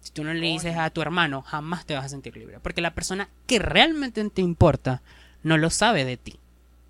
Si 0.00 0.10
tú 0.10 0.24
no 0.24 0.34
le 0.34 0.40
dices 0.40 0.76
a 0.76 0.90
tu 0.90 1.00
hermano, 1.00 1.42
jamás 1.42 1.86
te 1.86 1.94
vas 1.94 2.06
a 2.06 2.08
sentir 2.08 2.36
libre, 2.36 2.58
porque 2.60 2.80
la 2.80 2.92
persona 2.92 3.28
que 3.46 3.60
realmente 3.60 4.28
te 4.30 4.42
importa 4.42 5.00
no 5.44 5.56
lo 5.58 5.70
sabe 5.70 6.04
de 6.04 6.16
ti. 6.16 6.39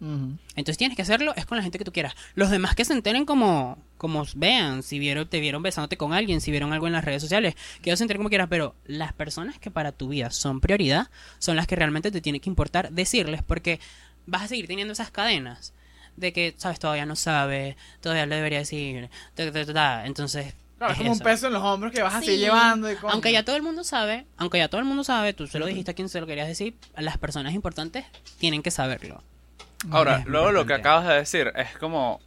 Entonces 0.01 0.79
tienes 0.79 0.97
que 0.97 1.03
hacerlo 1.03 1.35
es 1.37 1.45
con 1.45 1.57
la 1.59 1.63
gente 1.63 1.79
que 1.79 1.85
tú 1.85 1.93
quieras. 1.93 2.15
Los 2.35 2.51
demás 2.51 2.75
que 2.75 2.85
se 2.87 2.95
enteren 2.95 3.27
como, 3.27 3.77
como 3.99 4.25
vean, 4.35 4.83
si 4.83 4.99
vieron, 4.99 5.29
te 5.29 5.41
vieron 5.41 5.63
besándote 5.63 5.97
con 5.99 6.15
alguien, 6.15 6.41
si 6.41 6.51
vieron 6.51 6.73
algo 6.73 6.87
en 6.87 6.95
las 6.95 7.05
redes 7.05 7.21
sociales, 7.23 7.55
que 7.83 7.91
ellos 7.91 7.99
se 7.99 8.05
enteren 8.05 8.21
como 8.21 8.31
quieras, 8.31 8.49
pero 8.49 8.75
las 8.87 9.13
personas 9.13 9.59
que 9.59 9.71
para 9.71 9.93
tu 9.93 10.09
vida 10.09 10.31
son 10.31 10.61
prioridad 10.61 11.09
son 11.39 11.57
las 11.57 11.67
que 11.67 11.77
realmente 11.77 12.11
te 12.11 12.21
tiene 12.23 12.41
que 12.41 12.49
importar 12.49 12.93
decirles, 12.93 13.43
porque 13.43 13.79
vas 14.27 14.43
a 14.43 14.49
seguir 14.49 14.67
teniendo 14.67 14.93
esas 14.93 15.11
cadenas 15.11 15.75
de 16.17 16.33
que, 16.33 16.55
sabes, 16.57 16.79
todavía 16.79 17.05
no 17.07 17.15
sabe, 17.17 17.77
todavía 18.01 18.27
le 18.27 18.37
debería 18.37 18.59
decir, 18.61 19.11
ta, 19.35 19.51
ta, 19.53 20.07
entonces... 20.07 20.55
Claro, 20.79 20.95
es 20.95 20.99
como 20.99 21.11
un 21.11 21.17
eso. 21.17 21.25
peso 21.25 21.47
en 21.49 21.53
los 21.53 21.63
hombros 21.63 21.93
que 21.93 22.03
vas 22.03 22.21
Sí. 22.21 22.25
seguir 22.25 22.41
llevando. 22.41 22.91
Y. 22.91 22.97
Aunque 23.11 23.31
ya 23.33 23.45
todo 23.45 23.55
el 23.55 23.63
mundo 23.63 23.85
sabe, 23.85 24.25
aunque 24.39 24.57
ya 24.57 24.69
todo 24.69 24.81
el 24.81 24.87
mundo 24.87 25.05
sabe, 25.05 25.35
tú 25.35 25.47
se 25.47 25.59
lo 25.59 25.67
dijiste 25.67 25.91
a 25.91 25.95
quien 25.95 26.09
se 26.09 26.19
lo 26.23 26.27
querías 26.27 26.49
decir, 26.49 26.75
las 26.97 27.19
personas 27.19 27.53
importantes 27.53 28.07
tienen 28.39 28.63
que 28.63 28.71
saberlo. 28.71 29.23
Ahora, 29.91 30.23
luego 30.27 30.53
lo 30.53 30.67
que 30.67 30.75
acabas 30.75 31.07
de 31.09 31.15
decir 31.15 31.53
es 31.57 31.77
como. 31.79 32.21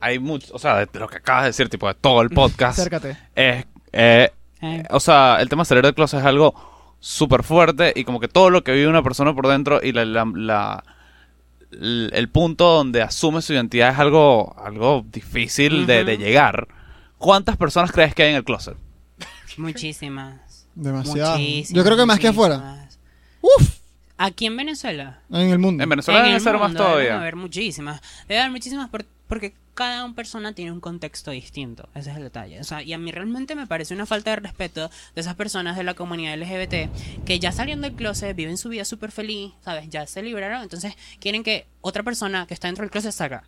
Hay 0.00 0.18
mucho. 0.18 0.54
O 0.54 0.58
sea, 0.58 0.84
de 0.86 0.98
lo 0.98 1.08
que 1.08 1.16
acabas 1.16 1.42
de 1.44 1.48
decir, 1.48 1.68
tipo, 1.68 1.88
de 1.88 1.94
todo 1.94 2.22
el 2.22 2.30
podcast. 2.40 2.78
Acércate. 2.78 3.16
es. 3.34 3.64
eh, 3.92 4.32
Eh, 4.60 4.82
o 4.90 4.98
sea, 5.00 5.36
el 5.40 5.48
tema 5.48 5.62
de 5.62 5.66
salir 5.66 5.84
del 5.84 5.94
closet 5.94 6.18
es 6.20 6.26
algo 6.26 6.52
súper 7.00 7.44
fuerte 7.44 7.92
y 7.94 8.02
como 8.04 8.18
que 8.18 8.26
todo 8.26 8.50
lo 8.50 8.64
que 8.64 8.72
vive 8.72 8.88
una 8.88 9.04
persona 9.04 9.32
por 9.32 9.46
dentro 9.46 9.78
y 9.82 9.92
la, 9.92 10.04
la- 10.04 10.26
la- 10.34 10.84
el, 11.70 12.28
punto 12.28 12.64
donde 12.64 13.02
asume 13.02 13.40
su 13.40 13.52
identidad 13.52 13.92
es 13.92 13.98
algo, 14.00 14.56
algo 14.58 15.04
difícil 15.08 15.86
de, 15.86 16.16
llegar. 16.16 16.66
¿Cuántas 17.18 17.56
personas 17.56 17.92
crees 17.92 18.14
que 18.14 18.24
hay 18.24 18.30
en 18.30 18.36
el 18.36 18.44
closet? 18.44 18.76
Muchísimas. 19.58 20.66
Demasiado. 20.74 21.32
Muchísimas, 21.38 21.72
Yo 21.76 21.84
creo 21.84 21.96
que 21.96 22.06
más 22.06 22.18
que 22.18 22.28
afuera. 22.28 22.88
Uf. 23.40 23.77
Aquí 24.18 24.46
en 24.46 24.56
Venezuela. 24.56 25.20
En 25.30 25.50
el 25.50 25.58
mundo. 25.58 25.82
En 25.82 25.88
Venezuela 25.88 26.20
en 26.20 26.26
deben 26.26 26.40
ser 26.40 26.54
más 26.54 26.62
mundo 26.68 26.82
deben 26.82 26.92
todavía. 26.92 27.20
haber 27.20 27.36
muchísimas. 27.36 28.00
Debe 28.28 28.40
haber 28.40 28.50
muchísimas 28.52 28.88
por- 28.90 29.06
porque 29.28 29.54
cada 29.74 30.10
persona 30.12 30.54
tiene 30.54 30.72
un 30.72 30.80
contexto 30.80 31.30
distinto. 31.30 31.88
Ese 31.94 32.10
es 32.10 32.16
el 32.16 32.24
detalle. 32.24 32.60
O 32.60 32.64
sea, 32.64 32.82
y 32.82 32.92
a 32.94 32.98
mí 32.98 33.12
realmente 33.12 33.54
me 33.54 33.66
parece 33.68 33.94
una 33.94 34.06
falta 34.06 34.30
de 34.30 34.36
respeto 34.36 34.90
de 35.14 35.20
esas 35.20 35.36
personas 35.36 35.76
de 35.76 35.84
la 35.84 35.94
comunidad 35.94 36.34
LGBT 36.36 36.90
que 37.24 37.38
ya 37.38 37.52
salieron 37.52 37.80
del 37.82 37.92
closet, 37.92 38.34
viven 38.34 38.56
su 38.58 38.70
vida 38.70 38.84
súper 38.84 39.12
feliz, 39.12 39.52
¿sabes? 39.60 39.88
Ya 39.90 40.06
se 40.06 40.20
liberaron. 40.22 40.62
Entonces 40.62 40.94
quieren 41.20 41.44
que 41.44 41.66
otra 41.80 42.02
persona 42.02 42.46
que 42.46 42.54
está 42.54 42.66
dentro 42.68 42.82
del 42.82 42.90
closet 42.90 43.12
salga. 43.12 43.44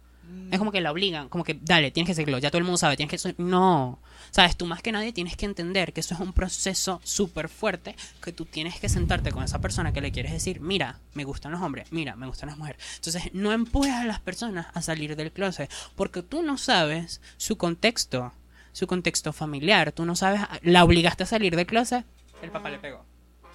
Es 0.50 0.58
como 0.58 0.72
que 0.72 0.80
la 0.80 0.90
obligan, 0.90 1.28
como 1.28 1.44
que 1.44 1.58
dale, 1.60 1.90
tienes 1.90 2.08
que 2.08 2.14
seguirlo, 2.14 2.38
ya 2.38 2.50
todo 2.50 2.58
el 2.58 2.64
mundo 2.64 2.78
sabe, 2.78 2.96
tienes 2.96 3.22
que... 3.22 3.34
No, 3.38 4.00
sabes, 4.30 4.56
tú 4.56 4.66
más 4.66 4.82
que 4.82 4.92
nadie 4.92 5.12
tienes 5.12 5.36
que 5.36 5.46
entender 5.46 5.92
que 5.92 6.00
eso 6.00 6.14
es 6.14 6.20
un 6.20 6.32
proceso 6.32 7.00
súper 7.04 7.48
fuerte, 7.48 7.94
que 8.22 8.32
tú 8.32 8.44
tienes 8.44 8.80
que 8.80 8.88
sentarte 8.88 9.32
con 9.32 9.44
esa 9.44 9.60
persona 9.60 9.92
que 9.92 10.00
le 10.00 10.12
quieres 10.12 10.32
decir, 10.32 10.60
mira, 10.60 10.98
me 11.14 11.24
gustan 11.24 11.52
los 11.52 11.60
hombres, 11.60 11.92
mira, 11.92 12.16
me 12.16 12.26
gustan 12.26 12.48
las 12.48 12.58
mujeres. 12.58 12.82
Entonces, 12.96 13.32
no 13.32 13.52
empujes 13.52 13.92
a 13.92 14.04
las 14.04 14.20
personas 14.20 14.66
a 14.74 14.82
salir 14.82 15.16
del 15.16 15.32
closet, 15.32 15.70
porque 15.94 16.22
tú 16.22 16.42
no 16.42 16.58
sabes 16.58 17.20
su 17.36 17.56
contexto, 17.56 18.32
su 18.72 18.86
contexto 18.86 19.32
familiar, 19.32 19.92
tú 19.92 20.04
no 20.04 20.16
sabes, 20.16 20.40
la 20.62 20.84
obligaste 20.84 21.22
a 21.22 21.26
salir 21.26 21.54
del 21.54 21.66
closet, 21.66 22.04
el 22.42 22.50
papá 22.50 22.70
le 22.70 22.78
pegó. 22.78 23.04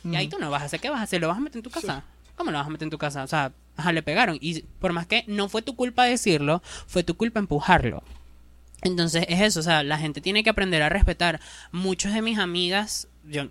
Y 0.03 0.15
ahí 0.15 0.27
tú 0.27 0.37
no 0.37 0.51
vas 0.51 0.61
a 0.61 0.65
hacer, 0.65 0.79
¿qué 0.79 0.89
vas 0.89 0.99
a 0.99 1.03
hacer? 1.03 1.19
¿Lo 1.19 1.27
vas 1.27 1.37
a 1.37 1.41
meter 1.41 1.57
en 1.57 1.63
tu 1.63 1.71
casa? 1.71 2.03
¿Cómo 2.35 2.51
lo 2.51 2.57
vas 2.57 2.67
a 2.67 2.69
meter 2.69 2.85
en 2.85 2.91
tu 2.91 2.97
casa? 2.97 3.23
O 3.23 3.27
sea, 3.27 3.51
ajá, 3.77 3.91
le 3.91 4.03
pegaron. 4.03 4.37
Y 4.41 4.61
por 4.79 4.93
más 4.93 5.07
que 5.07 5.23
no 5.27 5.49
fue 5.49 5.61
tu 5.61 5.75
culpa 5.75 6.05
decirlo, 6.05 6.61
fue 6.87 7.03
tu 7.03 7.15
culpa 7.15 7.39
empujarlo. 7.39 8.03
Entonces 8.81 9.25
es 9.29 9.41
eso, 9.41 9.59
o 9.61 9.63
sea, 9.63 9.83
la 9.83 9.97
gente 9.97 10.21
tiene 10.21 10.43
que 10.43 10.49
aprender 10.49 10.81
a 10.81 10.89
respetar. 10.89 11.39
Muchos 11.71 12.13
de 12.13 12.21
mis 12.21 12.37
amigas, 12.37 13.07
yo, 13.23 13.49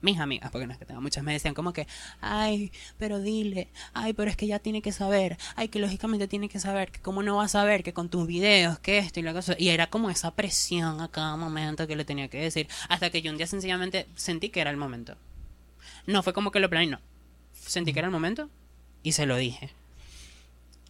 mis 0.00 0.18
amigas, 0.20 0.50
porque 0.50 0.66
no 0.66 0.72
es 0.72 0.78
que 0.78 0.84
tenga 0.84 1.00
muchas, 1.00 1.24
me 1.24 1.32
decían 1.32 1.54
como 1.54 1.72
que, 1.72 1.86
ay, 2.20 2.70
pero 2.98 3.20
dile, 3.20 3.68
ay, 3.94 4.12
pero 4.12 4.30
es 4.30 4.36
que 4.36 4.46
ya 4.46 4.58
tiene 4.58 4.82
que 4.82 4.92
saber, 4.92 5.38
ay, 5.56 5.68
que 5.68 5.78
lógicamente 5.78 6.28
tiene 6.28 6.48
que 6.48 6.60
saber, 6.60 6.92
que 6.92 7.00
cómo 7.00 7.22
no 7.22 7.36
va 7.36 7.44
a 7.44 7.48
saber, 7.48 7.82
que 7.82 7.92
con 7.92 8.08
tus 8.08 8.26
videos, 8.26 8.78
que 8.78 8.98
esto 8.98 9.18
y 9.18 9.24
la 9.24 9.32
cosa. 9.32 9.56
Y 9.58 9.70
era 9.70 9.88
como 9.88 10.10
esa 10.10 10.30
presión 10.32 11.00
a 11.00 11.08
cada 11.08 11.36
momento 11.36 11.86
que 11.86 11.96
le 11.96 12.04
tenía 12.04 12.28
que 12.28 12.38
decir, 12.38 12.68
hasta 12.88 13.10
que 13.10 13.22
yo 13.22 13.32
un 13.32 13.38
día 13.38 13.46
sencillamente 13.46 14.06
sentí 14.14 14.50
que 14.50 14.60
era 14.60 14.70
el 14.70 14.76
momento. 14.76 15.16
No 16.06 16.22
fue 16.22 16.32
como 16.32 16.52
que 16.52 16.60
lo 16.60 16.70
planeé, 16.70 16.88
no. 16.88 17.00
Sentí 17.54 17.92
que 17.92 17.98
era 17.98 18.06
el 18.06 18.12
momento 18.12 18.48
y 19.06 19.12
se 19.12 19.24
lo 19.24 19.36
dije. 19.36 19.70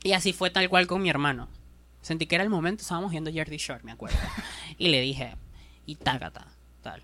Y 0.03 0.13
así 0.13 0.33
fue 0.33 0.49
tal 0.49 0.71
cual 0.71 0.87
con 0.87 1.03
mi 1.03 1.11
hermano. 1.11 1.49
Sentí 2.01 2.25
que 2.25 2.37
era 2.37 2.45
el 2.45 2.49
momento, 2.49 2.81
estábamos 2.81 3.11
viendo 3.11 3.31
Jersey 3.31 3.59
Shore, 3.59 3.83
me 3.85 3.93
acuerdo. 3.93 4.17
Y 4.79 4.89
le 4.89 5.03
dije, 5.03 5.35
y 5.85 5.97
tácata, 5.97 6.47
tal. 6.83 7.03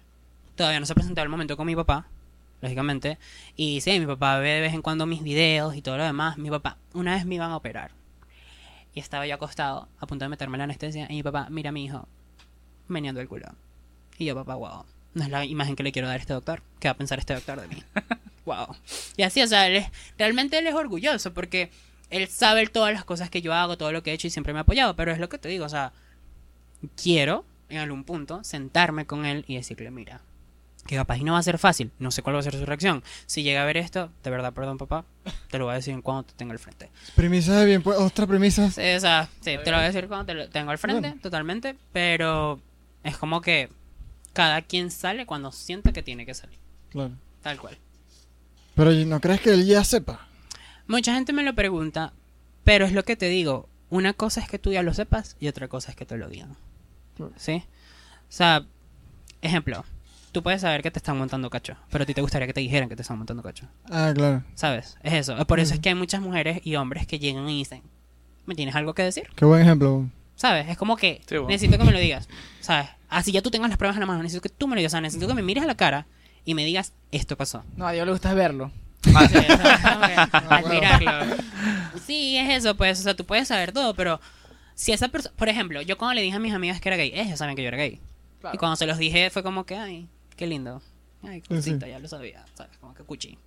Todavía 0.56 0.80
no 0.80 0.86
se 0.86 0.94
presentó 0.94 1.20
el 1.20 1.28
momento 1.28 1.54
con 1.58 1.66
mi 1.66 1.76
papá, 1.76 2.06
lógicamente. 2.62 3.18
Y 3.56 3.82
sí, 3.82 4.00
mi 4.00 4.06
papá 4.06 4.38
ve 4.38 4.52
de 4.52 4.60
vez 4.62 4.72
en 4.72 4.80
cuando 4.80 5.04
mis 5.04 5.22
videos 5.22 5.76
y 5.76 5.82
todo 5.82 5.98
lo 5.98 6.04
demás. 6.04 6.38
Mi 6.38 6.48
papá, 6.48 6.78
una 6.94 7.14
vez 7.14 7.26
me 7.26 7.34
iban 7.34 7.50
a 7.50 7.56
operar. 7.56 7.90
Y 8.94 9.00
estaba 9.00 9.26
yo 9.26 9.34
acostado, 9.34 9.88
a 10.00 10.06
punto 10.06 10.24
de 10.24 10.30
meterme 10.30 10.56
la 10.56 10.64
anestesia. 10.64 11.08
Y 11.10 11.16
mi 11.16 11.22
papá, 11.22 11.48
mira 11.50 11.72
mi 11.72 11.84
hijo, 11.84 12.08
meneando 12.88 13.20
el 13.20 13.28
culo. 13.28 13.48
Y 14.16 14.24
yo, 14.24 14.34
papá, 14.34 14.54
wow. 14.54 14.86
No 15.12 15.24
es 15.24 15.28
la 15.28 15.44
imagen 15.44 15.76
que 15.76 15.82
le 15.82 15.92
quiero 15.92 16.08
dar 16.08 16.16
a 16.16 16.20
este 16.20 16.32
doctor. 16.32 16.62
¿Qué 16.80 16.88
va 16.88 16.92
a 16.92 16.96
pensar 16.96 17.18
este 17.18 17.34
doctor 17.34 17.60
de 17.60 17.68
mí? 17.68 17.82
wow. 18.45 18.74
Y 19.16 19.22
así, 19.22 19.43
o 19.43 19.47
sea, 19.47 19.66
él 19.66 19.76
es- 19.76 19.88
realmente 20.18 20.59
él 20.59 20.66
es 20.66 20.74
orgulloso 20.74 21.32
porque 21.34 21.70
él 22.11 22.28
sabe 22.28 22.66
todas 22.66 22.93
las 22.93 23.05
cosas 23.05 23.30
que 23.30 23.40
yo 23.43 23.55
hago, 23.55 23.76
todo 23.78 23.93
lo 23.93 24.03
que 24.03 24.11
he 24.11 24.14
hecho 24.14 24.26
y 24.26 24.30
siempre 24.30 24.53
me 24.53 24.59
ha 24.59 24.62
apoyado. 24.62 24.95
Pero 24.97 25.12
es 25.12 25.18
lo 25.18 25.28
que 25.28 25.38
te 25.38 25.49
digo, 25.49 25.64
o 25.64 25.68
sea, 25.68 25.93
quiero 27.01 27.45
en 27.68 27.78
algún 27.78 28.05
punto 28.05 28.43
sentarme 28.45 29.07
con 29.07 29.24
él 29.24 29.45
y 29.49 29.57
decirle, 29.57 29.90
mira, 29.90 30.20
que 30.86 30.97
capaz 30.97 31.16
y 31.18 31.24
no 31.24 31.34
va 31.34 31.38
a 31.38 31.43
ser 31.43 31.59
fácil, 31.59 31.93
no 32.01 32.11
sé 32.11 32.22
cuál 32.22 32.34
va 32.36 32.40
a 32.40 32.43
ser 32.43 32.55
su 32.59 32.66
reacción. 32.66 33.03
Si 33.26 33.43
llega 33.45 33.62
a 33.62 33.64
ver 33.64 33.76
esto, 33.76 34.11
de 34.24 34.30
verdad, 34.30 34.53
perdón 34.53 34.78
papá, 34.78 35.05
te 35.49 35.59
lo 35.59 35.66
voy 35.66 35.72
a 35.72 35.76
decir 35.76 35.99
cuando 36.03 36.24
te 36.24 36.32
tenga 36.34 36.53
al 36.53 36.59
frente. 36.59 36.90
Premisas 37.14 37.57
de 37.61 37.64
bien, 37.66 37.82
pues, 37.82 37.99
otras 37.99 38.26
premisas. 38.28 38.74
Sí, 38.74 38.82
o 38.97 39.01
sea, 39.01 39.28
sí, 39.40 39.57
te 39.62 39.70
lo 39.70 39.76
voy 39.76 39.84
a 39.84 39.90
decir 39.93 40.09
cuando 40.09 40.26
te 40.26 40.34
lo 40.34 40.49
tengo 40.51 40.70
al 40.72 40.78
frente, 40.78 41.01
Bueno. 41.09 41.20
totalmente, 41.22 41.76
pero 41.93 42.61
es 43.05 43.16
como 43.16 43.40
que 43.40 43.70
cada 44.32 44.61
quien 44.62 44.90
sale 44.90 45.24
cuando 45.24 45.53
sienta 45.53 45.93
que 45.93 46.03
tiene 46.03 46.26
que 46.26 46.34
salir, 46.34 46.59
Claro. 46.90 47.12
tal 47.43 47.59
cual. 47.61 47.78
Pero 48.74 48.90
¿no 48.92 49.20
crees 49.20 49.40
que 49.40 49.50
él 49.50 49.66
ya 49.66 49.84
sepa? 49.84 50.26
Mucha 50.86 51.14
gente 51.14 51.32
me 51.32 51.42
lo 51.42 51.54
pregunta, 51.54 52.12
pero 52.64 52.84
es 52.84 52.92
lo 52.92 53.04
que 53.04 53.16
te 53.16 53.26
digo, 53.28 53.68
una 53.90 54.12
cosa 54.14 54.40
es 54.40 54.48
que 54.48 54.58
tú 54.58 54.72
ya 54.72 54.82
lo 54.82 54.94
sepas 54.94 55.36
y 55.40 55.48
otra 55.48 55.68
cosa 55.68 55.90
es 55.90 55.96
que 55.96 56.06
te 56.06 56.16
lo 56.16 56.28
digan. 56.28 56.56
Claro. 57.16 57.32
¿Sí? 57.36 57.62
O 58.28 58.32
sea, 58.34 58.64
ejemplo, 59.42 59.84
tú 60.32 60.42
puedes 60.42 60.62
saber 60.62 60.82
que 60.82 60.90
te 60.90 60.98
están 60.98 61.18
montando 61.18 61.50
cacho, 61.50 61.76
pero 61.90 62.04
a 62.04 62.06
ti 62.06 62.14
te 62.14 62.22
gustaría 62.22 62.46
que 62.46 62.54
te 62.54 62.60
dijeran 62.60 62.88
que 62.88 62.96
te 62.96 63.02
están 63.02 63.18
montando 63.18 63.42
cacho. 63.42 63.66
Ah, 63.90 64.12
claro. 64.14 64.42
¿Sabes? 64.54 64.96
Es 65.02 65.12
eso. 65.12 65.36
Por 65.46 65.60
eso 65.60 65.74
es 65.74 65.80
que 65.80 65.90
hay 65.90 65.94
muchas 65.94 66.20
mujeres 66.22 66.60
y 66.64 66.76
hombres 66.76 67.06
que 67.06 67.18
llegan 67.18 67.48
y 67.48 67.58
dicen, 67.58 67.82
¿me 68.46 68.54
tienes 68.54 68.74
algo 68.74 68.94
que 68.94 69.02
decir? 69.02 69.28
Qué 69.36 69.44
buen 69.44 69.60
ejemplo. 69.62 70.08
¿Sabes? 70.34 70.68
Es 70.68 70.76
como 70.78 70.96
que 70.96 71.20
Sí, 71.28 71.36
bueno. 71.36 71.48
necesito 71.48 71.78
que 71.78 71.84
me 71.84 71.92
lo 71.92 71.98
digas. 72.00 72.28
¿Sabes? 72.60 72.88
Así 73.10 73.30
ya 73.30 73.42
tú 73.42 73.50
tengas 73.50 73.68
las 73.68 73.78
pruebas 73.78 73.96
en 73.96 74.00
la 74.00 74.06
mano. 74.06 74.22
Necesito 74.22 74.40
que 74.42 74.48
tú 74.48 74.66
me 74.66 74.74
lo 74.74 74.78
digas. 74.80 74.90
O 74.92 74.94
sea, 74.94 75.00
necesito 75.02 75.28
que 75.28 75.34
me 75.34 75.42
mires 75.42 75.62
a 75.62 75.66
la 75.66 75.76
cara 75.76 76.06
y 76.45 76.55
me 76.55 76.64
digas, 76.64 76.93
esto 77.11 77.36
pasó. 77.36 77.64
No, 77.76 77.86
a 77.86 77.93
Dios 77.93 78.07
le 78.07 78.12
gusta 78.12 78.34
verlo. 78.34 78.70
Sí, 79.05 79.11
o 79.11 79.28
sea, 79.28 79.74
es 80.24 80.30
como 80.30 80.49
que 80.49 80.86
admirarlo. 80.86 81.36
Sí, 82.07 82.36
es 82.36 82.51
eso, 82.59 82.76
pues. 82.76 83.01
O 83.01 83.03
sea, 83.03 83.14
tú 83.14 83.24
puedes 83.24 83.49
saber 83.49 83.72
todo, 83.72 83.95
pero 83.95 84.20
si 84.74 84.93
esa 84.93 85.09
persona. 85.09 85.34
Por 85.36 85.49
ejemplo, 85.49 85.82
yo 85.82 85.99
cuando 85.99 86.14
le 86.14 86.22
dije 86.22 86.36
a 86.36 86.40
mis 86.40 86.53
amigas 86.55 86.80
que 86.80 86.88
era 86.88 86.97
gay, 86.97 87.12
ellas 87.14 87.38
saben 87.38 87.57
que 87.57 87.62
yo 87.62 87.68
era 87.68 87.76
gay. 87.76 88.01
Claro. 88.40 88.55
Y 88.55 88.59
cuando 88.59 88.76
se 88.76 88.86
los 88.86 88.99
dije 88.99 89.30
fue 89.30 89.43
como 89.43 89.64
que, 89.66 89.76
ay, 89.76 90.09
qué 90.36 90.47
lindo. 90.47 90.82
Ay, 91.22 91.40
Sí, 91.43 91.49
cosita, 91.55 91.86
sí. 91.86 91.93
ya 91.93 91.99
lo 91.99 92.09
sabía. 92.09 92.45
¿Sabes? 92.55 92.76
Como 92.78 92.95
que 92.95 93.03
cuchi. 93.05 93.38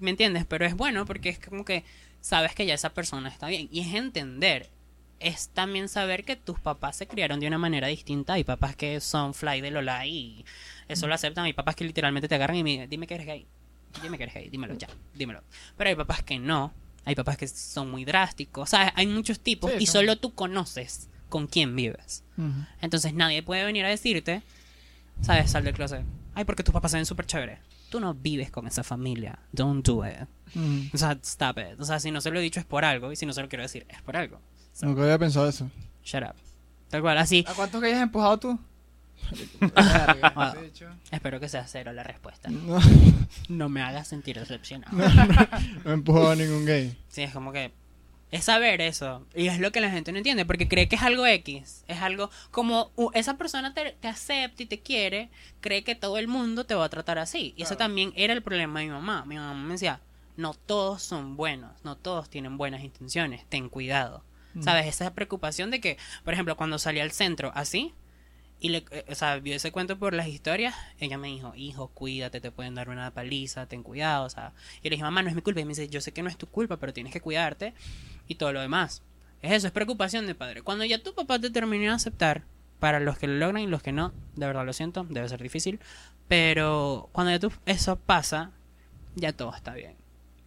¿Me 0.00 0.10
entiendes? 0.10 0.46
Pero 0.46 0.64
es 0.64 0.74
bueno 0.74 1.04
porque 1.04 1.28
es 1.28 1.38
como 1.38 1.64
que 1.64 1.84
sabes 2.20 2.54
que 2.54 2.64
ya 2.66 2.74
esa 2.74 2.90
persona 2.94 3.28
está 3.28 3.48
bien. 3.48 3.68
Y 3.70 3.80
es 3.80 3.94
entender. 3.94 4.70
Es 5.20 5.48
también 5.50 5.88
saber 5.88 6.24
que 6.24 6.36
tus 6.36 6.58
papás 6.58 6.96
se 6.96 7.06
criaron 7.06 7.38
de 7.40 7.46
una 7.46 7.58
manera 7.58 7.86
distinta. 7.88 8.32
Hay 8.34 8.44
papás 8.44 8.74
que 8.76 9.00
son 9.00 9.34
fly 9.34 9.60
de 9.60 9.70
Lola 9.70 10.04
y 10.06 10.44
eso 10.88 11.06
lo 11.06 11.14
aceptan. 11.14 11.44
Hay 11.44 11.52
papás 11.52 11.76
que 11.76 11.84
literalmente 11.84 12.28
te 12.28 12.34
agarran 12.34 12.56
y 12.56 12.62
me 12.64 12.70
dicen, 12.70 12.90
dime 12.90 13.06
que 13.06 13.14
eres 13.14 13.26
gay. 13.26 13.46
Dime 14.02 14.16
que 14.16 14.22
eres 14.24 14.34
gay, 14.34 14.48
dímelo 14.48 14.74
ya, 14.74 14.88
dímelo. 15.14 15.42
Pero 15.76 15.90
hay 15.90 15.96
papás 15.96 16.22
que 16.22 16.38
no. 16.38 16.72
Hay 17.04 17.14
papás 17.14 17.36
que 17.36 17.48
son 17.48 17.90
muy 17.90 18.04
drásticos. 18.04 18.70
¿Sabes? 18.70 18.92
Hay 18.94 19.06
muchos 19.06 19.40
tipos 19.40 19.70
Sí, 19.72 19.78
y 19.80 19.86
solo 19.86 20.16
tú 20.16 20.34
conoces 20.34 21.08
con 21.28 21.46
quién 21.46 21.74
vives. 21.76 22.24
Entonces 22.80 23.12
nadie 23.14 23.42
puede 23.42 23.64
venir 23.64 23.84
a 23.84 23.88
decirte, 23.88 24.42
¿sabes? 25.20 25.50
Sal 25.50 25.64
del 25.64 25.74
closet. 25.74 26.04
Ay, 26.34 26.44
porque 26.44 26.62
tus 26.62 26.72
papás 26.72 26.90
se 26.92 26.96
ven 26.98 27.06
súper 27.06 27.26
chéveres. 27.26 27.58
Tú 27.90 28.00
no 28.00 28.14
vives 28.14 28.50
con 28.50 28.66
esa 28.66 28.82
familia. 28.82 29.38
Don't 29.52 29.84
do 29.86 30.02
it. 30.06 30.26
O 30.94 30.98
sea, 30.98 31.18
stop 31.22 31.58
it. 31.58 31.78
O 31.80 31.84
sea, 31.84 32.00
si 32.00 32.10
no 32.10 32.20
se 32.20 32.30
lo 32.30 32.38
he 32.38 32.42
dicho 32.42 32.60
es 32.60 32.66
por 32.66 32.84
algo. 32.84 33.12
Y 33.12 33.16
si 33.16 33.26
no 33.26 33.32
se 33.32 33.42
lo 33.42 33.48
quiero 33.48 33.62
decir, 33.62 33.84
es 33.88 34.00
por 34.02 34.16
algo. 34.16 34.40
So, 34.72 34.86
Nunca 34.86 35.02
había 35.02 35.18
pensado 35.18 35.48
eso. 35.48 35.70
shut 36.04 36.22
up. 36.22 36.34
Tal 36.88 37.02
cual, 37.02 37.18
así. 37.18 37.44
¿A 37.48 37.52
cuántos 37.54 37.80
gays 37.82 37.96
has 37.96 38.02
empujado 38.02 38.38
tú? 38.38 38.58
Espero 41.10 41.40
que 41.40 41.48
sea 41.48 41.66
cero 41.66 41.92
la 41.92 42.02
respuesta. 42.02 42.50
No, 42.50 42.78
No 43.48 43.68
me 43.68 43.82
hagas 43.82 44.08
sentir 44.08 44.38
decepcionado. 44.38 44.96
no 45.84 45.92
empujó 45.92 46.30
a 46.30 46.36
ningún 46.36 46.66
gay. 46.66 46.96
Sí, 47.08 47.22
es 47.22 47.32
como 47.32 47.52
que 47.52 47.72
es 48.30 48.44
saber 48.44 48.80
eso. 48.80 49.26
Y 49.34 49.48
es 49.48 49.60
lo 49.60 49.72
que 49.72 49.80
la 49.80 49.90
gente 49.90 50.10
no 50.12 50.18
entiende, 50.18 50.46
porque 50.46 50.66
cree 50.68 50.88
que 50.88 50.96
es 50.96 51.02
algo 51.02 51.26
X. 51.26 51.84
Es 51.86 52.00
algo 52.00 52.30
como 52.50 52.90
uh, 52.96 53.10
esa 53.14 53.36
persona 53.36 53.74
te, 53.74 53.92
te 54.00 54.08
acepta 54.08 54.62
y 54.62 54.66
te 54.66 54.80
quiere, 54.80 55.28
cree 55.60 55.84
que 55.84 55.94
todo 55.94 56.16
el 56.18 56.28
mundo 56.28 56.64
te 56.64 56.74
va 56.74 56.86
a 56.86 56.88
tratar 56.88 57.18
así. 57.18 57.52
Y 57.56 57.62
eso 57.62 57.76
Claro. 57.76 57.90
también 57.90 58.12
era 58.16 58.32
el 58.32 58.42
problema 58.42 58.80
de 58.80 58.86
mi 58.86 58.92
mamá. 58.92 59.24
Mi 59.26 59.36
mamá 59.36 59.54
me 59.54 59.72
decía, 59.72 60.00
no 60.38 60.54
todos 60.54 61.02
son 61.02 61.36
buenos, 61.36 61.72
no 61.84 61.96
todos 61.96 62.30
tienen 62.30 62.56
buenas 62.56 62.82
intenciones, 62.82 63.44
ten 63.48 63.68
cuidado. 63.68 64.24
¿Sabes? 64.60 64.86
Esa 64.86 65.14
preocupación 65.14 65.70
de 65.70 65.80
que, 65.80 65.96
por 66.24 66.34
ejemplo, 66.34 66.58
cuando 66.58 66.78
salí 66.78 67.00
al 67.00 67.10
centro 67.12 67.52
así, 67.54 67.94
y 68.62 68.68
le, 68.68 68.84
eh, 68.92 69.04
o 69.08 69.14
sea, 69.16 69.40
vio 69.40 69.56
ese 69.56 69.72
cuento 69.72 69.98
por 69.98 70.14
las 70.14 70.28
historias, 70.28 70.76
ella 71.00 71.18
me 71.18 71.26
dijo, 71.26 71.52
hijo, 71.56 71.88
cuídate, 71.88 72.40
te 72.40 72.52
pueden 72.52 72.76
dar 72.76 72.90
una 72.90 73.10
paliza, 73.10 73.66
ten 73.66 73.82
cuidado, 73.82 74.24
o 74.24 74.30
sea. 74.30 74.52
Y 74.82 74.88
le 74.88 74.94
dije, 74.94 75.02
mamá, 75.02 75.20
no 75.22 75.28
es 75.28 75.34
mi 75.34 75.42
culpa. 75.42 75.60
Y 75.60 75.64
me 75.64 75.70
dice, 75.70 75.88
yo 75.88 76.00
sé 76.00 76.12
que 76.12 76.22
no 76.22 76.30
es 76.30 76.36
tu 76.38 76.46
culpa, 76.46 76.76
pero 76.76 76.92
tienes 76.92 77.12
que 77.12 77.20
cuidarte 77.20 77.74
y 78.28 78.36
todo 78.36 78.52
lo 78.52 78.60
demás. 78.60 79.02
Es 79.42 79.50
eso, 79.50 79.66
es 79.66 79.72
preocupación 79.72 80.28
de 80.28 80.36
padre. 80.36 80.62
Cuando 80.62 80.84
ya 80.84 81.02
tu 81.02 81.12
papá 81.12 81.40
te 81.40 81.50
terminó 81.50 81.82
de 81.82 81.96
aceptar, 81.96 82.44
para 82.78 83.00
los 83.00 83.18
que 83.18 83.26
lo 83.26 83.34
logran 83.34 83.62
y 83.62 83.66
los 83.66 83.82
que 83.82 83.90
no, 83.90 84.12
de 84.36 84.46
verdad 84.46 84.64
lo 84.64 84.72
siento, 84.72 85.04
debe 85.10 85.28
ser 85.28 85.42
difícil, 85.42 85.80
pero 86.28 87.08
cuando 87.12 87.32
ya 87.32 87.40
tú, 87.40 87.52
eso 87.66 87.96
pasa, 87.96 88.52
ya 89.16 89.32
todo 89.32 89.54
está 89.54 89.74
bien. 89.74 89.96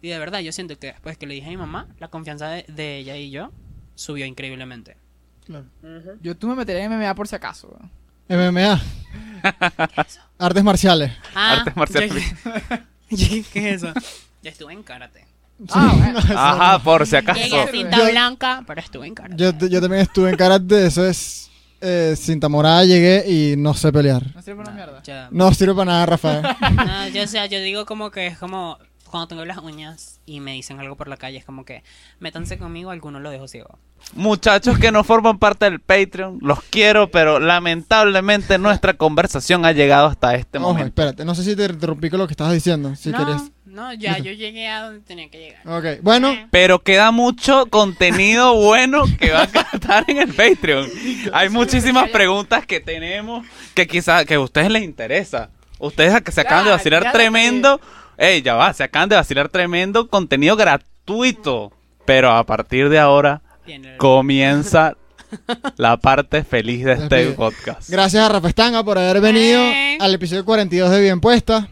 Y 0.00 0.08
de 0.08 0.18
verdad, 0.18 0.40
yo 0.40 0.52
siento 0.52 0.78
que 0.78 0.88
después 0.88 1.18
que 1.18 1.26
le 1.26 1.34
dije 1.34 1.48
a 1.48 1.50
mi 1.50 1.58
mamá, 1.58 1.88
la 1.98 2.08
confianza 2.08 2.48
de, 2.48 2.64
de 2.68 2.96
ella 2.96 3.16
y 3.16 3.30
yo 3.30 3.52
subió 3.94 4.24
increíblemente. 4.24 4.96
Claro. 5.44 5.66
Yo 6.22 6.36
tú 6.36 6.48
me 6.48 6.56
metería 6.56 6.84
en 6.84 6.92
MMA 6.92 7.14
por 7.14 7.28
si 7.28 7.36
acaso. 7.36 7.78
MMA. 8.28 8.82
¿Qué 9.42 9.84
es 10.02 10.06
eso? 10.08 10.20
Artes 10.38 10.64
marciales. 10.64 11.12
Ah, 11.34 11.58
Artes 11.58 11.76
marciales. 11.76 12.12
¿Qué 13.08 13.44
es 13.70 13.82
eso? 13.82 13.92
Yo 14.42 14.50
estuve 14.50 14.72
en 14.72 14.82
karate. 14.82 15.24
Ah, 15.70 15.94
bueno. 15.96 16.18
Ajá, 16.36 16.82
por 16.82 17.06
si 17.06 17.16
acaso. 17.16 17.40
Llegué 17.40 17.60
a 17.62 17.68
cinta 17.68 17.96
Yo- 17.98 18.10
blanca, 18.10 18.64
pero 18.66 18.80
estuve 18.80 19.06
en 19.06 19.14
karate. 19.14 19.36
Yo, 19.42 19.52
yo 19.68 19.80
también 19.80 20.02
estuve 20.02 20.30
en 20.30 20.36
karate, 20.36 20.86
eso 20.86 21.06
es 21.06 21.50
eh, 21.80 22.14
cinta 22.16 22.48
morada, 22.48 22.84
llegué 22.84 23.24
y 23.26 23.56
no 23.56 23.72
sé 23.74 23.92
pelear. 23.92 24.22
No 24.34 24.42
sirve 24.42 24.56
para 24.56 24.70
una 24.70 24.76
mierda. 24.76 25.02
Ya- 25.02 25.28
No 25.30 25.54
sirve 25.54 25.74
para 25.74 25.84
nada, 25.92 26.06
Rafael. 26.06 26.42
No, 26.76 27.08
yo, 27.08 27.22
o 27.22 27.26
sea, 27.26 27.46
yo 27.46 27.60
digo 27.60 27.86
como 27.86 28.10
que 28.10 28.26
es 28.26 28.36
como 28.38 28.78
cuando 29.06 29.28
tengo 29.28 29.44
las 29.44 29.58
uñas 29.58 30.20
y 30.26 30.40
me 30.40 30.52
dicen 30.52 30.80
algo 30.80 30.96
por 30.96 31.08
la 31.08 31.16
calle, 31.16 31.38
es 31.38 31.44
como 31.44 31.64
que 31.64 31.84
métanse 32.18 32.58
conmigo, 32.58 32.90
algunos 32.90 33.22
lo 33.22 33.30
dejo 33.30 33.46
ciego. 33.48 33.78
Muchachos 34.14 34.78
que 34.78 34.92
no 34.92 35.04
forman 35.04 35.38
parte 35.38 35.64
del 35.66 35.80
Patreon, 35.80 36.38
los 36.40 36.62
quiero, 36.70 37.10
pero 37.10 37.38
lamentablemente 37.40 38.56
nuestra 38.56 38.94
conversación 38.94 39.66
ha 39.66 39.72
llegado 39.72 40.06
hasta 40.06 40.34
este 40.36 40.58
Ojo, 40.58 40.68
momento. 40.68 40.86
espérate, 40.88 41.24
no 41.24 41.34
sé 41.34 41.42
si 41.42 41.56
te 41.56 41.64
interrumpí 41.66 42.08
con 42.08 42.20
lo 42.20 42.26
que 42.26 42.32
estabas 42.32 42.54
diciendo, 42.54 42.94
si 42.94 43.10
no, 43.10 43.18
querías. 43.18 43.50
no, 43.66 43.92
ya 43.94 44.16
yo 44.18 44.32
llegué 44.32 44.68
a 44.68 44.84
donde 44.84 45.00
tenía 45.00 45.28
que 45.28 45.38
llegar. 45.38 45.60
Ok, 45.68 46.00
bueno, 46.02 46.30
Eh, 46.32 46.46
Pero 46.50 46.78
queda 46.78 47.10
mucho 47.10 47.66
contenido 47.66 48.54
bueno 48.62 49.04
que 49.18 49.32
va 49.32 49.40
a 49.42 49.44
estar 49.44 50.04
en 50.08 50.18
el 50.18 50.32
Patreon. 50.32 50.88
Hay 51.32 51.48
muchísimas 51.50 52.08
preguntas 52.10 52.64
que 52.64 52.80
tenemos 52.80 53.44
que 53.74 53.86
quizás 53.86 54.24
que 54.24 54.34
a 54.34 54.40
ustedes 54.40 54.70
les 54.70 54.82
interesa. 54.84 55.50
Ustedes 55.78 56.22
que 56.22 56.32
se 56.32 56.40
acaban 56.40 56.64
de 56.64 56.70
vacilar 56.70 57.12
tremendo. 57.12 57.80
Ey, 58.16 58.40
ya 58.40 58.54
va, 58.54 58.72
se 58.72 58.82
acaban 58.84 59.10
de 59.10 59.16
vacilar 59.16 59.48
tremendo 59.50 60.08
contenido 60.08 60.56
gratuito. 60.56 61.70
Pero 62.06 62.30
a 62.30 62.44
partir 62.46 62.88
de 62.88 62.98
ahora 62.98 63.42
comienza 63.98 64.96
la 65.76 65.96
parte 65.96 66.44
feliz 66.44 66.84
de 66.84 66.92
este 66.92 67.26
podcast. 67.32 67.88
gracias 67.90 68.24
a 68.24 68.28
Rafa 68.28 68.48
Estanga 68.48 68.82
por 68.84 68.98
haber 68.98 69.20
venido 69.20 69.60
Eh. 69.60 69.98
al 70.00 70.14
episodio 70.14 70.44
42 70.44 70.90
de 70.90 71.00
Bien 71.00 71.20
Puesta. 71.20 71.68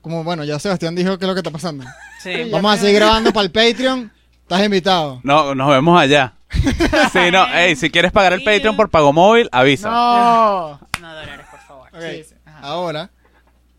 Como 0.00 0.24
bueno, 0.24 0.44
ya 0.44 0.58
Sebastián 0.58 0.94
dijo 0.94 1.18
qué 1.18 1.24
es 1.24 1.28
lo 1.28 1.34
que 1.34 1.40
está 1.40 1.50
pasando. 1.50 1.84
Sí. 2.22 2.48
Vamos 2.50 2.74
a 2.74 2.78
seguir 2.78 2.96
grabando 2.96 3.32
para 3.32 3.44
el 3.44 3.50
Patreon. 3.50 4.10
Estás 4.42 4.64
invitado. 4.64 5.20
No, 5.22 5.54
nos 5.54 5.68
vemos 5.70 6.00
allá. 6.00 6.34
Sí, 7.12 7.30
no, 7.30 7.46
ey, 7.54 7.76
si 7.76 7.90
quieres 7.90 8.10
pagar 8.12 8.32
el. 8.32 8.42
Patreon 8.42 8.76
por 8.76 8.88
pago 8.90 9.12
móvil, 9.12 9.48
avisa. 9.52 9.88
No. 9.90 10.80
No 11.00 11.14
dólares, 11.14 11.46
por 11.50 11.60
favor. 11.60 11.88
Sí. 12.00 12.34
Ahora, 12.62 13.10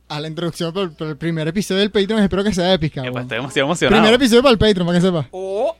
a 0.07 0.19
la 0.19 0.27
introducción 0.27 0.73
para 0.73 1.09
el, 1.09 1.17
primer 1.17 1.47
episodio 1.47 1.79
del 1.81 1.91
Patreon. 1.91 2.21
Espero 2.23 2.43
que 2.43 2.53
sea 2.53 2.73
épica. 2.73 3.03
Eh, 3.05 3.11
pues, 3.11 3.23
estoy 3.23 3.61
emocionado. 3.61 4.01
Primer 4.01 4.13
episodio 4.13 4.41
para 4.43 4.53
el 4.53 4.57
Patreon, 4.59 4.85
para 4.87 4.99
que 4.99 5.05
sepa. 5.05 5.27
Oh, 5.31 5.75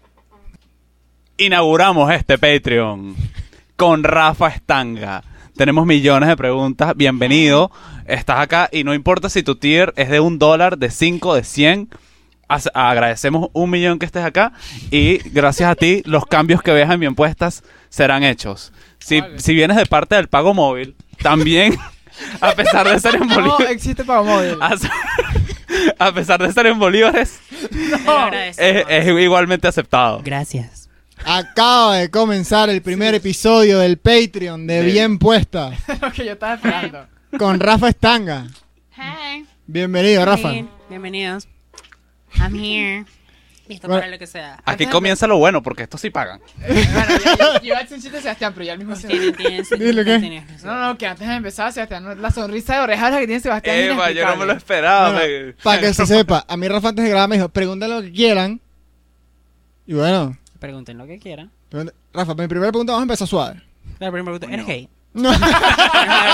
Inauguramos 1.37 2.11
este 2.11 2.37
Patreon 2.37 3.15
con 3.75 4.03
Rafa 4.03 4.49
Estanga. 4.49 5.23
Tenemos 5.55 5.85
millones 5.85 6.29
de 6.29 6.37
preguntas. 6.37 6.93
Bienvenido. 6.95 7.71
Estás 8.05 8.39
acá 8.39 8.69
y 8.71 8.83
no 8.83 8.93
importa 8.93 9.29
si 9.29 9.41
tu 9.41 9.55
tier 9.55 9.93
es 9.95 10.09
de 10.09 10.19
un 10.19 10.37
dólar, 10.37 10.77
de 10.77 10.91
cinco, 10.91 11.33
de 11.33 11.43
cien. 11.43 11.89
Agradecemos 12.73 13.49
un 13.53 13.69
millón 13.69 13.97
que 13.97 14.05
estés 14.05 14.25
acá 14.25 14.51
y 14.91 15.17
gracias 15.29 15.71
a 15.71 15.75
ti 15.75 16.03
los 16.05 16.25
cambios 16.25 16.61
que 16.61 16.73
veas 16.73 16.91
en 16.91 16.99
mi 16.99 17.05
impuestas 17.05 17.63
serán 17.89 18.23
hechos. 18.23 18.73
Si, 18.99 19.21
Vale. 19.21 19.39
si 19.39 19.53
vienes 19.53 19.77
de 19.77 19.85
parte 19.85 20.15
del 20.15 20.27
pago 20.27 20.53
móvil, 20.53 20.95
también, 21.21 21.77
a 22.41 22.51
pesar 22.51 22.87
de 22.87 22.99
ser 22.99 23.15
en 23.15 23.27
No 23.27 23.35
bolívares, 23.35 23.71
existe 23.71 24.03
pago 24.03 24.25
móvil. 24.25 24.57
a, 24.61 24.75
a 26.07 26.13
pesar 26.13 26.41
de 26.41 26.51
ser 26.51 26.67
en 26.67 26.77
bolívares, 26.77 27.39
es 28.59 29.07
igualmente 29.07 29.67
aceptado. 29.69 30.21
Gracias. 30.23 30.80
Acaba 31.25 31.97
de 31.97 32.09
comenzar 32.09 32.69
el 32.69 32.81
primer 32.81 33.13
episodio 33.15 33.79
del 33.79 33.97
Patreon 33.97 34.65
de 34.67 34.81
Sí. 34.81 34.91
Bien 34.91 35.19
Puesta 35.19 35.71
lo 36.01 36.11
que 36.11 36.25
yo 36.25 36.33
estaba 36.33 36.55
esperando. 36.55 37.07
con 37.37 37.59
Rafa 37.59 37.89
Estanga. 37.89 38.47
Hey. 38.95 39.45
Bienvenido, 39.67 40.25
Rafa. 40.25 40.51
Bienvenidos. 40.89 41.47
I'm 42.39 42.55
here. 42.55 43.05
Listo 43.67 43.87
Bueno. 43.87 44.01
para 44.01 44.11
lo 44.11 44.19
que 44.19 44.27
sea. 44.27 44.61
Aquí 44.65 44.85
comienza 44.87 45.27
lo 45.27 45.37
bueno 45.37 45.61
porque 45.63 45.83
estos 45.83 46.01
sí 46.01 46.09
pagan. 46.09 46.41
Eh, 46.63 46.85
bueno, 46.93 47.17
yo, 47.23 47.59
yo, 47.61 47.61
yo 47.61 47.95
un 47.95 48.01
chiste 48.01 48.21
Sebastián, 48.21 48.51
pero 48.53 48.65
ya 48.65 48.73
el 48.73 48.79
mismo 48.79 48.95
tienen- 48.95 49.33
Dile, 49.79 50.03
tienen- 50.03 50.45
No, 50.63 50.87
no, 50.87 50.97
que 50.97 51.07
antes 51.07 51.25
de 51.27 51.35
empezar, 51.35 51.71
Sebastián, 51.71 52.21
la 52.21 52.31
sonrisa 52.31 52.75
de 52.75 52.79
orejas 52.81 53.11
que 53.17 53.27
tiene 53.27 53.39
Sebastián. 53.39 53.75
Eva, 53.77 54.11
yo 54.11 54.25
no 54.27 54.35
me 54.37 54.45
lo 54.47 54.53
esperaba. 54.53 55.21
para 55.63 55.79
que 55.79 55.93
se 55.93 56.05
sepa, 56.05 56.45
a 56.47 56.57
mí 56.57 56.67
Rafa 56.67 56.89
antes 56.89 57.05
de 57.05 57.11
grabar 57.11 57.29
me 57.29 57.35
dijo, 57.37 57.47
pregúntale 57.49 57.93
lo 57.95 58.01
que 58.01 58.11
quieran. 58.11 58.59
Y 59.87 59.93
bueno, 59.93 60.37
Pregunten 60.61 60.95
lo 60.99 61.07
que 61.07 61.17
quieran. 61.17 61.49
pregunta- 61.69 61.93
Rafa, 62.13 62.35
mi 62.35 62.47
primera 62.47 62.71
pregunta 62.71 62.93
vamos 62.93 63.01
a 63.01 63.05
empezar 63.05 63.27
suave. 63.27 63.61
La 63.97 64.11
primera 64.11 64.23
pregunta, 64.37 64.45
¿eres 64.53 64.65
gay? 64.67 64.87
No. 65.15 65.31